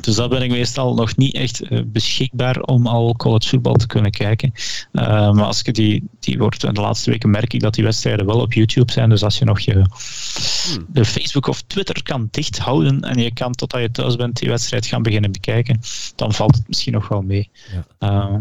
Dus 0.00 0.14
dat 0.14 0.30
ben 0.30 0.42
ik 0.42 0.50
meestal 0.50 0.94
nog 0.94 1.16
niet 1.16 1.34
echt 1.34 1.70
uh, 1.70 1.80
beschikbaar 1.86 2.60
om 2.60 2.86
al 2.86 3.16
college 3.16 3.48
voetbal 3.48 3.74
te 3.74 3.86
kunnen 3.86 4.10
kijken. 4.10 4.52
maar 4.92 5.42
als 5.42 5.60
je 5.64 5.72
die, 5.72 6.08
die 6.20 6.38
wordt, 6.38 6.64
in 6.64 6.74
de 6.74 6.80
laatste 6.80 7.10
weken 7.10 7.30
merk 7.30 7.52
ik 7.52 7.60
dat 7.60 7.74
die 7.74 7.84
wedstrijden 7.84 8.26
wel 8.26 8.40
op 8.40 8.52
YouTube 8.52 8.92
zijn. 8.92 9.08
Dus 9.08 9.22
als 9.22 9.38
je 9.38 9.44
nog 9.44 9.60
je 9.60 9.72
hmm. 9.72 10.86
de 10.88 11.04
Facebook 11.04 11.46
of 11.46 11.62
Twitter 11.66 12.02
kan 12.02 12.28
dicht 12.30 12.58
houden 12.58 13.00
en 13.00 13.18
je 13.18 13.32
kan 13.32 13.52
totdat 13.52 13.80
je 13.80 13.90
thuis 13.90 14.16
bent 14.16 14.38
die 14.38 14.48
wedstrijd 14.48 14.86
gaan 14.86 15.02
beginnen 15.02 15.32
bekijken, 15.32 15.80
dan 16.16 16.32
valt 16.32 16.54
het 16.54 16.68
misschien 16.68 16.92
nog 16.92 17.08
wel 17.08 17.22
mee. 17.22 17.50
Ja 17.98 18.40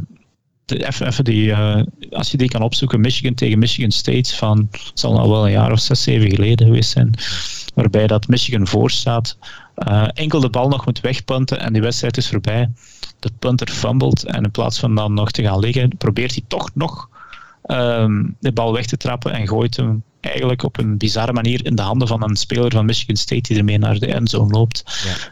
even, 0.77 1.07
even 1.07 1.23
die, 1.23 1.47
uh, 1.47 1.81
als 2.11 2.31
je 2.31 2.37
die 2.37 2.47
kan 2.47 2.61
opzoeken, 2.61 3.01
Michigan 3.01 3.33
tegen 3.33 3.59
Michigan 3.59 3.91
State 3.91 4.35
van, 4.35 4.67
het 4.71 4.91
zal 4.93 5.13
nou 5.13 5.29
wel 5.29 5.45
een 5.45 5.51
jaar 5.51 5.71
of 5.71 5.79
zes, 5.79 6.03
zeven 6.03 6.29
geleden 6.29 6.67
geweest 6.67 6.89
zijn, 6.89 7.13
waarbij 7.73 8.07
dat 8.07 8.27
Michigan 8.27 8.67
voor 8.67 8.91
staat, 8.91 9.37
uh, 9.87 10.07
enkel 10.13 10.39
de 10.39 10.49
bal 10.49 10.69
nog 10.69 10.85
moet 10.85 11.01
wegpunten 11.01 11.59
en 11.59 11.73
die 11.73 11.81
wedstrijd 11.81 12.17
is 12.17 12.29
voorbij. 12.29 12.71
De 13.19 13.31
punter 13.39 13.67
fumbled 13.67 14.23
en 14.23 14.43
in 14.43 14.51
plaats 14.51 14.79
van 14.79 14.95
dan 14.95 15.13
nog 15.13 15.31
te 15.31 15.43
gaan 15.43 15.59
liggen, 15.59 15.97
probeert 15.97 16.31
hij 16.31 16.43
toch 16.47 16.69
nog 16.73 17.09
um, 17.65 18.35
de 18.39 18.51
bal 18.51 18.73
weg 18.73 18.85
te 18.85 18.97
trappen 18.97 19.33
en 19.33 19.47
gooit 19.47 19.75
hem 19.77 20.03
eigenlijk 20.19 20.63
op 20.63 20.77
een 20.77 20.97
bizarre 20.97 21.33
manier 21.33 21.65
in 21.65 21.75
de 21.75 21.81
handen 21.81 22.07
van 22.07 22.23
een 22.23 22.35
speler 22.35 22.71
van 22.71 22.85
Michigan 22.85 23.15
State 23.15 23.41
die 23.41 23.57
ermee 23.57 23.77
naar 23.77 23.99
de 23.99 24.13
endzone 24.13 24.51
loopt. 24.51 24.83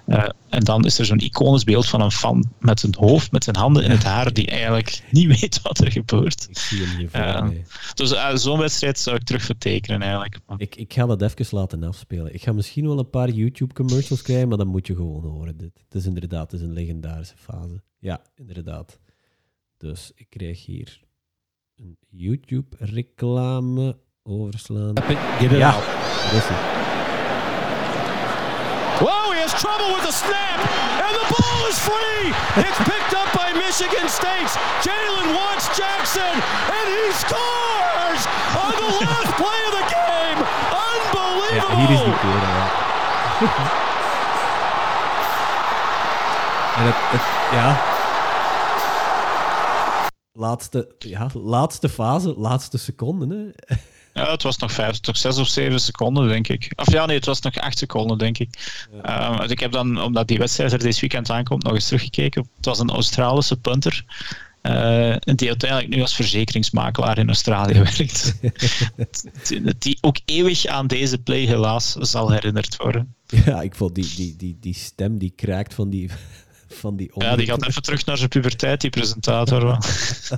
Ja. 0.05 0.23
Uh, 0.23 0.29
en 0.49 0.63
dan 0.63 0.85
is 0.85 0.99
er 0.99 1.05
zo'n 1.05 1.19
iconisch 1.19 1.63
beeld 1.63 1.88
van 1.88 2.01
een 2.01 2.11
fan 2.11 2.51
met 2.59 2.79
zijn 2.79 2.95
hoofd, 2.97 3.31
met 3.31 3.43
zijn 3.43 3.55
handen 3.55 3.83
in 3.83 3.91
het 3.91 4.03
haar, 4.03 4.33
die 4.33 4.47
eigenlijk 4.47 5.03
niet 5.11 5.39
weet 5.39 5.61
wat 5.61 5.79
er 5.79 5.91
gebeurt. 5.91 6.47
Ik 6.49 6.57
zie 6.57 6.85
hem 6.85 6.97
niet 6.97 7.09
voor 7.11 7.19
uh, 7.19 7.47
Dus 7.93 8.11
uh, 8.11 8.35
zo'n 8.35 8.59
wedstrijd 8.59 8.99
zou 8.99 9.15
ik 9.15 9.23
terug 9.23 9.43
vertekenen 9.43 10.01
eigenlijk. 10.01 10.39
Ik, 10.57 10.75
ik 10.75 10.93
ga 10.93 11.05
dat 11.05 11.21
even 11.21 11.57
laten 11.57 11.83
afspelen. 11.83 12.33
Ik 12.33 12.43
ga 12.43 12.51
misschien 12.51 12.88
wel 12.88 12.99
een 12.99 13.09
paar 13.09 13.29
YouTube-commercials 13.29 14.21
krijgen, 14.21 14.47
maar 14.47 14.57
dan 14.57 14.67
moet 14.67 14.88
je 14.88 14.95
gewoon 14.95 15.23
horen. 15.23 15.57
Dit. 15.57 15.71
Het 15.83 15.95
is 15.95 16.05
inderdaad 16.05 16.51
het 16.51 16.59
is 16.61 16.67
een 16.67 16.73
legendarische 16.73 17.38
fase. 17.38 17.81
Ja, 17.99 18.21
inderdaad. 18.35 18.99
Dus 19.77 20.11
ik 20.15 20.29
krijg 20.29 20.65
hier 20.65 21.01
een 21.75 21.97
YouTube-reclame 22.09 23.97
Oh, 24.28 24.41
overslaan. 24.41 24.93
Get 25.39 25.51
it 25.51 25.57
ja. 25.57 25.73
out. 25.73 25.84
Listen. 26.34 26.55
Whoa, 28.99 29.32
he 29.32 29.39
has 29.39 29.53
trouble 29.53 29.93
with 29.95 30.03
the 30.03 30.11
snap, 30.11 30.59
and 31.05 31.13
the 31.15 31.28
ball 31.32 31.61
is 31.71 31.80
free. 31.80 32.25
It's 32.59 32.80
picked 32.91 33.13
up 33.15 33.30
by 33.32 33.53
Michigan 33.55 34.09
State. 34.09 34.51
Jalen 34.84 35.30
Watts 35.38 35.67
Jackson, 35.80 36.34
and 36.75 36.86
he 36.95 37.05
scores 37.23 38.21
on 38.63 38.73
the 38.84 38.91
last 38.99 39.32
play 39.39 39.59
of 39.69 39.73
the 39.80 39.86
game. 39.95 40.39
Unbelievable. 40.91 41.55
Ja, 41.55 41.75
hier 41.80 41.91
is 41.95 42.03
die 42.03 42.17
keer, 42.23 42.41
ja. 42.51 42.63
en 46.78 46.84
het, 46.86 46.99
het, 47.11 47.25
ja, 47.51 47.69
laatste, 50.34 50.95
ja, 50.97 51.30
laatste 51.34 51.89
fase, 51.89 52.34
laatste 52.38 52.78
seconden. 52.78 53.30
Hè. 53.30 53.75
Ja, 54.18 54.32
het 54.32 54.43
was 54.43 54.57
nog, 54.57 54.72
vijf, 54.72 54.99
toch 54.99 55.18
zes 55.18 55.38
of 55.38 55.47
zeven 55.47 55.80
seconden, 55.80 56.28
denk 56.28 56.47
ik. 56.47 56.72
Of 56.76 56.91
ja, 56.91 57.05
nee, 57.05 57.15
het 57.15 57.26
was 57.26 57.41
nog 57.41 57.55
acht 57.55 57.78
seconden, 57.78 58.18
denk 58.18 58.38
ik. 58.38 58.49
Ja. 59.03 59.43
Uh, 59.43 59.49
ik 59.49 59.59
heb 59.59 59.72
dan, 59.72 60.01
omdat 60.01 60.28
die 60.28 60.38
wedstrijd 60.38 60.72
er 60.72 60.80
deze 60.80 60.99
weekend 60.99 61.30
aankomt, 61.30 61.63
nog 61.63 61.74
eens 61.74 61.88
teruggekeken. 61.88 62.49
Het 62.55 62.65
was 62.65 62.80
een 62.80 62.89
Australische 62.89 63.57
punter. 63.57 64.05
Uh, 64.61 65.15
die 65.20 65.47
uiteindelijk 65.47 65.95
nu 65.95 66.01
als 66.01 66.15
verzekeringsmakelaar 66.15 67.18
in 67.18 67.28
Australië 67.28 67.74
werkt. 67.97 68.39
die 69.78 69.97
ook 70.01 70.18
eeuwig 70.26 70.65
aan 70.65 70.88
deze 70.88 71.18
play 71.18 71.45
helaas 71.45 71.91
zal 71.91 72.32
herinnerd 72.32 72.76
worden. 72.76 73.15
Ja, 73.45 73.61
ik 73.61 73.76
vond 73.76 73.95
die, 73.95 74.15
die, 74.15 74.36
die, 74.36 74.57
die 74.59 74.74
stem 74.74 75.18
die 75.18 75.34
kraakt 75.36 75.74
van 75.74 75.89
die, 75.89 76.09
van 76.68 76.95
die 76.95 77.11
Ja, 77.13 77.36
die 77.36 77.45
gaat 77.45 77.68
even 77.68 77.82
terug 77.82 78.05
naar 78.05 78.18
zijn 78.18 78.30
puberteit, 78.30 78.82
die 78.82 78.89
presentator. 78.89 79.78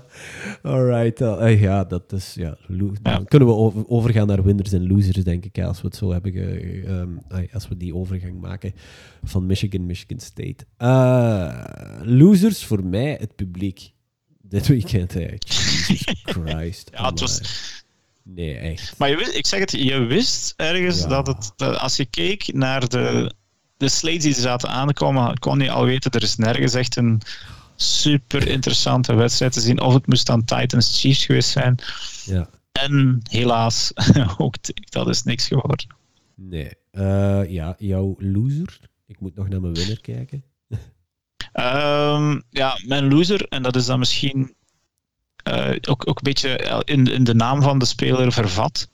Alright, 0.62 1.22
uh, 1.22 1.62
ja, 1.62 1.84
dat 1.84 2.12
is... 2.12 2.34
Ja, 2.34 2.58
Dan 3.02 3.26
kunnen 3.26 3.48
we 3.48 3.88
overgaan 3.88 4.28
naar 4.28 4.44
winners 4.44 4.72
en 4.72 4.88
losers, 4.88 5.24
denk 5.24 5.46
ik, 5.46 5.60
als 5.60 5.82
we 5.82 5.88
het 5.88 5.96
zo 5.96 6.12
hebben... 6.12 6.32
Ge, 6.32 6.84
um, 6.88 7.22
als 7.54 7.68
we 7.68 7.78
die 7.78 7.96
overgang 7.96 8.42
maken 8.42 8.74
van 9.24 9.46
Michigan, 9.46 9.86
Michigan 9.86 10.20
State. 10.20 10.66
Uh, 10.78 11.62
losers 12.02 12.64
voor 12.64 12.84
mij, 12.84 13.18
het 13.20 13.36
publiek. 13.36 13.92
Dit 14.42 14.68
weekend, 14.68 15.14
hè. 15.14 15.28
Jesus 15.40 16.04
Christ. 16.24 16.90
ja, 16.94 17.10
het 17.10 17.20
was... 17.20 17.42
Nee, 18.24 18.56
echt. 18.56 18.98
Maar 18.98 19.10
je 19.10 19.18
wist, 19.18 19.36
ik 19.36 19.46
zeg 19.46 19.60
het, 19.60 19.72
je 19.72 19.98
wist 19.98 20.54
ergens 20.58 21.08
dat 21.08 21.28
het... 21.28 21.52
Dat 21.56 21.78
als 21.78 21.96
je 21.96 22.06
keek 22.06 22.54
naar 22.54 22.88
de 22.90 23.34
de 23.80 23.90
slates 23.90 24.24
die 24.24 24.34
zaten 24.34 24.70
aankomen, 24.70 25.40
kon 25.40 25.60
je 25.60 25.72
al 25.72 25.86
weten, 25.86 26.12
er 26.12 26.24
is 26.24 26.36
nergens 26.36 26.74
echt 26.74 26.96
een 26.96 27.22
super 27.76 28.48
interessante 28.48 29.14
wedstrijd 29.14 29.54
te 29.54 29.60
zien. 29.60 29.82
Of 29.82 29.94
het 29.94 30.08
moest 30.08 30.26
dan 30.26 30.46
Titans 30.46 31.00
Chiefs 31.00 31.26
geweest 31.26 31.50
zijn. 31.50 31.76
Ja. 32.26 32.50
En 32.72 33.22
helaas, 33.30 33.92
ook 34.38 34.56
dat 34.90 35.08
is 35.08 35.24
niks 35.24 35.48
geworden. 35.48 35.96
Nee. 36.36 36.72
Uh, 36.92 37.50
ja, 37.50 37.76
jouw 37.78 38.16
loser? 38.18 38.80
Ik 39.06 39.20
moet 39.20 39.36
nog 39.36 39.50
naar 39.50 39.62
mijn 39.62 39.74
winnaar 39.74 40.02
kijken. 40.02 40.44
um, 41.54 42.44
ja, 42.50 42.80
mijn 42.86 43.08
loser, 43.08 43.48
en 43.48 43.64
dat 43.64 43.76
is 43.76 43.86
dan 43.86 44.00
misschien 44.00 44.56
uh, 45.50 45.76
ook, 45.90 46.08
ook 46.08 46.18
een 46.18 46.24
beetje 46.24 46.82
in, 46.86 47.08
in 47.08 47.24
de 47.24 47.36
naam 47.36 47.62
van 47.62 47.80
de 47.80 47.86
speler 47.86 48.32
vervat, 48.32 48.90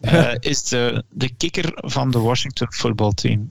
uh, 0.00 0.34
is 0.52 0.62
de, 0.62 1.04
de 1.10 1.34
kikker 1.34 1.72
van 1.74 2.10
de 2.10 2.18
Washington 2.18 2.72
footballteam. 2.72 3.50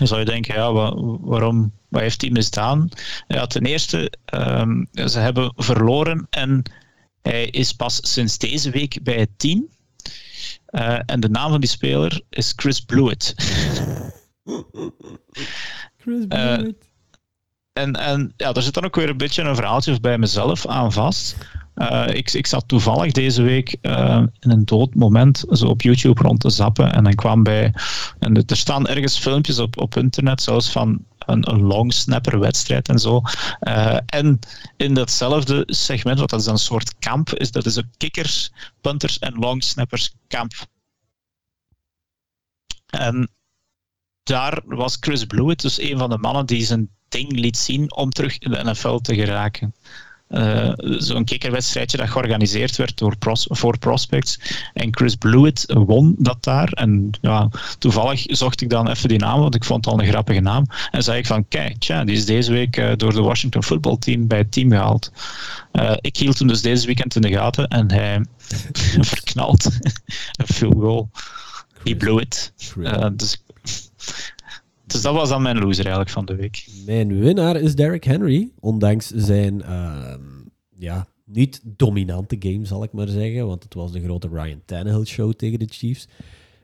Dan 0.00 0.08
zou 0.08 0.20
je 0.20 0.26
denken, 0.26 0.54
ja, 0.54 0.72
waarom, 1.20 1.72
wat 1.88 2.00
heeft 2.00 2.20
hij 2.20 2.30
misdaan? 2.30 2.88
Ja, 3.28 3.46
ten 3.46 3.64
eerste, 3.64 4.12
um, 4.34 4.88
ze 4.92 5.18
hebben 5.18 5.52
verloren 5.56 6.26
en 6.30 6.62
hij 7.22 7.44
is 7.44 7.72
pas 7.72 7.98
sinds 8.02 8.38
deze 8.38 8.70
week 8.70 8.98
bij 9.02 9.14
het 9.14 9.30
team. 9.36 9.68
Uh, 10.70 10.98
en 11.06 11.20
de 11.20 11.28
naam 11.28 11.50
van 11.50 11.60
die 11.60 11.68
speler 11.68 12.22
is 12.30 12.52
Chris 12.56 12.80
Blewett. 12.80 13.34
Chris 15.98 16.24
eh, 16.28 16.28
Blewett. 16.28 16.64
Uh, 16.64 16.72
en, 17.72 17.92
en 17.92 18.32
ja, 18.36 18.52
er 18.52 18.62
zit 18.62 18.74
dan 18.74 18.84
ook 18.84 18.96
weer 18.96 19.08
een 19.08 19.16
beetje 19.16 19.42
een 19.42 19.54
verhaaltje 19.54 20.00
bij 20.00 20.18
mezelf 20.18 20.66
aan 20.66 20.92
vast. 20.92 21.36
Uh, 21.80 22.06
ik, 22.06 22.32
ik 22.32 22.46
zat 22.46 22.68
toevallig 22.68 23.12
deze 23.12 23.42
week 23.42 23.76
uh, 23.82 24.22
in 24.38 24.50
een 24.50 24.64
dood 24.64 24.94
moment 24.94 25.44
zo 25.50 25.66
op 25.66 25.82
YouTube 25.82 26.22
rond 26.22 26.40
te 26.40 26.50
zappen 26.50 26.92
en 26.92 27.04
dan 27.04 27.14
kwam 27.14 27.42
bij... 27.42 27.74
En 28.18 28.44
er 28.46 28.56
staan 28.56 28.86
ergens 28.86 29.18
filmpjes 29.18 29.58
op, 29.58 29.80
op 29.80 29.96
internet, 29.96 30.42
zelfs 30.42 30.70
van 30.70 31.04
een, 31.18 31.50
een 31.50 31.62
long 31.62 31.92
snapper 31.92 32.38
wedstrijd 32.38 32.88
en 32.88 32.98
zo. 32.98 33.22
Uh, 33.60 33.98
en 34.06 34.38
in 34.76 34.94
datzelfde 34.94 35.62
segment, 35.66 36.18
wat 36.18 36.30
dat 36.30 36.40
is 36.40 36.46
een 36.46 36.58
soort 36.58 36.98
kamp, 36.98 37.34
is 37.34 37.50
dat 37.50 37.66
is 37.66 37.76
een 37.76 37.90
kickers, 37.96 38.52
punters 38.80 39.18
en 39.18 39.34
long 39.34 39.64
snappers 39.64 40.14
kamp. 40.28 40.52
En 42.86 43.30
daar 44.22 44.62
was 44.64 44.96
Chris 45.00 45.24
Blewett 45.24 45.62
dus 45.62 45.80
een 45.80 45.98
van 45.98 46.10
de 46.10 46.18
mannen 46.18 46.46
die 46.46 46.64
zijn 46.64 46.88
ding 47.08 47.32
liet 47.32 47.56
zien 47.56 47.94
om 47.94 48.10
terug 48.10 48.38
in 48.38 48.50
de 48.50 48.64
NFL 48.64 48.96
te 48.96 49.14
geraken. 49.14 49.74
Uh, 50.30 50.72
zo'n 50.76 51.24
kikkerwedstrijdje 51.24 51.96
dat 51.96 52.10
georganiseerd 52.10 52.76
werd 52.76 52.98
door 52.98 53.16
pros 53.16 53.46
voor 53.48 53.78
prospects. 53.78 54.40
En 54.74 54.96
Chris 54.96 55.14
Blewett 55.14 55.64
won 55.66 56.14
dat 56.18 56.44
daar. 56.44 56.68
En 56.72 57.10
ja, 57.20 57.48
toevallig 57.78 58.24
zocht 58.26 58.60
ik 58.60 58.70
dan 58.70 58.88
even 58.88 59.08
die 59.08 59.18
naam, 59.18 59.40
want 59.40 59.54
ik 59.54 59.64
vond 59.64 59.84
het 59.84 59.94
al 59.94 60.00
een 60.00 60.08
grappige 60.08 60.40
naam. 60.40 60.66
En 60.90 61.02
zei 61.02 61.18
ik 61.18 61.26
van, 61.26 61.48
kijk, 61.48 61.78
tja, 61.78 62.04
die 62.04 62.16
is 62.16 62.24
deze 62.24 62.52
week 62.52 62.76
uh, 62.76 62.92
door 62.96 63.12
de 63.12 63.20
Washington 63.20 63.62
Football 63.62 63.96
Team 63.98 64.26
bij 64.26 64.38
het 64.38 64.52
team 64.52 64.70
gehaald. 64.70 65.12
Uh, 65.72 65.92
ik 66.00 66.16
hield 66.16 66.38
hem 66.38 66.48
dus 66.48 66.62
deze 66.62 66.86
weekend 66.86 67.14
in 67.14 67.22
de 67.22 67.30
gaten 67.30 67.68
en 67.68 67.90
hij 67.90 68.24
verknalt 69.12 69.64
een 70.38 70.46
field 70.46 70.74
goal. 70.74 71.10
He 71.84 71.96
blew 71.96 72.20
it. 72.20 72.52
dus 73.12 73.42
dus 74.92 75.02
dat 75.02 75.14
was 75.14 75.28
dan 75.28 75.42
mijn 75.42 75.58
loser 75.58 75.84
eigenlijk 75.84 76.10
van 76.10 76.24
de 76.24 76.34
week. 76.34 76.66
Mijn 76.86 77.20
winnaar 77.20 77.56
is 77.56 77.74
Derrick 77.74 78.04
Henry, 78.04 78.50
ondanks 78.60 79.06
zijn 79.06 79.58
uh, 79.60 80.14
ja, 80.76 81.06
niet 81.24 81.60
dominante 81.64 82.36
game, 82.38 82.64
zal 82.64 82.82
ik 82.82 82.92
maar 82.92 83.08
zeggen, 83.08 83.46
want 83.46 83.62
het 83.62 83.74
was 83.74 83.92
de 83.92 84.02
grote 84.02 84.28
Ryan 84.32 84.62
Tannehill 84.64 85.04
show 85.04 85.32
tegen 85.32 85.58
de 85.58 85.66
Chiefs. 85.70 86.08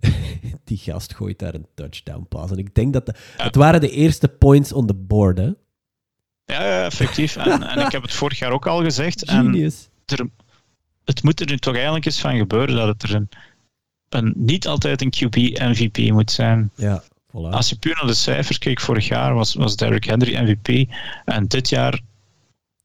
Die 0.64 0.78
gast 0.78 1.14
gooit 1.14 1.38
daar 1.38 1.54
een 1.54 1.66
touchdown 1.74 2.26
pass. 2.28 2.52
En 2.52 2.58
ik 2.58 2.74
denk 2.74 2.92
dat 2.92 3.06
de, 3.06 3.14
het 3.36 3.54
waren 3.54 3.80
de 3.80 3.90
eerste 3.90 4.28
points 4.28 4.72
on 4.72 4.86
the 4.86 4.94
board, 4.94 5.38
hè? 5.38 5.50
Ja, 6.44 6.84
effectief. 6.84 7.36
En, 7.36 7.62
en, 7.70 7.86
ik 7.86 7.92
heb 7.92 8.02
het 8.02 8.12
vorig 8.12 8.38
jaar 8.38 8.52
ook 8.52 8.66
al 8.66 8.82
gezegd. 8.82 9.30
Genius. 9.30 9.88
En 10.06 10.16
er, 10.16 10.28
het 11.04 11.22
moet 11.22 11.40
er 11.40 11.46
nu 11.46 11.56
toch 11.56 11.74
eigenlijk 11.74 12.04
eens 12.04 12.20
van 12.20 12.36
gebeuren 12.36 12.76
dat 12.76 12.88
het 12.88 13.02
er 13.02 13.14
een, 13.14 13.28
een 14.08 14.32
niet 14.36 14.66
altijd 14.66 15.02
een 15.02 15.14
QB-MVP 15.16 16.10
moet 16.10 16.30
zijn. 16.30 16.70
Ja, 16.74 17.02
als 17.44 17.68
je 17.68 17.76
puur 17.76 17.94
naar 17.94 18.06
de 18.06 18.14
cijfers 18.14 18.58
kijkt, 18.58 18.82
vorig 18.82 19.08
jaar 19.08 19.34
was, 19.34 19.54
was 19.54 19.76
Derrick 19.76 20.04
Henry 20.04 20.36
MVP. 20.36 20.92
En 21.24 21.46
dit 21.46 21.68
jaar, 21.68 22.00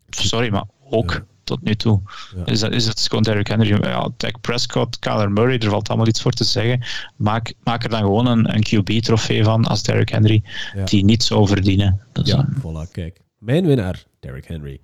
sorry, 0.10 0.50
maar 0.50 0.66
ook 0.90 1.26
tot 1.44 1.62
nu 1.62 1.76
toe, 1.76 2.02
is, 2.46 2.60
dat, 2.60 2.72
is 2.72 2.86
het 2.86 3.08
gewoon 3.08 3.24
Derrick 3.24 3.48
Henry. 3.48 3.84
Ja, 3.84 4.10
Dak 4.18 4.42
Prescott, 4.42 5.00
Kyler 5.00 5.32
Murray, 5.32 5.58
er 5.58 5.70
valt 5.70 5.88
allemaal 5.88 6.08
iets 6.08 6.22
voor 6.22 6.32
te 6.32 6.44
zeggen. 6.44 6.86
Maak, 7.16 7.54
maak 7.64 7.84
er 7.84 7.90
dan 7.90 8.00
gewoon 8.02 8.26
een, 8.26 8.56
een 8.56 8.64
QB-trofee 8.64 9.44
van 9.44 9.66
als 9.66 9.84
Derrick 9.84 10.10
Henry, 10.10 10.44
die 10.86 11.04
niet 11.04 11.24
zou 11.24 11.48
verdienen. 11.48 12.02
Ja, 12.24 12.50
voilà, 12.60 12.92
kijk. 12.92 13.20
Mijn 13.38 13.66
winnaar, 13.66 14.04
Derrick 14.20 14.46
Henry. 14.46 14.80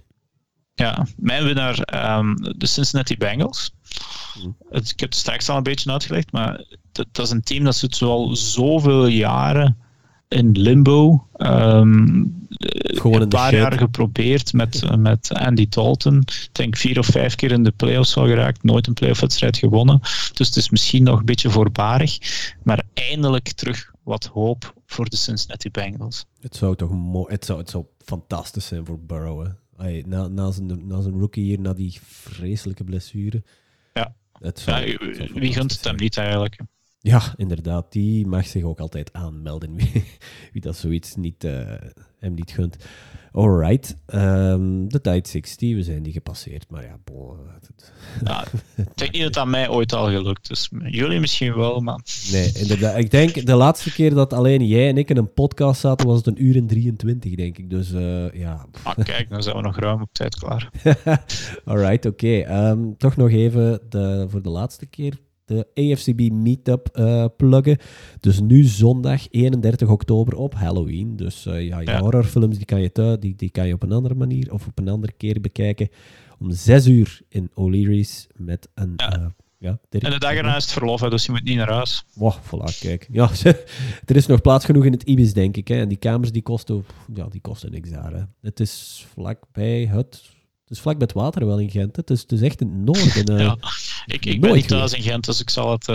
Ja, 0.80 1.08
mijn 1.18 1.44
winnaar, 1.44 2.18
um, 2.18 2.36
de 2.58 2.68
Cincinnati 2.68 3.18
Bengals. 3.18 3.72
Hm. 4.34 4.50
Het, 4.70 4.90
ik 4.90 5.00
heb 5.00 5.10
het 5.10 5.18
straks 5.18 5.50
al 5.50 5.58
een 5.58 5.64
beetje 5.64 5.92
uitgelegd, 5.92 6.32
maar 6.32 6.66
dat, 6.92 7.08
dat 7.12 7.26
is 7.26 7.32
een 7.32 7.42
team 7.42 7.64
dat 7.64 7.76
zit 7.76 8.02
al 8.02 8.36
zoveel 8.36 9.08
jaren 9.08 9.78
in 10.28 10.52
limbo. 10.52 11.28
Um, 11.38 12.48
Gewoon 12.78 13.22
een 13.22 13.28
paar 13.28 13.56
jaar 13.56 13.78
geprobeerd 13.78 14.54
met, 14.54 14.98
met 14.98 15.34
Andy 15.34 15.66
Dalton. 15.70 16.18
Ik 16.18 16.50
denk 16.52 16.78
vier 16.78 17.00
of 17.00 17.06
vijf 17.06 17.36
keer 17.36 17.52
in 17.52 17.64
de 17.64 17.72
playoffs 17.72 18.18
al 18.18 18.26
geraakt. 18.26 18.64
Nooit 18.64 18.88
een 18.88 18.94
playoff-wedstrijd 18.94 19.58
gewonnen. 19.58 20.00
Dus 20.34 20.48
het 20.48 20.56
is 20.56 20.70
misschien 20.70 21.04
nog 21.04 21.20
een 21.20 21.26
beetje 21.26 21.50
voorbarig. 21.50 22.18
Maar 22.64 22.84
eindelijk 22.94 23.52
terug 23.52 23.92
wat 24.04 24.26
hoop 24.26 24.74
voor 24.86 25.10
de 25.10 25.16
Cincinnati 25.16 25.72
Bengals. 25.72 26.26
Het 26.42 26.56
zou 26.56 26.76
toch 26.76 26.92
mooi, 26.92 27.34
het 27.34 27.46
zou, 27.46 27.60
het 27.60 27.70
zou 27.70 27.86
fantastisch 28.06 28.66
zijn 28.66 28.86
voor 28.86 29.00
Burrow. 29.00 29.46
Hè? 29.46 29.50
Na, 30.06 30.28
na, 30.28 30.52
zijn, 30.52 30.88
na 30.88 31.02
zijn 31.02 31.20
rookie 31.20 31.44
hier, 31.44 31.60
na 31.60 31.74
die 31.74 32.00
vreselijke 32.04 32.84
blessure. 32.84 33.44
Ja. 33.94 34.16
Het 34.40 34.60
zou, 34.60 34.98
wie 35.34 35.54
gunt 35.54 35.72
het 35.72 35.84
hem 35.84 35.96
niet 35.96 36.18
eigenlijk? 36.18 36.60
Ja, 37.00 37.22
inderdaad. 37.36 37.92
Die 37.92 38.28
mag 38.28 38.48
zich 38.48 38.64
ook 38.64 38.80
altijd 38.80 39.14
aanmelden. 39.14 39.76
Wie, 39.80 40.04
wie 40.54 40.62
dat 40.62 40.78
zoiets 40.78 41.16
niet, 41.16 41.44
uh, 41.44 41.74
hem 42.20 42.34
niet 42.34 42.52
gunt. 42.52 42.78
Alright. 43.32 43.98
Um, 44.14 44.90
de 44.90 45.02
tijd 45.02 45.28
60, 45.28 45.76
we 45.76 45.84
zijn 45.84 46.04
die 46.04 46.14
gepasseerd. 46.14 46.70
Maar 46.70 46.84
ja, 46.84 46.98
bon, 47.04 47.38
ja, 48.26 48.46
ik 48.76 48.98
denk 48.98 49.12
niet 49.12 49.22
dat 49.22 49.34
dat 49.34 49.48
mij 49.48 49.70
ooit 49.70 49.94
al 49.94 50.10
gelukt 50.10 50.52
is. 50.52 50.70
Jullie 50.84 51.20
misschien 51.20 51.56
wel, 51.56 51.80
maar... 51.80 52.00
Nee, 52.32 52.52
inderdaad. 52.54 52.98
Ik 52.98 53.12
denk 53.12 53.46
de 53.46 53.56
laatste 53.56 53.92
keer 53.92 54.14
dat 54.14 54.34
alleen 54.34 54.68
jij 54.68 54.88
en 54.88 54.98
ik 54.98 55.10
in 55.10 55.18
een 55.18 55.34
podcast 55.34 55.80
zaten, 55.80 56.08
was 56.08 56.18
het 56.18 56.28
een 56.28 56.44
uur 56.44 56.56
en 56.56 56.68
23, 56.68 57.36
denk 57.36 57.58
ik. 57.58 57.70
Dus 57.70 57.92
uh, 57.92 58.34
ja. 58.34 58.66
Ah, 58.84 58.98
kijk, 59.04 59.30
dan 59.30 59.44
zijn 59.44 59.56
we 59.56 59.62
nog 59.62 59.80
ruim 59.80 60.02
op 60.02 60.10
tijd 60.12 60.36
klaar. 60.36 60.72
Alright, 61.66 62.06
oké. 62.06 62.40
Okay. 62.42 62.70
Um, 62.70 62.98
toch 62.98 63.16
nog 63.16 63.30
even 63.30 63.80
de, 63.90 64.26
voor 64.30 64.42
de 64.42 64.50
laatste 64.50 64.86
keer 64.86 65.18
de 65.48 65.68
AFCB 65.74 66.32
Meetup 66.32 66.90
uh, 66.94 67.26
pluggen. 67.38 67.78
Dus 68.20 68.40
nu 68.40 68.64
zondag 68.64 69.28
31 69.32 69.90
oktober 69.90 70.36
op 70.38 70.54
Halloween. 70.54 71.16
Dus 71.16 71.46
uh, 71.46 71.68
ja, 71.68 71.80
je 71.80 71.90
ja. 71.90 72.00
horrorfilms 72.00 72.58
die 72.58 72.66
kan 72.66 72.82
je, 72.82 72.92
thuis, 72.92 73.20
die, 73.20 73.36
die 73.36 73.50
kan 73.50 73.68
je 73.68 73.74
op 73.74 73.84
een 73.84 73.92
andere 73.92 74.16
manier 74.16 74.54
of 74.54 74.68
op 74.68 74.80
een 74.80 74.90
andere 74.90 75.14
keer 75.18 75.42
bekijken. 75.42 75.90
Om 76.40 76.52
6 76.52 76.88
uur 76.88 77.22
in 77.30 77.50
O'Leary's 77.54 78.28
met 78.36 78.70
een... 78.74 78.94
Ja. 78.96 79.20
Uh, 79.20 79.26
ja, 79.60 79.80
en 79.90 80.12
de 80.12 80.20
dag 80.20 80.34
erna 80.34 80.56
is 80.56 80.64
het 80.64 80.74
verlof, 80.74 81.02
dus 81.02 81.26
je 81.26 81.32
moet 81.32 81.44
niet 81.44 81.56
naar 81.56 81.72
huis. 81.72 82.06
Wow, 82.14 82.34
voilà, 82.34 82.80
kijk. 82.80 83.08
Ja, 83.12 83.30
er 84.06 84.16
is 84.16 84.26
nog 84.26 84.42
plaats 84.42 84.66
genoeg 84.66 84.86
in 84.86 84.92
het 84.92 85.04
Ibis, 85.04 85.34
denk 85.34 85.58
ik. 85.58 85.68
Hè. 85.68 85.76
En 85.76 85.88
die 85.88 85.98
kamers 85.98 86.32
die 86.32 86.42
kosten, 86.42 86.86
ja, 87.14 87.28
die 87.28 87.42
kosten 87.42 87.72
niks 87.72 87.90
daar. 87.90 88.14
Hè. 88.14 88.24
Het 88.42 88.60
is 88.60 89.06
vlakbij 89.14 89.86
het 89.86 90.37
Het 90.68 90.78
is 90.78 90.84
vlak 90.84 90.98
bij 90.98 91.08
het 91.08 91.16
water 91.16 91.46
wel 91.46 91.60
in 91.60 91.70
Gent. 91.70 91.96
Het 91.96 92.10
is, 92.10 92.22
het 92.22 92.32
is 92.32 92.42
echt 92.42 92.62
in 92.62 92.68
het 92.68 92.78
noorden. 92.78 93.38
ja, 93.46 93.58
ik, 94.06 94.26
ik 94.26 94.42
ben 94.42 94.54
niet 94.54 94.68
thuis 94.68 94.94
in 94.94 95.02
Gent, 95.02 95.26
dus 95.26 95.42
ik 95.42 95.50
zal 95.50 95.72
het 95.72 95.88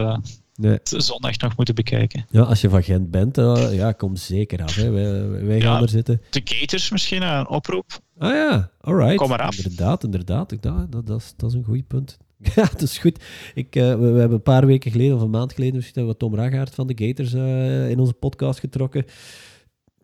nee. 0.54 0.78
zondag 0.82 1.38
nog 1.38 1.56
moeten 1.56 1.74
bekijken. 1.74 2.26
Ja, 2.30 2.42
als 2.42 2.60
je 2.60 2.68
van 2.68 2.82
Gent 2.82 3.10
bent, 3.10 3.38
uh, 3.38 3.68
ja, 3.72 3.92
kom 3.92 4.16
zeker 4.16 4.62
af. 4.62 4.74
Hè. 4.74 4.90
Wij, 4.90 5.44
wij 5.44 5.60
gaan 5.60 5.82
er 5.82 5.88
zitten. 5.88 6.20
De 6.30 6.40
Gators 6.44 6.90
misschien, 6.90 7.22
een 7.22 7.48
oproep. 7.48 8.00
Ah 8.18 8.30
ja, 8.30 8.70
alright. 8.80 9.16
Kom 9.16 9.28
maar 9.28 9.42
af. 9.42 9.56
Inderdaad, 9.56 10.04
inderdaad. 10.04 10.48
Dat, 10.48 10.62
dat, 10.62 11.06
dat, 11.06 11.20
is, 11.20 11.34
dat 11.36 11.50
is 11.50 11.56
een 11.56 11.64
goed 11.64 11.86
punt. 11.86 12.18
Ja, 12.54 12.62
dat 12.62 12.82
is 12.82 12.98
goed. 12.98 13.24
Ik, 13.54 13.76
uh, 13.76 13.82
we, 13.82 13.96
we, 13.96 14.18
hebben 14.18 14.32
een 14.32 14.42
paar 14.42 14.66
weken 14.66 14.90
geleden, 14.90 15.16
of 15.16 15.22
een 15.22 15.30
maand 15.30 15.52
geleden, 15.52 15.74
misschien 15.74 15.94
hebben 15.96 16.12
we 16.12 16.18
Tom 16.18 16.34
Ragaert 16.34 16.74
van 16.74 16.86
de 16.86 17.06
Gators 17.06 17.34
uh, 17.34 17.90
in 17.90 17.98
onze 17.98 18.12
podcast 18.12 18.60
getrokken 18.60 19.04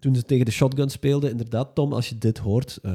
toen 0.00 0.14
ze 0.14 0.22
tegen 0.22 0.44
de 0.44 0.50
shotgun 0.50 0.90
speelden, 0.90 1.30
inderdaad, 1.30 1.74
Tom, 1.74 1.92
als 1.92 2.08
je 2.08 2.18
dit 2.18 2.38
hoort, 2.38 2.78
uh, 2.82 2.92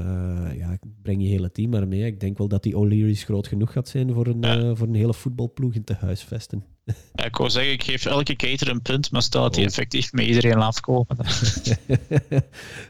ja, 0.58 0.78
breng 1.02 1.22
je 1.22 1.28
hele 1.28 1.52
team 1.52 1.70
maar 1.70 1.88
mee. 1.88 2.06
Ik 2.06 2.20
denk 2.20 2.38
wel 2.38 2.48
dat 2.48 2.64
die 2.64 2.78
O'Leary's 2.78 3.24
groot 3.24 3.48
genoeg 3.48 3.72
gaat 3.72 3.88
zijn 3.88 4.14
voor 4.14 4.28
een, 4.28 4.42
ja. 4.42 4.58
uh, 4.58 4.72
voor 4.74 4.88
een 4.88 4.96
hele 4.96 5.14
voetbalploeg 5.14 5.74
in 5.74 5.84
te 5.84 5.94
huisvesten. 5.94 6.64
Ja, 7.14 7.26
ik 7.26 7.36
wou 7.36 7.50
zeggen, 7.50 7.74
ik 7.74 7.84
geef 7.84 8.06
elke 8.06 8.36
keter 8.36 8.70
een 8.70 8.82
punt, 8.82 9.12
maar 9.12 9.22
stel 9.22 9.42
dat 9.42 9.56
hij 9.56 9.64
oh. 9.64 9.70
effectief 9.70 10.14
met 10.14 10.26
iedereen 10.26 10.58
laat 10.58 10.80
komen. 10.80 11.18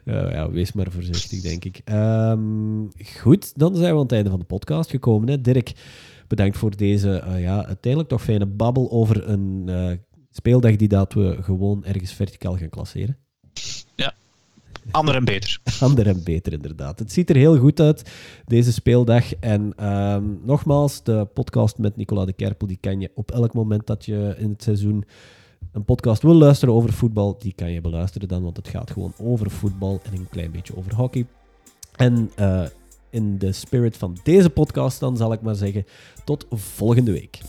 ja, 0.05 0.31
ja, 0.31 0.51
wees 0.51 0.73
maar 0.73 0.91
voorzichtig, 0.91 1.41
denk 1.41 1.65
ik. 1.65 1.81
Um, 1.91 2.89
goed, 3.19 3.59
dan 3.59 3.75
zijn 3.75 3.91
we 3.91 3.95
aan 3.95 4.03
het 4.03 4.11
einde 4.11 4.29
van 4.29 4.39
de 4.39 4.45
podcast 4.45 4.89
gekomen. 4.89 5.29
Hè. 5.29 5.41
Dirk, 5.41 5.73
bedankt 6.27 6.57
voor 6.57 6.75
deze 6.75 7.23
uh, 7.27 7.41
ja, 7.41 7.65
uiteindelijk 7.65 8.09
toch 8.09 8.23
fijne 8.23 8.45
babbel 8.45 8.91
over 8.91 9.29
een 9.29 9.69
speeldag 10.31 10.75
die 10.75 10.87
dat 10.87 11.13
we 11.13 11.37
gewoon 11.41 11.85
ergens 11.85 12.13
verticaal 12.13 12.57
gaan 12.57 12.69
klasseren. 12.69 13.17
Ander 14.91 15.15
en 15.15 15.25
beter. 15.25 15.59
ander 15.79 16.07
en 16.07 16.23
beter, 16.23 16.53
inderdaad. 16.53 16.99
Het 16.99 17.11
ziet 17.11 17.29
er 17.29 17.35
heel 17.35 17.57
goed 17.57 17.79
uit, 17.79 18.11
deze 18.45 18.73
speeldag. 18.73 19.33
En 19.35 19.89
um, 19.89 20.39
nogmaals, 20.43 21.03
de 21.03 21.27
podcast 21.33 21.77
met 21.77 21.95
Nicola 21.95 22.25
de 22.25 22.33
Kerpel, 22.33 22.67
die 22.67 22.77
kan 22.81 23.01
je 23.01 23.11
op 23.15 23.31
elk 23.31 23.53
moment 23.53 23.87
dat 23.87 24.05
je 24.05 24.35
in 24.37 24.49
het 24.49 24.63
seizoen 24.63 25.05
een 25.71 25.85
podcast 25.85 26.21
wil 26.21 26.33
luisteren 26.33 26.73
over 26.73 26.93
voetbal, 26.93 27.37
die 27.39 27.53
kan 27.53 27.71
je 27.71 27.81
beluisteren 27.81 28.27
dan, 28.27 28.43
want 28.43 28.57
het 28.57 28.67
gaat 28.67 28.91
gewoon 28.91 29.13
over 29.17 29.51
voetbal 29.51 29.99
en 30.03 30.13
een 30.13 30.29
klein 30.29 30.51
beetje 30.51 30.77
over 30.77 30.95
hockey. 30.95 31.25
En 31.95 32.31
uh, 32.39 32.63
in 33.09 33.37
de 33.37 33.51
spirit 33.51 33.97
van 33.97 34.17
deze 34.23 34.49
podcast 34.49 34.99
dan 34.99 35.17
zal 35.17 35.33
ik 35.33 35.41
maar 35.41 35.55
zeggen, 35.55 35.85
tot 36.23 36.45
volgende 36.49 37.11
week. 37.11 37.39